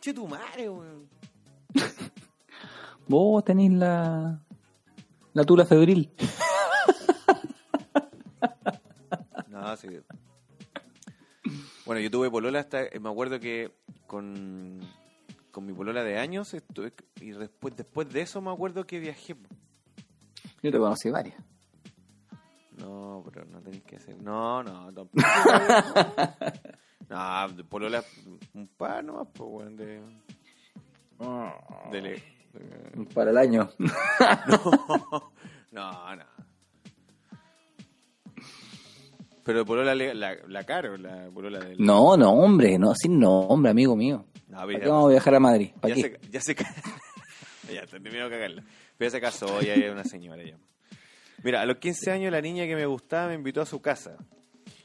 Che 0.00 0.12
tu 0.14 0.26
madre, 0.28 0.68
weón. 0.68 1.08
Vos 3.08 3.44
tenés 3.44 3.72
la. 3.72 4.40
La 5.32 5.44
tula 5.44 5.64
febril. 5.66 6.10
Sí. 9.78 9.88
Bueno, 11.86 12.00
yo 12.00 12.10
tuve 12.10 12.30
polola 12.30 12.60
hasta. 12.60 12.84
eh, 12.84 12.98
Me 13.00 13.08
acuerdo 13.10 13.38
que 13.40 13.70
con, 14.06 14.80
con 15.50 15.66
mi 15.66 15.72
polola 15.72 16.02
de 16.02 16.18
años 16.18 16.54
estuve, 16.54 16.92
y 17.20 17.30
después, 17.32 17.76
después 17.76 18.08
de 18.10 18.22
eso 18.22 18.40
me 18.40 18.50
acuerdo 18.50 18.86
que 18.86 18.98
viajé. 19.00 19.36
Yo 20.62 20.72
te 20.72 20.78
conocí 20.78 21.10
varias. 21.10 21.36
No, 22.78 23.22
pero 23.32 23.44
no 23.46 23.60
tenéis 23.60 23.84
que 23.84 23.96
hacer. 23.96 24.16
No, 24.20 24.62
no, 24.62 24.92
tampoco. 24.92 25.22
no, 27.08 27.48
de 27.50 27.64
polola 27.64 28.02
un 28.54 28.66
par 28.68 29.04
nomás, 29.04 29.28
pues, 29.34 29.48
weón. 29.50 29.76
De, 29.76 30.00
de, 31.92 32.00
le- 32.02 32.22
de- 32.52 33.06
Para 33.14 33.30
el 33.30 33.36
año. 33.38 33.68
No, 35.70 36.14
no. 36.16 36.24
Pero 39.44 39.64
polola 39.64 39.94
le- 39.94 40.14
la, 40.14 40.34
la 40.48 40.64
caro, 40.64 40.96
la 40.96 41.28
polola 41.32 41.58
del. 41.60 41.76
No, 41.78 42.16
no, 42.16 42.32
hombre, 42.32 42.78
no, 42.78 42.94
sin 42.94 43.18
nombre, 43.18 43.70
amigo 43.70 43.94
mío. 43.94 44.24
No, 44.48 44.58
¿Para 44.58 44.80
qué 44.80 44.88
vamos 44.88 45.06
a 45.06 45.10
viajar 45.10 45.34
a 45.34 45.40
Madrid? 45.40 45.70
¿Para 45.80 45.94
ya 45.94 46.02
qué? 46.08 46.18
se, 46.20 46.30
ya 46.30 46.40
se 46.40 46.54
ya 47.74 47.86
terminó 47.86 48.28
cagarla. 48.30 48.62
Pero 48.96 49.08
ya 49.08 49.10
se 49.10 49.20
casó, 49.20 49.60
ya 49.60 49.74
es 49.74 49.92
una 49.92 50.04
señora 50.04 50.42
ya. 50.42 50.56
Mira, 51.42 51.60
a 51.60 51.66
los 51.66 51.76
15 51.76 52.10
años 52.10 52.32
la 52.32 52.40
niña 52.40 52.64
que 52.66 52.74
me 52.74 52.86
gustaba 52.86 53.28
me 53.28 53.34
invitó 53.34 53.60
a 53.60 53.66
su 53.66 53.82
casa. 53.82 54.16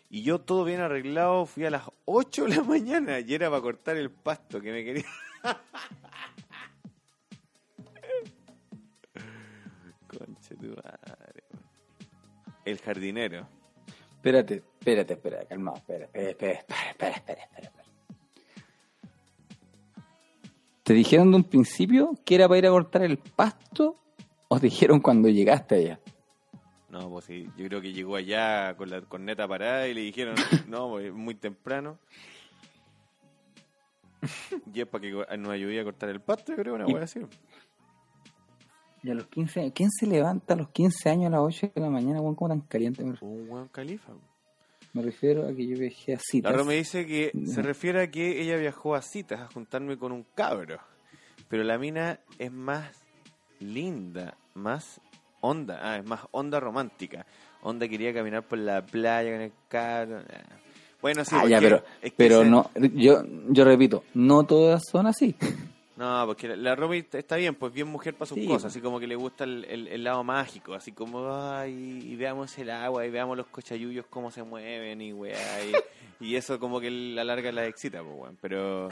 Y 0.09 0.23
yo 0.23 0.39
todo 0.41 0.65
bien 0.65 0.81
arreglado 0.81 1.45
fui 1.45 1.65
a 1.65 1.69
las 1.69 1.83
8 2.05 2.45
de 2.45 2.55
la 2.57 2.63
mañana 2.63 3.19
y 3.19 3.33
era 3.33 3.49
para 3.49 3.61
cortar 3.61 3.95
el 3.95 4.09
pasto 4.11 4.59
que 4.59 4.71
me 4.71 4.83
quería. 4.83 5.05
Conche 10.07 10.55
tu 10.55 10.69
madre. 10.69 11.43
El 12.65 12.79
jardinero. 12.79 13.47
Espérate, 14.29 14.63
espérate, 14.79 15.13
espérate, 15.13 15.47
calmado, 15.47 15.77
espera, 15.77 16.05
espera, 16.13 16.59
espera, 16.59 16.59
espera, 16.91 17.15
espera, 17.15 17.43
espera, 17.45 17.71
¿Te 20.83 20.93
dijeron 20.93 21.31
de 21.31 21.37
un 21.37 21.43
principio 21.45 22.11
que 22.23 22.35
era 22.35 22.47
para 22.47 22.59
ir 22.59 22.67
a 22.67 22.69
cortar 22.69 23.01
el 23.01 23.17
pasto 23.17 23.95
o 24.47 24.59
te 24.59 24.67
dijeron 24.67 24.99
cuando 24.99 25.29
llegaste 25.29 25.77
allá? 25.77 25.99
No, 26.91 27.09
pues 27.09 27.25
sí, 27.25 27.49
yo 27.57 27.65
creo 27.65 27.81
que 27.81 27.91
llegó 27.91 28.17
allá 28.17 28.77
con 28.77 28.91
la 28.91 29.01
corneta 29.01 29.47
parada 29.47 29.87
y 29.87 29.95
le 29.95 30.01
dijeron, 30.01 30.35
no, 30.67 30.89
pues 30.89 31.11
muy 31.11 31.33
temprano. 31.33 31.97
Y 34.75 34.81
es 34.81 34.87
para 34.87 35.01
que 35.01 35.37
nos 35.39 35.49
ayude 35.49 35.79
a 35.79 35.83
cortar 35.83 36.09
el 36.09 36.21
pasto, 36.21 36.51
yo 36.51 36.57
creo, 36.57 36.75
una 36.75 36.85
hueá 36.85 37.05
así. 37.05 37.19
Y 39.03 39.09
a 39.11 39.13
los 39.13 39.27
15 39.27 39.59
años, 39.61 39.71
¿quién 39.75 39.89
se 39.91 40.05
levanta 40.07 40.53
a 40.53 40.57
los 40.57 40.69
15 40.69 41.09
años 41.09 41.27
a 41.27 41.29
las 41.37 41.41
8 41.41 41.71
de 41.73 41.81
la 41.81 41.89
mañana, 41.89 42.19
weón, 42.21 42.35
como 42.35 42.49
tan 42.49 42.61
caliente? 42.61 43.03
Me, 43.03 43.15
Un 43.21 43.47
buen 43.47 43.67
califa. 43.69 44.11
me 44.93 45.01
refiero 45.01 45.47
a 45.47 45.53
que 45.53 45.65
yo 45.67 45.77
viajé 45.77 46.15
a 46.15 46.19
citas. 46.19 46.53
Ro 46.55 46.65
me 46.65 46.75
dice 46.75 47.05
que 47.05 47.31
se 47.45 47.61
refiere 47.61 48.01
a 48.03 48.11
que 48.11 48.41
ella 48.41 48.57
viajó 48.57 48.95
a 48.95 49.01
citas 49.01 49.39
a 49.41 49.47
juntarme 49.53 49.97
con 49.97 50.11
un 50.11 50.25
cabro. 50.35 50.79
Pero 51.47 51.63
la 51.63 51.77
mina 51.77 52.19
es 52.37 52.51
más 52.51 52.91
linda, 53.59 54.35
más 54.53 54.99
onda, 55.41 55.79
ah, 55.81 55.97
es 55.97 56.05
más 56.05 56.21
onda 56.31 56.59
romántica. 56.59 57.25
Onda 57.61 57.87
quería 57.87 58.13
caminar 58.13 58.47
por 58.47 58.57
la 58.59 58.85
playa 58.85 59.31
con 59.31 59.41
el 59.41 59.51
cabro. 59.67 60.21
Bueno, 61.01 61.23
sí, 61.23 61.35
ah, 61.37 61.47
ya, 61.47 61.59
pero, 61.59 61.77
es 62.01 62.11
que 62.11 62.17
pero 62.17 62.41
ese- 62.41 62.49
no, 62.49 62.69
yo, 62.93 63.23
yo 63.49 63.63
repito, 63.63 64.03
no 64.13 64.43
todas 64.43 64.83
son 64.91 65.07
así. 65.07 65.35
No, 65.99 66.23
porque 66.27 66.47
la, 66.55 66.75
Romy 66.75 67.05
está 67.11 67.35
bien, 67.35 67.55
pues 67.55 67.73
bien 67.73 67.87
mujer 67.89 68.13
para 68.15 68.27
sus 68.29 68.37
Sí, 68.37 68.47
cosas, 68.47 68.71
así 68.71 68.79
como 68.79 69.01
que 69.01 69.07
le 69.07 69.17
gusta 69.17 69.43
el, 69.43 69.65
el- 69.65 69.87
el 69.89 70.03
lado 70.05 70.23
mágico, 70.23 70.73
así 70.73 70.93
como, 70.93 71.27
ay, 71.29 71.73
y 72.05 72.15
veamos 72.15 72.57
el 72.57 72.69
agua, 72.69 73.05
y 73.05 73.09
veamos 73.09 73.35
los 73.35 73.47
cochayuyos 73.47 74.05
cómo 74.09 74.31
se 74.31 74.41
mueven, 74.43 75.01
y 75.01 75.11
weá, 75.11 75.35
y, 75.65 75.73
y 76.25 76.35
eso 76.37 76.57
como 76.57 76.79
que 76.79 76.89
la 76.89 77.25
larga 77.25 77.51
la 77.51 77.65
excita, 77.65 78.01
pues, 78.01 78.15
weón, 78.17 78.37
pero 78.39 78.87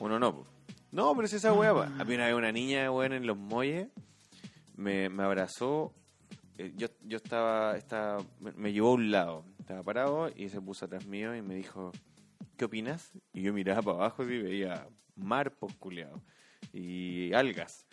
uno 0.00 0.18
no, 0.18 0.34
pues. 0.34 0.48
No, 0.92 1.14
pero 1.14 1.26
es 1.26 1.32
esa 1.32 1.52
weá, 1.52 1.72
pues. 1.72 1.88
Había 2.00 2.16
una 2.16 2.26
vez 2.26 2.34
una 2.34 2.50
niña, 2.52 2.90
weón, 2.90 3.12
en 3.12 3.24
los 3.26 3.36
muelles, 3.36 3.88
me, 4.76 5.08
me 5.10 5.22
abrazó, 5.22 5.92
eh, 6.58 6.72
yo, 6.76 6.88
yo 7.04 7.18
estaba, 7.18 7.76
estaba 7.76 8.18
me, 8.40 8.50
me 8.52 8.72
llevó 8.72 8.88
a 8.90 8.94
un 8.94 9.10
lado, 9.12 9.44
estaba 9.60 9.82
parado, 9.84 10.28
y 10.34 10.48
se 10.48 10.60
puso 10.60 10.86
atrás 10.86 11.06
mío 11.06 11.36
y 11.36 11.42
me 11.42 11.54
dijo, 11.54 11.92
¿qué 12.56 12.64
opinas? 12.64 13.12
Y 13.32 13.42
yo 13.42 13.52
miraba 13.52 13.80
para 13.82 13.96
abajo 13.98 14.24
y 14.24 14.42
veía 14.42 14.88
mar 15.16 15.52
por 15.52 15.74
culeado 15.76 16.20
y 16.72 17.32
algas. 17.32 17.86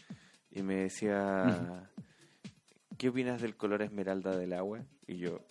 Y 0.52 0.62
me 0.64 0.76
decía, 0.76 1.90
¿qué 2.98 3.10
opinas 3.10 3.42
del 3.42 3.56
color 3.56 3.82
esmeralda 3.82 4.36
del 4.36 4.54
agua? 4.54 4.82
Y 5.08 5.18
yo, 5.18 5.42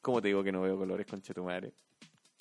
¿cómo 0.00 0.20
te 0.22 0.28
digo 0.28 0.42
que 0.44 0.52
no 0.52 0.62
veo 0.62 0.76
colores, 0.78 1.06
concha 1.06 1.34
tu 1.34 1.44
madre? 1.44 1.72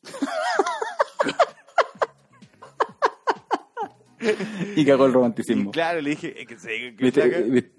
Y 4.75 4.85
cagó 4.85 5.05
el 5.05 5.11
Y 5.11 5.13
romanticismo. 5.15 5.71
claro, 5.71 6.01
le 6.01 6.11
dije, 6.11 6.41
es 6.41 6.47
que 6.47 6.57
se 6.57 6.69
que 6.95 7.03
¿Viste? 7.03 7.71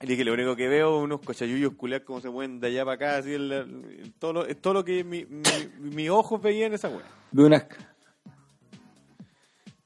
Le 0.00 0.08
dije, 0.10 0.24
lo 0.24 0.34
único 0.34 0.56
que 0.56 0.68
veo 0.68 0.98
unos 0.98 1.20
cochayuyos 1.20 1.74
culeados 1.74 2.04
como 2.06 2.20
se 2.20 2.28
mueven 2.28 2.60
de 2.60 2.66
allá 2.66 2.84
para 2.84 2.94
acá, 2.96 3.16
así, 3.18 3.32
el- 3.32 3.52
el- 3.52 4.12
todo, 4.18 4.32
lo, 4.32 4.56
todo 4.56 4.74
lo 4.74 4.84
que 4.84 5.04
mi, 5.04 5.24
mi, 5.24 5.42
mis 5.78 6.10
ojos 6.10 6.42
veían 6.42 6.72
esa 6.74 6.88
wea. 6.88 7.04
Veo 7.30 7.46
unas, 7.46 7.66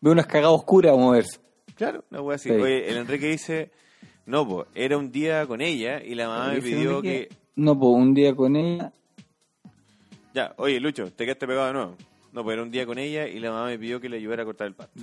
veo 0.01 0.13
unas 0.13 0.27
cagadas 0.27 0.55
oscuras 0.57 0.93
a 0.93 0.97
moverse. 0.97 1.39
Claro, 1.75 2.05
una 2.11 2.21
wea 2.23 2.37
así. 2.37 2.49
Sí. 2.49 2.55
Oye, 2.55 2.89
el 2.91 2.97
Enrique 2.99 3.29
dice, 3.29 3.71
no, 4.27 4.47
pues, 4.49 4.67
era 4.75 4.97
un 4.99 5.11
día 5.13 5.47
con 5.47 5.61
ella 5.61 6.03
y 6.03 6.15
la 6.15 6.29
mamá 6.29 6.53
me 6.53 6.61
pidió 6.61 6.97
Enrique, 6.99 7.29
que... 7.29 7.37
No, 7.57 7.79
pues 7.79 7.93
un 7.95 8.15
día 8.15 8.35
con 8.35 8.57
ella. 8.57 8.93
Ya, 10.35 10.55
oye, 10.59 10.79
Lucho, 10.81 11.11
te 11.13 11.25
quedaste 11.25 11.47
pegado 11.47 11.67
de 11.69 11.73
nuevo. 11.73 11.95
No, 12.33 12.45
pues 12.45 12.55
era 12.55 12.63
un 12.63 12.71
día 12.71 12.85
con 12.87 12.99
ella 12.99 13.27
y 13.27 13.39
la 13.41 13.51
mamá 13.51 13.67
me 13.67 13.79
pidió 13.79 14.01
que 14.01 14.09
le 14.09 14.17
ayudara 14.19 14.43
a 14.43 14.47
cortar 14.47 14.67
el 14.67 14.75
pasto. 14.75 15.01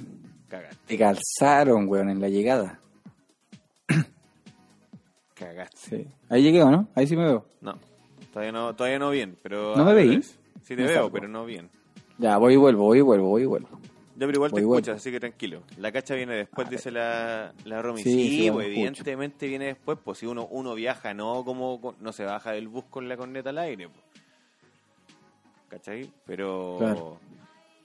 Cagaste, 0.48 0.78
Te 0.86 0.98
calzaron, 0.98 1.88
weón, 1.90 2.10
en 2.10 2.22
la 2.22 2.30
llegada. 2.30 2.80
cagaste. 5.34 5.78
Sí. 6.04 6.08
Ahí 6.30 6.44
llegué, 6.44 6.64
¿o 6.64 6.70
no? 6.72 6.88
Ahí 6.96 7.08
sí 7.08 7.16
me 7.16 7.26
veo. 7.26 7.46
No, 7.62 7.78
todavía 8.32 8.52
no, 8.52 8.76
todavía 8.76 9.00
no 9.00 9.10
bien, 9.10 9.38
pero... 9.42 9.76
¿No 9.76 9.86
me 9.86 9.94
revés. 9.94 10.38
Sí 10.64 10.76
te 10.76 10.78
Me 10.78 10.84
veo, 10.88 10.96
salgo. 10.96 11.12
pero 11.12 11.28
no 11.28 11.46
bien. 11.46 11.70
Ya, 12.18 12.38
voy 12.38 12.54
y 12.54 12.58
vuelvo, 12.58 12.84
voy 12.86 13.00
y 13.00 13.02
vuelvo, 13.02 13.28
voy 13.30 13.42
y 13.44 13.46
vuelvo. 13.46 13.70
Ya, 14.18 14.26
pero 14.26 14.32
igual 14.32 14.52
te 14.54 14.62
escuchas, 14.62 14.96
así 14.98 15.12
que 15.12 15.20
tranquilo. 15.20 15.64
La 15.78 15.92
cacha 15.92 16.16
viene 16.16 16.36
después, 16.36 16.70
dice 16.70 16.90
la, 16.90 17.54
la 17.66 17.82
Romy. 17.82 18.02
Sí, 18.02 18.12
Sí, 18.14 18.30
sí, 18.44 18.52
pues, 18.52 18.68
evidentemente 18.68 19.48
viene 19.48 19.66
después, 19.66 19.98
pues 20.04 20.20
si 20.20 20.26
uno, 20.26 20.48
uno 20.50 20.74
viaja, 20.74 21.14
no 21.14 21.44
como 21.44 21.96
no 22.00 22.14
se 22.14 22.24
baja 22.24 22.52
del 22.52 22.68
bus 22.70 22.86
con 22.90 23.10
la 23.10 23.18
corneta 23.18 23.50
al 23.50 23.58
aire. 23.58 23.90
Pues. 23.90 24.02
¿cachai? 25.68 26.10
Pero, 26.26 26.78
Claro. 26.80 27.20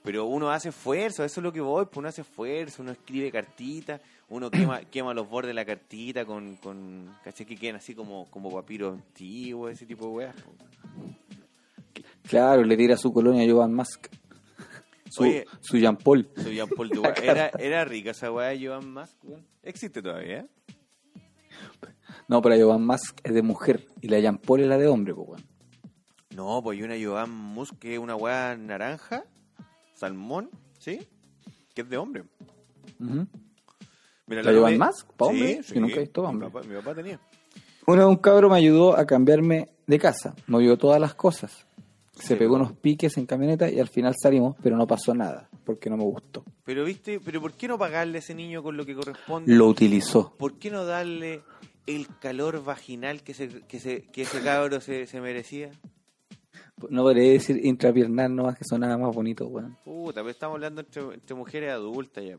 pero 0.03 0.25
uno 0.25 0.49
hace 0.51 0.69
esfuerzo, 0.69 1.25
eso 1.25 1.39
es 1.41 1.43
lo 1.43 1.51
que 1.51 1.59
voy, 1.59 1.83
pues 1.85 1.97
uno 1.97 2.07
hace 2.07 2.21
esfuerzo, 2.21 2.81
uno 2.81 2.91
escribe 2.93 3.29
cartitas, 3.29 3.99
uno 4.29 4.49
quema, 4.49 4.79
quema 4.91 5.13
los 5.13 5.27
bordes 5.29 5.49
de 5.49 5.53
la 5.55 5.65
cartita 5.65 6.23
con, 6.23 6.55
con 6.57 7.13
¿cachai? 7.25 7.45
Que 7.45 7.57
quedan 7.57 7.75
así 7.75 7.93
como, 7.93 8.27
como 8.31 8.49
papiros 8.53 8.93
antiguos, 8.93 9.71
ese 9.73 9.85
tipo 9.85 10.05
de 10.05 10.11
weas. 10.11 10.35
po. 10.35 10.51
Claro, 12.29 12.63
le 12.63 12.77
tira 12.77 12.95
su 12.95 13.11
colonia 13.11 13.43
a 13.45 13.51
Jovan 13.51 13.73
Musk. 13.73 14.07
Su, 15.11 15.23
Oye. 15.23 15.45
su 15.59 15.77
Jean 15.77 15.97
Paul. 15.97 16.29
Jean. 16.37 16.69
Era, 17.23 17.51
era 17.59 17.83
rica 17.83 18.11
esa 18.11 18.31
wea 18.31 18.47
de 18.49 18.65
Joan 18.65 18.93
Musk. 18.93 19.17
Existe 19.61 20.01
todavía, 20.01 20.39
¿eh? 20.39 20.47
No, 22.29 22.41
pero 22.41 22.55
Jovan 22.57 22.85
Musk 22.85 23.19
es 23.23 23.33
de 23.33 23.41
mujer 23.41 23.85
y 23.99 24.07
la 24.07 24.19
Jean 24.19 24.37
Paul 24.37 24.61
es 24.61 24.67
la 24.67 24.77
de 24.77 24.87
hombre, 24.87 25.13
pues, 25.13 25.27
weón. 25.27 25.43
No, 26.33 26.63
pues 26.63 26.77
hay 26.77 26.83
una 26.83 26.95
Joan 27.01 27.29
Musk 27.29 27.77
que 27.77 27.93
es 27.95 27.99
una 27.99 28.15
weá 28.15 28.55
naranja, 28.55 29.25
salmón, 29.95 30.49
¿sí? 30.79 31.05
Que 31.75 31.81
es 31.81 31.89
de 31.89 31.97
hombre. 31.97 32.23
Mira, 32.99 34.43
¿La 34.43 34.51
Romy- 34.51 34.59
Joan 34.59 34.77
Musk? 34.77 35.07
¿Pa' 35.17 35.25
hombre? 35.25 35.61
Sí, 35.63 35.77
nunca 35.79 35.95
he 35.95 35.99
visto 35.99 36.31
Mi 36.31 36.39
papá, 36.39 36.61
mi 36.65 36.75
papá 36.75 36.95
tenía. 36.95 37.19
Una 37.85 38.05
vez 38.05 38.07
un 38.07 38.15
cabro 38.17 38.49
me 38.49 38.55
ayudó 38.57 38.95
a 38.95 39.05
cambiarme 39.05 39.69
de 39.87 39.99
casa. 39.99 40.33
Movió 40.47 40.77
todas 40.77 41.01
las 41.01 41.13
cosas. 41.15 41.67
Se 42.21 42.27
Sí, 42.27 42.35
pegó 42.35 42.55
unos 42.55 42.73
piques 42.73 43.17
en 43.17 43.25
camioneta 43.25 43.69
y 43.69 43.79
al 43.79 43.87
final 43.89 44.15
salimos, 44.21 44.55
pero 44.61 44.77
no 44.77 44.85
pasó 44.87 45.13
nada, 45.13 45.49
porque 45.65 45.89
no 45.89 45.97
me 45.97 46.03
gustó. 46.03 46.43
Pero, 46.63 46.85
¿viste? 46.85 47.19
Pero 47.19 47.41
¿por 47.41 47.53
qué 47.53 47.67
no 47.67 47.77
pagarle 47.77 48.17
a 48.17 48.19
ese 48.19 48.35
niño 48.35 48.61
con 48.61 48.77
lo 48.77 48.85
que 48.85 48.93
corresponde? 48.95 49.53
Lo 49.53 49.67
utilizó. 49.67 50.35
¿Por 50.37 50.59
qué 50.59 50.69
no 50.69 50.85
darle 50.85 51.41
el 51.87 52.07
calor 52.19 52.63
vaginal 52.63 53.23
que, 53.23 53.33
se, 53.33 53.49
que, 53.67 53.79
se, 53.79 54.03
que 54.03 54.21
ese 54.21 54.39
cabro 54.43 54.79
se, 54.81 55.07
se 55.07 55.19
merecía? 55.19 55.71
No 56.89 57.03
podría 57.03 57.31
decir 57.33 57.63
intrapiernal 57.63 58.35
nomás, 58.35 58.57
que 58.57 58.63
sonaba 58.65 58.97
más 58.97 59.13
bonito, 59.15 59.47
weón. 59.47 59.77
Puta, 59.83 60.21
pero 60.21 60.29
estamos 60.29 60.55
hablando 60.55 60.81
entre, 60.81 61.01
entre 61.13 61.35
mujeres 61.35 61.71
adultas 61.71 62.23
ya. 62.23 62.37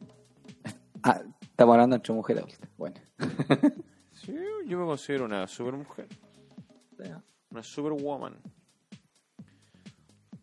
Ah, 1.02 1.22
estamos 1.40 1.74
hablando 1.74 1.96
entre 1.96 2.12
mujeres 2.14 2.42
adultas. 2.44 2.70
Bueno. 2.76 2.96
Sí, 4.14 4.34
yo 4.66 4.78
me 4.78 4.86
considero 4.86 5.24
una 5.24 5.46
super 5.48 5.74
mujer. 5.74 6.06
Una 7.50 7.62
superwoman. 7.62 8.34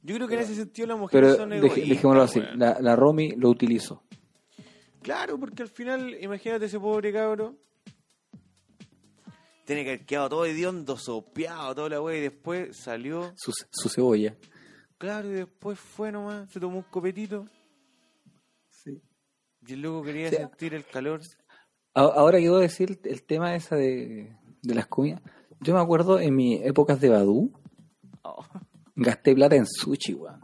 Yo 0.01 0.15
creo 0.15 0.27
que 0.27 0.35
en 0.35 0.39
ese 0.41 0.55
sentido 0.55 0.87
las 0.87 0.97
mujeres 0.97 1.31
Pero 1.31 1.37
son 1.43 1.49
dej- 1.51 1.57
egoístas. 1.57 1.89
dejémoslo 1.89 2.21
así, 2.23 2.39
weón. 2.39 2.59
la, 2.59 2.77
la 2.79 2.95
Romy 2.95 3.31
lo 3.31 3.49
utilizó. 3.49 4.03
Claro, 5.01 5.37
porque 5.39 5.63
al 5.63 5.69
final, 5.69 6.15
imagínate 6.21 6.65
ese 6.65 6.79
pobre 6.79 7.11
cabro. 7.13 7.55
Tiene 9.65 9.83
que 9.83 9.89
haber 9.91 10.05
quedado 10.05 10.29
todo 10.29 10.45
hediondo, 10.45 10.97
sopeado, 10.97 11.75
toda 11.75 11.89
la 11.89 12.01
wea, 12.01 12.17
y 12.17 12.21
después 12.21 12.75
salió. 12.77 13.33
Su, 13.35 13.51
su 13.69 13.89
cebolla. 13.89 14.35
Claro, 14.97 15.29
y 15.29 15.33
después 15.33 15.79
fue 15.79 16.11
nomás, 16.11 16.49
se 16.49 16.59
tomó 16.59 16.77
un 16.77 16.83
copetito. 16.83 17.45
Sí. 18.69 18.99
Y 19.67 19.73
el 19.73 19.81
loco 19.81 20.03
quería 20.03 20.29
sentir 20.31 20.73
el 20.73 20.85
calor. 20.85 21.21
A- 21.93 22.01
Ahora 22.01 22.39
quiero 22.39 22.57
decir 22.57 22.99
el 23.03 23.23
tema 23.23 23.55
esa 23.55 23.75
de, 23.75 24.35
de 24.61 24.75
las 24.75 24.87
comidas. 24.87 25.21
Yo 25.61 25.73
me 25.75 25.81
acuerdo 25.81 26.19
en 26.19 26.35
mis 26.35 26.61
épocas 26.65 26.99
de 26.99 27.09
Badú, 27.09 27.51
Oh. 28.23 28.43
Gasté 29.01 29.33
plata 29.35 29.55
en 29.55 29.65
sushi, 29.65 30.13
weón. 30.13 30.39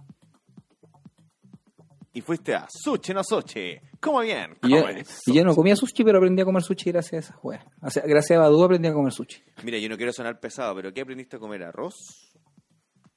Y 2.13 2.21
fuiste 2.21 2.55
a 2.55 2.65
Sushi, 2.69 3.13
no 3.13 3.21
Sochi. 3.25 3.75
Coma 3.99 4.21
bien, 4.21 4.55
Y 4.63 4.69
yo, 4.69 4.81
come. 4.83 5.03
y 5.25 5.33
yo 5.33 5.43
no 5.43 5.53
comía 5.53 5.75
sushi, 5.75 6.03
pero 6.05 6.17
aprendí 6.19 6.41
a 6.41 6.45
comer 6.45 6.63
sushi 6.63 6.91
gracias 6.91 7.13
a 7.13 7.17
esas 7.33 7.43
weas. 7.43 7.65
O 7.81 7.89
sea, 7.89 8.03
gracias 8.05 8.37
a 8.37 8.43
Badú 8.43 8.63
aprendí 8.63 8.87
a 8.87 8.93
comer 8.93 9.11
sushi. 9.11 9.43
Mira, 9.63 9.77
yo 9.79 9.89
no 9.89 9.97
quiero 9.97 10.13
sonar 10.13 10.39
pesado, 10.39 10.73
pero 10.75 10.93
¿qué 10.93 11.01
aprendiste 11.01 11.35
a 11.35 11.39
comer? 11.39 11.63
¿Arroz? 11.63 11.93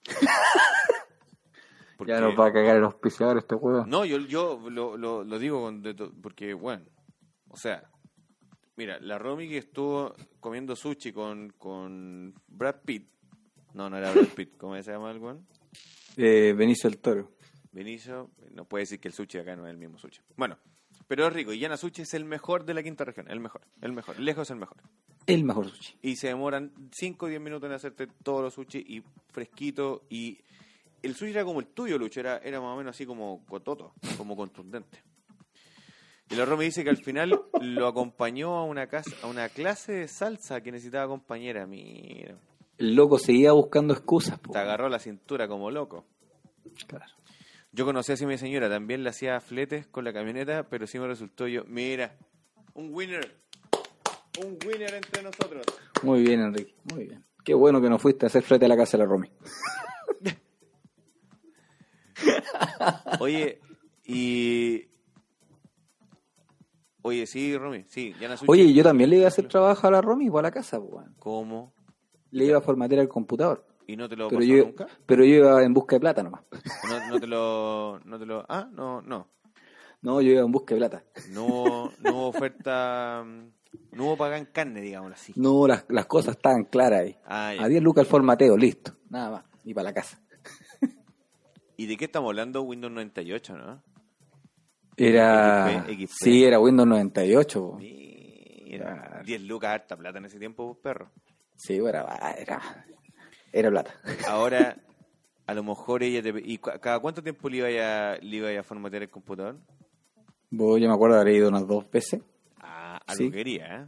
Porque- 1.97 2.13
Ya 2.13 2.21
nos 2.21 2.39
va 2.39 2.47
a 2.47 2.53
cagar 2.53 2.77
el 2.77 2.85
auspiciador 2.85 3.39
este 3.39 3.55
juego. 3.57 3.85
No, 3.87 4.05
yo, 4.05 4.19
yo 4.19 4.59
lo, 4.71 4.97
lo, 4.97 5.25
lo 5.25 5.39
digo 5.39 5.63
con 5.63 5.83
de 5.83 5.95
to- 5.95 6.13
porque, 6.23 6.55
bueno, 6.55 6.85
o 7.51 7.57
sea, 7.57 7.83
mira, 8.77 8.99
la 9.01 9.19
Romy 9.19 9.49
que 9.49 9.59
estuvo 9.59 10.15
comiendo 10.41 10.77
sushi 10.77 11.13
con, 11.13 11.51
con 11.59 12.35
Brad 12.47 12.77
Pitt, 12.85 13.09
no, 13.79 13.89
no 13.89 13.97
era 13.97 14.11
Brad 14.11 14.27
Pitt, 14.35 14.57
¿cómo 14.57 14.75
se 14.83 14.91
llama 14.91 15.13
el 15.13 15.19
weón? 15.19 15.47
Eh, 16.17 16.53
Benicio 16.53 16.91
el 16.91 16.99
Toro. 16.99 17.31
Benicio, 17.71 18.29
no 18.51 18.65
puede 18.65 18.83
decir 18.83 18.99
que 18.99 19.07
el 19.07 19.15
sushi 19.15 19.39
acá 19.39 19.55
no 19.55 19.69
es 19.69 19.71
el 19.71 19.79
mismo 19.79 19.99
sushi. 19.99 20.21
Bueno, 20.37 20.59
pero 21.07 21.29
es 21.29 21.33
rico, 21.33 21.53
y 21.53 21.61
Yana 21.61 21.77
Sushi 21.77 22.03
es 22.03 22.13
el 22.15 22.25
mejor 22.25 22.65
de 22.65 22.75
la 22.75 22.83
quinta 22.83 23.05
región, 23.05 23.31
el 23.31 23.39
mejor, 23.39 23.61
el 23.81 23.93
mejor, 23.93 24.19
lejos 24.19 24.51
el 24.51 24.57
mejor. 24.57 24.79
El 25.27 25.45
mejor 25.45 25.71
sushi. 25.71 25.97
Y 26.03 26.17
se 26.17 26.27
demoran 26.27 26.73
5 26.91 27.25
o 27.25 27.29
10 27.29 27.41
minutos 27.41 27.69
en 27.69 27.75
hacerte 27.77 28.09
todos 28.25 28.43
los 28.43 28.55
sushi 28.55 28.79
y 28.79 29.05
fresquito 29.33 30.03
y 30.11 30.41
el 31.01 31.15
sushi 31.15 31.31
era 31.31 31.45
como 31.45 31.61
el 31.61 31.69
tuyo, 31.69 31.99
Lucho, 31.99 32.19
era, 32.19 32.39
era 32.39 32.61
más 32.61 32.75
o 32.75 32.77
menos 32.79 32.97
así 32.97 33.07
como 33.07 33.45
cototo, 33.47 33.95
como 34.17 34.35
contundente. 34.35 35.05
Y 36.29 36.35
la 36.35 36.45
Romy 36.45 36.65
dice 36.65 36.83
que 36.83 36.91
al 36.91 36.97
final 36.97 37.45
lo 37.61 37.87
acompañó 37.87 38.57
a 38.57 38.65
una 38.65 38.89
casa, 38.89 39.15
a 39.23 39.29
una 39.29 39.49
clase 39.49 39.93
de 39.93 40.09
salsa 40.09 40.61
que 40.63 40.73
necesitaba 40.73 41.07
compañera. 41.07 41.65
Mira, 41.65 42.37
El 42.79 42.95
loco 42.95 43.19
seguía 43.19 43.53
buscando 43.53 43.93
excusas. 43.93 44.39
po. 44.39 44.53
te 44.53 44.59
agarró 44.59 44.89
la 44.89 45.01
cintura 45.01 45.49
como 45.49 45.71
loco. 45.71 46.07
Claro. 46.87 47.13
Yo 47.73 47.85
conocí 47.85 48.13
así 48.13 48.25
a 48.25 48.29
mi 48.29 48.39
señora, 48.39 48.71
también 48.71 49.03
le 49.05 49.11
hacía 49.11 49.41
fletes 49.41 49.87
con 49.87 50.05
la 50.05 50.13
camioneta, 50.13 50.69
pero 50.69 50.87
sí 50.87 50.99
me 50.99 51.07
resultó 51.07 51.47
yo, 51.47 51.65
mira, 51.67 52.17
un 52.75 52.95
winner, 52.95 53.37
un 54.41 54.59
winner 54.67 54.95
entre 54.95 55.23
nosotros. 55.23 55.67
Muy 56.03 56.23
bien, 56.23 56.41
Enrique. 56.41 56.75
Muy 56.93 57.05
bien. 57.07 57.25
Qué 57.45 57.55
bueno 57.55 57.81
que 57.81 57.91
no 57.91 57.99
fuiste 57.99 58.27
a 58.27 58.29
hacer 58.29 58.43
frente 58.43 58.67
a 58.67 58.69
la 58.69 58.77
casa 58.77 58.97
de 58.97 59.05
la 59.05 59.11
Romy. 59.11 59.31
Oye, 63.21 63.61
y... 64.05 64.89
Oye, 67.03 67.27
sí, 67.27 67.57
Romy, 67.57 67.85
sí, 67.87 68.15
Sushi. 68.19 68.45
Oye, 68.47 68.73
yo 68.73 68.83
también 68.83 69.11
le 69.11 69.17
iba 69.17 69.25
a 69.27 69.29
hacer 69.29 69.49
trabajo 69.49 69.87
a 69.87 69.91
la 69.91 70.01
Romy 70.01 70.31
para 70.31 70.49
la 70.49 70.51
casa, 70.51 70.79
po, 70.79 70.87
weón. 70.87 71.15
¿Cómo? 71.19 71.78
Le 72.31 72.45
iba 72.45 72.59
a 72.59 72.61
formatear 72.61 73.01
el 73.01 73.09
computador. 73.09 73.65
¿Y 73.87 73.97
no 73.97 74.09
te 74.09 74.17
lo 74.17 74.29
Pero 74.29 74.41
pasó 74.41 74.51
yo, 74.53 74.65
nunca? 74.65 74.87
pero 75.07 75.25
yo 75.25 75.35
iba 75.37 75.63
en 75.63 75.73
busca 75.73 75.97
de 75.97 76.01
plata 76.01 76.23
nomás. 76.23 76.43
No, 76.89 77.09
no 77.09 77.21
te 77.21 77.27
lo... 77.27 78.01
No 78.05 78.19
te 78.19 78.27
lo... 78.27 78.45
Ah, 78.49 78.69
no, 78.71 79.01
no. 79.03 79.29
No, 80.03 80.21
yo 80.21 80.33
iba 80.33 80.43
en 80.43 80.53
busca 80.53 80.75
de 80.75 80.81
plata. 80.81 81.05
No, 81.31 81.47
hubo- 81.47 81.93
no 82.01 82.11
hubo 82.13 82.27
oferta... 82.29 83.25
No 83.93 84.05
hubo 84.05 84.17
paga 84.17 84.37
en 84.39 84.45
carne, 84.47 84.81
digámoslo 84.83 85.15
así. 85.15 85.33
No, 85.37 85.67
las, 85.67 85.85
las 85.89 86.07
cosas 86.07 86.37
estaban 86.37 86.65
claras 86.65 87.01
ahí. 87.01 87.17
Ah. 87.25 87.55
A 87.59 87.67
10 87.69 87.83
lucas 87.83 88.05
el 88.05 88.11
formateo, 88.11 88.57
listo. 88.57 88.93
Nada 89.11 89.31
más. 89.31 89.45
Y 89.65 89.73
para 89.75 89.85
la 89.85 89.95
casa. 89.95 90.21
¿Y 91.77 91.87
de 91.87 91.97
qué 91.97 92.07
estamos 92.07 92.29
hablando? 92.31 92.63
Windows 92.63 92.93
98, 92.93 93.57
¿no? 93.57 93.83
Era. 94.97 95.85
XP, 95.87 95.91
XP. 96.07 96.13
Sí, 96.25 96.45
era 96.45 96.59
Windows 96.61 96.89
98. 96.89 97.61
po. 97.61 97.77
Mira, 97.79 99.23
10 99.25 99.43
lucas, 99.43 99.71
harta 99.71 99.97
plata 99.97 100.19
en 100.19 100.25
ese 100.27 100.39
tiempo, 100.39 100.79
perro. 100.83 101.11
Sí, 101.59 101.77
era, 101.77 102.07
era. 102.39 102.87
Era 103.53 103.71
plata. 103.71 103.95
Ahora, 104.27 104.77
a 105.47 105.55
lo 105.55 105.63
mejor 105.65 106.03
ella 106.03 106.23
te... 106.23 106.31
¿Y 106.43 106.57
cada 106.59 107.01
cuánto 107.01 107.23
tiempo 107.23 107.49
le 107.51 107.57
iba 107.59 107.67
a, 107.69 108.17
le 108.19 108.37
iba 108.37 108.59
a 108.59 108.63
formatear 108.63 109.03
el 109.03 109.11
computador? 109.11 109.59
Yo 110.51 110.79
me 110.79 110.93
acuerdo 110.95 111.21
haber 111.21 111.35
ido 111.35 111.49
unas 111.51 111.67
dos 111.67 111.91
veces. 111.91 112.23
Ah, 112.61 112.99
algo 113.07 113.25
Sí. 113.25 113.31
quería, 113.31 113.83
¿eh? 113.83 113.87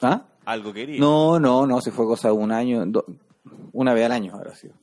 ¿Ah? 0.00 0.26
Algo 0.44 0.72
quería. 0.72 1.00
No, 1.00 1.40
no, 1.40 1.66
no, 1.66 1.80
si 1.80 1.90
fue 1.90 2.04
cosa 2.06 2.28
de 2.28 2.34
un 2.34 2.52
año, 2.52 2.84
do- 2.86 3.04
una 3.72 3.92
vez 3.94 4.04
al 4.06 4.12
año 4.12 4.34
habrá 4.34 4.54
sido. 4.54 4.74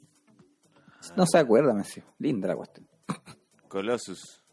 No 1.16 1.26
se 1.26 1.38
acuerda, 1.38 1.72
me 1.74 1.80
decía. 1.84 2.04
Linda 2.18 2.48
la 2.50 2.56
cuestión. 2.58 2.88
Colossus. 3.70 4.44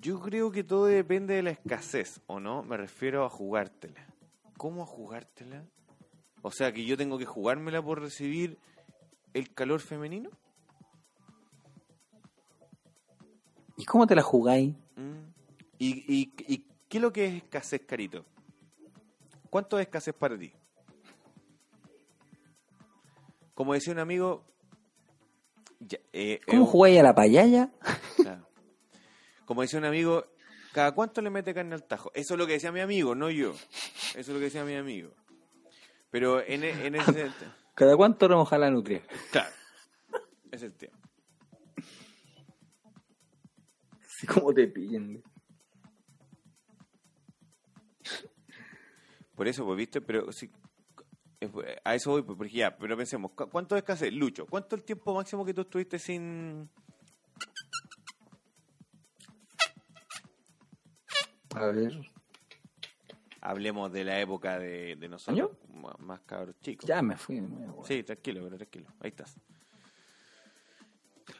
Yo 0.00 0.20
creo 0.20 0.50
que 0.50 0.62
todo 0.64 0.86
depende 0.86 1.34
de 1.34 1.42
la 1.42 1.50
escasez, 1.50 2.20
¿o 2.26 2.38
no? 2.40 2.62
Me 2.62 2.76
refiero 2.76 3.24
a 3.24 3.30
jugártela. 3.30 4.06
¿Cómo 4.58 4.82
a 4.82 4.86
jugártela? 4.86 5.64
O 6.46 6.52
sea, 6.52 6.72
que 6.72 6.84
yo 6.84 6.96
tengo 6.96 7.18
que 7.18 7.24
jugármela 7.24 7.82
por 7.82 8.00
recibir 8.00 8.56
el 9.34 9.52
calor 9.52 9.80
femenino. 9.80 10.30
¿Y 13.76 13.84
cómo 13.84 14.06
te 14.06 14.14
la 14.14 14.22
jugáis? 14.22 14.72
Mm. 14.94 15.26
¿Y, 15.78 15.88
y, 16.06 16.32
y 16.46 16.64
qué 16.88 16.98
es 16.98 17.02
lo 17.02 17.12
que 17.12 17.26
es 17.26 17.34
escasez, 17.42 17.84
Carito? 17.84 18.24
¿Cuánto 19.50 19.76
es 19.76 19.86
escasez 19.86 20.14
para 20.14 20.38
ti? 20.38 20.52
Como 23.52 23.74
decía 23.74 23.92
un 23.92 23.98
amigo... 23.98 24.44
ya, 25.80 25.98
eh, 26.12 26.40
¿Cómo 26.46 26.62
eh, 26.62 26.68
jugáis 26.68 27.00
a 27.00 27.02
la 27.02 27.14
payaya? 27.16 27.72
Claro. 28.14 28.46
Como 29.46 29.62
decía 29.62 29.80
un 29.80 29.86
amigo, 29.86 30.24
¿cada 30.72 30.92
cuánto 30.92 31.20
le 31.22 31.30
mete 31.30 31.52
carne 31.52 31.74
al 31.74 31.82
tajo? 31.82 32.12
Eso 32.14 32.34
es 32.34 32.38
lo 32.38 32.46
que 32.46 32.52
decía 32.52 32.70
mi 32.70 32.82
amigo, 32.82 33.16
no 33.16 33.30
yo. 33.30 33.50
Eso 33.50 34.20
es 34.20 34.28
lo 34.28 34.34
que 34.34 34.44
decía 34.44 34.64
mi 34.64 34.76
amigo. 34.76 35.10
Pero 36.10 36.40
en, 36.40 36.64
e- 36.64 36.86
en 36.86 36.94
ese... 36.94 37.30
¿Cada 37.74 37.96
cuánto 37.96 38.26
remoja 38.28 38.56
la 38.58 38.70
nutria? 38.70 39.02
Claro. 39.30 39.50
Es 40.50 40.62
el 40.62 40.72
tema. 40.74 40.96
Sí, 44.08 44.26
¿Cómo 44.26 44.54
te 44.54 44.66
pillan? 44.68 45.22
Por 49.34 49.46
eso, 49.48 49.64
pues, 49.66 49.76
¿viste? 49.76 50.00
Pero 50.00 50.32
sí, 50.32 50.50
A 51.84 51.94
eso 51.94 52.12
voy, 52.12 52.22
pues, 52.22 52.38
porque 52.38 52.52
ya, 52.54 52.74
pero 52.78 52.96
pensemos, 52.96 53.32
¿cu- 53.32 53.50
¿cuánto 53.50 53.76
escasez? 53.76 54.10
Lucho, 54.12 54.46
¿cuánto 54.46 54.74
el 54.76 54.84
tiempo 54.84 55.14
máximo 55.14 55.44
que 55.44 55.52
tú 55.52 55.60
estuviste 55.62 55.98
sin... 55.98 56.70
A 61.54 61.66
ver. 61.66 61.92
Hablemos 63.48 63.92
de 63.92 64.02
la 64.04 64.18
época 64.20 64.58
de, 64.58 64.96
de 64.96 65.08
nosotros, 65.08 65.52
ma- 65.72 65.94
más 66.00 66.20
cabros 66.22 66.56
chicos. 66.60 66.84
Ya 66.88 67.00
me 67.00 67.16
fui. 67.16 67.40
weón. 67.40 67.76
Sí, 67.84 68.02
tranquilo, 68.02 68.40
pero 68.44 68.56
tranquilo. 68.56 68.86
Ahí 69.00 69.10
estás. 69.10 69.36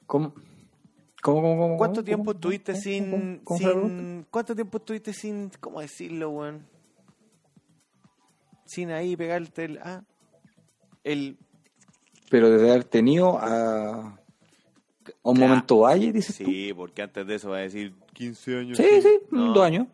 ¿Cómo? 0.06 0.32
¿Cómo, 1.22 1.40
cómo, 1.42 1.58
cómo, 1.58 1.76
¿Cuánto 1.76 2.04
tiempo 2.04 2.30
estuviste 2.30 2.76
sin, 2.76 3.42
sin 3.56 4.24
cuánto 4.30 4.54
tiempo 4.54 4.78
estuviste 4.78 5.12
sin 5.12 5.50
cómo 5.60 5.80
decirlo, 5.80 6.30
weón? 6.30 6.64
Sin 8.64 8.90
ahí 8.92 9.16
pegarte 9.16 9.64
el 9.64 9.78
ah 9.82 10.02
el 11.02 11.36
Pero 12.30 12.50
desde 12.50 12.70
haber 12.70 12.84
tenido 12.84 13.38
a, 13.38 13.46
a 14.10 14.18
un 15.24 15.34
Claro. 15.36 15.48
momento 15.48 15.78
valle, 15.80 16.12
dices 16.12 16.38
tú. 16.38 16.44
sí, 16.44 16.72
porque 16.76 17.02
antes 17.02 17.26
de 17.26 17.34
eso 17.34 17.50
va 17.50 17.56
a 17.58 17.60
decir 17.60 17.92
15 18.12 18.58
años. 18.58 18.76
Sí, 18.78 18.84
sí, 19.02 19.18
No, 19.30 19.52
dos 19.52 19.64
años. 19.64 19.88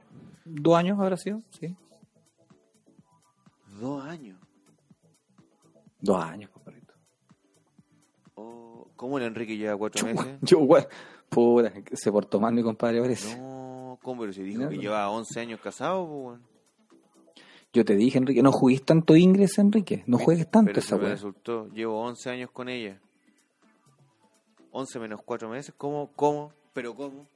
Dos 0.45 0.77
años 0.77 0.99
habrá 1.01 1.17
sido, 1.17 1.41
sí. 1.59 1.75
Dos 3.83 4.05
años. 4.05 4.39
Dos 6.01 6.23
años, 6.23 6.51
compadrito. 6.51 6.95
Oh, 8.37 8.87
¿Cómo 8.95 9.19
el 9.19 9.25
Enrique 9.25 9.57
lleva 9.57 9.77
cuatro 9.77 10.07
meses? 10.07 10.39
Yo, 10.43 10.61
weón, 10.61 10.87
puta, 11.29 11.73
se 11.93 12.13
portó 12.13 12.39
mal 12.39 12.55
mi 12.55 12.63
compadre 12.63 13.01
parece. 13.01 13.37
No, 13.41 13.99
¿cómo? 14.01 14.21
Pero 14.21 14.33
si 14.33 14.45
dijo 14.45 14.63
No, 14.63 14.69
que 14.69 14.77
no. 14.77 14.83
lleva 14.83 15.11
11 15.11 15.41
años 15.41 15.61
casado, 15.61 16.07
pues. 16.09 16.41
Yo 17.73 17.85
te 17.85 17.97
dije, 17.97 18.19
Enrique, 18.19 18.41
no 18.41 18.53
jugues 18.53 18.85
tanto 18.85 19.17
Ingres, 19.17 19.59
Enrique. 19.59 20.05
No 20.07 20.17
juegues 20.19 20.49
tanto 20.49 20.69
Pero 20.69 20.79
esa 20.79 20.89
se 20.97 21.03
weá. 21.03 21.11
resultó, 21.11 21.67
llevo 21.71 22.03
11 22.03 22.31
años 22.31 22.51
con 22.53 22.69
ella. 22.69 23.01
11 24.71 24.99
menos 25.01 25.21
4 25.25 25.49
meses, 25.49 25.75
¿cómo? 25.77 26.13
¿Cómo? 26.15 26.53
¿Pero 26.73 26.95
cómo? 26.95 27.27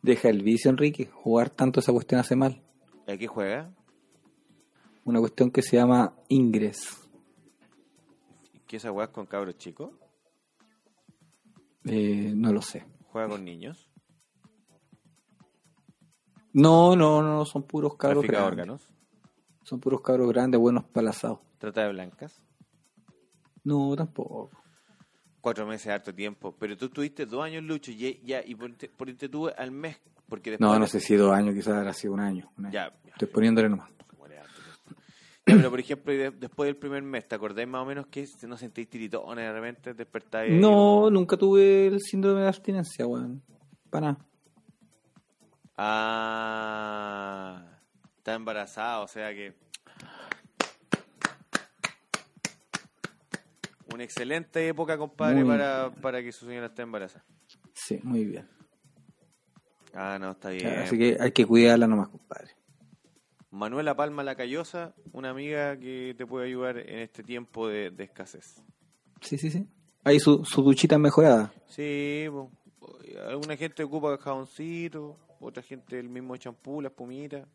Deja 0.00 0.30
el 0.30 0.42
vicio, 0.42 0.70
Enrique. 0.70 1.06
Jugar 1.12 1.50
tanto 1.50 1.80
esa 1.80 1.92
cuestión 1.92 2.18
hace 2.20 2.34
mal. 2.34 2.62
¿A 3.12 3.16
qué 3.18 3.26
juega? 3.26 3.70
Una 5.04 5.20
cuestión 5.20 5.50
que 5.50 5.60
se 5.60 5.76
llama 5.76 6.14
Ingres. 6.28 6.98
¿Qué 8.66 8.76
esa 8.78 8.90
weá 8.90 9.04
es 9.04 9.10
con 9.10 9.26
cabros 9.26 9.58
chicos? 9.58 9.90
Eh, 11.84 12.32
no 12.34 12.54
lo 12.54 12.62
sé. 12.62 12.86
¿Juega 13.10 13.28
con 13.28 13.44
niños? 13.44 13.90
No, 16.54 16.96
no, 16.96 17.22
no, 17.22 17.44
son 17.44 17.64
puros 17.64 17.96
cabros 17.96 18.22
¿Trafica 18.22 18.44
grandes. 18.44 18.52
órganos? 18.80 18.88
Son 19.64 19.78
puros 19.78 20.00
cabros 20.00 20.28
grandes, 20.28 20.58
buenos 20.58 20.84
palazados. 20.84 21.40
¿Trata 21.58 21.82
de 21.82 21.92
blancas? 21.92 22.42
No, 23.62 23.94
tampoco. 23.94 24.50
Cuatro 25.42 25.66
meses, 25.66 25.88
harto 25.88 26.14
tiempo. 26.14 26.56
Pero 26.58 26.78
tú 26.78 26.88
tuviste 26.88 27.26
dos 27.26 27.44
años, 27.44 27.62
Lucho, 27.62 27.90
y 27.90 28.22
ya, 28.24 28.42
y 28.42 28.54
ponte, 28.54 28.88
ponte 28.88 29.28
tú 29.28 29.48
al 29.48 29.70
mes, 29.70 29.98
porque. 30.32 30.56
No, 30.58 30.78
no 30.78 30.86
sé 30.86 30.98
si 30.98 31.14
dos 31.14 31.30
años, 31.30 31.54
quizás 31.54 31.74
habrá 31.74 31.92
sido 31.92 32.14
un 32.14 32.20
año. 32.20 32.50
un 32.56 32.64
año. 32.64 32.72
Ya, 32.72 32.90
ya. 33.04 33.12
Estoy 33.12 33.28
poniéndole 33.28 33.68
nomás. 33.68 33.90
Ya, 35.44 35.56
pero 35.56 35.68
por 35.70 35.78
ejemplo, 35.78 36.12
después 36.14 36.68
del 36.68 36.76
primer 36.76 37.02
mes, 37.02 37.28
¿te 37.28 37.34
acordáis 37.34 37.68
más 37.68 37.82
o 37.82 37.84
menos 37.84 38.06
que 38.06 38.26
no 38.46 38.56
sentís 38.56 38.88
tiritones 38.88 39.44
de 39.44 39.52
repente? 39.52 39.92
¿Despertáis? 39.92 40.52
No, 40.58 41.10
nunca 41.10 41.36
tuve 41.36 41.88
el 41.88 42.00
síndrome 42.00 42.40
de 42.42 42.48
abstinencia, 42.48 43.06
weón. 43.06 43.42
Para 43.90 44.12
nada. 44.12 44.26
Ah, 45.76 47.62
está 48.16 48.34
embarazada, 48.34 49.00
o 49.00 49.08
sea 49.08 49.34
que... 49.34 49.52
Una 53.92 54.04
excelente 54.04 54.66
época, 54.66 54.96
compadre, 54.96 55.44
Muy 55.44 55.48
para, 55.48 55.90
para 56.00 56.22
que 56.22 56.32
su 56.32 56.46
señora 56.46 56.68
esté 56.68 56.82
embarazada. 56.82 57.24
Sí, 57.74 57.98
muy 58.02 58.24
bien. 58.24 58.61
Ah, 59.94 60.18
no, 60.20 60.32
está 60.32 60.50
bien. 60.50 60.66
Así 60.80 60.98
que 60.98 61.16
hay 61.20 61.32
que 61.32 61.46
cuidarla 61.46 61.86
nomás, 61.86 62.08
compadre. 62.08 62.56
Manuela 63.50 63.94
Palma 63.94 64.22
La 64.22 64.34
Callosa, 64.34 64.94
una 65.12 65.30
amiga 65.30 65.76
que 65.78 66.14
te 66.16 66.26
puede 66.26 66.46
ayudar 66.46 66.78
en 66.78 67.00
este 67.00 67.22
tiempo 67.22 67.68
de, 67.68 67.90
de 67.90 68.04
escasez. 68.04 68.62
Sí, 69.20 69.36
sí, 69.36 69.50
sí. 69.50 69.68
Ahí 70.04 70.18
su, 70.18 70.44
su 70.44 70.62
duchita 70.62 70.98
mejorada. 70.98 71.52
Sí, 71.68 72.26
alguna 73.28 73.56
gente 73.56 73.84
ocupa 73.84 74.16
jaboncito, 74.16 75.18
otra 75.40 75.62
gente 75.62 75.98
el 75.98 76.08
mismo 76.08 76.36
champú, 76.38 76.80
la 76.80 76.88
espumita. 76.88 77.46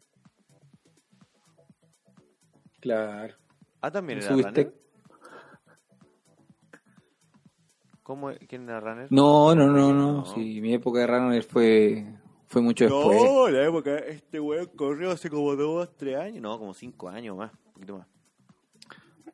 Claro. 2.79 3.33
Ah, 3.81 3.91
también 3.91 4.19
era 4.19 4.29
runner. 4.29 4.73
¿Cómo? 8.03 8.31
¿Quién 8.47 8.63
era 8.69 8.79
runner? 8.79 9.07
No, 9.09 9.53
no, 9.55 9.67
no, 9.67 9.93
no. 9.93 10.13
No. 10.13 10.25
Sí, 10.25 10.61
mi 10.61 10.73
época 10.73 10.99
de 10.99 11.07
Runner 11.07 11.43
fue, 11.43 12.05
fue 12.47 12.61
mucho 12.61 12.85
después. 12.85 13.21
No, 13.23 13.49
la 13.49 13.65
época, 13.67 13.97
este 13.97 14.39
weón 14.39 14.67
corrió 14.75 15.11
hace 15.11 15.29
como 15.29 15.55
dos, 15.55 15.89
tres 15.97 16.17
años, 16.17 16.41
no, 16.41 16.57
como 16.57 16.73
cinco 16.73 17.09
años 17.09 17.37
más, 17.37 17.51
un 17.51 17.73
poquito 17.73 17.97
más. 17.97 18.07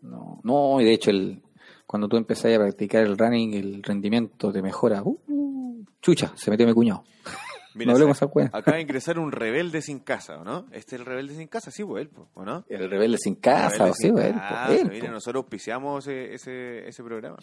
No, 0.02 0.40
no, 0.44 0.82
y 0.82 0.86
de 0.86 0.94
hecho, 0.94 1.12
el, 1.12 1.42
cuando 1.88 2.08
tú 2.10 2.18
empezás 2.18 2.54
a 2.54 2.58
practicar 2.60 3.04
el 3.04 3.18
running, 3.18 3.54
el 3.54 3.84
rendimiento 3.84 4.52
te 4.52 4.62
mejora. 4.62 5.02
Uh, 5.04 5.18
uh, 5.28 5.86
chucha, 6.02 6.34
se 6.36 6.52
metió 6.52 6.66
mi 6.68 6.74
cuñado. 6.74 7.04
Mira, 7.76 7.94
no. 7.98 8.12
Acaba 8.52 8.78
de 8.78 8.82
ingresar 8.82 9.18
un 9.18 9.32
rebelde 9.32 9.82
sin 9.82 10.00
casa, 10.00 10.40
¿o 10.40 10.44
no? 10.44 10.66
Este 10.72 10.96
es 10.96 11.00
el 11.02 11.06
rebelde 11.06 11.36
sin 11.36 11.48
casa, 11.48 11.72
sí, 11.72 11.84
pues 11.84 12.06
él, 12.06 12.12
¿o 12.34 12.44
no? 12.44 12.66
El 12.68 12.90
rebelde 12.90 13.18
sin 13.18 13.36
casa, 13.36 13.78
Rebelde 13.78 13.94
sí, 13.94 14.08
sin 14.08 14.18
él, 14.18 14.34
casa, 14.34 14.68
po, 14.68 14.74
él, 14.74 14.90
mira, 14.90 15.12
nosotros 15.12 15.44
auspiciamos 15.44 16.06
ese, 16.08 16.34
ese, 16.34 16.88
ese 16.88 17.04
programa. 17.04 17.38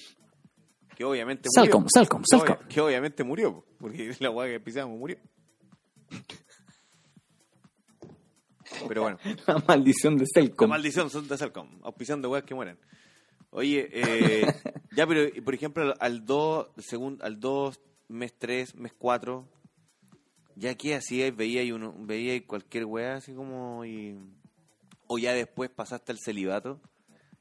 Que 0.95 1.05
obviamente 1.05 1.49
Salcom, 1.55 1.81
murió. 1.83 1.89
Salcom, 1.95 2.23
obvia- 2.23 2.47
Salcom. 2.47 2.69
Que 2.69 2.81
obviamente 2.81 3.25
murió, 3.25 3.55
po, 3.55 3.65
porque 3.79 4.13
la 4.21 4.31
weá 4.31 4.49
que 4.49 4.55
auspiciamos 4.57 4.99
murió. 4.99 5.17
Pero 8.89 9.03
bueno, 9.03 9.19
La 9.47 9.59
maldición 9.67 10.17
de 10.17 10.25
la 10.25 10.29
Celcom. 10.33 10.69
maldición 10.69 11.11
son 11.11 11.27
de 11.29 11.37
Salcom, 11.37 11.69
auspiciando 11.83 12.31
weas 12.31 12.45
que 12.45 12.55
mueren. 12.55 12.79
Oye, 13.51 13.89
eh, 13.93 14.47
ya, 14.97 15.07
pero 15.07 15.25
y 15.25 15.41
por 15.41 15.55
ejemplo, 15.55 15.95
al 15.99 16.25
2, 16.25 16.69
segundo, 16.79 17.25
al 17.25 17.41
2, 17.41 17.81
mes 18.09 18.33
3, 18.39 18.75
mes 18.77 18.93
4, 18.97 19.49
ya 20.55 20.75
que 20.77 20.95
hacíais, 20.95 21.35
veíais 21.37 21.73
uno, 21.73 21.95
veíais 21.99 22.43
cualquier 22.47 22.85
wea 22.85 23.17
así 23.17 23.33
como 23.35 23.85
y 23.85 24.17
o 25.09 25.19
ya 25.19 25.33
después 25.33 25.69
pasaste 25.71 26.13
al 26.13 26.19
celibato 26.25 26.81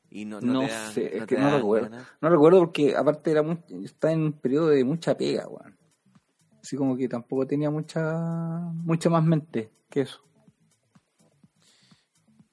y 0.09 0.25
no, 0.25 0.41
no, 0.41 0.53
No, 0.53 0.59
te 0.61 0.71
da- 0.71 0.91
sé, 0.91 1.05
es 1.15 1.19
no 1.21 1.27
que 1.27 1.35
te 1.35 1.41
no 1.41 1.55
recuerdo. 1.57 1.97
No 2.21 2.29
recuerdo 2.29 2.59
porque 2.59 2.95
aparte 2.95 3.29
era 3.29 3.43
muy, 3.43 3.57
está 3.83 4.11
en 4.11 4.21
un 4.23 4.33
periodo 4.33 4.69
de 4.69 4.83
mucha 4.83 5.15
pega, 5.15 5.47
weón. 5.47 5.77
Así 6.69 6.77
como 6.77 6.95
que 6.95 7.09
tampoco 7.09 7.47
tenía 7.47 7.71
mucha 7.71 8.19
mucha 8.75 9.09
más 9.09 9.23
mente 9.23 9.71
que 9.89 10.01
eso. 10.01 10.23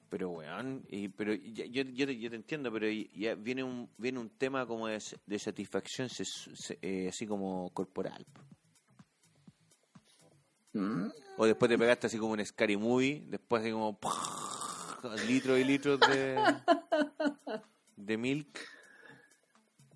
Pero 0.09 0.31
weón, 0.31 0.83
y, 0.89 1.07
pero 1.09 1.35
ya- 1.35 1.65
yo, 1.67 1.83
yo, 1.83 2.07
te, 2.07 2.17
yo 2.17 2.27
te 2.31 2.35
entiendo, 2.35 2.71
pero 2.71 2.87
ya 2.89 3.35
viene 3.35 3.63
un 3.63 3.87
viene 3.95 4.17
un 4.17 4.31
tema 4.31 4.65
como 4.65 4.87
de, 4.87 4.99
de 5.27 5.37
satisfacción 5.37 6.09
ses- 6.09 6.49
se- 6.55 6.79
eh, 6.81 7.09
así 7.09 7.27
como 7.27 7.69
corporal. 7.75 8.25
po. 8.33 8.41
Mm. 10.79 11.11
O 11.37 11.45
después 11.45 11.69
te 11.69 11.77
pegaste 11.77 12.07
así 12.07 12.17
como 12.17 12.33
un 12.33 12.43
scary 12.43 12.75
movie, 12.75 13.23
después 13.29 13.61
así 13.61 13.71
como 13.71 13.99
litros 15.29 15.59
y 15.59 15.63
litros 15.63 15.99
de 15.99 16.37
de 17.97 18.17
milk. 18.17 18.57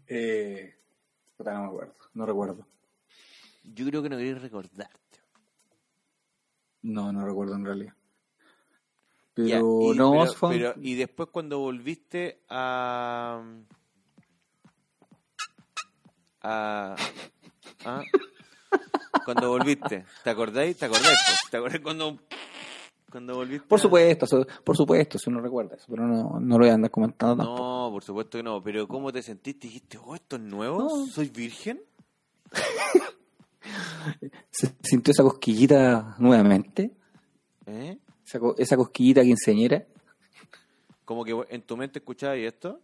Eh, 0.06 0.76
no 1.40 1.62
me 1.62 1.68
acuerdo, 1.70 1.96
no 2.14 2.26
recuerdo. 2.28 2.68
Yo 3.64 3.86
creo 3.86 4.02
que 4.04 4.10
no 4.10 4.18
quería 4.18 4.36
recordarte. 4.36 4.98
No, 6.84 7.12
no 7.14 7.26
recuerdo 7.26 7.56
en 7.56 7.66
realidad. 7.66 7.94
Ya, 9.38 9.58
Pero 9.60 9.80
y, 9.94 9.98
no, 9.98 10.12
pero- 10.12 10.34
fue- 10.34 10.50
pero- 10.58 10.74
y 10.82 10.96
después 10.96 11.30
cuando 11.32 11.60
volviste 11.60 12.44
a 12.50 13.42
a 16.44 16.96
¿ah? 17.86 18.02
cuando 19.26 19.50
volviste, 19.50 20.06
¿te 20.24 20.30
acordáis? 20.30 20.78
¿Te 20.78 20.86
acordáis? 20.86 21.18
¿Te 21.50 21.58
acordás 21.58 21.80
cuando 21.82 22.18
cuando 23.12 23.36
volviste? 23.36 23.68
por 23.68 23.80
supuesto, 23.80 24.26
por 24.64 24.76
supuesto, 24.78 25.18
si 25.20 25.30
uno 25.30 25.40
recuerda 25.42 25.76
eso, 25.76 25.86
pero 25.90 26.08
no, 26.08 26.40
no 26.40 26.58
lo 26.58 26.64
voy 26.66 26.70
a 26.70 26.74
andar 26.74 26.90
comentando 26.92 27.38
tampoco. 27.44 27.62
No, 27.62 27.90
por 27.92 28.04
supuesto 28.04 28.38
que 28.38 28.44
no, 28.44 28.62
pero 28.64 28.88
¿cómo 28.88 29.12
te 29.12 29.22
sentiste? 29.22 29.68
Dijiste, 29.68 29.98
"Oh, 30.04 30.16
esto 30.16 30.36
es 30.38 30.42
nuevo, 30.42 30.80
No. 30.80 31.06
soy 31.08 31.30
virgen." 31.30 31.82
Se 34.50 34.74
sintió 34.84 35.12
esa 35.12 35.24
cosquillita 35.24 36.16
nuevamente, 36.20 36.92
¿Eh? 37.66 37.98
esa, 38.26 38.40
esa 38.58 38.78
cosquillita 38.78 39.22
quinceañera. 39.24 39.86
Como 41.06 41.24
que 41.26 41.36
en 41.50 41.62
tu 41.62 41.78
mente 41.78 42.00
escuchabas 42.00 42.38
esto. 42.38 42.80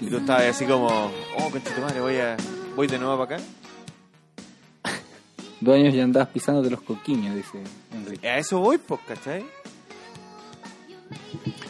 Y 0.00 0.06
tú 0.10 0.16
estabas 0.16 0.42
así 0.46 0.64
como, 0.64 0.86
oh, 0.86 1.50
conchito 1.50 1.80
madre, 1.80 2.00
voy, 2.00 2.16
a, 2.16 2.36
voy 2.74 2.86
de 2.88 2.98
nuevo 2.98 3.24
para 3.24 3.36
acá. 3.36 3.44
Dos 5.60 5.74
años 5.74 5.94
ya 5.94 6.04
andabas 6.04 6.28
pisándote 6.30 6.70
los 6.70 6.82
coquiños, 6.82 7.34
dice 7.34 7.62
Enrique. 7.92 8.28
A 8.28 8.38
eso 8.38 8.58
voy, 8.60 8.78
pues, 8.78 9.00
¿cachai? 9.06 9.44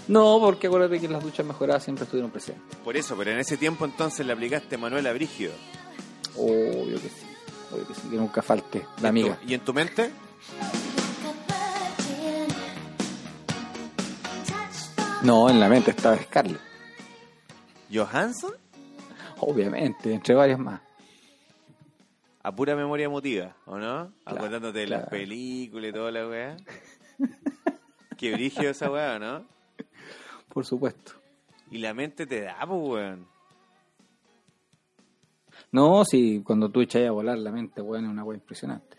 No, 0.09 0.39
porque 0.41 0.67
acuérdate 0.69 1.01
que 1.01 1.09
las 1.09 1.23
duchas 1.23 1.45
mejoradas 1.45 1.83
siempre 1.85 2.05
estuvieron 2.05 2.31
presentes. 2.31 2.77
Por 2.85 2.97
eso, 2.97 3.17
pero 3.17 3.31
en 3.33 3.39
ese 3.39 3.57
tiempo 3.57 3.85
entonces 3.85 4.25
le 4.27 4.33
aplicaste 4.33 4.79
Manuela 4.79 5.13
Brigio. 5.13 5.51
Obvio 6.37 7.01
que 7.01 7.09
sí. 7.09 7.27
Obvio 7.73 7.87
que 7.87 7.95
sí, 7.95 8.09
que 8.09 8.17
nunca 8.17 8.41
falte. 8.43 8.79
La 8.81 8.87
¿Y 8.97 9.01
en 9.01 9.07
amiga. 9.09 9.37
tu- 9.41 9.49
¿Y 9.49 9.55
en 9.55 9.61
tu 9.61 9.75
mente? 9.75 10.11
No, 15.23 15.51
en 15.51 15.59
la 15.61 15.69
mente 15.69 15.91
estaba 15.91 16.17
Scarlett. 16.17 16.61
¿Johansson? 17.93 18.53
Obviamente, 19.41 20.13
entre 20.15 20.35
varias 20.35 20.59
más. 20.59 20.81
A 22.43 22.53
pura 22.55 22.77
memoria 22.77 23.07
emotiva, 23.07 23.55
¿o 23.67 23.77
no? 23.79 24.13
Claro, 24.25 24.39
Acordándote 24.39 24.79
de 24.81 24.87
las 24.87 25.09
películas 25.09 25.91
y 25.91 25.93
toda 25.93 26.11
la 26.13 26.27
weá. 26.29 26.57
Qué 28.19 28.33
brigio 28.33 28.69
esa 28.69 28.91
weá, 28.91 29.19
¿no? 29.19 29.47
Por 30.53 30.67
supuesto. 30.67 31.13
Y 31.71 31.79
la 31.79 31.95
mente 31.95 32.27
te 32.27 32.43
da, 32.43 32.59
pues, 32.67 32.81
weón. 32.83 33.27
No, 35.71 36.05
si 36.05 36.43
cuando 36.43 36.69
tú 36.69 36.81
echas 36.81 37.07
a 37.07 37.13
volar 37.13 37.39
la 37.39 37.53
mente, 37.53 37.81
weón, 37.81 38.07
es 38.07 38.11
una 38.11 38.25
weá 38.25 38.37
impresionante. 38.37 38.97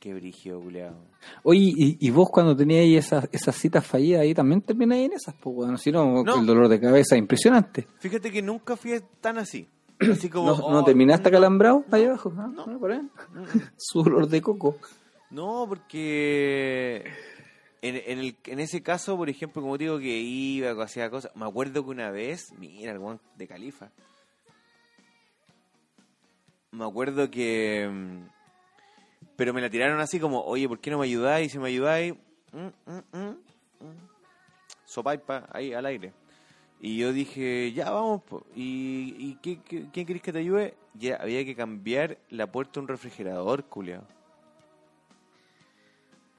Qué 0.00 0.14
brigio, 0.14 0.60
culiao. 0.60 0.96
Oye, 1.44 1.72
¿y, 1.76 2.06
y 2.06 2.10
vos 2.10 2.30
cuando 2.30 2.56
tenías 2.56 2.80
ahí 2.80 2.96
esas, 2.96 3.28
esas 3.30 3.54
citas 3.54 3.86
fallidas 3.86 4.22
ahí 4.22 4.34
también 4.34 4.62
termináis 4.62 5.06
en 5.06 5.12
esas? 5.12 5.34
Pues, 5.34 5.54
weón, 5.54 5.78
si 5.78 5.92
no, 5.92 6.20
el 6.20 6.46
dolor 6.46 6.68
de 6.68 6.80
cabeza 6.80 7.14
es 7.14 7.20
impresionante. 7.20 7.86
Fíjate 7.98 8.32
que 8.32 8.42
nunca 8.42 8.76
fui 8.76 8.98
tan 9.20 9.38
así. 9.38 9.68
Así 10.00 10.30
como. 10.30 10.50
¿No, 10.50 10.70
no 10.70 10.78
oh, 10.80 10.84
terminaste 10.84 11.24
no. 11.24 11.28
acalambrado 11.36 11.84
ahí 11.90 12.04
abajo? 12.04 12.32
¿Ah? 12.36 12.48
No. 12.52 12.78
Por 12.78 12.92
ahí? 12.92 13.02
Su 13.76 14.00
olor 14.00 14.28
de 14.28 14.40
coco. 14.40 14.76
No, 15.30 15.66
porque 15.68 17.04
en, 17.82 17.96
en, 17.96 18.18
el, 18.18 18.36
en 18.46 18.60
ese 18.60 18.82
caso, 18.82 19.16
por 19.16 19.28
ejemplo, 19.30 19.62
como 19.62 19.78
digo 19.78 19.98
que 19.98 20.18
iba, 20.18 20.82
hacía 20.82 21.08
cosas, 21.08 21.34
me 21.36 21.46
acuerdo 21.46 21.84
que 21.84 21.90
una 21.90 22.10
vez, 22.10 22.52
mira, 22.58 22.92
el 22.92 22.98
guan 22.98 23.20
de 23.36 23.46
Califa, 23.46 23.90
me 26.72 26.84
acuerdo 26.84 27.30
que, 27.30 27.88
mm, 27.88 28.28
pero 29.36 29.54
me 29.54 29.60
la 29.60 29.70
tiraron 29.70 30.00
así 30.00 30.20
como, 30.20 30.42
oye, 30.42 30.68
¿por 30.68 30.80
qué 30.80 30.90
no 30.90 30.98
me 30.98 31.06
ayudáis? 31.06 31.52
Si 31.52 31.58
me 31.58 31.68
ayudáis, 31.68 32.14
mm, 32.52 32.90
mm, 32.90 33.18
mm, 33.18 33.84
mm. 33.84 34.08
sopaipa, 34.84 35.48
ahí 35.52 35.72
al 35.72 35.86
aire. 35.86 36.12
Y 36.80 36.96
yo 36.96 37.12
dije, 37.12 37.72
ya 37.72 37.90
vamos, 37.90 38.22
po. 38.22 38.46
¿y, 38.56 39.14
y 39.18 39.38
qué, 39.42 39.60
qué- 39.62 39.86
quién 39.92 40.06
querés 40.06 40.22
que 40.22 40.32
te 40.32 40.38
ayude? 40.38 40.74
Ya, 40.94 41.16
había 41.16 41.44
que 41.44 41.54
cambiar 41.54 42.16
la 42.30 42.50
puerta 42.50 42.72
de 42.74 42.80
un 42.80 42.88
refrigerador, 42.88 43.64
culiao. 43.64 44.02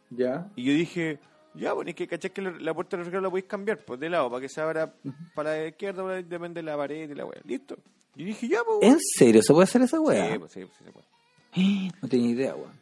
Ya. 0.09 0.49
Y 0.55 0.63
yo 0.63 0.73
dije, 0.73 1.19
ya, 1.53 1.73
bueno, 1.73 1.89
es 1.89 1.95
que 1.95 2.07
caché 2.07 2.31
que 2.31 2.41
la- 2.41 2.73
puerta 2.73 2.97
del 2.97 3.01
refrigerador 3.05 3.23
la 3.23 3.30
podéis 3.30 3.45
cambiar, 3.45 3.80
pues 3.85 3.99
de 3.99 4.09
lado, 4.09 4.30
para 4.30 4.41
que 4.41 4.49
se 4.49 4.59
abra 4.61 4.93
para 5.35 5.51
la 5.57 5.68
izquierda, 5.68 6.03
para 6.03 6.15
la- 6.15 6.22
depende 6.23 6.59
de 6.61 6.63
la 6.65 6.77
pared 6.77 7.09
y 7.09 7.15
la 7.15 7.26
weá. 7.26 7.39
Listo. 7.45 7.77
Y 8.15 8.26
dije, 8.26 8.47
ya, 8.47 8.59
pues. 8.65 8.91
¿En 8.91 8.99
serio 8.99 9.41
se 9.41 9.53
puede 9.53 9.63
hacer 9.63 9.81
esa 9.84 9.99
weá? 10.01 10.34
Sí, 10.34 10.39
pues, 10.39 10.51
sí, 10.51 10.59
pues, 10.65 10.77
sí 10.77 10.84
se 10.84 10.91
puede. 10.91 11.05
No 12.01 12.07
tenía 12.09 12.30
idea, 12.31 12.55
weón. 12.55 12.81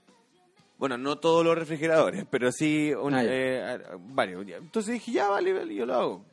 Bueno, 0.80 0.98
no 0.98 1.18
todos 1.18 1.44
los 1.44 1.57
refrigeradores, 1.57 2.26
pero 2.30 2.52
sí 2.53 2.94
un- 2.94 3.14
Ah, 3.14 3.22
eh, 3.26 3.80
varios. 4.14 4.48
Entonces 4.48 4.94
dije, 4.94 5.11
ya, 5.11 5.27
vale, 5.27 5.52
vale, 5.53 5.76
yo 5.76 5.86
lo 5.86 5.94
hago. 5.94 6.26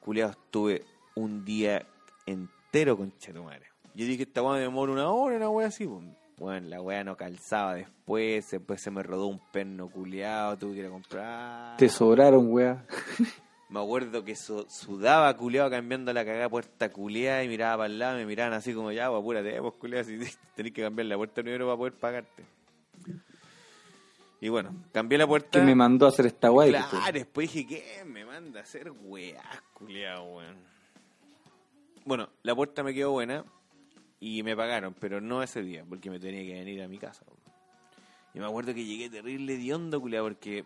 Culeado, 0.00 0.30
estuve 0.32 0.84
un 1.14 1.44
día 1.44 1.86
entero 2.26 2.96
con 2.96 3.16
Chetumare. 3.18 3.66
Yo 3.94 4.06
dije, 4.06 4.22
esta 4.22 4.42
weá 4.42 4.54
me 4.54 4.60
demora 4.60 4.92
una 4.92 5.10
hora, 5.10 5.36
una 5.36 5.48
weá 5.50 5.66
así. 5.68 5.86
Pues. 5.86 6.04
Bueno, 6.38 6.68
la 6.68 6.80
weá 6.80 7.04
no 7.04 7.16
calzaba 7.16 7.74
después, 7.74 8.50
después 8.50 8.80
se 8.80 8.90
me 8.90 9.02
rodó 9.02 9.26
un 9.26 9.40
perno 9.52 9.88
culeado, 9.90 10.56
tuve 10.56 10.74
que 10.74 10.80
ir 10.80 10.86
a 10.86 10.90
comprar. 10.90 11.76
Te 11.76 11.88
sobraron, 11.88 12.50
weá. 12.52 12.84
Me 13.68 13.78
acuerdo 13.78 14.24
que 14.24 14.34
su- 14.34 14.66
sudaba 14.68 15.36
culeado 15.36 15.70
cambiando 15.70 16.12
la 16.12 16.24
cagada 16.24 16.48
puerta 16.48 16.90
culeada 16.90 17.44
y 17.44 17.48
miraba 17.48 17.76
para 17.76 17.86
el 17.86 18.00
lado, 18.00 18.16
me 18.16 18.26
miraban 18.26 18.52
así 18.52 18.74
como 18.74 18.90
ya, 18.90 19.08
pues 19.10 19.20
apúrate, 19.20 19.60
pues 19.60 19.74
culeado, 19.74 20.04
si 20.06 20.18
tenés 20.56 20.72
que 20.72 20.82
cambiar 20.82 21.06
la 21.06 21.16
puerta 21.16 21.40
primero 21.40 21.66
para 21.66 21.76
poder 21.76 21.92
pagarte. 21.92 22.42
Y 24.40 24.48
bueno, 24.48 24.74
cambié 24.92 25.18
la 25.18 25.26
puerta. 25.26 25.58
Que 25.58 25.64
me 25.64 25.74
mandó 25.74 26.06
a 26.06 26.08
hacer 26.08 26.26
esta 26.26 26.50
weá. 26.50 26.88
Claro, 26.88 27.12
después 27.12 27.52
dije, 27.52 27.66
¿qué? 27.66 28.04
Me 28.04 28.24
manda 28.24 28.60
a 28.60 28.62
hacer 28.62 28.90
weá, 28.90 29.42
culeado, 29.74 30.24
weón. 30.24 30.56
Bueno, 32.06 32.30
la 32.42 32.54
puerta 32.54 32.82
me 32.82 32.94
quedó 32.94 33.10
buena 33.12 33.44
y 34.18 34.42
me 34.42 34.56
pagaron, 34.56 34.94
pero 34.98 35.20
no 35.20 35.42
ese 35.42 35.62
día, 35.62 35.84
porque 35.86 36.10
me 36.10 36.18
tenía 36.18 36.42
que 36.42 36.54
venir 36.54 36.82
a 36.82 36.88
mi 36.88 36.98
casa. 36.98 37.22
weón. 37.26 37.40
Y 38.32 38.38
me 38.38 38.46
acuerdo 38.46 38.72
que 38.72 38.84
llegué 38.84 39.10
terrible 39.10 39.58
de 39.58 39.74
hondo, 39.74 40.00
culeado, 40.00 40.28
porque 40.28 40.64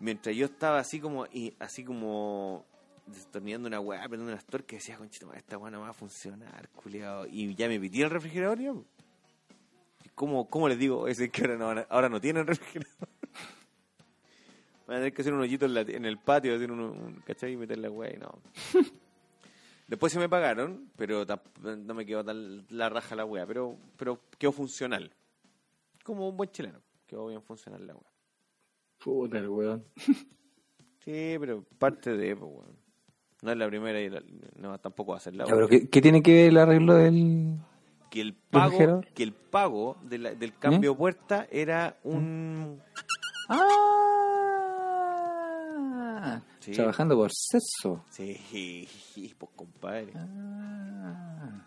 mientras 0.00 0.34
yo 0.34 0.46
estaba 0.46 0.80
así 0.80 0.98
como, 0.98 1.26
y 1.26 1.54
así 1.60 1.84
como 1.84 2.64
destornillando 3.06 3.68
una 3.68 3.78
weá, 3.78 4.00
apretando 4.00 4.32
unas 4.32 4.44
tuercas, 4.44 4.78
decía, 4.80 4.96
conchito, 4.96 5.32
esta 5.34 5.58
weá 5.58 5.70
no 5.70 5.80
va 5.80 5.90
a 5.90 5.94
funcionar, 5.94 6.68
culeado. 6.70 7.26
Y 7.30 7.54
ya 7.54 7.68
me 7.68 7.78
pití 7.78 8.02
el 8.02 8.10
refrigerador, 8.10 8.58
ya, 8.58 8.72
po. 8.72 8.84
¿Y 8.98 8.99
¿Cómo, 10.20 10.50
¿Cómo 10.50 10.68
les 10.68 10.78
digo? 10.78 11.08
Es 11.08 11.18
que 11.30 11.40
ahora 11.40 11.56
no, 11.56 11.66
van 11.68 11.78
a- 11.78 11.86
ahora 11.88 12.10
no 12.10 12.20
tienen 12.20 12.46
refrigerador. 12.46 13.08
Van 14.86 14.96
a 14.96 15.00
tener 15.00 15.14
que 15.14 15.22
hacer 15.22 15.32
un 15.32 15.40
hoyito 15.40 15.64
en, 15.64 15.72
la- 15.72 15.80
en 15.80 16.04
el 16.04 16.18
patio, 16.18 16.54
hacer 16.54 16.70
un, 16.70 16.80
un- 16.80 17.22
¿cachai? 17.24 17.52
Y 17.52 17.56
meter 17.56 17.78
la 17.78 17.90
weá 17.90 18.12
y 18.14 18.18
no. 18.18 18.30
Después 19.88 20.12
se 20.12 20.18
me 20.18 20.28
pagaron, 20.28 20.90
pero 20.96 21.24
no 21.62 21.94
me 21.94 22.04
quedó 22.04 22.22
tan 22.22 22.66
la 22.68 22.90
raja 22.90 23.16
la 23.16 23.24
weá, 23.24 23.46
pero, 23.46 23.78
pero 23.96 24.20
quedó 24.38 24.52
funcional. 24.52 25.10
Como 26.04 26.28
un 26.28 26.36
buen 26.36 26.50
chileno, 26.50 26.80
quedó 27.06 27.28
bien 27.28 27.40
funcional 27.42 27.86
la 27.86 27.94
weá. 27.94 28.12
Puta, 29.02 29.38
el 29.38 29.48
weón. 29.48 29.84
Sí, 31.02 31.36
pero 31.40 31.64
parte 31.78 32.14
de, 32.14 32.36
pues, 32.36 32.52
weón. 32.52 32.76
No 33.40 33.52
es 33.52 33.56
la 33.56 33.66
primera 33.68 33.98
y 33.98 34.10
la- 34.10 34.22
no, 34.56 34.78
tampoco 34.80 35.12
va 35.12 35.16
a 35.16 35.20
ser 35.20 35.34
la 35.34 35.46
Ya, 35.46 35.54
pero. 35.54 35.66
¿qué, 35.66 35.88
qué 35.88 36.02
tiene 36.02 36.22
que 36.22 36.30
ver 36.34 36.48
el 36.50 36.58
arreglo 36.58 36.92
del...? 36.92 37.56
Que 38.10 38.20
el 38.20 38.34
pago, 38.34 39.00
que 39.14 39.22
el 39.22 39.32
pago 39.32 39.96
de 40.02 40.18
la- 40.18 40.34
del 40.34 40.52
cambio 40.58 40.96
puerta 40.96 41.46
era 41.50 41.96
un... 42.04 42.82
Ah, 45.02 46.40
Sí. 46.60 46.72
trabajando 46.72 47.16
por 47.16 47.30
sexo. 47.32 48.04
Sí, 48.10 48.86
pues 49.38 49.50
compadre. 49.56 50.12
Ah. 50.16 51.64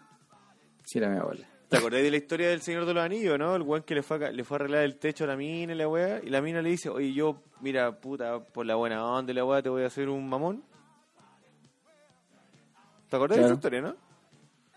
Sí, 0.84 1.00
era 1.00 1.10
mi 1.10 1.18
abuela. 1.18 1.48
¿Te 1.70 1.78
acordás 1.78 2.04
de 2.04 2.12
la 2.12 2.18
historia 2.18 2.50
del 2.50 2.62
Señor 2.62 2.86
de 2.86 2.94
los 2.94 3.04
Anillos, 3.04 3.40
no? 3.40 3.56
El 3.56 3.64
weón 3.64 3.82
que 3.84 3.96
le 3.96 4.04
fue, 4.04 4.24
a, 4.24 4.32
le 4.32 4.44
fue 4.44 4.56
a 4.56 4.60
arreglar 4.60 4.84
el 4.84 4.98
techo 4.98 5.24
a 5.24 5.28
la 5.28 5.36
mina 5.36 5.74
y 5.74 5.76
la 5.76 5.88
weá. 5.88 6.20
Y 6.24 6.30
la 6.30 6.40
mina 6.42 6.62
le 6.62 6.70
dice, 6.70 6.90
oye, 6.90 7.12
yo, 7.14 7.42
mira, 7.62 8.00
puta, 8.00 8.40
por 8.44 8.66
la 8.68 8.76
buena 8.76 9.04
onda 9.04 9.32
y 9.32 9.36
la 9.36 9.44
weá, 9.44 9.64
te 9.64 9.70
voy 9.70 9.82
a 9.84 9.88
hacer 9.88 10.08
un 10.10 10.30
mamón. 10.30 10.64
¿Te 13.10 13.16
acordás 13.16 13.40
de 13.40 13.46
esa 13.46 13.54
historia, 13.56 13.82
no? 13.82 13.96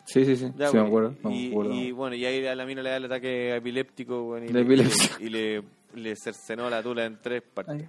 Sí, 0.06 0.24
sí, 0.24 0.36
sí. 0.36 0.52
Ya, 0.56 0.68
sí, 0.68 0.76
me 0.76 0.86
acuerdo. 0.86 1.14
me 1.24 1.36
y, 1.36 1.50
acuerdo. 1.50 1.74
y, 1.74 1.92
bueno, 1.92 2.16
y 2.16 2.24
ahí 2.24 2.46
a 2.46 2.54
la 2.54 2.64
mina 2.64 2.82
le 2.82 2.90
da 2.90 2.96
el 2.96 3.04
ataque 3.06 3.56
epiléptico, 3.56 4.38
y, 4.38 4.48
le, 4.48 4.60
epilepsia. 4.60 5.16
y 5.20 5.28
le, 5.28 5.62
le 5.94 6.14
cercenó 6.16 6.70
la 6.70 6.82
tula 6.82 7.04
en 7.04 7.20
tres 7.20 7.42
partes. 7.42 7.74
Ay. 7.74 7.88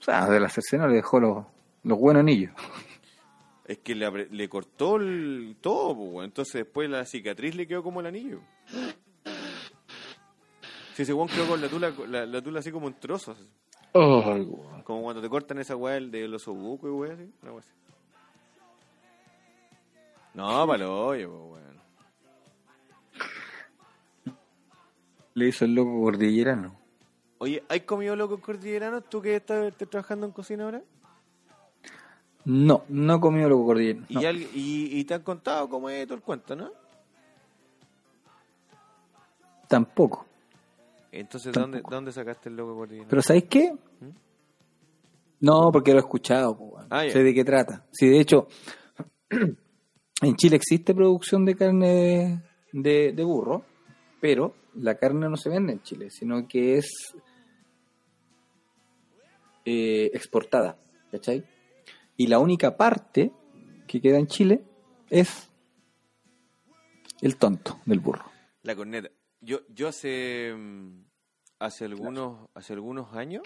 O 0.00 0.04
sea, 0.04 0.28
de 0.28 0.38
la 0.38 0.50
cercena 0.50 0.86
le 0.86 0.96
dejó 0.96 1.18
los, 1.18 1.46
los 1.82 1.98
buenos 1.98 2.20
anillos. 2.20 2.52
Es 3.66 3.78
que 3.78 3.94
le, 3.94 4.28
le 4.30 4.46
cortó 4.46 4.96
el, 4.96 5.56
todo, 5.58 5.96
pues, 5.96 6.26
entonces 6.26 6.64
después 6.64 6.90
la 6.90 7.06
cicatriz 7.06 7.54
le 7.54 7.66
quedó 7.66 7.82
como 7.82 8.00
el 8.00 8.06
anillo. 8.06 8.40
Si 10.92 11.02
ese 11.02 11.14
weón 11.14 11.28
quedó 11.28 11.48
con 11.48 11.62
la 11.62 11.68
tula, 11.68 11.94
la, 12.06 12.26
la 12.26 12.42
tula 12.42 12.60
así 12.60 12.70
como 12.70 12.88
en 12.88 13.00
trozos. 13.00 13.38
Weón. 13.94 14.82
Como 14.84 15.02
cuando 15.02 15.22
te 15.22 15.30
cortan 15.30 15.58
esa 15.60 15.76
weá 15.76 15.96
el 15.96 16.10
de 16.10 16.28
los 16.28 16.46
obucos 16.46 16.90
y 16.90 16.92
weá 16.92 17.14
así. 17.14 17.32
Una 17.40 17.52
weá 17.52 17.60
así. 17.60 17.70
No, 20.34 20.66
para 20.66 20.84
lo 20.84 21.06
hoyo, 21.06 21.30
pues, 21.30 21.62
weón. 21.62 21.80
Le 25.34 25.48
hizo 25.48 25.64
el 25.64 25.74
loco 25.74 26.00
cordillerano. 26.00 26.76
Oye, 27.38 27.62
¿hay 27.68 27.80
comido 27.80 28.14
locos 28.16 28.40
cordilleranos? 28.40 29.04
¿Tú 29.08 29.20
que 29.20 29.36
estás, 29.36 29.66
estás 29.66 29.88
trabajando 29.88 30.26
en 30.26 30.32
cocina 30.32 30.64
ahora? 30.64 30.82
No, 32.44 32.84
no 32.88 33.20
comió 33.20 33.48
loco 33.48 33.66
cordillerano. 33.66 34.06
Y, 34.08 34.14
no. 34.14 34.20
alguien- 34.20 34.50
y, 34.54 34.98
y 34.98 35.04
te 35.04 35.14
han 35.14 35.22
contado 35.22 35.68
cómo 35.68 35.88
es 35.90 36.04
todo 36.06 36.16
el 36.16 36.22
cuento, 36.22 36.54
¿no? 36.56 36.70
Tampoco. 39.68 40.26
Entonces, 41.10 41.52
¿de 41.52 41.60
¿dónde, 41.60 41.78
Tampoco. 41.78 41.94
¿dónde 41.94 42.12
sacaste 42.12 42.48
el 42.48 42.56
loco 42.56 42.74
cordillerano? 42.76 43.08
Pero 43.10 43.22
¿sabéis 43.22 43.44
qué? 43.44 43.74
No, 45.40 45.70
porque 45.72 45.92
lo 45.92 45.98
he 45.98 46.00
escuchado. 46.00 46.56
po, 46.56 46.64
weón. 46.64 46.86
Ah, 46.90 47.02
sé 47.10 47.22
de 47.22 47.34
qué 47.34 47.44
trata. 47.44 47.84
Sí, 47.92 48.08
de 48.08 48.20
hecho, 48.20 48.46
en 50.28 50.36
Chile 50.36 50.56
existe 50.56 50.94
producción 50.94 51.44
de 51.44 51.56
carne 51.56 52.42
de, 52.72 53.12
de 53.12 53.24
burro, 53.24 53.64
pero 54.20 54.54
la 54.74 54.96
carne 54.96 55.28
no 55.28 55.36
se 55.36 55.50
vende 55.50 55.72
en 55.72 55.82
Chile, 55.82 56.10
sino 56.10 56.46
que 56.48 56.78
es 56.78 57.14
eh, 59.64 60.10
exportada. 60.12 60.78
¿Cachai? 61.10 61.44
Y 62.16 62.26
la 62.26 62.38
única 62.38 62.76
parte 62.76 63.32
que 63.86 64.00
queda 64.00 64.18
en 64.18 64.26
Chile 64.26 64.64
es 65.10 65.50
el 67.20 67.36
tonto 67.36 67.80
del 67.86 68.00
burro. 68.00 68.24
La 68.62 68.74
corneta. 68.74 69.10
Yo, 69.40 69.60
yo 69.68 69.88
hace 69.88 70.54
mm, 70.54 71.04
hace 71.58 71.84
algunos 71.84 72.48
hace 72.54 72.72
algunos 72.72 73.12
años 73.14 73.42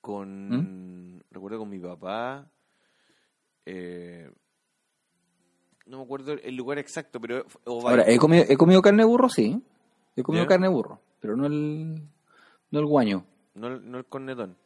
con 0.00 1.22
recuerdo 1.30 1.58
con 1.58 1.68
mi 1.68 1.78
papá 1.78 2.50
eh, 3.64 4.30
no 5.86 5.98
me 5.98 6.04
acuerdo 6.04 6.32
el 6.32 6.56
lugar 6.56 6.78
exacto, 6.78 7.20
pero. 7.20 7.44
Ahora, 7.64 8.04
he 8.06 8.18
comido, 8.18 8.44
he 8.48 8.56
comido 8.56 8.82
carne 8.82 9.02
de 9.02 9.08
burro, 9.08 9.28
sí. 9.28 9.62
He 10.16 10.22
comido 10.22 10.44
¿Ya? 10.44 10.48
carne 10.48 10.66
de 10.68 10.72
burro, 10.72 11.00
pero 11.20 11.36
no 11.36 11.46
el, 11.46 11.94
no 12.70 12.78
el 12.80 12.86
guaño. 12.86 13.24
No, 13.54 13.68
el- 13.68 13.90
no 13.90 13.98
el 13.98 14.04
cornetón. 14.06 14.56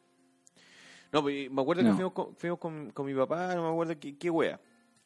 No, 1.12 1.22
pues, 1.22 1.50
me 1.50 1.60
acuerdo 1.60 1.82
que 1.82 1.92
fuimos, 1.92 2.12
con, 2.12 2.36
fuimos 2.36 2.58
con, 2.60 2.90
con 2.92 3.06
mi 3.06 3.14
papá, 3.14 3.54
no 3.56 3.64
me 3.64 3.68
acuerdo 3.70 3.98
qué, 3.98 4.16
qué 4.16 4.30
wea. 4.30 4.60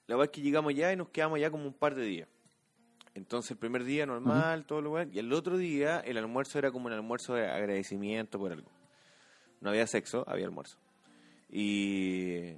La 0.07 0.17
verdad 0.17 0.31
es 0.31 0.37
que 0.37 0.43
llegamos 0.43 0.75
ya 0.75 0.93
y 0.93 0.97
nos 0.97 1.09
quedamos 1.09 1.41
ya 1.41 1.51
como 1.51 1.65
un 1.65 1.73
par 1.73 1.95
de 1.95 2.03
días. 2.05 2.29
Entonces 3.15 3.53
el 3.53 3.57
primer 3.57 3.85
día 3.85 4.05
normal, 4.05 4.67
todo 4.67 4.83
lo 4.83 4.91
bueno. 4.91 5.11
Y 5.15 5.19
el 5.19 5.33
otro 5.33 5.57
día 5.57 6.01
el 6.01 6.19
almuerzo 6.19 6.59
era 6.59 6.71
como 6.73 6.87
un 6.87 6.93
almuerzo 6.93 7.35
de 7.35 7.49
agradecimiento 7.49 8.39
por 8.39 8.53
algo. 8.53 8.71
No 9.63 9.71
había 9.71 9.87
sexo, 9.87 10.25
había 10.29 10.45
almuerzo. 10.45 10.77
Y, 11.49 12.55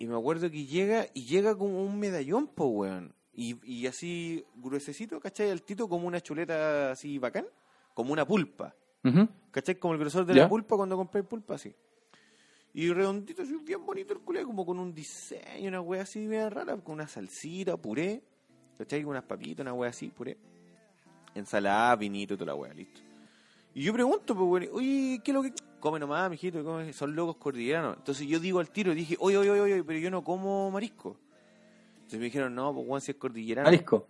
y 0.00 0.06
me 0.08 0.16
acuerdo 0.16 0.50
que 0.50 0.64
llega 0.66 1.06
y 1.14 1.26
llega 1.26 1.56
como 1.56 1.84
un 1.84 1.96
medallón, 2.00 2.48
po, 2.48 2.64
weón. 2.66 3.14
Y, 3.32 3.56
y 3.64 3.86
así 3.86 4.44
gruesecito, 4.56 5.20
¿cachai? 5.20 5.50
Altito 5.50 5.88
como 5.88 6.08
una 6.08 6.20
chuleta 6.20 6.90
así 6.90 7.18
bacán, 7.18 7.46
como 7.94 8.12
una 8.12 8.26
pulpa. 8.26 8.74
Ujú. 9.04 9.28
¿Cachai? 9.52 9.76
Como 9.76 9.94
el 9.94 10.00
grosor 10.00 10.26
de 10.26 10.34
Ya. 10.34 10.42
la 10.42 10.48
pulpa 10.48 10.76
cuando 10.76 10.96
compré 10.96 11.22
pulpa, 11.22 11.54
así. 11.54 11.72
Y 12.72 12.90
redondito, 12.92 13.42
así, 13.42 13.54
bien 13.64 13.84
bonito 13.84 14.12
el 14.14 14.20
culé, 14.20 14.42
como 14.44 14.64
con 14.66 14.78
un 14.78 14.94
diseño, 14.94 15.68
una 15.68 15.80
wea 15.80 16.02
así 16.02 16.26
bien 16.26 16.50
rara, 16.50 16.76
con 16.78 16.94
una 16.94 17.06
salsita, 17.08 17.76
puré, 17.76 18.22
¿cachai? 18.78 19.04
Unas 19.04 19.24
papitas, 19.24 19.60
una 19.64 19.74
wea 19.74 19.90
así, 19.90 20.08
puré. 20.08 20.36
Ensalada, 21.34 21.94
vinito, 21.96 22.36
toda 22.36 22.46
la 22.46 22.54
wea, 22.54 22.72
listo. 22.74 23.00
Y 23.74 23.82
yo 23.84 23.92
pregunto, 23.92 24.34
pues, 24.34 24.48
weón, 24.64 24.68
oye, 24.76 25.20
¿qué 25.22 25.30
es 25.30 25.34
lo 25.34 25.42
que...? 25.42 25.52
Come 25.80 25.98
nomás, 25.98 26.30
mijito, 26.30 26.62
come, 26.62 26.92
son 26.92 27.14
locos 27.16 27.36
cordilleranos. 27.36 27.96
Entonces 27.96 28.26
yo 28.26 28.38
digo 28.38 28.60
al 28.60 28.70
tiro, 28.70 28.94
dije, 28.94 29.16
oye, 29.18 29.38
oye, 29.38 29.50
oye, 29.50 29.60
oye, 29.60 29.84
pero 29.84 29.98
yo 29.98 30.10
no 30.10 30.22
como 30.22 30.70
marisco. 30.70 31.16
Entonces 31.94 32.18
me 32.18 32.26
dijeron, 32.26 32.54
no, 32.54 32.72
pues, 32.74 32.86
weón, 32.86 33.00
si 33.00 33.12
es 33.12 33.16
cordillerano. 33.16 33.66
Marisco. 33.66 34.06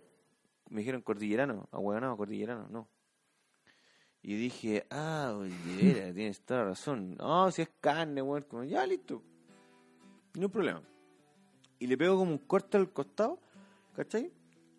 Me 0.69 0.79
dijeron 0.79 1.01
cordillerano, 1.01 1.67
ahueonado, 1.71 2.17
cordillerano, 2.17 2.67
no. 2.69 2.87
Y 4.21 4.35
dije, 4.35 4.85
ah, 4.89 5.33
oye, 5.37 6.11
tienes 6.13 6.41
toda 6.41 6.61
la 6.61 6.65
razón. 6.69 7.15
No, 7.15 7.49
si 7.51 7.61
es 7.61 7.69
carne, 7.79 8.21
weón, 8.21 8.43
como, 8.43 8.63
ya, 8.63 8.85
listo. 8.85 9.23
No 10.35 10.43
hay 10.43 10.49
problema. 10.49 10.81
Y 11.79 11.87
le 11.87 11.97
pego 11.97 12.17
como 12.17 12.31
un 12.31 12.37
corte 12.37 12.77
al 12.77 12.91
costado, 12.91 13.39
¿cachai? 13.95 14.31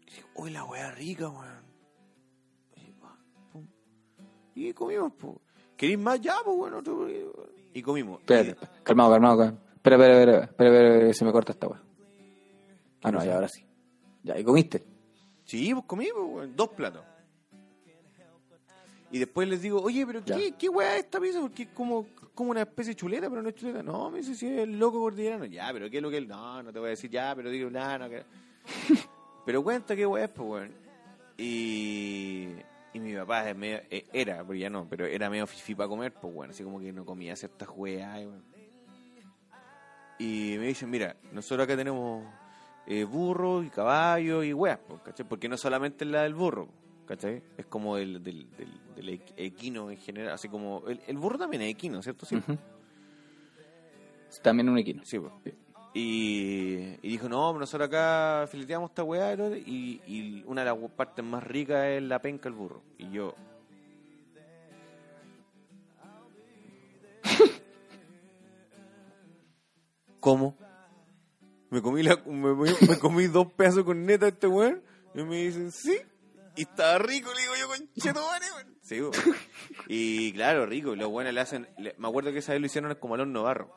Y 0.03 0.05
dije, 0.05 0.25
uy, 0.35 0.51
la 0.51 0.65
weá 0.65 0.93
rica, 0.93 1.29
weón. 1.29 1.73
Y 4.55 4.73
comimos, 4.75 5.13
pues. 5.19 5.37
¿Queréis 5.77 5.99
más? 5.99 6.21
Ya, 6.21 6.37
pues, 6.45 6.57
bueno. 6.57 6.83
Y 7.75 7.83
comimos. 7.83 8.21
Espérate, 8.21 8.57
calmado, 8.83 9.13
calmado. 9.13 9.39
calmado. 9.39 9.59
Espera, 9.77 9.97
espera, 9.97 10.19
espera, 10.19 10.45
espera, 10.45 10.69
espera, 10.71 10.95
espera, 10.95 11.15
se 11.15 11.25
me 11.25 11.33
corta 11.33 11.53
esta 11.53 11.67
weá. 11.69 11.83
Ah, 13.03 13.11
no, 13.11 13.25
ya, 13.25 13.35
ahora 13.35 13.49
sí. 13.49 13.65
Ya, 14.23 14.39
¿y 14.39 14.45
comiste? 14.45 14.85
Sí, 15.45 15.73
pues 15.75 15.85
comimos, 15.87 16.23
weón, 16.29 16.55
dos 16.55 16.69
platos. 16.69 17.03
Y 19.11 19.19
después 19.19 19.47
les 19.49 19.61
digo, 19.61 19.83
oye, 19.83 20.07
pero 20.07 20.25
Ya. 20.25 20.37
¿qué, 20.37 20.53
qué 20.53 20.69
weá 20.69 20.97
es 20.97 21.05
esta 21.05 21.21
pizza? 21.21 21.41
Porque 21.41 21.65
es 21.65 21.69
como, 21.71 22.07
como 22.35 22.51
una 22.53 22.63
especie 22.63 22.93
de 22.93 22.97
chuleta, 22.97 23.29
pero 23.29 23.43
no 23.43 23.49
es 23.49 23.55
chuleta. 23.55 23.83
No, 23.83 24.11
me 24.11 24.19
dice, 24.19 24.35
si 24.35 24.47
es 24.47 24.61
el 24.61 24.79
loco 24.79 25.01
cordillerano. 25.01 25.45
Ya, 25.45 25.69
pero 25.73 25.91
¿qué 25.91 25.99
es 25.99 26.03
lo 26.03 26.11
que 26.11 26.19
es? 26.19 26.27
No, 26.27 26.63
no 26.63 26.73
te 26.73 26.79
voy 26.79 26.87
a 26.87 26.91
decir 26.91 27.11
ya, 27.11 27.35
pero 27.35 27.51
digo, 27.51 27.69
nada, 27.69 27.99
no, 27.99 28.09
que... 28.09 28.23
pero 29.45 29.63
cuenta 29.63 29.95
qué 29.95 30.07
weá 30.07 30.25
es, 30.25 30.31
pues, 30.31 30.49
weón. 30.49 30.73
Y, 31.37 32.49
y 32.95 33.01
mi 33.01 33.15
papá 33.15 33.49
es 33.49 33.57
medio, 33.57 33.81
eh, 33.91 34.07
era, 34.13 34.45
porque 34.45 34.61
ya 34.61 34.71
no, 34.71 34.87
pero 34.89 35.07
era 35.07 35.31
medio 35.31 35.47
fifi 35.47 35.75
para 35.75 35.89
comer, 35.89 36.13
pues, 36.13 36.33
bueno, 36.35 36.53
así 36.53 36.63
como 36.63 36.79
que 36.81 36.93
no 36.93 37.05
comía 37.05 37.35
ciertas 37.37 37.69
weas. 37.75 38.21
Y, 40.19 40.57
me 40.59 40.67
dicen, 40.67 40.91
mira, 40.91 41.17
nosotros 41.33 41.65
acá 41.65 41.77
tenemos 41.77 42.25
eh, 42.87 43.05
burro 43.05 43.63
y 43.63 43.71
caballo 43.71 44.43
y 44.43 44.53
weas, 44.53 44.79
po, 44.79 44.99
¿cachai? 45.03 45.27
Porque 45.27 45.49
no 45.49 45.57
solamente 45.57 46.05
es 46.05 46.11
la 46.11 46.23
del 46.23 46.35
burro, 46.35 46.69
¿cachai? 47.07 47.43
Es 47.57 47.67
como 47.67 47.97
el 47.97 48.23
del, 48.23 48.47
del, 48.57 48.69
del 48.95 49.09
equ- 49.09 49.33
equino 49.37 49.91
en 49.91 49.97
general, 49.97 50.33
así 50.35 50.49
como... 50.49 50.83
El, 50.87 51.01
el 51.07 51.17
burro 51.19 51.39
también 51.39 51.63
es 51.63 51.71
equino, 51.71 52.03
¿cierto? 52.03 52.27
Sí, 52.27 52.37
Ujú. 52.37 52.57
También 54.43 54.69
un 54.69 54.79
equino. 54.79 55.05
sí 55.05 55.19
po. 55.19 55.33
Y, 55.95 56.97
dijo, 57.07 57.29
no, 57.29 57.53
nosotros 57.59 57.89
acá 57.89 58.47
fileteamos 58.51 58.91
esta 58.91 59.05
weá 59.05 59.35
y, 59.35 60.01
y 60.07 60.43
una 60.47 60.65
de 60.65 60.71
las 60.71 60.91
partes 60.93 61.25
más 61.25 61.43
ricas 61.45 61.85
es 61.87 62.03
la 62.03 62.19
penca 62.21 62.45
del 62.45 62.55
burro. 62.55 62.83
Y 62.99 63.11
yo... 63.11 63.35
¿Cómo? 70.23 70.57
Me 71.69 71.83
comí, 71.83 72.05
la, 72.05 72.17
me, 72.27 72.99
comí 73.01 73.27
dos 73.27 73.53
pedazos 73.55 73.83
con 73.83 74.07
neta 74.07 74.29
este 74.29 74.47
weón. 74.47 74.81
Y 75.17 75.23
me 75.25 75.37
dicen, 75.39 75.73
sí. 75.73 75.99
Y 76.55 76.63
estaba 76.63 76.99
rico, 76.99 77.33
le 77.35 77.43
digo 77.43 77.55
yo, 77.59 77.67
conchetumare, 77.67 78.47
weón. 78.55 78.77
Sí, 78.83 79.01
weón. 79.01 79.13
Y 79.89 80.33
claro, 80.33 80.65
rico. 80.65 80.95
Los 80.95 81.11
buenos 81.11 81.35
le 81.35 81.41
hacen. 81.41 81.69
me 81.99 82.09
acuerdo 82.09 82.31
que 82.31 82.39
esa 82.39 82.53
vez 82.53 82.61
lo 82.61 82.67
hicieron 82.67 82.95
como 82.95 83.15
al 83.15 83.23
horno 83.23 83.43
barro. 83.43 83.75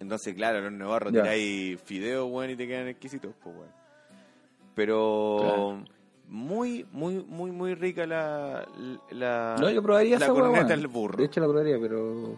Entonces, 0.00 0.34
claro, 0.34 0.64
horno 0.66 0.88
barro 0.88 1.10
Ya. 1.10 1.22
tiráis 1.22 1.80
fideos, 1.82 2.28
weón, 2.30 2.50
y 2.50 2.56
te 2.56 2.66
quedan 2.66 2.88
exquisitos, 2.88 3.34
pues, 3.42 3.54
weón. 3.54 3.70
Pero. 4.74 5.36
Claro. 5.40 5.84
Muy, 6.28 6.86
muy, 6.92 7.24
muy, 7.24 7.50
muy 7.50 7.74
rica 7.74 8.06
la. 8.06 8.66
la 9.10 9.56
No, 9.60 9.68
yo 9.70 9.82
probaría 9.82 10.18
la 10.18 10.26
esa 10.26 10.34
corneta 10.34 10.68
del 10.68 10.86
burro. 10.86 11.18
De 11.18 11.24
hecho, 11.24 11.40
la 11.40 11.46
probaría, 11.48 11.78
pero. 11.78 12.36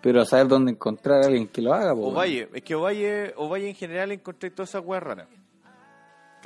Pero 0.00 0.20
a 0.20 0.24
saber 0.24 0.46
dónde 0.46 0.70
encontrar 0.72 1.22
a 1.22 1.26
alguien 1.26 1.48
que 1.48 1.60
lo 1.60 1.74
haga, 1.74 1.92
weón. 1.92 2.14
Ovalle, 2.14 2.48
es 2.54 2.62
que 2.62 2.74
Ovalle, 2.74 3.32
Ovalle 3.36 3.68
en 3.68 3.74
general 3.74 4.12
encontré 4.12 4.50
todas 4.50 4.68
esas 4.68 4.84
weas 4.84 5.02
raras. 5.02 5.26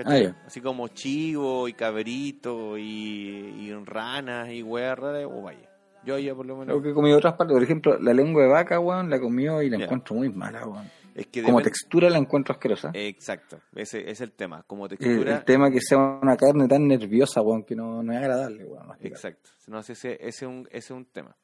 Ah. 0.07 0.33
Así 0.47 0.63
como 0.63 0.89
chivo 0.89 1.69
y 1.69 1.75
cabrito 1.75 2.79
y, 2.79 2.83
y 2.83 3.75
ranas 3.85 4.49
y 4.51 4.63
weas 4.63 4.99
raras, 4.99 5.27
Ovalle. 5.27 5.69
Yo 6.05 6.19
ya 6.19 6.35
por 6.35 6.47
lo 6.47 6.57
menos. 6.57 6.67
Creo 6.75 6.83
que 6.83 6.91
he 6.91 6.95
comido 6.95 7.17
otras 7.19 7.35
partes. 7.35 7.55
Por 7.55 7.63
ejemplo, 7.63 7.99
la 7.99 8.13
lengua 8.13 8.43
de 8.43 8.49
vaca, 8.49 8.79
weón, 8.81 9.09
la 9.11 9.21
comió 9.21 9.63
y 9.63 9.71
la 9.71 9.83
encuentro 9.85 10.17
muy 10.17 10.29
mala, 10.31 10.67
weón. 10.67 10.91
Es 11.15 11.27
que 11.27 11.43
Como 11.43 11.61
textura 11.61 12.09
la 12.09 12.17
encuentro 12.17 12.53
asquerosa. 12.55 12.91
Exacto, 12.95 13.61
ese 13.75 14.11
es 14.11 14.21
el 14.23 14.33
tema. 14.33 14.63
Como 14.67 14.87
el, 14.87 14.91
textura. 14.97 15.37
el 15.39 15.45
tema 15.45 15.71
que 15.71 15.81
sea 15.81 15.99
una 15.99 16.37
carne 16.39 16.67
tan 16.67 16.89
nerviosa, 16.89 17.43
weón, 17.43 17.65
que 17.65 17.77
no, 17.77 18.03
no 18.03 18.13
es 18.13 18.19
agradable, 18.19 18.65
weón. 18.65 18.87
Exacto. 19.01 19.51
No, 19.67 19.81
ese, 19.81 20.19
es 20.27 20.43
un, 20.43 20.67
ese 20.71 20.79
es 20.79 20.91
un 20.91 21.05
tema. 21.05 21.37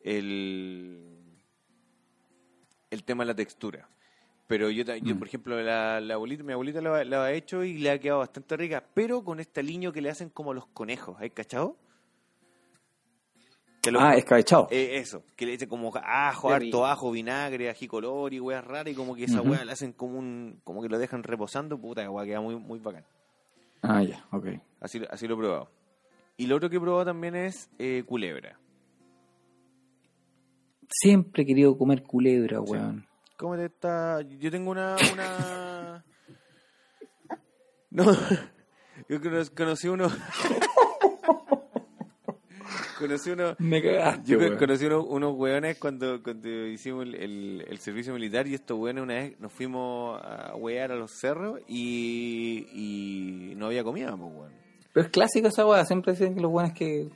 El, 0.00 1.18
el 2.90 3.04
tema 3.04 3.24
de 3.24 3.26
la 3.28 3.34
textura. 3.34 3.88
Pero 4.46 4.70
yo, 4.70 4.82
yo 4.82 5.14
Mm. 5.14 5.18
por 5.18 5.28
ejemplo, 5.28 5.60
la, 5.62 6.00
la 6.00 6.14
abuelita, 6.14 6.42
mi 6.42 6.54
abuelita 6.54 6.80
la, 6.80 7.04
la 7.04 7.24
ha 7.26 7.32
hecho 7.32 7.62
y 7.64 7.76
le 7.76 7.90
ha 7.90 7.98
quedado 8.00 8.20
bastante 8.20 8.56
rica, 8.56 8.82
pero 8.94 9.22
con 9.22 9.40
este 9.40 9.60
aliño 9.60 9.92
que 9.92 10.00
le 10.00 10.08
hacen 10.08 10.30
como 10.30 10.54
los 10.54 10.66
conejos, 10.68 11.16
¿hay 11.20 11.28
cachado? 11.30 11.76
Que 13.82 13.90
lo- 13.92 14.00
Ah, 14.00 14.16
escabechado. 14.16 14.66
eh, 14.70 14.98
eso, 14.98 15.22
que 15.36 15.46
le 15.46 15.54
echan 15.54 15.68
como 15.68 15.92
ajo, 15.94 16.50
harto 16.50 16.84
ajo, 16.84 17.10
vinagre, 17.12 17.70
ají 17.70 17.86
color 17.86 18.34
y 18.34 18.40
weas 18.40 18.64
raras 18.64 18.92
y 18.92 18.96
como 18.96 19.14
que 19.14 19.24
esa 19.24 19.40
Ujú. 19.40 19.52
wea 19.52 19.64
le 19.64 19.72
hacen 19.72 19.92
como 19.92 20.18
un, 20.18 20.60
como 20.64 20.82
que 20.82 20.88
lo 20.88 20.98
dejan 20.98 21.22
reposando, 21.22 21.78
puta, 21.78 22.02
que 22.02 22.08
wea 22.08 22.24
queda 22.26 22.40
muy, 22.40 22.56
muy 22.56 22.78
bacán. 22.80 23.04
Ah, 23.82 24.02
ya, 24.02 24.26
ok. 24.32 24.46
Así, 24.80 25.00
así 25.10 25.28
lo 25.28 25.34
he 25.34 25.38
probado. 25.38 25.70
Y 26.36 26.46
lo 26.46 26.56
otro 26.56 26.68
que 26.68 26.76
he 26.76 26.80
probado 26.80 27.04
también 27.04 27.36
es 27.36 27.70
eh, 27.78 28.02
culebra. 28.06 28.58
Siempre 30.90 31.42
he 31.42 31.46
querido 31.46 31.76
comer 31.76 32.02
culebra, 32.02 32.60
weón. 32.60 33.06
¿Cómo 33.36 33.56
te 33.56 33.66
está? 33.66 34.20
Yo 34.22 34.50
tengo 34.50 34.70
una... 34.70 34.96
una... 35.12 36.04
No, 37.90 38.04
yo 39.08 39.20
cono- 39.22 39.42
conocí 39.56 39.88
uno... 39.88 40.08
conocí 42.98 43.30
uno... 43.30 43.54
Me 43.58 43.82
cagaste, 43.82 44.30
Yo 44.32 44.38
weón. 44.38 44.56
conocí 44.58 44.84
unos, 44.86 45.04
unos 45.08 45.34
weones 45.36 45.78
cuando, 45.78 46.22
cuando 46.22 46.48
hicimos 46.66 47.04
el, 47.04 47.14
el- 47.14 47.64
el 47.68 47.78
servicio 47.78 48.12
militar 48.12 48.46
y 48.46 48.54
estos 48.54 48.78
weones 48.78 49.02
una 49.02 49.14
vez 49.14 49.40
nos 49.40 49.52
fuimos 49.52 50.20
a 50.22 50.54
wear 50.56 50.92
a 50.92 50.96
los 50.96 51.12
cerros 51.12 51.60
y, 51.68 52.66
y 52.72 53.54
no 53.56 53.66
había 53.66 53.84
comida, 53.84 54.16
pues 54.16 54.32
weón. 54.34 54.52
Pero 54.92 55.06
es 55.06 55.12
clásica 55.12 55.48
esa 55.48 55.66
weá. 55.66 55.84
Siempre 55.84 56.12
dicen 56.12 56.34
que 56.34 56.40
los 56.40 56.50
buenos 56.50 56.72
que 56.72 57.08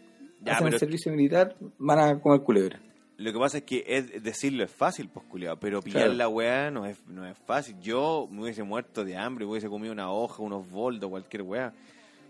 Ya, 0.43 0.53
hacen 0.53 0.65
pero- 0.67 0.77
el 0.77 0.81
servicio 0.81 1.13
militar 1.13 1.57
van 1.79 1.99
a 1.99 2.21
comer 2.21 2.41
culebra. 2.43 2.81
Lo 3.19 3.33
que 3.33 3.39
pasa 3.39 3.59
es 3.59 3.65
que 3.65 3.85
es, 3.87 4.23
decirlo 4.23 4.65
es 4.65 4.71
fácil, 4.73 5.09
pues, 5.09 5.25
culiao, 5.27 5.57
pero 5.57 5.81
pillar 5.81 6.03
Claro. 6.05 6.15
la 6.15 6.29
weá 6.29 6.71
no 6.73 6.87
es, 6.87 6.99
no 7.07 7.25
es 7.27 7.39
fácil. 7.47 7.77
Yo 7.81 8.27
me 8.31 8.43
hubiese 8.43 8.65
muerto 8.65 9.05
de 9.05 9.17
hambre, 9.17 9.45
hubiese 9.45 9.69
comido 9.69 9.93
una 9.93 10.11
hoja, 10.11 10.43
unos 10.43 10.69
boldos, 10.69 11.09
cualquier 11.09 11.43
weá. 11.43 11.73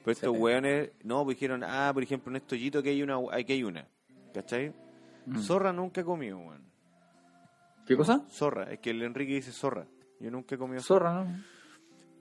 Pero 0.05 0.12
estos 0.12 0.35
Sí. 0.35 0.41
weones, 0.43 0.91
no, 1.05 1.24
pues 1.24 1.37
dijeron, 1.37 1.62
ah, 1.65 1.91
por 1.95 2.03
ejemplo, 2.03 2.31
en 2.33 2.37
este 2.37 2.55
hoyito 2.57 2.83
que 2.83 2.91
hay 2.91 3.03
una, 3.03 3.19
aquí 3.33 3.53
hay 3.55 3.62
una. 3.65 3.87
¿Cachai? 4.35 4.73
Mm. 5.27 5.39
Zorra 5.39 5.73
nunca 5.73 6.01
he 6.01 6.05
comido, 6.05 6.39
weón. 6.39 6.62
¿Qué 7.87 7.97
cosa? 7.97 8.23
Zorra. 8.31 8.65
Es 8.73 8.79
que 8.81 8.91
el 8.91 9.03
Enrique 9.03 9.35
dice 9.35 9.53
zorra. 9.53 9.87
Yo 10.20 10.31
nunca 10.31 10.55
he 10.55 10.59
comido 10.59 10.81
Zorra, 10.83 11.24
¿no? 11.24 11.43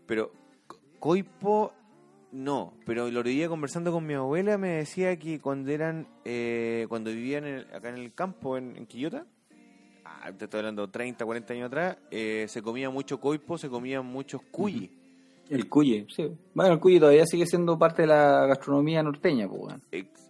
Pero 0.08 0.32
co- 0.68 0.80
coipo 0.99 1.74
no, 2.32 2.74
pero 2.86 3.08
el 3.08 3.16
otro 3.18 3.30
día 3.30 3.48
conversando 3.49 3.91
con 3.91 4.06
mi 4.06 4.14
abuela 4.16 4.58
me 4.58 4.70
decía 4.70 5.18
que 5.20 5.40
cuando 5.40 5.70
eran, 5.72 6.08
eh, 6.26 6.86
cuando 6.90 7.12
vivían 7.12 7.45
en 7.45 7.56
el- 7.56 7.74
acá 7.76 7.90
en 7.90 7.95
el 7.95 8.14
campo, 8.14 8.58
en, 8.58 8.76
en 8.76 8.86
Quillota, 8.88 9.26
ah, 10.06 10.32
te 10.32 10.45
estoy 10.45 10.60
hablando 10.60 10.90
30, 10.90 11.26
40 11.26 11.53
años 11.53 11.68
atrás, 11.68 11.98
eh, 12.10 12.45
se 12.48 12.62
comía 12.62 12.90
mucho 12.90 13.20
coipo, 13.20 13.58
se 13.58 13.70
comían 13.70 14.06
muchos 14.06 14.41
cuyi. 14.49 14.90
El 15.52 15.69
cuye, 15.69 16.06
sí. 16.15 16.32
Bueno, 16.53 16.73
el 16.73 16.80
cuye 16.80 16.99
todavía 16.99 17.26
sigue 17.26 17.45
siendo 17.45 17.78
parte 17.78 18.03
de 18.03 18.07
la 18.07 18.45
gastronomía 18.48 19.03
norteña, 19.03 19.48
pues, 19.48 19.61
weón. 19.61 19.84
Ex- 19.91 20.28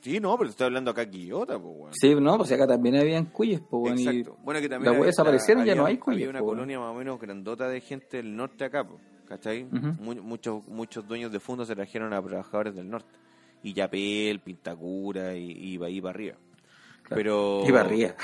Sí, 0.00 0.20
no, 0.20 0.36
pero 0.38 0.48
te 0.48 0.52
estoy 0.52 0.66
hablando 0.66 0.90
acá 0.92 1.08
Quillota, 1.08 1.58
pues, 1.58 1.74
weón. 1.76 1.92
Sí, 1.94 2.14
no, 2.14 2.36
pues 2.38 2.52
acá 2.52 2.66
también 2.66 2.96
habían 2.96 3.26
cuyes, 3.26 3.60
pues, 3.60 3.82
weón. 3.84 3.98
y- 3.98 4.06
Exacto. 4.08 4.38
Bueno, 4.44 4.60
que 4.60 4.68
también 4.68 4.92
las 4.92 5.00
weas 5.00 5.06
desaparecieron, 5.14 5.64
ya 5.64 5.72
había- 5.72 5.82
no 5.82 5.86
hay 5.88 5.98
cuyes, 5.98 6.18
Había 6.22 6.30
una 6.30 6.38
po, 6.40 6.46
colonia 6.46 6.78
más 6.80 6.90
o 6.90 6.94
menos 6.94 7.20
grandota 7.20 7.68
de 7.68 7.80
gente 7.80 8.16
del 8.18 8.34
norte 8.34 8.64
acá, 8.64 8.86
po, 8.86 8.98
¿cachai? 9.26 9.64
Ujú. 9.64 10.02
Mu- 10.02 10.22
muchos, 10.22 10.66
muchos 10.68 11.06
dueños 11.06 11.30
de 11.32 11.40
fondos 11.40 11.68
se 11.68 11.74
trajeron 11.74 12.12
a 12.14 12.22
trabajadores 12.22 12.74
del 12.74 12.88
norte. 12.88 13.10
Y 13.64 13.72
Yapel, 13.74 14.40
Pintacura 14.40 15.34
y, 15.36 15.50
y 15.52 15.72
iba 15.74 15.86
ahí 15.86 16.00
para 16.00 16.10
arriba. 16.14 16.36
Claro. 17.02 17.14
Pero... 17.16 17.62
Y 17.66 17.70
barría. 17.70 18.16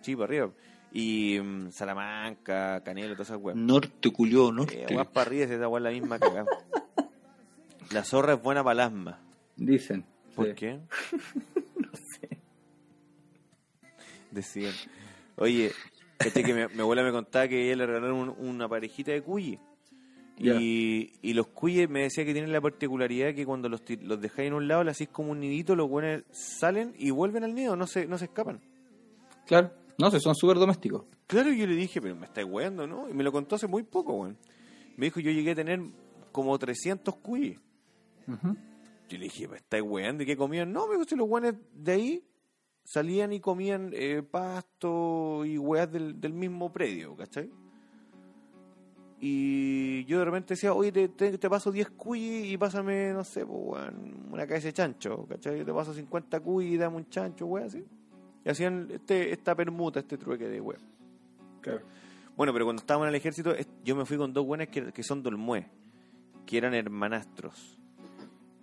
Sí, 0.00 0.14
para 0.16 0.24
arriba. 0.26 0.50
Y 0.92 1.38
mm, 1.40 1.70
Salamanca, 1.70 2.82
Canelo, 2.84 3.14
todas 3.14 3.28
esas 3.30 3.40
weas. 3.40 3.56
Norte, 3.58 4.10
culió, 4.10 4.50
Eh, 4.70 4.86
weas 4.90 5.06
para 5.08 5.26
arriba, 5.26 5.44
esa 5.46 5.68
wea 5.68 5.78
es 5.78 5.82
la 5.84 5.90
misma 5.90 6.16
acá. 6.16 6.44
La 7.92 8.04
zorra 8.04 8.34
es 8.34 8.42
buena 8.42 8.62
para 8.64 8.72
el 8.72 8.80
asma. 8.80 9.18
Dicen. 9.56 10.04
¿Por 10.34 10.46
Sí. 10.48 10.54
qué? 10.54 10.80
Decían. 14.30 14.72
Oye, 15.36 15.72
este 16.18 16.42
que 16.42 16.54
mi, 16.54 16.60
mi 16.74 16.80
abuela 16.80 17.02
me 17.02 17.12
contaba 17.12 17.48
que 17.48 17.66
ella 17.66 17.76
le 17.76 17.86
regalaron 17.86 18.16
un- 18.30 18.46
una 18.48 18.68
parejita 18.68 19.12
de 19.12 19.22
cuyes. 19.22 19.58
Y, 20.38 21.12
y 21.20 21.34
los 21.34 21.48
cuyes 21.48 21.88
me 21.88 22.02
decía 22.02 22.24
que 22.24 22.32
tienen 22.32 22.50
la 22.52 22.60
particularidad 22.60 23.34
que 23.34 23.44
cuando 23.46 23.68
los, 23.68 23.84
ti- 23.84 23.98
los 23.98 24.20
dejáis 24.20 24.48
en 24.48 24.54
un 24.54 24.66
lado, 24.66 24.82
le 24.82 24.90
hacís 24.90 25.08
como 25.08 25.30
un 25.30 25.38
nidito, 25.40 25.76
los 25.76 25.88
buenos 25.88 26.22
salen 26.32 26.94
y 26.98 27.10
vuelven 27.10 27.44
al 27.44 27.54
nido, 27.54 27.76
no 27.76 27.86
se, 27.86 28.06
no 28.06 28.18
se 28.18 28.24
escapan. 28.24 28.60
Claro. 29.46 29.70
No 29.98 30.10
sé, 30.10 30.20
son 30.20 30.34
súper 30.34 30.58
domésticos. 30.58 31.04
Claro, 31.26 31.52
yo 31.52 31.66
le 31.66 31.74
dije, 31.74 32.00
pero 32.00 32.16
me 32.16 32.26
estáis 32.26 32.46
weando, 32.50 32.86
¿no? 32.86 33.08
Y 33.08 33.12
me 33.14 33.22
lo 33.22 33.30
contó 33.32 33.56
hace 33.56 33.66
muy 33.66 33.82
poco, 33.82 34.14
weón. 34.14 34.36
Me 34.96 35.06
dijo, 35.06 35.20
yo 35.20 35.30
llegué 35.30 35.52
a 35.52 35.54
tener 35.54 35.80
como 36.32 36.58
300 36.58 37.16
cuyes. 37.16 37.58
Ujú. 38.26 38.56
Yo 39.08 39.18
le 39.18 39.24
dije, 39.24 39.46
¿me 39.48 39.56
estáis 39.58 39.82
weando? 39.82 40.22
¿Y 40.22 40.26
qué 40.26 40.36
comían? 40.36 40.72
No, 40.72 40.86
me 40.86 40.94
dijo, 40.94 41.04
si 41.04 41.16
los 41.16 41.28
weones 41.28 41.54
de 41.74 41.92
ahí 41.92 42.24
salían 42.84 43.32
y 43.32 43.40
comían 43.40 43.90
eh, 43.92 44.22
pasto 44.28 45.44
y 45.44 45.58
weas 45.58 45.90
del, 45.92 46.20
del 46.20 46.32
mismo 46.32 46.72
predio, 46.72 47.14
¿cachai? 47.16 47.50
Y 49.20 50.04
yo 50.06 50.18
de 50.18 50.24
repente 50.24 50.54
decía, 50.54 50.72
oye, 50.72 50.90
te, 50.90 51.08
te- 51.08 51.38
te 51.38 51.48
paso 51.50 51.70
10 51.70 51.90
cuyes 51.90 52.46
y 52.46 52.56
pásame, 52.58 53.12
no 53.12 53.22
sé, 53.22 53.46
pues, 53.46 53.58
weón, 53.62 54.28
una 54.32 54.46
cabeza 54.46 54.66
de 54.68 54.72
chancho, 54.72 55.26
¿cachai? 55.28 55.58
Yo 55.58 55.64
te 55.64 55.72
paso 55.72 55.94
50 55.94 56.40
cuyes 56.40 56.72
y 56.72 56.76
dame 56.76 56.96
un 56.96 57.08
chancho, 57.08 57.46
weón, 57.46 57.66
así. 57.68 57.84
Y 58.44 58.48
hacían 58.48 58.88
este, 58.90 59.32
esta 59.32 59.54
permuta, 59.54 60.00
este 60.00 60.18
trueque 60.18 60.48
de 60.48 60.60
weón. 60.60 60.80
Claro. 61.60 61.80
Bueno, 62.36 62.52
pero 62.52 62.64
cuando 62.64 62.80
estábamos 62.80 63.06
en 63.06 63.10
el 63.10 63.14
ejército, 63.14 63.54
yo 63.84 63.94
me 63.94 64.04
fui 64.04 64.16
con 64.16 64.32
dos 64.32 64.44
buenas 64.46 64.68
que, 64.68 64.92
que 64.92 65.02
son 65.02 65.22
dolmué, 65.22 65.68
que 66.46 66.58
eran 66.58 66.74
hermanastros. 66.74 67.78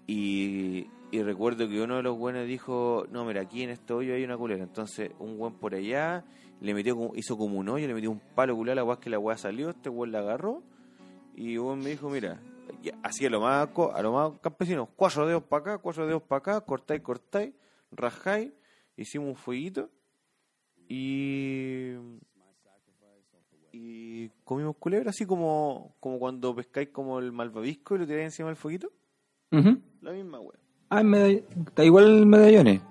Y, 0.08 0.88
y 1.12 1.22
recuerdo 1.22 1.70
que 1.70 1.82
uno 1.82 1.98
de 1.98 2.04
los 2.04 2.18
buenos 2.18 2.48
dijo, 2.48 3.06
no, 3.12 3.26
mira, 3.26 3.42
aquí 3.42 3.62
en 3.64 3.70
este 3.70 3.94
hoyo 3.94 4.16
hay 4.16 4.24
una 4.24 4.38
culera. 4.38 4.64
Entonces, 4.64 5.12
un 5.20 5.38
buen 5.38 5.54
por 5.54 5.76
allá, 5.76 6.26
le 6.62 6.74
metió 6.74 6.96
como- 6.96 7.16
hizo 7.16 7.38
como 7.38 7.60
un 7.60 7.70
hoyo, 7.70 7.88
le 7.88 7.94
metió 7.94 8.10
un 8.12 8.20
palo 8.36 8.56
culera 8.56 8.74
a 8.74 8.76
la 8.78 8.84
weá 8.84 9.00
que 9.00 9.10
la 9.10 9.20
weá 9.20 9.38
salió, 9.38 9.70
este 9.70 9.90
weón 9.90 10.12
la 10.12 10.20
agarró, 10.20 10.64
y 11.36 11.58
un 11.58 11.66
buen 11.66 11.80
me 11.80 11.92
dijo, 11.92 12.10
mira, 12.10 12.40
así 13.04 13.26
a 13.26 13.30
lo 13.30 13.40
más, 13.42 13.70
a 13.94 14.02
lo 14.02 14.12
más 14.12 14.40
campesino, 14.40 14.90
cuatro 14.96 15.28
dedos 15.28 15.44
para 15.44 15.62
acá, 15.62 15.78
cuatro 15.78 16.08
dedos 16.08 16.24
para 16.24 16.40
acá, 16.40 16.62
cortáis, 16.62 17.02
cortáis, 17.02 17.54
rajáis, 17.92 18.52
hicimos 19.02 19.30
un 19.30 19.36
fueguito, 19.36 19.90
y 20.88 21.94
y 23.72 24.30
comimos 24.44 24.76
culebra 24.78 25.12
así 25.12 25.26
como, 25.26 25.96
como 26.00 26.18
cuando 26.20 26.56
pescáis 26.56 26.90
como 26.90 27.20
el 27.20 27.32
malvavisco 27.32 27.96
y 27.96 28.00
lo 28.00 28.08
tiráis 28.08 28.26
encima 28.26 28.48
del 28.50 28.56
fueguito. 28.56 28.92
La 30.02 30.12
misma 30.12 30.40
wea. 30.40 30.60
Ah, 30.90 31.04
está 31.68 31.86
igual 31.86 32.26
medallones. 32.26 32.82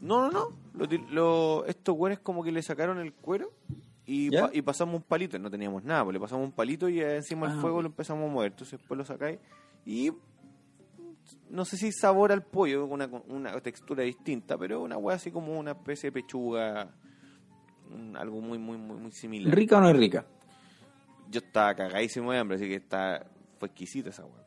No, 0.00 0.30
no, 0.30 0.50
no. 0.74 0.86
Lo, 1.10 1.64
estos 1.66 1.94
güeyes 1.94 2.18
como 2.20 2.42
que 2.42 2.50
le 2.52 2.62
sacaron 2.62 2.98
el 2.98 3.12
cuero 3.12 3.52
y, 4.06 4.30
¿Ya? 4.30 4.48
pa- 4.48 4.50
y 4.52 4.62
pasamos 4.62 4.96
un 4.96 5.02
palito. 5.02 5.38
No 5.38 5.50
teníamos 5.50 5.84
nada, 5.84 6.02
pues 6.04 6.14
le 6.14 6.20
pasamos 6.20 6.44
un 6.46 6.52
palito 6.52 6.88
y 6.88 7.00
encima 7.00 7.48
del 7.48 7.58
Ah, 7.58 7.60
fuego 7.60 7.80
lo 7.82 7.88
empezamos 7.88 8.28
a 8.28 8.32
mover. 8.32 8.50
Entonces 8.52 8.78
después 8.78 8.98
lo 8.98 9.04
sacáis 9.04 9.38
y 9.86 10.10
no 11.50 11.64
sé 11.64 11.76
si 11.76 11.92
sabor 11.92 12.32
al 12.32 12.42
pollo, 12.42 12.86
una, 12.86 13.06
una 13.28 13.60
textura 13.60 14.02
distinta, 14.02 14.56
pero 14.56 14.82
una 14.82 14.96
wea 14.96 15.16
así 15.16 15.30
como 15.30 15.58
una 15.58 15.72
especie 15.72 16.08
de 16.08 16.12
pechuga, 16.12 16.94
algo 18.14 18.40
muy, 18.40 18.58
muy, 18.58 18.78
muy, 18.78 18.96
muy 18.96 19.12
similar. 19.12 19.54
¿Rica 19.54 19.78
o 19.78 19.80
no 19.80 19.88
es 19.90 19.96
rica? 19.96 20.24
Yo 21.28 21.40
estaba 21.40 21.74
cagadísimo 21.74 22.32
de 22.32 22.38
hambre, 22.38 22.56
así 22.56 22.66
que 22.66 22.76
está, 22.76 23.26
fue 23.58 23.68
exquisita 23.68 24.10
esa 24.10 24.24
wea. 24.24 24.46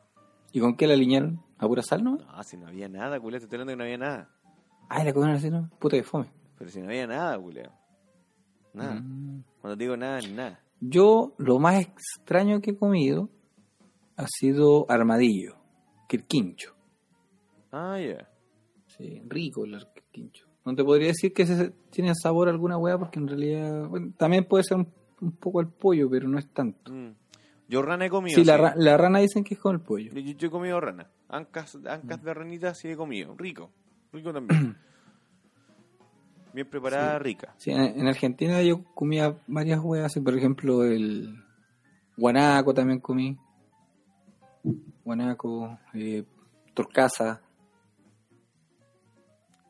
¿Y 0.52 0.60
con 0.60 0.76
qué 0.76 0.86
la 0.86 0.94
alinearon? 0.94 1.42
¿A 1.58 1.66
pura 1.66 1.82
sal, 1.82 2.04
no? 2.04 2.16
No, 2.16 2.42
si 2.42 2.56
no 2.56 2.68
había 2.68 2.88
nada, 2.88 3.20
culé, 3.20 3.38
te 3.38 3.44
estoy 3.44 3.56
hablando 3.56 3.72
que 3.72 3.76
no 3.76 3.84
había 3.84 3.98
nada. 3.98 4.30
Ay, 4.88 5.04
la 5.04 5.12
comieron 5.12 5.36
así, 5.36 5.50
¿no? 5.50 5.70
Puta 5.78 5.96
de 5.96 6.02
fome. 6.02 6.26
Pero 6.58 6.70
si 6.70 6.80
no 6.80 6.88
había 6.88 7.06
nada, 7.06 7.38
culé. 7.38 7.68
Nada. 8.72 8.94
Mm. 8.94 9.44
Cuando 9.60 9.76
digo 9.76 9.96
nada, 9.96 10.20
ni 10.20 10.32
nada. 10.32 10.60
Yo, 10.80 11.34
lo 11.38 11.58
más 11.58 11.80
extraño 11.80 12.60
que 12.60 12.72
he 12.72 12.76
comido 12.76 13.30
ha 14.16 14.26
sido 14.28 14.86
armadillo, 14.88 15.56
quirquincho. 16.08 16.73
Ah, 17.76 17.98
ya. 17.98 18.28
Sí, 18.86 19.20
rico 19.26 19.64
el 19.64 19.84
quirquincho. 19.92 20.46
No 20.64 20.74
te 20.76 20.84
podría 20.84 21.08
decir 21.08 21.32
que 21.32 21.42
ese 21.42 21.72
tiene 21.90 22.14
sabor 22.14 22.48
a 22.48 22.52
alguna 22.52 22.78
hueá 22.78 22.96
porque 22.98 23.18
en 23.18 23.26
realidad 23.28 23.88
bueno, 23.88 24.12
también 24.16 24.44
puede 24.44 24.62
ser 24.64 24.76
un, 24.78 24.88
un 25.20 25.32
poco 25.32 25.58
al 25.60 25.68
pollo, 25.68 26.08
pero 26.08 26.28
no 26.28 26.38
es 26.38 26.48
tanto. 26.52 26.92
Mm. 26.92 27.14
Yo 27.68 27.82
rana 27.82 28.06
he 28.06 28.10
comido. 28.10 28.36
Sí, 28.36 28.44
la, 28.44 28.56
ra- 28.58 28.74
la 28.76 28.96
rana 28.96 29.18
dicen 29.18 29.42
que 29.42 29.54
es 29.54 29.60
con 29.60 29.74
el 29.74 29.80
pollo. 29.80 30.12
Yo, 30.12 30.20
yo 30.20 30.46
he 30.48 30.50
comido 30.50 30.80
rana. 30.80 31.10
Ancas, 31.28 31.74
ancas 31.86 32.20
Mm. 32.22 32.24
de 32.24 32.34
ranita 32.34 32.74
sí 32.74 32.88
he 32.90 32.96
comido. 32.96 33.34
Rico. 33.36 33.70
Rico 34.12 34.32
también. 34.32 34.76
Bien 36.52 36.68
preparada, 36.68 37.18
rica. 37.18 37.52
Sí, 37.56 37.72
en, 37.72 37.80
en 37.80 38.06
Argentina 38.06 38.62
yo 38.62 38.84
comía 38.94 39.36
varias 39.48 39.80
hueas, 39.80 40.06
así, 40.06 40.20
por 40.20 40.36
ejemplo 40.38 40.84
el 40.84 41.34
guanaco 42.16 42.72
también 42.72 43.00
comí. 43.00 43.36
Guanaco, 45.04 45.78
eh, 45.94 46.24
torcaza. 46.74 47.42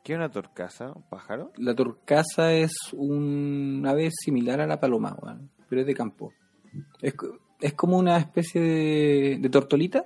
¿Qué 0.05 0.13
es 0.13 0.17
una 0.17 0.29
torcaza? 0.29 0.91
¿Un 0.93 1.01
pájaro? 1.09 1.51
La 1.57 1.73
torcaza 1.73 2.53
es 2.53 2.71
un 2.93 3.83
ave 3.87 4.11
similar 4.11 4.61
a 4.61 4.67
la 4.67 4.79
paloma, 4.79 5.17
weón, 5.19 5.49
pero 5.67 5.81
es 5.81 5.87
de 5.87 5.95
campo. 5.95 6.31
Es, 7.01 7.15
es 7.59 7.73
como 7.73 7.97
una 7.97 8.17
especie 8.17 8.61
de, 8.61 9.37
de 9.41 9.49
tortolita, 9.49 10.05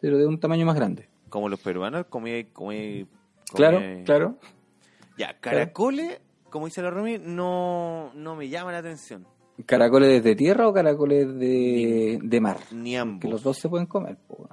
pero 0.00 0.16
de 0.16 0.26
un 0.26 0.40
tamaño 0.40 0.64
más 0.64 0.76
grande. 0.76 1.10
Como 1.28 1.50
los 1.50 1.60
peruanos, 1.60 2.06
comí... 2.06 2.44
comí, 2.44 3.06
Claro, 3.54 3.78
comí- 3.80 4.04
claro. 4.04 4.38
Ya, 5.18 5.38
caracoles, 5.40 6.18
como 6.48 6.64
dice 6.66 6.80
la 6.80 6.90
Romy, 6.90 7.18
no, 7.18 8.12
no 8.14 8.34
me 8.34 8.48
llama 8.48 8.72
la 8.72 8.78
atención. 8.78 9.26
¿Caracoles 9.66 10.24
de 10.24 10.34
tierra 10.36 10.68
o 10.68 10.72
caracoles 10.72 11.34
de, 11.38 12.18
de 12.22 12.40
mar? 12.40 12.58
Ni 12.72 12.92
Que 12.92 12.96
ambos. 12.98 13.30
los 13.30 13.42
dos 13.42 13.58
se 13.58 13.68
pueden 13.68 13.86
comer. 13.86 14.16
po. 14.26 14.48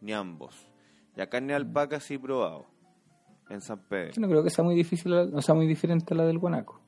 Ni 0.00 0.12
ambos. 0.12 0.66
La 1.14 1.28
carne 1.28 1.48
de 1.48 1.54
alpaca 1.54 2.00
sí 2.00 2.14
he 2.14 2.18
probado. 2.18 2.66
En 3.50 3.60
San 3.60 3.78
Pedro. 3.78 4.12
Yo 4.12 4.20
no 4.20 4.28
creo 4.28 4.42
que 4.44 4.50
sea 4.50 4.64
muy 4.64 4.74
difícil, 4.74 5.12
o 5.12 5.42
sea, 5.42 5.54
muy 5.54 5.66
diferente 5.66 6.12
a 6.14 6.16
la 6.16 6.24
del 6.26 6.38
guanaco. 6.38 6.80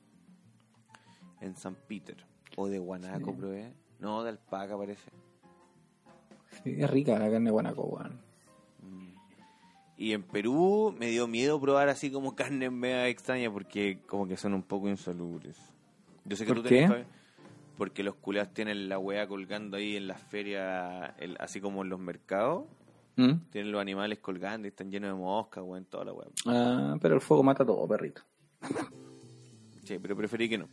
En 1.39 1.55
San 1.55 1.75
Peter. 1.87 2.17
O 2.57 2.67
de 2.67 2.77
guanaco, 2.79 3.31
Sí. 3.31 3.37
probé. 3.37 3.73
No, 3.99 4.23
de 4.23 4.29
alpaca 4.29 4.77
parece. 4.77 5.09
Sí, 6.63 6.75
es 6.77 6.89
rica 6.89 7.13
la 7.13 7.29
carne 7.31 7.45
de 7.45 7.51
guanaco, 7.51 7.83
weón. 7.83 8.19
Y 9.97 10.13
en 10.13 10.23
Perú 10.23 10.95
me 10.99 11.07
dio 11.07 11.27
miedo 11.27 11.61
probar 11.61 11.87
así 11.89 12.11
como 12.11 12.35
carnes 12.35 12.71
mega 12.71 13.07
extrañas 13.07 13.51
porque 13.53 13.99
como 14.07 14.27
que 14.27 14.35
son 14.35 14.53
un 14.55 14.63
poco 14.63 14.89
insalubres. 14.89 15.57
Yo 16.25 16.35
sé 16.35 16.45
que 16.45 16.53
¿Por 16.53 16.63
tú 16.63 16.69
qué? 16.69 17.05
Porque 17.77 18.03
los 18.03 18.15
culeados 18.15 18.51
tienen 18.53 18.89
la 18.89 18.97
weá 18.99 19.27
colgando 19.27 19.77
ahí 19.77 19.95
en 19.95 20.07
las 20.07 20.19
ferias, 20.21 21.13
el- 21.19 21.37
así 21.39 21.61
como 21.61 21.83
en 21.83 21.89
los 21.89 21.99
mercados. 21.99 22.65
¿Mm? 23.17 23.49
Tienen 23.51 23.71
los 23.71 23.81
animales 23.81 24.19
colgando 24.19 24.67
y 24.67 24.69
están 24.69 24.89
llenos 24.89 25.09
de 25.09 25.15
moscas, 25.15 25.63
weón, 25.65 25.85
toda 25.85 26.05
la. 26.05 26.13
Ah, 26.45 26.97
pero 27.01 27.15
el 27.15 27.21
fuego 27.21 27.43
mata 27.43 27.65
todo, 27.65 27.87
perrito. 27.87 28.21
Sí, 29.83 29.97
pero 30.01 30.15
preferí 30.15 30.47
que 30.47 30.57
no. 30.57 30.67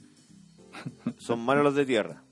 Son 1.17 1.41
malos 1.41 1.65
los 1.65 1.75
de 1.75 1.85
tierra. 1.87 2.23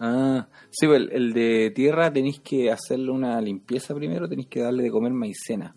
Ah, 0.00 0.48
sí, 0.70 0.86
pues, 0.88 1.00
el, 1.02 1.12
el 1.12 1.32
de 1.32 1.70
tierra 1.74 2.12
tenéis 2.12 2.40
que 2.40 2.72
hacerle 2.72 3.10
una 3.12 3.40
limpieza 3.40 3.94
primero, 3.94 4.28
tenéis 4.28 4.48
que 4.48 4.60
darle 4.60 4.82
de 4.82 4.90
comer 4.90 5.12
maicena. 5.12 5.76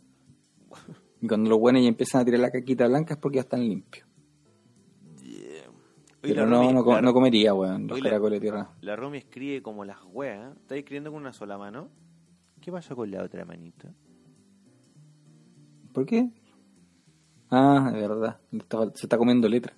Y 1.21 1.27
cuando 1.27 1.49
los 1.51 1.59
buenos 1.59 1.83
ya 1.83 1.89
empiezan 1.89 2.21
a 2.21 2.25
tirar 2.25 2.39
la 2.39 2.49
caquita 2.51 2.87
blanca 2.87 3.13
es 3.13 3.19
porque 3.19 3.35
ya 3.35 3.41
están 3.41 3.61
limpios. 3.61 4.07
Oye, 6.23 6.33
Pero 6.33 6.47
no, 6.47 6.63
Romy- 6.63 6.73
no, 6.73 7.01
no 7.01 7.13
comería, 7.13 7.53
weón, 7.53 7.85
los 7.87 7.99
caracoles 7.99 8.37
de 8.39 8.41
tierra. 8.41 8.69
La 8.81 8.95
Romy 8.95 9.19
escribe 9.19 9.61
como 9.61 9.85
las 9.85 9.99
weas. 10.11 10.57
¿Está 10.57 10.75
escribiendo 10.75 11.11
con 11.11 11.21
una 11.21 11.33
sola 11.33 11.57
mano? 11.59 11.89
¿Qué 12.65 12.71
pasó 12.71 12.95
con 12.95 13.11
la 13.11 13.21
otra 13.21 13.45
manita? 13.45 13.93
¿Por 15.93 16.03
qué? 16.03 16.31
Ah, 17.51 17.91
de 17.93 18.01
verdad. 18.01 18.39
Está- 18.51 18.89
se 18.95 19.05
está 19.05 19.19
comiendo 19.19 19.47
letra. 19.47 19.71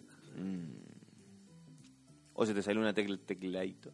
O 2.33 2.45
se 2.45 2.53
te 2.53 2.61
sale 2.61 2.79
una 2.79 2.93
tecla 2.93 3.17
tecladito. 3.17 3.91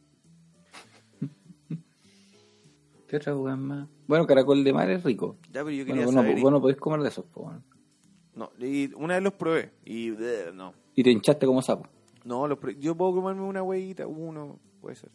¿Qué 3.08 3.18
otra 3.18 3.36
weón 3.36 3.64
más? 3.66 3.90
Bueno, 4.06 4.28
caracol 4.28 4.64
de 4.64 4.74
mar 4.74 4.88
es 4.92 5.04
rico. 5.04 5.38
Ya, 5.52 5.64
pero 5.64 5.72
yo 5.72 5.86
Bueno, 5.86 5.88
quería 5.88 6.06
vos 6.06 6.14
no, 6.14 6.22
saber... 6.22 6.40
vos 6.40 6.52
no 6.52 6.62
podés 6.62 6.78
comer 6.78 7.02
de 7.02 7.08
esos, 7.08 7.26
weón. 7.34 7.64
No, 8.36 8.52
y 8.60 8.94
una 8.94 9.16
vez 9.16 9.24
los 9.24 9.34
probé. 9.34 9.72
Y 9.86 10.10
eh, 10.10 10.52
no. 10.54 10.76
Y 10.94 11.02
te 11.02 11.10
hinchaste 11.10 11.48
como 11.48 11.64
sapo. 11.64 11.88
No, 12.26 12.48
los 12.48 12.60
probé. 12.60 12.76
yo 12.80 12.96
puedo 12.96 13.16
comerme 13.16 13.42
una 13.42 13.64
huevita, 13.64 14.06
uno, 14.06 14.60
puede 14.82 14.98
ser. 14.98 15.10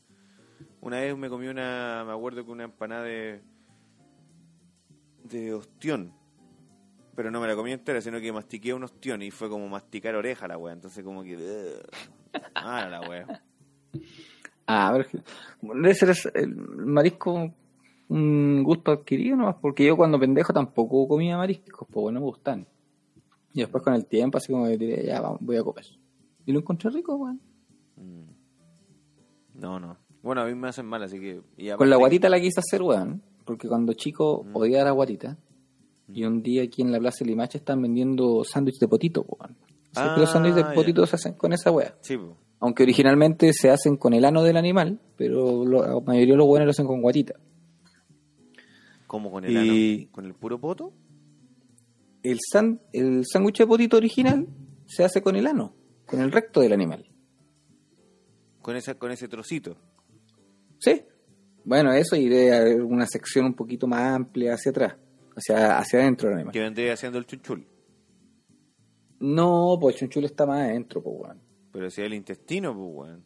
Una 0.81 0.99
vez 0.99 1.17
me 1.17 1.29
comí 1.29 1.47
una, 1.47 2.03
me 2.05 2.13
acuerdo 2.13 2.45
que 2.45 2.51
una 2.51 2.65
empanada 2.65 3.05
de, 3.05 3.41
de 5.29 5.55
ostión. 5.55 6.13
Pero 7.15 7.31
no 7.31 7.41
me 7.41 7.49
la 7.49 7.57
comí 7.57 7.73
entera, 7.73 8.01
sino 8.01 8.21
que 8.21 8.33
mastiqué 8.33 8.73
un 8.73 8.85
ostión 8.85 9.23
y 9.23 9.31
fue 9.31 9.49
como 9.49 9.69
masticar 9.69 10.15
oreja 10.15 10.47
la 10.47 10.57
wea. 10.57 10.75
Entonces 10.75 11.03
como 11.05 11.23
que... 11.23 11.37
eh, 11.39 11.83
mala 12.55 12.89
la 12.89 13.09
wea. 13.09 13.43
Ah, 14.71 14.89
a 14.89 14.93
ver, 14.93 15.09
debe 15.63 15.95
ser 15.95 16.15
el 16.35 16.55
marisco 16.55 17.55
un 18.09 18.63
gusto 18.63 18.93
adquirido 18.93 19.37
nomás, 19.37 19.57
porque 19.63 19.87
yo 19.87 19.97
cuando 19.97 20.19
pendejo 20.19 20.53
tampoco 20.53 21.09
comía 21.09 21.37
mariscos, 21.37 21.89
pues 21.91 22.03
bueno, 22.03 22.21
me 22.21 22.27
gustan. 22.27 22.67
Y 23.55 23.61
después 23.61 23.83
con 23.83 23.95
el 23.95 24.07
tiempo, 24.07 24.39
así 24.39 24.53
como 24.53 24.67
que 24.67 24.77
diré, 24.77 25.07
ya, 25.07 25.21
vamos, 25.21 25.39
voy 25.41 25.57
a 25.57 25.63
comer. 25.63 25.87
Y 26.45 26.53
lo 26.53 26.61
encontré 26.61 26.91
rico, 26.91 27.17
weón. 27.17 27.41
No, 29.55 29.81
no. 29.81 29.97
Bueno, 30.23 30.43
a 30.43 30.47
mí 30.47 30.55
me 30.55 30.69
hacen 30.69 30.87
mal, 30.87 31.03
así 31.03 31.19
que... 31.19 31.41
y 31.57 31.71
Con 31.71 31.91
la 31.91 31.97
guatita 31.97 32.29
la 32.29 32.41
quise 32.41 32.61
hacer, 32.61 32.83
weón, 32.83 33.23
porque 33.49 33.67
cuando 33.67 33.95
chico 33.95 34.45
Mm. 34.45 34.57
odiaba 34.57 34.85
la 34.85 34.91
guatita. 34.93 35.39
Y 36.13 36.25
un 36.25 36.43
día 36.43 36.63
aquí 36.63 36.83
en 36.83 36.93
la 36.93 36.99
Plaza 37.01 37.19
de 37.25 37.31
Limache 37.31 37.59
están 37.59 37.83
vendiendo 37.83 38.45
sándwich 38.45 38.79
de 38.79 38.89
potito, 38.89 39.23
weón. 39.27 39.57
Ah, 39.97 40.15
los 40.19 40.31
sándwiches 40.31 40.57
de 40.69 40.75
potito 40.75 41.05
se 41.07 41.17
hacen 41.17 41.33
con 41.35 41.53
esa 41.53 41.71
weá. 41.71 41.97
Sí, 42.03 42.17
po. 42.17 42.37
Aunque 42.61 42.83
originalmente 42.83 43.53
se 43.53 43.71
hacen 43.71 43.97
con 43.97 44.13
el 44.15 44.25
ano 44.25 44.43
del 44.43 44.57
animal, 44.57 45.01
pero 45.17 45.65
lo- 45.65 45.83
la 45.83 46.01
mayoría 46.01 46.35
de 46.35 46.39
los 46.39 46.47
buenos 46.47 46.67
lo 46.67 46.71
hacen 46.71 46.87
con 46.87 47.01
guatita. 47.03 47.35
como 49.07 49.31
con 49.31 49.43
el 49.47 49.53
Y- 49.53 50.01
ano, 50.03 50.09
con 50.13 50.27
el 50.27 50.35
puro 50.35 50.59
poto. 50.61 50.93
El, 52.23 52.39
san- 52.53 52.81
el 52.93 53.25
sándwich 53.25 53.59
de 53.61 53.67
potito 53.67 53.97
original 53.97 54.47
se 54.87 55.03
hace 55.03 55.23
con 55.23 55.35
el 55.37 55.47
ano, 55.47 55.73
con 56.05 56.21
el 56.21 56.31
recto 56.31 56.61
del 56.61 56.75
animal. 56.75 57.07
Con, 58.61 58.77
esa, 58.77 58.97
con 58.97 59.11
ese 59.11 59.27
trocito. 59.29 59.77
¿Sí? 60.79 61.01
Bueno, 61.69 61.93
eso 61.93 62.17
y 62.17 62.31
debe 62.31 62.57
haber 62.57 62.83
una 62.83 63.07
sección 63.07 63.45
un 63.45 63.53
poquito 63.53 63.87
más 63.87 64.01
amplia 64.15 64.55
hacia 64.55 64.71
atrás, 64.71 64.97
hacia, 65.37 65.77
hacia 65.77 65.99
adentro. 65.99 66.31
Que 66.51 66.61
vendría 66.61 66.95
haciendo 66.95 67.19
el 67.19 67.27
chunchul. 67.27 67.67
No, 69.21 69.77
pues 69.79 69.97
el 69.97 70.01
chunchul 70.01 70.25
está 70.25 70.47
más 70.47 70.61
adentro, 70.61 71.03
pues, 71.03 71.17
weón. 71.19 71.43
Pero 71.71 71.91
si 71.91 72.01
es 72.01 72.07
el 72.07 72.15
intestino, 72.15 72.73
pues, 72.75 72.89
weón. 72.91 73.25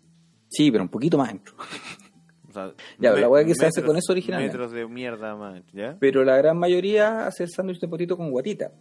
Sí, 0.48 0.72
pero 0.72 0.82
un 0.82 0.88
poquito 0.88 1.16
más 1.16 1.28
adentro. 1.28 1.54
O 2.48 2.52
sea, 2.54 2.74
Ya, 2.98 3.12
la 3.12 3.30
weá 3.30 3.46
que 3.46 3.54
se 3.54 3.64
hace 3.64 3.82
con 3.82 3.96
eso 3.96 4.12
originalmente. 4.12 4.58
Metros 4.58 4.72
de 4.72 4.86
mierda 4.86 5.34
más, 5.34 5.62
¿ya? 5.72 5.96
Pero 5.98 6.22
la 6.22 6.36
gran 6.36 6.58
mayoría 6.58 7.26
hace 7.26 7.44
el 7.44 7.48
sándwich 7.48 7.80
de 7.80 7.88
potito 7.88 8.14
con 8.14 8.30
guatita. 8.30 8.72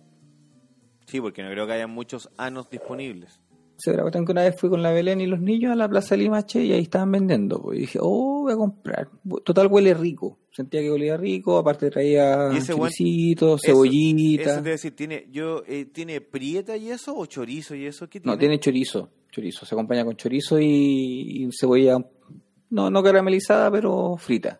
Sí, 1.06 1.22
porque 1.22 1.42
no 1.42 1.50
creo 1.52 1.66
que 1.66 1.72
haya 1.72 1.88
muchos 1.88 2.30
anos 2.36 2.70
disponibles. 2.70 3.40
Se 3.78 3.94
la 3.94 4.02
cuestión 4.02 4.26
que 4.26 4.34
una 4.34 4.44
vez 4.44 4.60
fui 4.60 4.70
con 4.70 4.84
la 4.84 4.92
Belén 4.92 5.22
y 5.22 5.26
los 5.26 5.40
niños 5.40 5.72
a 5.72 5.76
la 5.76 5.90
Plaza 5.90 6.16
Limache 6.18 6.62
y 6.64 6.74
ahí 6.74 6.82
estaban 6.82 7.12
vendiendo. 7.12 7.62
Pues. 7.62 7.78
Y 7.78 7.82
dije, 7.82 8.00
oh, 8.02 8.41
voy 8.52 8.64
a 8.64 8.66
comprar. 8.68 9.10
Total 9.44 9.68
huele 9.68 9.94
rico. 9.94 10.38
Sentía 10.52 10.82
que 10.82 10.90
olía 10.92 11.16
rico, 11.18 11.58
aparte 11.58 11.90
traía 11.90 12.50
buen- 12.50 12.62
choricito, 12.66 13.56
Eso- 13.56 13.66
cebollita. 13.66 14.44
Eso 14.54 14.62
te 14.64 14.70
a 14.70 14.72
decir, 14.74 14.96
¿tiene, 14.96 15.28
yo, 15.32 15.64
eh, 15.68 15.86
¿tiene 15.86 16.20
prieta 16.22 16.76
y 16.78 16.90
eso 16.92 17.16
o 17.18 17.26
chorizo 17.26 17.74
y 17.76 17.86
eso? 17.86 18.10
¿Qué 18.10 18.20
tiene? 18.20 18.34
No, 18.36 18.38
tiene 18.40 18.60
chorizo. 18.60 19.10
Chorizo. 19.32 19.66
Se 19.66 19.76
acompaña 19.76 20.04
con 20.04 20.16
chorizo 20.18 20.60
y, 20.60 20.66
y 21.46 21.50
cebolla, 21.58 21.98
no, 22.70 22.90
no 22.90 23.02
caramelizada, 23.04 23.72
pero 23.72 24.18
frita. 24.18 24.60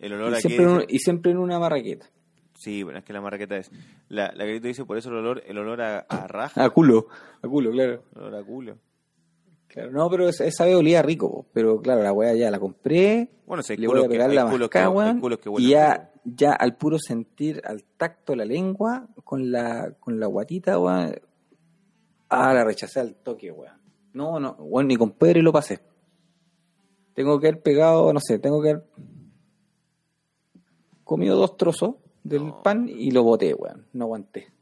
El 0.00 0.12
olor 0.14 0.32
Y 0.32 0.34
aquí 0.34 0.48
siempre, 0.48 0.64
en 0.84 0.86
y 0.88 0.98
siempre 0.98 1.30
en 1.32 1.38
una 1.38 1.58
marraqueta. 1.58 2.10
Sí, 2.58 2.82
bueno, 2.82 2.98
es 2.98 3.04
que 3.04 3.12
la 3.12 3.20
marraqueta 3.20 3.56
es... 3.56 3.70
La, 4.08 4.32
la 4.32 4.44
carita 4.44 4.68
dice, 4.68 4.84
por 4.84 4.96
eso 4.96 5.10
el 5.10 5.16
olor, 5.16 5.42
el 5.46 5.58
olor 5.58 5.80
a, 5.82 5.98
a 6.00 6.26
raja, 6.26 6.64
A 6.64 6.70
culo. 6.70 7.08
A 7.42 7.48
culo, 7.48 7.70
claro. 7.72 8.02
el 8.14 8.22
olor 8.22 8.34
a 8.36 8.42
culo. 8.42 8.78
Claro, 9.74 9.90
no, 9.90 10.08
pero 10.08 10.28
esa, 10.28 10.44
esa 10.44 10.64
vez 10.66 10.76
olía 10.76 11.02
rico, 11.02 11.28
po. 11.28 11.46
pero 11.52 11.80
claro, 11.82 12.00
la 12.00 12.12
weá 12.12 12.32
ya 12.34 12.48
la 12.48 12.60
compré, 12.60 13.28
Bueno, 13.44 13.60
si 13.64 13.76
le 13.76 13.88
voy 13.88 13.98
a 13.98 14.02
que- 14.02 14.08
pegar 14.08 14.30
hay 14.30 14.36
la 14.36 14.48
culos 14.48 14.70
que- 14.70 15.50
que 15.50 15.50
y 15.58 15.70
ya, 15.70 16.12
ya 16.24 16.52
al 16.52 16.76
puro 16.76 16.96
sentir, 17.00 17.60
al 17.64 17.82
tacto 17.96 18.36
la 18.36 18.44
lengua, 18.44 19.08
con 19.24 19.50
la, 19.50 19.92
con 19.98 20.20
la 20.20 20.26
guatita, 20.26 20.78
weón, 20.78 21.16
ah, 22.28 22.54
la 22.54 22.62
rechacé 22.64 23.00
al 23.00 23.16
toque, 23.16 23.50
weón. 23.50 23.74
No, 24.12 24.38
no, 24.38 24.52
weón, 24.60 24.86
ni 24.86 24.94
con 24.96 25.10
Pedro 25.10 25.42
lo 25.42 25.52
pasé. 25.52 25.80
Tengo 27.14 27.40
que 27.40 27.48
haber 27.48 27.60
pegado, 27.60 28.12
no 28.12 28.20
sé, 28.20 28.38
tengo 28.38 28.62
que 28.62 28.70
haber 28.70 28.84
comido 31.02 31.36
dos 31.36 31.56
trozos 31.56 31.96
del 32.22 32.46
No. 32.46 32.62
pan 32.62 32.88
y 32.88 33.10
lo 33.10 33.22
boté, 33.24 33.52
weón, 33.54 33.86
no 33.92 34.04
aguanté. 34.04 34.52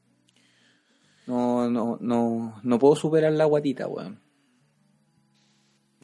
No, 1.27 1.69
no, 1.71 1.99
no, 2.01 2.61
no 2.63 2.79
puedo 2.79 2.97
superar 2.97 3.33
la 3.35 3.45
guatita, 3.45 3.87
weón. 3.87 4.21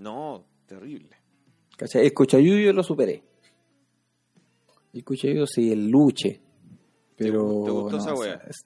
No, 0.00 0.44
terrible. 0.66 1.16
¿Cachai? 1.76 2.06
El 2.06 2.12
cochayuyo 2.14 2.72
lo 2.72 2.82
superé. 2.82 3.22
El 4.92 5.04
cochayuyo 5.04 5.46
sí, 5.46 5.70
el 5.72 5.88
luche. 5.88 6.40
Pero. 7.16 7.62
¿Te 7.64 7.70
gustó 7.70 7.96
no, 7.96 8.02
esa 8.02 8.14
wea? 8.14 8.42
es- 8.48 8.64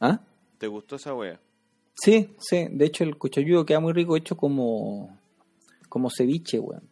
¿Ah? 0.00 0.20
¿Te 0.58 0.66
gustó 0.66 0.96
esa 0.96 1.14
wea? 1.14 1.40
Sí, 1.94 2.34
sí. 2.38 2.66
De 2.70 2.84
hecho, 2.86 3.04
el 3.04 3.16
cochayuyo 3.18 3.64
queda 3.66 3.80
muy 3.80 3.92
rico 3.92 4.16
hecho 4.16 4.36
como. 4.36 5.18
Como 5.88 6.08
ceviche, 6.10 6.58
weón. 6.58 6.88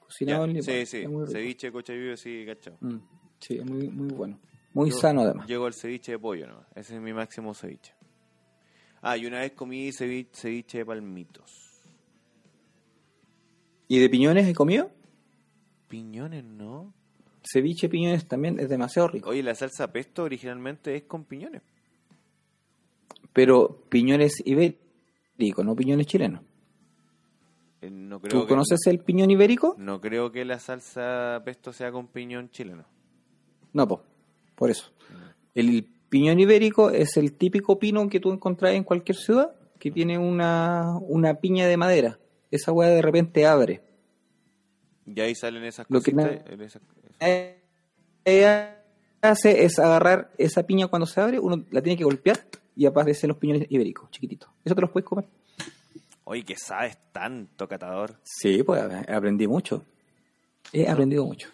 Cocinado 0.00 0.44
Ya, 0.46 0.50
en 0.50 0.56
limón. 0.56 0.64
sí, 0.64 0.86
sí. 0.86 1.32
Ceviche, 1.32 1.72
cochayuyo, 1.72 2.16
sí, 2.16 2.44
cachao. 2.46 2.76
Mm, 2.80 2.96
sí, 3.40 3.58
es 3.58 3.64
muy, 3.64 3.88
muy 3.88 4.08
bueno. 4.12 4.38
Muy 4.72 4.90
Yo 4.90 4.96
sano, 4.98 5.22
además. 5.22 5.48
Llego 5.48 5.66
al 5.66 5.74
ceviche 5.74 6.12
de 6.12 6.18
pollo, 6.18 6.46
¿no? 6.46 6.64
Ese 6.74 6.94
es 6.96 7.00
mi 7.00 7.12
máximo 7.12 7.54
ceviche. 7.54 7.92
Ah, 9.02 9.16
y 9.16 9.26
una 9.26 9.40
vez 9.40 9.52
comí 9.52 9.90
ceviche, 9.92 10.30
ceviche 10.32 10.78
de 10.78 10.86
palmitos. 10.86 11.69
¿Y 13.92 13.98
de 13.98 14.08
piñones 14.08 14.46
he 14.46 14.54
comido? 14.54 14.88
Piñones, 15.88 16.44
¿no? 16.44 16.94
Ceviche 17.42 17.88
piñones 17.88 18.24
también 18.28 18.60
es 18.60 18.68
demasiado 18.68 19.08
rico. 19.08 19.30
Oye, 19.30 19.42
la 19.42 19.56
salsa 19.56 19.90
pesto 19.90 20.22
originalmente 20.22 20.94
es 20.94 21.02
con 21.02 21.24
piñones. 21.24 21.62
Pero 23.32 23.82
piñones 23.88 24.34
ibéricos, 24.44 25.64
no 25.64 25.74
piñones 25.74 26.06
chilenos. 26.06 26.40
Eh, 27.80 27.90
No 27.90 28.20
creo 28.20 28.30
¿Tú 28.30 28.46
que- 28.46 28.48
conoces 28.50 28.78
el 28.86 29.00
piñón 29.00 29.32
ibérico? 29.32 29.74
No 29.76 30.00
creo 30.00 30.30
que 30.30 30.44
la 30.44 30.60
salsa 30.60 31.42
pesto 31.44 31.72
sea 31.72 31.90
con 31.90 32.06
piñón 32.06 32.48
chileno. 32.50 32.84
No, 33.72 33.88
po, 33.88 34.04
por 34.54 34.70
eso. 34.70 34.92
El 35.52 35.84
piñón 36.08 36.38
ibérico 36.38 36.90
es 36.90 37.16
el 37.16 37.32
típico 37.32 37.76
pino 37.80 38.08
que 38.08 38.20
tú 38.20 38.30
encontrás 38.32 38.74
en 38.74 38.84
cualquier 38.84 39.16
ciudad, 39.16 39.52
que 39.80 39.90
tiene 39.90 40.16
una, 40.16 40.96
una 41.00 41.34
piña 41.34 41.66
de 41.66 41.76
madera. 41.76 42.18
Esa 42.50 42.72
weá 42.72 42.88
de 42.90 43.02
repente 43.02 43.46
abre. 43.46 43.80
Y 45.06 45.20
ahí 45.20 45.34
salen 45.34 45.64
esas 45.64 45.86
Lo 45.88 46.00
que 46.00 46.12
cositas. 46.12 46.44
na- 46.46 46.52
en 46.52 46.60
esas- 46.62 46.82
Eh, 47.20 47.56
Ella 48.24 48.82
hace 49.22 49.64
es 49.64 49.78
agarrar 49.78 50.30
esa 50.38 50.62
piña 50.64 50.88
cuando 50.88 51.06
se 51.06 51.20
abre, 51.20 51.38
uno 51.38 51.64
la 51.70 51.80
tiene 51.82 51.96
que 51.96 52.04
golpear 52.04 52.38
y 52.76 52.86
aparecen 52.86 53.28
los 53.28 53.38
piñones 53.38 53.66
ibéricos, 53.70 54.10
chiquititos. 54.10 54.50
Eso 54.64 54.74
te 54.74 54.80
los 54.82 54.90
puedes 54.90 55.06
comer. 55.08 55.24
Oye, 56.24 56.44
que 56.44 56.54
sabes 56.56 56.98
tanto, 57.12 57.66
catador. 57.66 58.16
Sí, 58.22 58.62
pues 58.62 58.82
aprendí 59.08 59.48
mucho. 59.48 59.84
He 60.72 60.86
aprendido 60.88 61.24
mucho. 61.24 61.48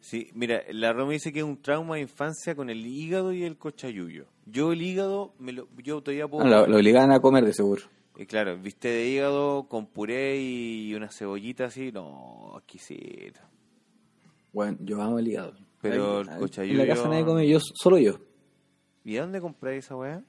Sí, 0.00 0.30
mira, 0.34 0.62
la 0.70 0.92
Roma 0.92 1.12
dice 1.12 1.32
que 1.32 1.40
es 1.40 1.44
un 1.44 1.60
trauma 1.60 1.96
de 1.96 2.02
infancia 2.02 2.54
con 2.54 2.70
el 2.70 2.86
hígado 2.86 3.32
y 3.32 3.44
el 3.44 3.56
cochayuyo. 3.58 4.26
Yo 4.46 4.72
el 4.72 4.80
hígado, 4.82 5.34
me 5.38 5.52
lo, 5.52 5.68
yo 5.82 6.00
todavía 6.02 6.26
puedo... 6.26 6.44
Ah, 6.44 6.48
lo, 6.48 6.66
lo 6.66 6.76
obligaban 6.76 7.12
a 7.12 7.20
comer 7.20 7.44
de 7.44 7.52
seguro. 7.52 7.82
Y 8.16 8.26
claro, 8.26 8.58
viste 8.58 8.88
de 8.88 9.08
hígado 9.08 9.68
con 9.68 9.86
puré 9.86 10.40
y 10.40 10.94
una 10.94 11.10
cebollita 11.10 11.66
así, 11.66 11.90
no, 11.92 12.54
exquisito. 12.58 13.40
Bueno, 14.52 14.76
yo 14.80 15.00
amo 15.00 15.18
el 15.18 15.28
hígado. 15.28 15.54
Pero 15.80 16.18
Ahí- 16.18 16.26
el 16.28 16.38
cochayuyo- 16.38 16.72
En 16.72 16.78
la 16.88 16.94
casa 16.94 17.08
nadie 17.08 17.24
come, 17.24 17.48
yo, 17.48 17.58
solo 17.60 17.98
yo. 17.98 18.18
¿Y 19.04 19.14
dónde 19.14 19.40
compráis 19.40 19.86
esa 19.86 19.96
weá? 19.96 20.22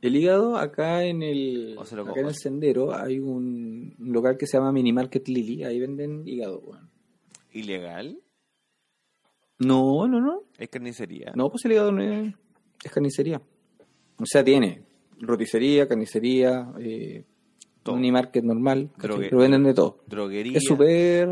El 0.00 0.14
hígado, 0.14 0.56
acá 0.56 1.04
en 1.04 1.22
el, 1.22 1.76
acá 1.78 2.20
en 2.20 2.26
el 2.26 2.34
sendero, 2.34 2.94
hay 2.94 3.18
un, 3.18 3.94
local 3.98 4.36
que 4.38 4.46
se 4.46 4.56
llama 4.56 4.70
Mini 4.70 4.92
Market 4.92 5.26
Lily. 5.26 5.64
Ahí 5.64 5.80
venden 5.80 6.26
hígado, 6.28 6.60
weón. 6.60 6.88
¿Ilegal? 7.52 8.20
No, 9.58 10.06
no, 10.06 10.20
no. 10.20 10.42
¿Es 10.58 10.68
carnicería? 10.68 11.32
No, 11.34 11.50
pues 11.50 11.64
el 11.64 11.72
hígado 11.72 11.92
no 11.92 12.02
es, 12.02 12.34
es 12.84 12.92
carnicería. 12.92 13.40
O 14.18 14.26
sea, 14.26 14.44
tiene 14.44 14.85
roticería, 15.20 15.86
carnicería, 15.88 16.72
eh, 16.80 17.24
mini 17.86 18.10
market 18.12 18.44
normal. 18.44 18.90
Drogue- 18.98 19.26
pero 19.30 19.38
venden 19.38 19.64
de 19.64 19.74
todo. 19.74 20.02
Droguería. 20.06 20.58
Es 20.58 20.64
súper... 20.64 21.28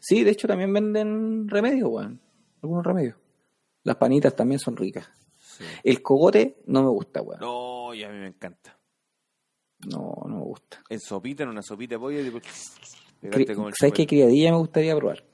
Sí, 0.00 0.22
de 0.22 0.30
hecho 0.30 0.46
también 0.46 0.72
venden 0.72 1.48
remedios, 1.48 1.88
weón. 1.90 2.20
Algunos 2.62 2.84
remedios. 2.86 3.16
Las 3.82 3.96
panitas 3.96 4.34
también 4.36 4.58
son 4.60 4.76
ricas. 4.76 5.08
Sí. 5.36 5.64
El 5.82 6.02
cogote 6.02 6.58
no 6.66 6.82
me 6.82 6.88
gusta, 6.88 7.20
weón. 7.20 7.40
No, 7.40 7.92
y 7.94 8.04
a 8.04 8.08
mí 8.10 8.18
me 8.18 8.28
encanta. 8.28 8.78
No, 9.90 10.14
no 10.28 10.36
me 10.36 10.42
gusta. 10.44 10.80
En 10.88 11.00
sopita, 11.00 11.42
en 11.42 11.48
una 11.50 11.62
sopita 11.62 11.96
de 11.96 11.98
pollo. 11.98 12.22
Tipo, 12.22 12.40
¿Sabes 13.76 13.92
qué 13.94 14.06
criadilla 14.06 14.52
me 14.52 14.58
gustaría 14.58 14.94
probar? 14.96 15.24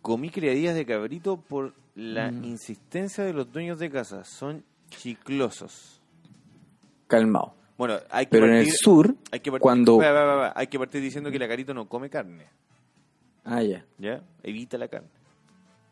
Comí 0.00 0.30
criadillas 0.30 0.74
de 0.74 0.86
cabrito 0.86 1.38
por 1.42 1.74
la 1.94 2.30
Mm. 2.30 2.44
insistencia 2.44 3.24
de 3.24 3.34
los 3.34 3.52
dueños 3.52 3.78
de 3.78 3.90
casa. 3.90 4.24
Son 4.24 4.64
chiclosos. 4.88 5.99
Calmado. 7.10 7.54
Bueno, 7.76 7.96
hay 8.10 8.26
que 8.26 8.30
Pero 8.30 8.46
en 8.46 8.54
el 8.54 8.70
sur, 8.70 9.14
hay 9.32 9.40
que 9.40 9.50
partir, 9.50 9.62
cuando... 9.62 9.98
Hay 10.54 10.66
que 10.68 10.78
partir 10.78 11.00
diciendo 11.02 11.30
que 11.30 11.38
la 11.38 11.48
carito 11.48 11.74
no 11.74 11.88
come 11.88 12.08
carne. 12.08 12.46
Ah, 13.44 13.62
ya, 13.62 13.84
¿Ya? 13.98 14.22
Evita 14.42 14.78
la 14.78 14.86
carne. 14.88 15.08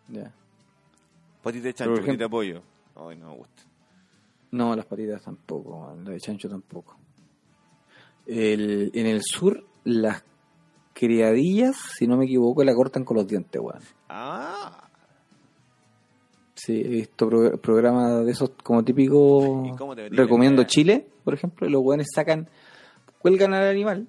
ya. 0.09 0.31
Patita 1.43 1.65
de 1.65 1.75
chancho, 1.75 1.93
ejemplo- 1.95 2.07
patita 2.07 2.25
de 2.25 2.29
pollo. 2.31 2.63
Ay, 2.95 3.17
no 3.17 3.31
me 3.31 3.37
gusta. 3.37 3.63
No, 4.51 4.77
las 4.77 4.85
patitas 4.87 5.23
tampoco, 5.23 5.81
man, 5.81 6.05
la 6.05 6.11
de 6.11 6.21
chancho 6.21 6.49
tampoco. 6.49 6.97
El, 8.27 8.91
en 8.95 9.07
el 9.07 9.23
sur, 9.23 9.65
las 9.85 10.23
criadillas, 10.93 11.77
si 11.97 12.07
no 12.07 12.17
me 12.17 12.27
equivoco, 12.27 12.63
la 12.65 12.75
cortan 12.75 13.05
con 13.05 13.17
los 13.17 13.27
dientes, 13.27 13.61
weón. 13.61 13.81
Ah, 14.11 14.88
Sí, 16.61 16.81
he 16.85 16.89
visto 16.89 17.29
pro- 17.29 17.57
programas 17.59 18.25
de 18.27 18.33
esos 18.33 18.51
como 18.65 18.85
típico. 18.85 19.63
¿Y 19.73 19.77
cómo 19.77 19.95
te 19.95 20.03
metí 20.03 20.17
Recomiendo 20.17 20.63
la- 20.63 20.67
Chile, 20.67 21.07
por 21.23 21.35
ejemplo, 21.35 21.69
y 21.69 21.71
los 21.71 21.83
weones 21.83 22.09
sacan, 22.13 22.49
cuelgan 23.21 23.55
al 23.55 23.69
animal 23.69 24.09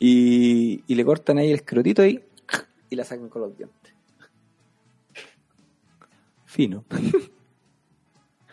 y, 0.00 0.82
y 0.86 0.94
le 0.96 1.04
cortan 1.04 1.38
ahí 1.38 1.48
el 1.50 1.56
escrotito 1.56 2.02
ahí 2.02 2.20
y 2.90 2.96
la 2.96 3.04
sacan 3.04 3.28
con 3.28 3.42
los 3.42 3.56
dientes. 3.56 3.92
Fino. 6.46 6.84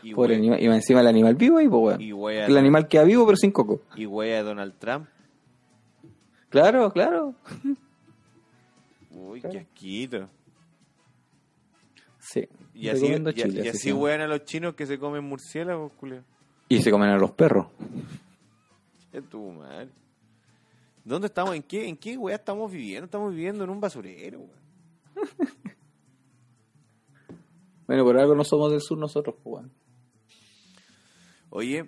y 0.04 0.14
Pobre 0.14 0.36
animal. 0.36 0.62
Y 0.62 0.66
encima 0.68 1.02
el 1.02 1.08
animal 1.08 1.36
vivo 1.36 1.58
ahí, 1.58 1.68
pues 1.68 1.82
weón. 1.84 2.02
y 2.02 2.14
wea, 2.14 2.46
El 2.46 2.58
animal 2.58 2.88
queda 2.88 3.04
vivo 3.04 3.26
pero 3.26 3.38
sin 3.38 3.52
coco. 3.52 3.82
y 3.96 4.06
wea 4.06 4.38
de 4.38 4.44
Donald 4.44 4.74
Trump. 4.78 5.08
Claro, 6.50 6.92
claro. 6.92 7.34
Uy, 9.12 9.42
Claro. 9.42 9.54
qué 9.54 9.60
asquito. 9.62 10.30
Sí. 12.36 12.50
Y 12.74 12.90
así, 12.90 13.06
y, 13.06 13.34
Chile, 13.34 13.72
y 13.86 13.92
wean 13.94 14.20
a 14.20 14.28
los 14.28 14.44
chinos 14.44 14.76
que 14.76 14.86
se 14.86 15.00
comen 15.00 15.24
murciélagos, 15.24 15.94
culio. 15.94 16.22
Y 16.68 16.82
se 16.82 16.92
comen 16.92 17.10
a 17.10 17.18
los 17.18 17.32
perros. 17.32 17.68
Qué 19.10 19.22
tu 19.22 19.52
madre. 19.52 19.88
¿Dónde 21.06 21.28
estamos? 21.28 21.56
¿En 21.56 21.64
qué, 21.64 21.88
en 21.88 21.96
qué 21.96 22.18
wea 22.18 22.36
estamos 22.36 22.70
viviendo? 22.70 23.06
Estamos 23.06 23.32
viviendo 23.32 23.64
en 23.64 23.70
un 23.70 23.80
basurero, 23.80 24.40
weón. 24.40 24.66
Bueno, 27.88 28.04
por 28.04 28.18
algo 28.18 28.34
no 28.34 28.44
somos 28.44 28.72
del 28.72 28.82
sur 28.82 28.98
nosotros, 28.98 29.36
pues 29.44 29.58
weón. 29.58 29.72
Oye, 31.52 31.88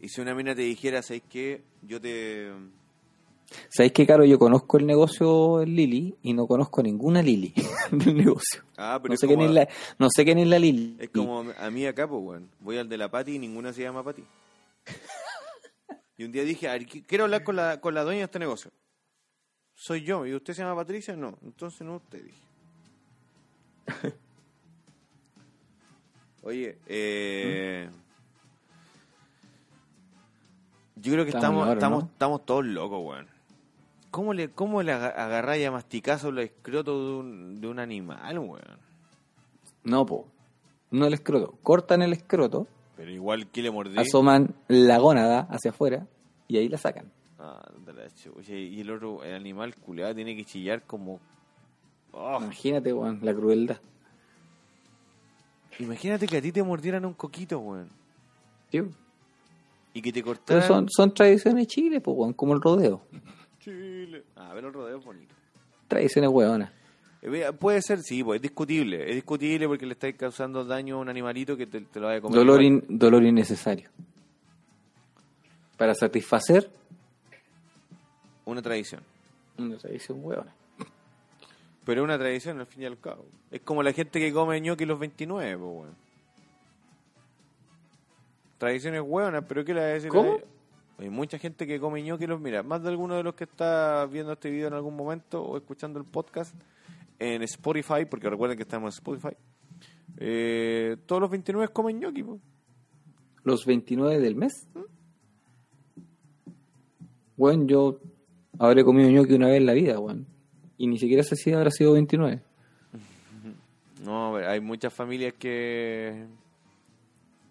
y 0.00 0.08
si 0.08 0.20
una 0.20 0.34
mina 0.34 0.54
te 0.54 0.62
dijera, 0.62 1.00
¿sabes 1.00 1.22
qué? 1.30 1.62
Yo 1.80 2.00
te... 2.00 2.50
¿Sabéis 3.68 3.92
qué, 3.92 4.06
Caro? 4.06 4.24
Yo 4.24 4.38
conozco 4.38 4.78
el 4.78 4.86
negocio 4.86 5.62
en 5.62 5.74
Lili 5.74 6.16
y 6.22 6.32
no 6.34 6.46
conozco 6.46 6.82
ninguna 6.82 7.22
Lili 7.22 7.52
del 7.90 8.16
negocio. 8.16 8.62
Ah, 8.76 8.98
pero 9.02 9.12
No 9.14 9.16
sé, 9.18 9.26
quién 9.26 9.40
es 9.40 9.50
la, 9.50 9.68
no 9.98 10.08
sé 10.10 10.24
quién 10.24 10.38
es 10.38 10.46
la 10.48 10.58
Lili. 10.58 10.96
es 11.00 11.10
como 11.10 11.40
a 11.58 11.70
mí 11.70 11.86
acá, 11.86 12.08
pues, 12.08 12.22
weón. 12.22 12.50
Voy 12.60 12.78
al 12.78 12.88
de 12.88 12.96
la 12.96 13.10
Pati 13.10 13.34
y 13.34 13.38
ninguna 13.38 13.72
se 13.72 13.82
llama 13.82 14.04
Pati. 14.04 14.24
Y 16.16 16.24
un 16.24 16.32
día 16.32 16.44
dije, 16.44 16.68
a 16.68 16.72
ver, 16.72 16.86
quiero 16.86 17.24
hablar 17.24 17.42
con 17.42 17.56
la, 17.56 17.80
con 17.80 17.94
la 17.94 18.04
dueña 18.04 18.18
de 18.20 18.24
este 18.26 18.38
negocio. 18.38 18.70
Soy 19.74 20.02
yo. 20.02 20.26
¿Y 20.26 20.34
usted 20.34 20.52
se 20.52 20.62
llama 20.62 20.76
Patricia? 20.76 21.16
No. 21.16 21.38
Entonces 21.42 21.80
no 21.80 21.96
usted, 21.96 22.22
dije. 22.22 22.42
Oye, 26.42 26.78
eh... 26.86 27.88
Yo 30.96 31.12
creo 31.12 31.24
que 31.24 31.30
Estamos 31.30 31.44
estamos, 31.44 31.62
ahora, 31.62 31.72
estamos, 31.78 32.04
¿no? 32.04 32.10
estamos 32.10 32.44
todos 32.44 32.64
locos, 32.66 33.00
weón. 33.02 33.29
¿Cómo 34.10 34.34
le, 34.34 34.50
cómo 34.50 34.82
le 34.82 34.92
aga- 34.92 35.10
agarráis 35.10 35.66
a 35.66 35.70
masticazos 35.70 36.32
los 36.34 36.44
escrotos 36.44 36.94
de 37.06 37.12
un, 37.14 37.60
de 37.60 37.68
un 37.68 37.78
animal, 37.78 38.38
weón? 38.38 38.60
No, 39.84 40.04
po. 40.04 40.26
No 40.90 41.06
el 41.06 41.14
escroto. 41.14 41.54
Cortan 41.62 42.02
el 42.02 42.12
escroto, 42.12 42.66
Pero 42.96 43.10
igual 43.12 43.46
que 43.50 43.62
le 43.62 43.70
mordí. 43.70 43.96
asoman 43.98 44.54
la 44.68 44.98
gónada 44.98 45.46
hacia 45.50 45.70
afuera 45.70 46.06
y 46.48 46.56
ahí 46.58 46.68
la 46.68 46.78
sacan. 46.78 47.12
Ah, 47.38 47.70
chucha. 48.14 48.52
Y 48.54 48.80
el 48.80 48.90
otro, 48.90 49.22
el 49.22 49.34
animal 49.34 49.74
culeado 49.76 50.14
tiene 50.14 50.34
que 50.36 50.44
chillar 50.44 50.82
como. 50.82 51.20
Oh, 52.12 52.38
Imagínate, 52.42 52.92
weón, 52.92 53.20
la 53.22 53.32
crueldad. 53.32 53.78
Imagínate 55.78 56.26
que 56.26 56.36
a 56.36 56.42
ti 56.42 56.52
te 56.52 56.62
mordieran 56.62 57.04
un 57.04 57.14
coquito, 57.14 57.58
weón. 57.60 57.88
Tío. 58.70 58.88
Y 59.94 60.02
que 60.02 60.12
te 60.12 60.22
Pero 60.22 60.36
cortaran. 60.36 60.66
son, 60.68 60.88
son 60.90 61.14
tradiciones 61.14 61.66
chiles, 61.68 62.02
pues, 62.02 62.16
weón, 62.16 62.32
como 62.34 62.54
el 62.54 62.60
rodeo. 62.60 63.02
Chile. 63.60 64.24
Ah, 64.36 64.50
pero 64.54 64.68
el 64.68 64.74
rodeo 64.74 64.98
es 64.98 65.04
bonito. 65.04 65.34
Tradiciones 65.88 66.30
weonas. 66.30 66.70
Eh, 67.22 67.52
Puede 67.58 67.82
ser, 67.82 68.00
sí, 68.02 68.24
pues 68.24 68.36
es 68.36 68.42
discutible. 68.42 69.08
Es 69.08 69.14
discutible 69.14 69.68
porque 69.68 69.86
le 69.86 69.92
estáis 69.92 70.16
causando 70.16 70.64
daño 70.64 70.96
a 70.96 70.98
un 71.00 71.08
animalito 71.08 71.56
que 71.56 71.66
te, 71.66 71.80
te 71.82 72.00
lo 72.00 72.06
vaya 72.06 72.18
a 72.18 72.22
comer. 72.22 72.38
Dolor, 72.38 72.62
in- 72.62 72.84
dolor 72.88 73.22
innecesario. 73.22 73.90
Para 75.76 75.94
satisfacer 75.94 76.70
Una 78.46 78.62
tradición. 78.62 79.02
una 79.58 79.76
tradición 79.76 80.18
weona. 80.22 80.54
Pero 81.84 82.02
es 82.02 82.04
una 82.04 82.18
tradición 82.18 82.60
al 82.60 82.66
fin 82.66 82.82
y 82.82 82.86
al 82.86 82.98
cabo. 82.98 83.24
Es 83.50 83.60
como 83.62 83.82
la 83.82 83.92
gente 83.92 84.20
que 84.20 84.32
come 84.32 84.60
ñoqui 84.60 84.84
los 84.86 84.98
29, 84.98 85.56
pues, 85.58 85.70
weón. 85.70 85.96
Tradiciones 88.58 89.02
hueonas, 89.04 89.44
pero 89.48 89.64
¿qué 89.64 89.72
le 89.74 89.80
va 89.80 89.86
a 89.86 89.90
decir? 89.90 90.10
¿Cómo? 90.10 90.38
Hay 91.00 91.08
mucha 91.10 91.38
gente 91.38 91.66
que 91.66 91.80
come 91.80 92.02
ñoqui 92.02 92.26
los... 92.26 92.40
Mira, 92.40 92.62
más 92.62 92.82
de 92.82 92.90
alguno 92.90 93.16
de 93.16 93.22
los 93.22 93.34
que 93.34 93.44
está 93.44 94.04
viendo 94.06 94.32
este 94.34 94.50
video 94.50 94.68
en 94.68 94.74
algún 94.74 94.94
momento 94.94 95.42
o 95.42 95.56
escuchando 95.56 95.98
el 95.98 96.04
podcast 96.04 96.54
en 97.18 97.42
Spotify, 97.42 98.04
porque 98.08 98.28
recuerden 98.28 98.56
que 98.58 98.62
estamos 98.64 98.94
en 98.94 98.98
Spotify, 98.98 99.34
eh, 100.18 100.96
todos 101.06 101.20
los 101.22 101.30
29 101.30 101.68
comen 101.72 102.00
ñoqui. 102.00 102.24
Los 103.44 103.64
29 103.64 104.20
del 104.20 104.36
mes. 104.36 104.66
Bueno, 107.36 107.64
yo 107.66 108.00
habré 108.58 108.84
comido 108.84 109.08
ñoqui 109.10 109.34
una 109.34 109.48
vez 109.48 109.56
en 109.58 109.66
la 109.66 109.72
vida, 109.72 109.98
weón. 109.98 110.26
Y 110.76 110.86
ni 110.86 110.98
siquiera 110.98 111.22
sé 111.22 111.36
si 111.36 111.52
habrá 111.52 111.70
sido 111.70 111.92
29. 111.94 112.42
No, 114.04 114.36
hay 114.36 114.60
muchas 114.60 114.94
familias 114.94 115.34
que 115.38 116.26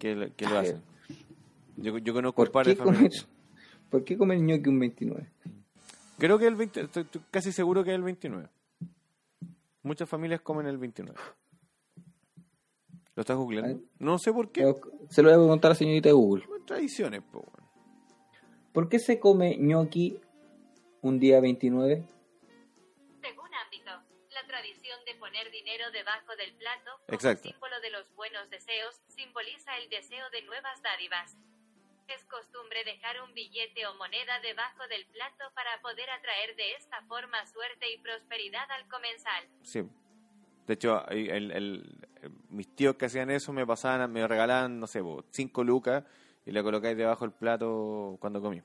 que, 0.00 0.16
lo- 0.16 0.34
que 0.34 0.44
lo 0.46 0.58
Ay, 0.58 0.66
hacen. 0.66 0.82
Yo, 1.76 1.96
yo 1.98 2.12
conozco 2.12 2.36
¿Por 2.36 2.48
un 2.48 2.52
par 2.52 2.66
de 2.66 2.74
familias. 2.74 3.28
¿Por 3.90 4.04
qué 4.04 4.16
comer 4.16 4.38
ñoqui 4.38 4.68
un 4.68 4.78
29? 4.78 5.26
Creo 6.18 6.38
que 6.38 6.46
el 6.46 6.54
20, 6.54 6.80
estoy, 6.82 7.02
estoy 7.02 7.22
casi 7.30 7.50
seguro 7.52 7.82
que 7.82 7.90
es 7.90 7.96
el 7.96 8.02
29. 8.02 8.48
Muchas 9.82 10.08
familias 10.08 10.40
comen 10.42 10.66
el 10.66 10.78
29. 10.78 11.18
¿Lo 13.16 13.20
estás 13.22 13.36
googleando? 13.36 13.82
No 13.98 14.18
sé 14.18 14.32
por 14.32 14.52
qué. 14.52 14.62
Se 15.08 15.22
lo 15.22 15.28
voy 15.28 15.34
a 15.34 15.40
preguntar 15.40 15.70
a 15.70 15.72
la 15.72 15.74
señorita 15.74 16.08
de 16.08 16.12
Google. 16.12 16.44
Tradiciones, 16.66 17.22
po. 17.22 17.50
¿Por 18.72 18.88
qué 18.88 18.98
se 18.98 19.18
come 19.18 19.56
ñoqui 19.58 20.20
un 21.02 21.18
día 21.18 21.40
29? 21.40 22.04
Según 23.20 23.48
ámbito, 23.54 23.90
la 24.30 24.46
tradición 24.46 24.98
de 25.06 25.14
poner 25.16 25.50
dinero 25.50 25.90
debajo 25.90 26.36
del 26.36 26.52
plato 26.54 26.90
como 27.06 27.14
Exacto. 27.16 27.48
símbolo 27.50 27.80
de 27.80 27.90
los 27.90 28.14
buenos 28.14 28.48
deseos 28.50 28.94
simboliza 29.08 29.76
el 29.78 29.88
deseo 29.90 30.30
de 30.30 30.42
nuevas 30.42 30.80
dádivas. 30.82 31.36
Es 32.14 32.24
costumbre 32.24 32.82
dejar 32.84 33.22
un 33.22 33.32
billete 33.34 33.86
o 33.86 33.94
moneda 33.94 34.40
debajo 34.40 34.82
del 34.88 35.04
plato 35.06 35.44
para 35.54 35.80
poder 35.80 36.10
atraer 36.10 36.56
de 36.56 36.72
esta 36.74 37.00
forma 37.02 37.44
suerte 37.46 37.86
y 37.92 37.98
prosperidad 37.98 38.68
al 38.70 38.88
comensal. 38.88 39.44
Sí. 39.62 39.82
De 40.66 40.74
hecho, 40.74 41.06
el- 41.08 41.30
el- 41.30 41.50
el- 41.52 41.98
mis 42.50 42.68
tíos 42.74 42.96
que 42.96 43.06
hacían 43.06 43.30
eso 43.30 43.52
me 43.52 43.66
pasaban, 43.66 44.12
me 44.12 44.26
regalaban, 44.26 44.78
no 44.80 44.86
sé, 44.86 45.00
5 45.30 45.62
lucas 45.64 46.04
y 46.46 46.50
le 46.52 46.62
colocáis 46.62 46.96
debajo 46.96 47.24
del 47.24 47.32
plato 47.34 48.16
cuando 48.20 48.40
comí. 48.40 48.60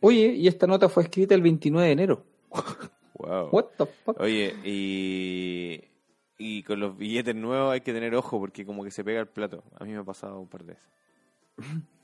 Oye, 0.00 0.26
y 0.34 0.46
esta 0.46 0.66
nota 0.66 0.88
fue 0.90 1.04
escrita 1.04 1.34
el 1.34 1.42
29 1.42 1.86
de 1.86 1.92
enero. 1.92 2.24
Wow. 3.18 3.48
What 3.50 3.64
the 3.78 3.86
fuck? 3.86 4.20
Oye, 4.20 4.54
y, 4.62 5.82
y 6.36 6.62
con 6.64 6.78
los 6.80 6.94
billetes 6.98 7.34
nuevos 7.34 7.72
hay 7.72 7.80
que 7.80 7.94
tener 7.94 8.14
ojo 8.14 8.38
porque 8.38 8.66
como 8.66 8.84
que 8.84 8.90
se 8.90 9.02
pega 9.02 9.20
el 9.20 9.26
plato. 9.28 9.64
A 9.80 9.84
mí 9.84 9.92
me 9.92 9.98
ha 10.00 10.04
pasado 10.04 10.38
un 10.38 10.46
par 10.48 10.64
de 10.64 10.74
veces. 10.74 10.88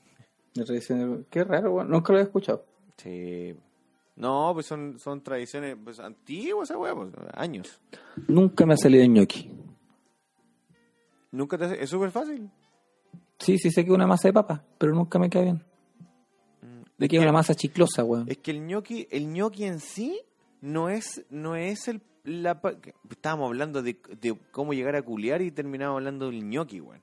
La 0.55 0.65
tradición- 0.65 1.25
Qué 1.29 1.43
raro, 1.43 1.73
weón. 1.73 1.89
Nunca 1.89 2.13
lo 2.13 2.19
había 2.19 2.25
escuchado. 2.27 2.65
Sí. 2.97 3.55
No, 4.15 4.51
pues 4.53 4.65
son, 4.67 4.99
son 4.99 5.21
tradiciones 5.23 5.75
pues, 5.83 5.99
antiguas, 5.99 6.69
esa 6.69 6.77
pues, 6.77 6.95
años. 7.33 7.81
Nunca 8.27 8.65
me 8.65 8.73
ha 8.75 8.77
salido 8.77 9.05
ñoqui. 9.05 9.49
Nunca 11.31 11.57
te 11.57 11.65
hace- 11.65 11.83
Es 11.83 11.89
súper 11.89 12.11
fácil. 12.11 12.49
Sí, 13.39 13.57
sí 13.57 13.71
sé 13.71 13.83
que 13.83 13.89
es 13.89 13.95
una 13.95 14.07
masa 14.07 14.27
de 14.27 14.33
papa, 14.33 14.63
pero 14.77 14.93
nunca 14.93 15.17
me 15.19 15.29
cae 15.29 15.43
bien. 15.43 15.63
De 16.97 17.07
que 17.07 17.17
es 17.17 17.21
una 17.23 17.31
masa 17.31 17.55
chiclosa, 17.55 18.03
weón. 18.03 18.25
Es 18.29 18.37
que 18.37 18.51
el 18.51 18.65
ñoqui, 18.65 19.07
el 19.09 19.27
ñoqui 19.33 19.65
en 19.65 19.79
sí 19.79 20.21
no 20.61 20.89
es, 20.89 21.25
no 21.29 21.55
es 21.55 21.87
el 21.87 22.01
la 22.25 22.61
estábamos 23.09 23.47
hablando 23.47 23.81
de, 23.81 23.99
de 24.21 24.37
cómo 24.51 24.73
llegar 24.73 24.95
a 24.95 25.01
culiar 25.01 25.41
y 25.41 25.51
terminamos 25.51 25.97
hablando 25.97 26.27
del 26.27 26.47
ñoqui, 26.47 26.79
weón. 26.79 27.01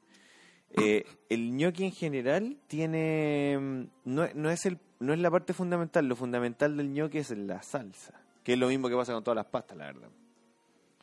Eh, 0.77 1.05
el 1.29 1.57
ñoqui 1.57 1.85
en 1.85 1.93
general 1.93 2.57
tiene 2.69 3.59
mm, 3.59 3.83
no, 4.05 4.27
no 4.35 4.51
es 4.51 4.67
el 4.67 4.79
no 5.01 5.13
es 5.15 5.19
la 5.19 5.31
parte 5.31 5.53
fundamental, 5.53 6.07
lo 6.07 6.15
fundamental 6.15 6.77
del 6.77 6.93
ñoqui 6.93 7.19
es 7.19 7.31
la 7.31 7.63
salsa, 7.63 8.21
que 8.45 8.53
es 8.53 8.59
lo 8.59 8.69
mismo 8.69 8.89
que 8.89 8.95
pasa 8.97 9.13
con 9.15 9.25
todas 9.25 9.37
las 9.37 9.47
pastas, 9.47 9.77
la 9.79 9.87
verdad. 9.87 10.09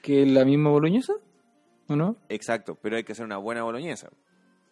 ¿Que 0.01 0.21
es 0.23 0.31
la 0.31 0.45
misma 0.45 0.69
boloñesa? 0.69 1.13
¿O 1.89 1.95
no? 1.95 2.15
Exacto, 2.29 2.77
pero 2.81 2.95
hay 2.97 3.03
que 3.03 3.13
hacer 3.13 3.25
una 3.25 3.37
buena 3.37 3.63
boloñesa, 3.63 4.09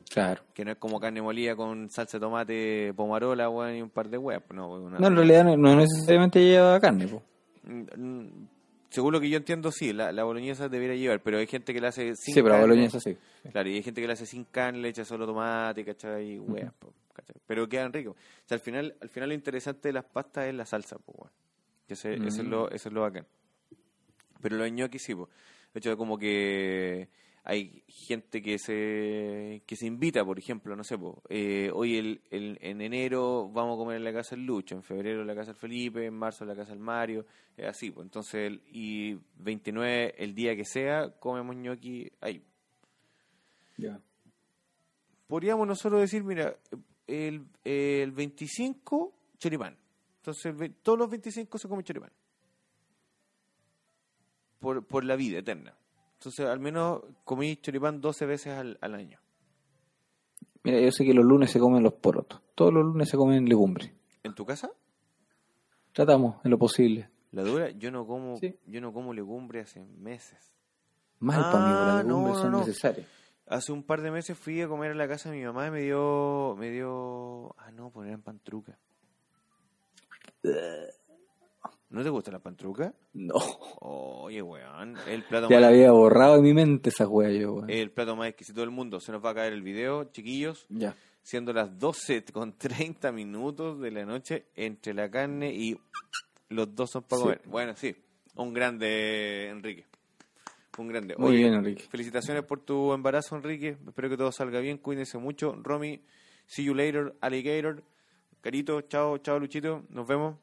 Claro. 0.09 0.43
que 0.53 0.63
no 0.63 0.71
es 0.71 0.77
como 0.77 0.99
carne 0.99 1.21
molida 1.23 1.55
con 1.55 1.89
salsa 1.89 2.17
de 2.17 2.21
tomate, 2.21 2.93
pomarola, 2.95 3.49
weón, 3.49 3.75
y 3.75 3.81
un 3.81 3.89
par 3.89 4.07
de 4.09 4.17
huevas, 4.19 4.43
no, 4.53 4.69
una- 4.75 4.99
No, 4.99 5.07
en 5.07 5.15
realidad 5.15 5.43
no, 5.45 5.57
no 5.57 5.75
necesariamente 5.75 6.39
lleva 6.41 6.79
carne, 6.79 7.07
po. 7.07 7.23
Mm, 8.95 8.99
mm, 8.99 9.03
Según 9.03 9.13
lo 9.13 9.19
que 9.21 9.29
yo 9.29 9.37
entiendo, 9.37 9.71
sí, 9.71 9.93
la, 9.93 10.11
la 10.11 10.23
boloñesa 10.23 10.67
debería 10.69 10.95
llevar, 10.95 11.21
pero 11.21 11.37
hay 11.37 11.47
gente 11.47 11.73
que 11.73 11.81
la 11.81 11.89
hace 11.89 12.15
sin 12.15 12.33
Sí, 12.35 12.41
pero 12.41 12.55
la 12.55 12.61
boloñesa 12.61 12.99
sí. 12.99 13.15
Claro, 13.51 13.69
y 13.69 13.75
hay 13.75 13.83
gente 13.83 14.01
que 14.01 14.07
la 14.07 14.13
hace 14.13 14.25
sin 14.25 14.45
carne, 14.45 14.79
le 14.79 14.89
echa 14.89 15.05
solo 15.05 15.25
tomate, 15.25 15.83
¿cachai? 15.85 16.33
Y 16.33 16.39
weas, 16.39 16.73
po, 16.73 16.93
¿cachai? 17.13 17.35
Pero 17.45 17.67
quedan 17.69 17.93
ricos. 17.93 18.15
O 18.15 18.47
sea, 18.47 18.55
al 18.55 18.61
final, 18.61 18.95
al 19.01 19.09
final 19.09 19.29
lo 19.29 19.35
interesante 19.35 19.89
de 19.89 19.93
las 19.93 20.05
pastas 20.05 20.45
es 20.47 20.55
la 20.55 20.65
salsa, 20.65 20.97
pues. 20.97 21.31
Que 21.87 21.93
ese- 21.93 22.15
Eso, 22.15 22.41
es 22.41 22.47
lo, 22.47 22.69
eso 22.71 22.89
es 22.89 22.93
lo 22.93 23.01
bacán. 23.01 23.25
Pero 24.41 24.57
los 24.57 24.71
ñoquis 24.71 25.01
sí, 25.03 25.13
pues. 25.15 25.29
De 25.73 25.79
hecho, 25.79 25.97
como 25.97 26.17
que 26.17 27.09
hay 27.47 27.83
gente 27.87 28.41
que 28.41 28.57
se 28.57 29.61
que 29.67 29.75
se 29.75 29.85
invita, 29.85 30.25
por 30.25 30.39
ejemplo, 30.39 30.75
no 30.75 30.83
sé, 30.83 30.97
po, 30.97 31.21
eh, 31.29 31.69
hoy 31.73 31.95
el, 31.97 32.21
el- 32.31 32.57
en 32.59 32.81
enero 32.81 33.47
vamos 33.53 33.75
a 33.75 33.77
comer 33.77 33.97
en 33.97 34.03
la 34.03 34.11
casa 34.11 34.35
del 34.35 34.45
Lucho, 34.45 34.73
en 34.75 34.81
febrero 34.83 35.21
en 35.21 35.27
la 35.27 35.35
casa 35.35 35.51
del 35.51 35.59
Felipe, 35.61 36.05
en 36.05 36.13
marzo 36.15 36.43
en 36.43 36.49
la 36.49 36.55
casa 36.55 36.71
del 36.71 36.79
Mario, 36.79 37.25
es 37.55 37.65
así, 37.67 37.91
pues. 37.91 38.05
Entonces, 38.05 38.35
el- 38.47 38.61
y 38.71 39.17
29, 39.37 40.15
el 40.17 40.33
día 40.33 40.55
que 40.55 40.65
sea, 40.65 41.11
comemos 41.19 41.55
ñoqui 41.55 42.11
ahí. 42.19 42.43
Ya. 43.77 43.99
Podríamos 45.27 45.67
nosotros 45.67 46.01
decir, 46.01 46.23
mira, 46.23 46.55
el, 47.07 47.45
el 47.63 48.11
25, 48.11 49.13
choripán. 49.37 49.77
Entonces, 50.17 50.53
todos 50.81 50.97
los 50.97 51.09
25 51.09 51.57
se 51.59 51.67
come 51.67 51.83
choripán. 51.83 52.11
Por, 54.59 54.83
por 54.85 55.03
la 55.03 55.15
vida 55.15 55.39
eterna. 55.39 55.75
Entonces, 56.25 56.47
al 56.47 56.59
menos 56.59 57.03
comí 57.23 57.55
choripán 57.57 58.01
12 58.01 58.25
veces 58.25 58.53
al, 58.57 58.79
al 58.81 58.95
año. 58.95 59.19
Mira, 60.63 60.79
yo 60.79 60.91
sé 60.91 61.05
que 61.05 61.13
los 61.13 61.23
lunes 61.23 61.51
se 61.51 61.59
comen 61.59 61.83
los 61.83 61.93
porotos. 61.93 62.41
Todos 62.55 62.73
los 62.73 62.83
lunes 62.83 63.07
se 63.09 63.15
comen 63.15 63.47
legumbres. 63.47 63.91
¿En 64.23 64.33
tu 64.33 64.43
casa? 64.43 64.71
Tratamos 65.93 66.43
en 66.43 66.49
lo 66.49 66.57
posible. 66.57 67.09
La 67.31 67.43
dura, 67.43 67.69
yo 67.69 67.91
no 67.91 68.07
como, 68.07 68.37
Sí. 68.37 68.57
yo 68.65 68.81
no 68.81 68.91
como 68.91 69.13
legumbre 69.13 69.59
hace 69.59 69.85
meses. 69.85 70.51
Mal 71.19 71.41
Ah, 71.45 71.51
para 71.51 71.65
mí, 71.65 71.71
las 71.71 72.05
legumbres 72.05 72.35
no, 72.37 72.41
son 72.41 72.51
no. 72.53 72.59
necesarias. 72.61 73.07
Hace 73.45 73.71
un 73.71 73.83
par 73.83 74.01
de 74.01 74.09
meses 74.09 74.35
fui 74.35 74.59
a 74.63 74.67
comer 74.67 74.91
a 74.93 74.95
la 74.95 75.07
casa 75.07 75.29
de 75.29 75.37
mi 75.37 75.43
mamá 75.45 75.67
y 75.67 75.71
me 75.71 75.81
dio, 75.81 76.55
me 76.57 76.71
dio, 76.71 77.53
ah 77.59 77.69
no, 77.71 77.91
poner 77.91 78.13
en 78.13 78.23
pantruca. 78.23 78.79
¿No 81.95 82.03
te 82.03 82.09
gusta 82.09 82.29
la 82.29 82.39
pantruca? 82.39 82.93
No. 83.13 83.35
Oye, 83.79 84.41
weón, 84.41 84.97
el 85.07 85.23
plato 85.23 85.47
Ya 85.49 85.55
más, 85.55 85.61
la 85.61 85.67
había 85.69 85.91
borrado 85.91 86.35
de 86.35 86.41
mi 86.41 86.53
mente 86.53 86.89
esa 86.89 87.07
wea 87.07 87.31
yo, 87.31 87.53
weón. 87.53 87.69
el 87.69 87.89
plato 87.89 88.15
más 88.17 88.27
exquisito 88.27 88.59
del 88.59 88.69
mundo. 88.69 88.99
Se 88.99 89.13
nos 89.13 89.23
va 89.23 89.29
a 89.29 89.33
caer 89.35 89.53
el 89.53 89.61
video, 89.61 90.03
chiquillos, 90.11 90.65
Ya. 90.69 90.93
siendo 91.23 91.53
las 91.53 91.79
12 91.79 92.25
con 92.33 92.57
30 92.57 93.13
minutos 93.13 93.79
de 93.79 93.91
la 93.91 94.05
noche 94.05 94.47
entre 94.55 94.93
la 94.93 95.09
carne 95.09 95.53
y 95.53 95.77
los 96.49 96.75
dos 96.75 96.91
son 96.91 97.03
para 97.03 97.17
Sí. 97.19 97.23
comer. 97.23 97.41
Bueno, 97.45 97.73
sí, 97.77 97.95
un 98.35 98.53
grande, 98.53 99.47
Enrique. 99.49 99.85
Un 100.77 100.89
grande. 100.89 101.15
Muy 101.17 101.37
bien, 101.37 101.53
Enrique. 101.53 101.85
Felicitaciones 101.89 102.43
por 102.43 102.59
tu 102.59 102.91
embarazo, 102.91 103.37
Enrique. 103.37 103.77
Espero 103.87 104.09
que 104.09 104.17
todo 104.17 104.33
salga 104.33 104.59
bien. 104.59 104.77
Cuídense 104.79 105.17
mucho. 105.17 105.55
Romy, 105.63 106.01
see 106.45 106.65
you 106.65 106.73
later, 106.73 107.15
alligator. 107.21 107.81
Carito, 108.41 108.81
chao, 108.81 109.17
chao, 109.19 109.39
Luchito. 109.39 109.83
Nos 109.89 110.05
vemos. 110.05 110.35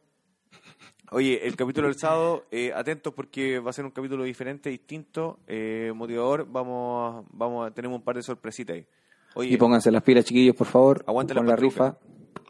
Oye, 1.10 1.46
el 1.46 1.56
capítulo 1.56 1.88
del 1.88 1.98
sábado, 1.98 2.46
eh, 2.50 2.72
atentos 2.74 3.12
porque 3.12 3.58
va 3.58 3.70
a 3.70 3.72
ser 3.74 3.84
un 3.84 3.90
capítulo 3.90 4.24
diferente, 4.24 4.70
distinto, 4.70 5.40
eh, 5.46 5.92
motivador. 5.94 6.46
Vamos, 6.50 7.24
a- 7.24 7.28
vamos 7.32 7.66
a, 7.66 7.70
tenemos 7.74 7.98
un 7.98 8.04
par 8.04 8.16
de 8.16 8.22
sorpresitas 8.22 8.76
ahí. 8.76 8.86
Oye, 9.34 9.50
Y 9.52 9.56
pónganse 9.58 9.90
las 9.90 10.02
pilas, 10.02 10.24
chiquillos, 10.24 10.56
por 10.56 10.66
favor. 10.66 11.04
Aguante 11.06 11.34
con 11.34 11.44
la 11.46 11.52
la 11.52 11.56
rifa. 11.56 11.98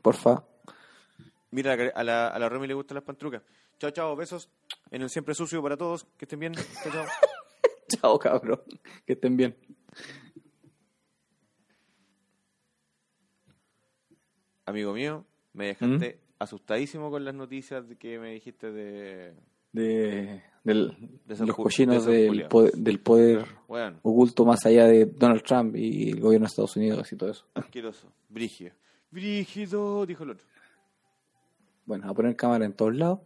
Porfa. 0.03 0.45
mira, 1.51 1.73
a 1.95 2.05
la, 2.05 2.29
a 2.29 2.39
la 2.39 2.49
Romy 2.49 2.67
le 2.69 2.75
gustan 2.75 2.95
las 2.97 3.05
pantrucas. 3.05 3.43
Chao, 3.79 3.91
chao, 3.91 4.15
besos. 4.17 4.49
En 4.91 5.03
el 5.03 5.11
siempre 5.11 5.35
sucio 5.35 5.61
para 5.63 5.77
todos. 5.77 6.05
Que 6.17 6.25
estén 6.25 6.39
bien. 6.39 6.53
Chao, 6.55 6.93
chao. 6.93 7.07
Chao, 7.89 8.19
cabrón. 8.19 8.63
Que 9.05 9.13
estén 9.15 9.37
bien. 9.37 9.57
Amigo 14.67 14.93
mío, 14.93 15.25
me 15.53 15.67
dejaste 15.67 16.21
asustadísimo 16.43 17.11
con 17.11 17.25
las 17.25 17.35
noticias 17.35 17.89
de 17.89 17.97
que 17.97 18.19
me 18.19 18.33
dijiste 18.33 18.71
de... 18.73 19.35
De, 19.73 20.43
del- 20.65 21.19
De 21.25 21.47
los 21.47 21.57
cochinos 21.57 22.05
de 22.05 22.25
del 22.31 22.47
poder, 22.47 22.73
del 22.75 23.01
poder 23.01 23.47
Bueno, 23.67 23.99
oculto 24.03 24.45
más 24.45 24.67
allá 24.67 24.87
de 24.87 25.07
Donald 25.07 25.43
Trump 25.43 25.75
y 25.77 26.11
el 26.11 26.21
gobierno 26.21 26.45
de 26.45 26.49
Estados 26.51 26.77
Unidos 26.77 27.11
y 27.11 27.17
todo 27.17 27.31
eso. 27.31 27.47
asqueroso. 27.55 28.13
Brígido. 28.29 28.73
Brígido, 29.11 30.05
dijo 30.05 30.25
el 30.25 30.31
otro. 30.31 30.47
Bueno, 31.87 32.09
a 32.11 32.15
poner 32.15 32.37
cámara 32.37 32.65
en 32.67 32.75
todos 32.75 32.95
lados. 32.95 33.21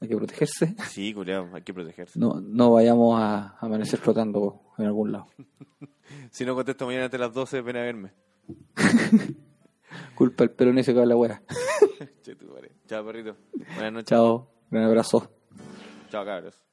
Hay 0.00 0.08
que 0.08 0.16
protegerse. 0.16 0.74
Sí, 0.88 1.14
culiao, 1.14 1.48
hay 1.54 1.62
que 1.62 1.72
protegerse. 1.72 2.18
No, 2.18 2.40
no 2.40 2.72
vayamos 2.72 3.20
a 3.20 3.56
amanecer 3.60 4.00
flotando 4.00 4.60
en 4.78 4.86
algún 4.86 5.12
lado. 5.12 5.26
Si 6.30 6.44
no 6.44 6.54
contesto 6.54 6.84
mañana 6.84 7.06
ante 7.06 7.16
las 7.16 7.32
12, 7.32 7.62
ven 7.62 7.76
a 7.76 7.82
verme. 7.82 8.12
Culpa 10.14 10.44
el 10.44 10.50
pelonese 10.50 10.92
que 10.92 11.00
habla 11.00 11.16
wea. 11.16 11.42
Chao, 12.86 13.04
perrito. 13.04 13.36
Buenas 13.74 13.92
noches. 13.92 14.08
Chao. 14.08 14.48
Un 14.70 14.78
abrazo. 14.78 15.30
Chao, 16.10 16.24
cabros. 16.24 16.71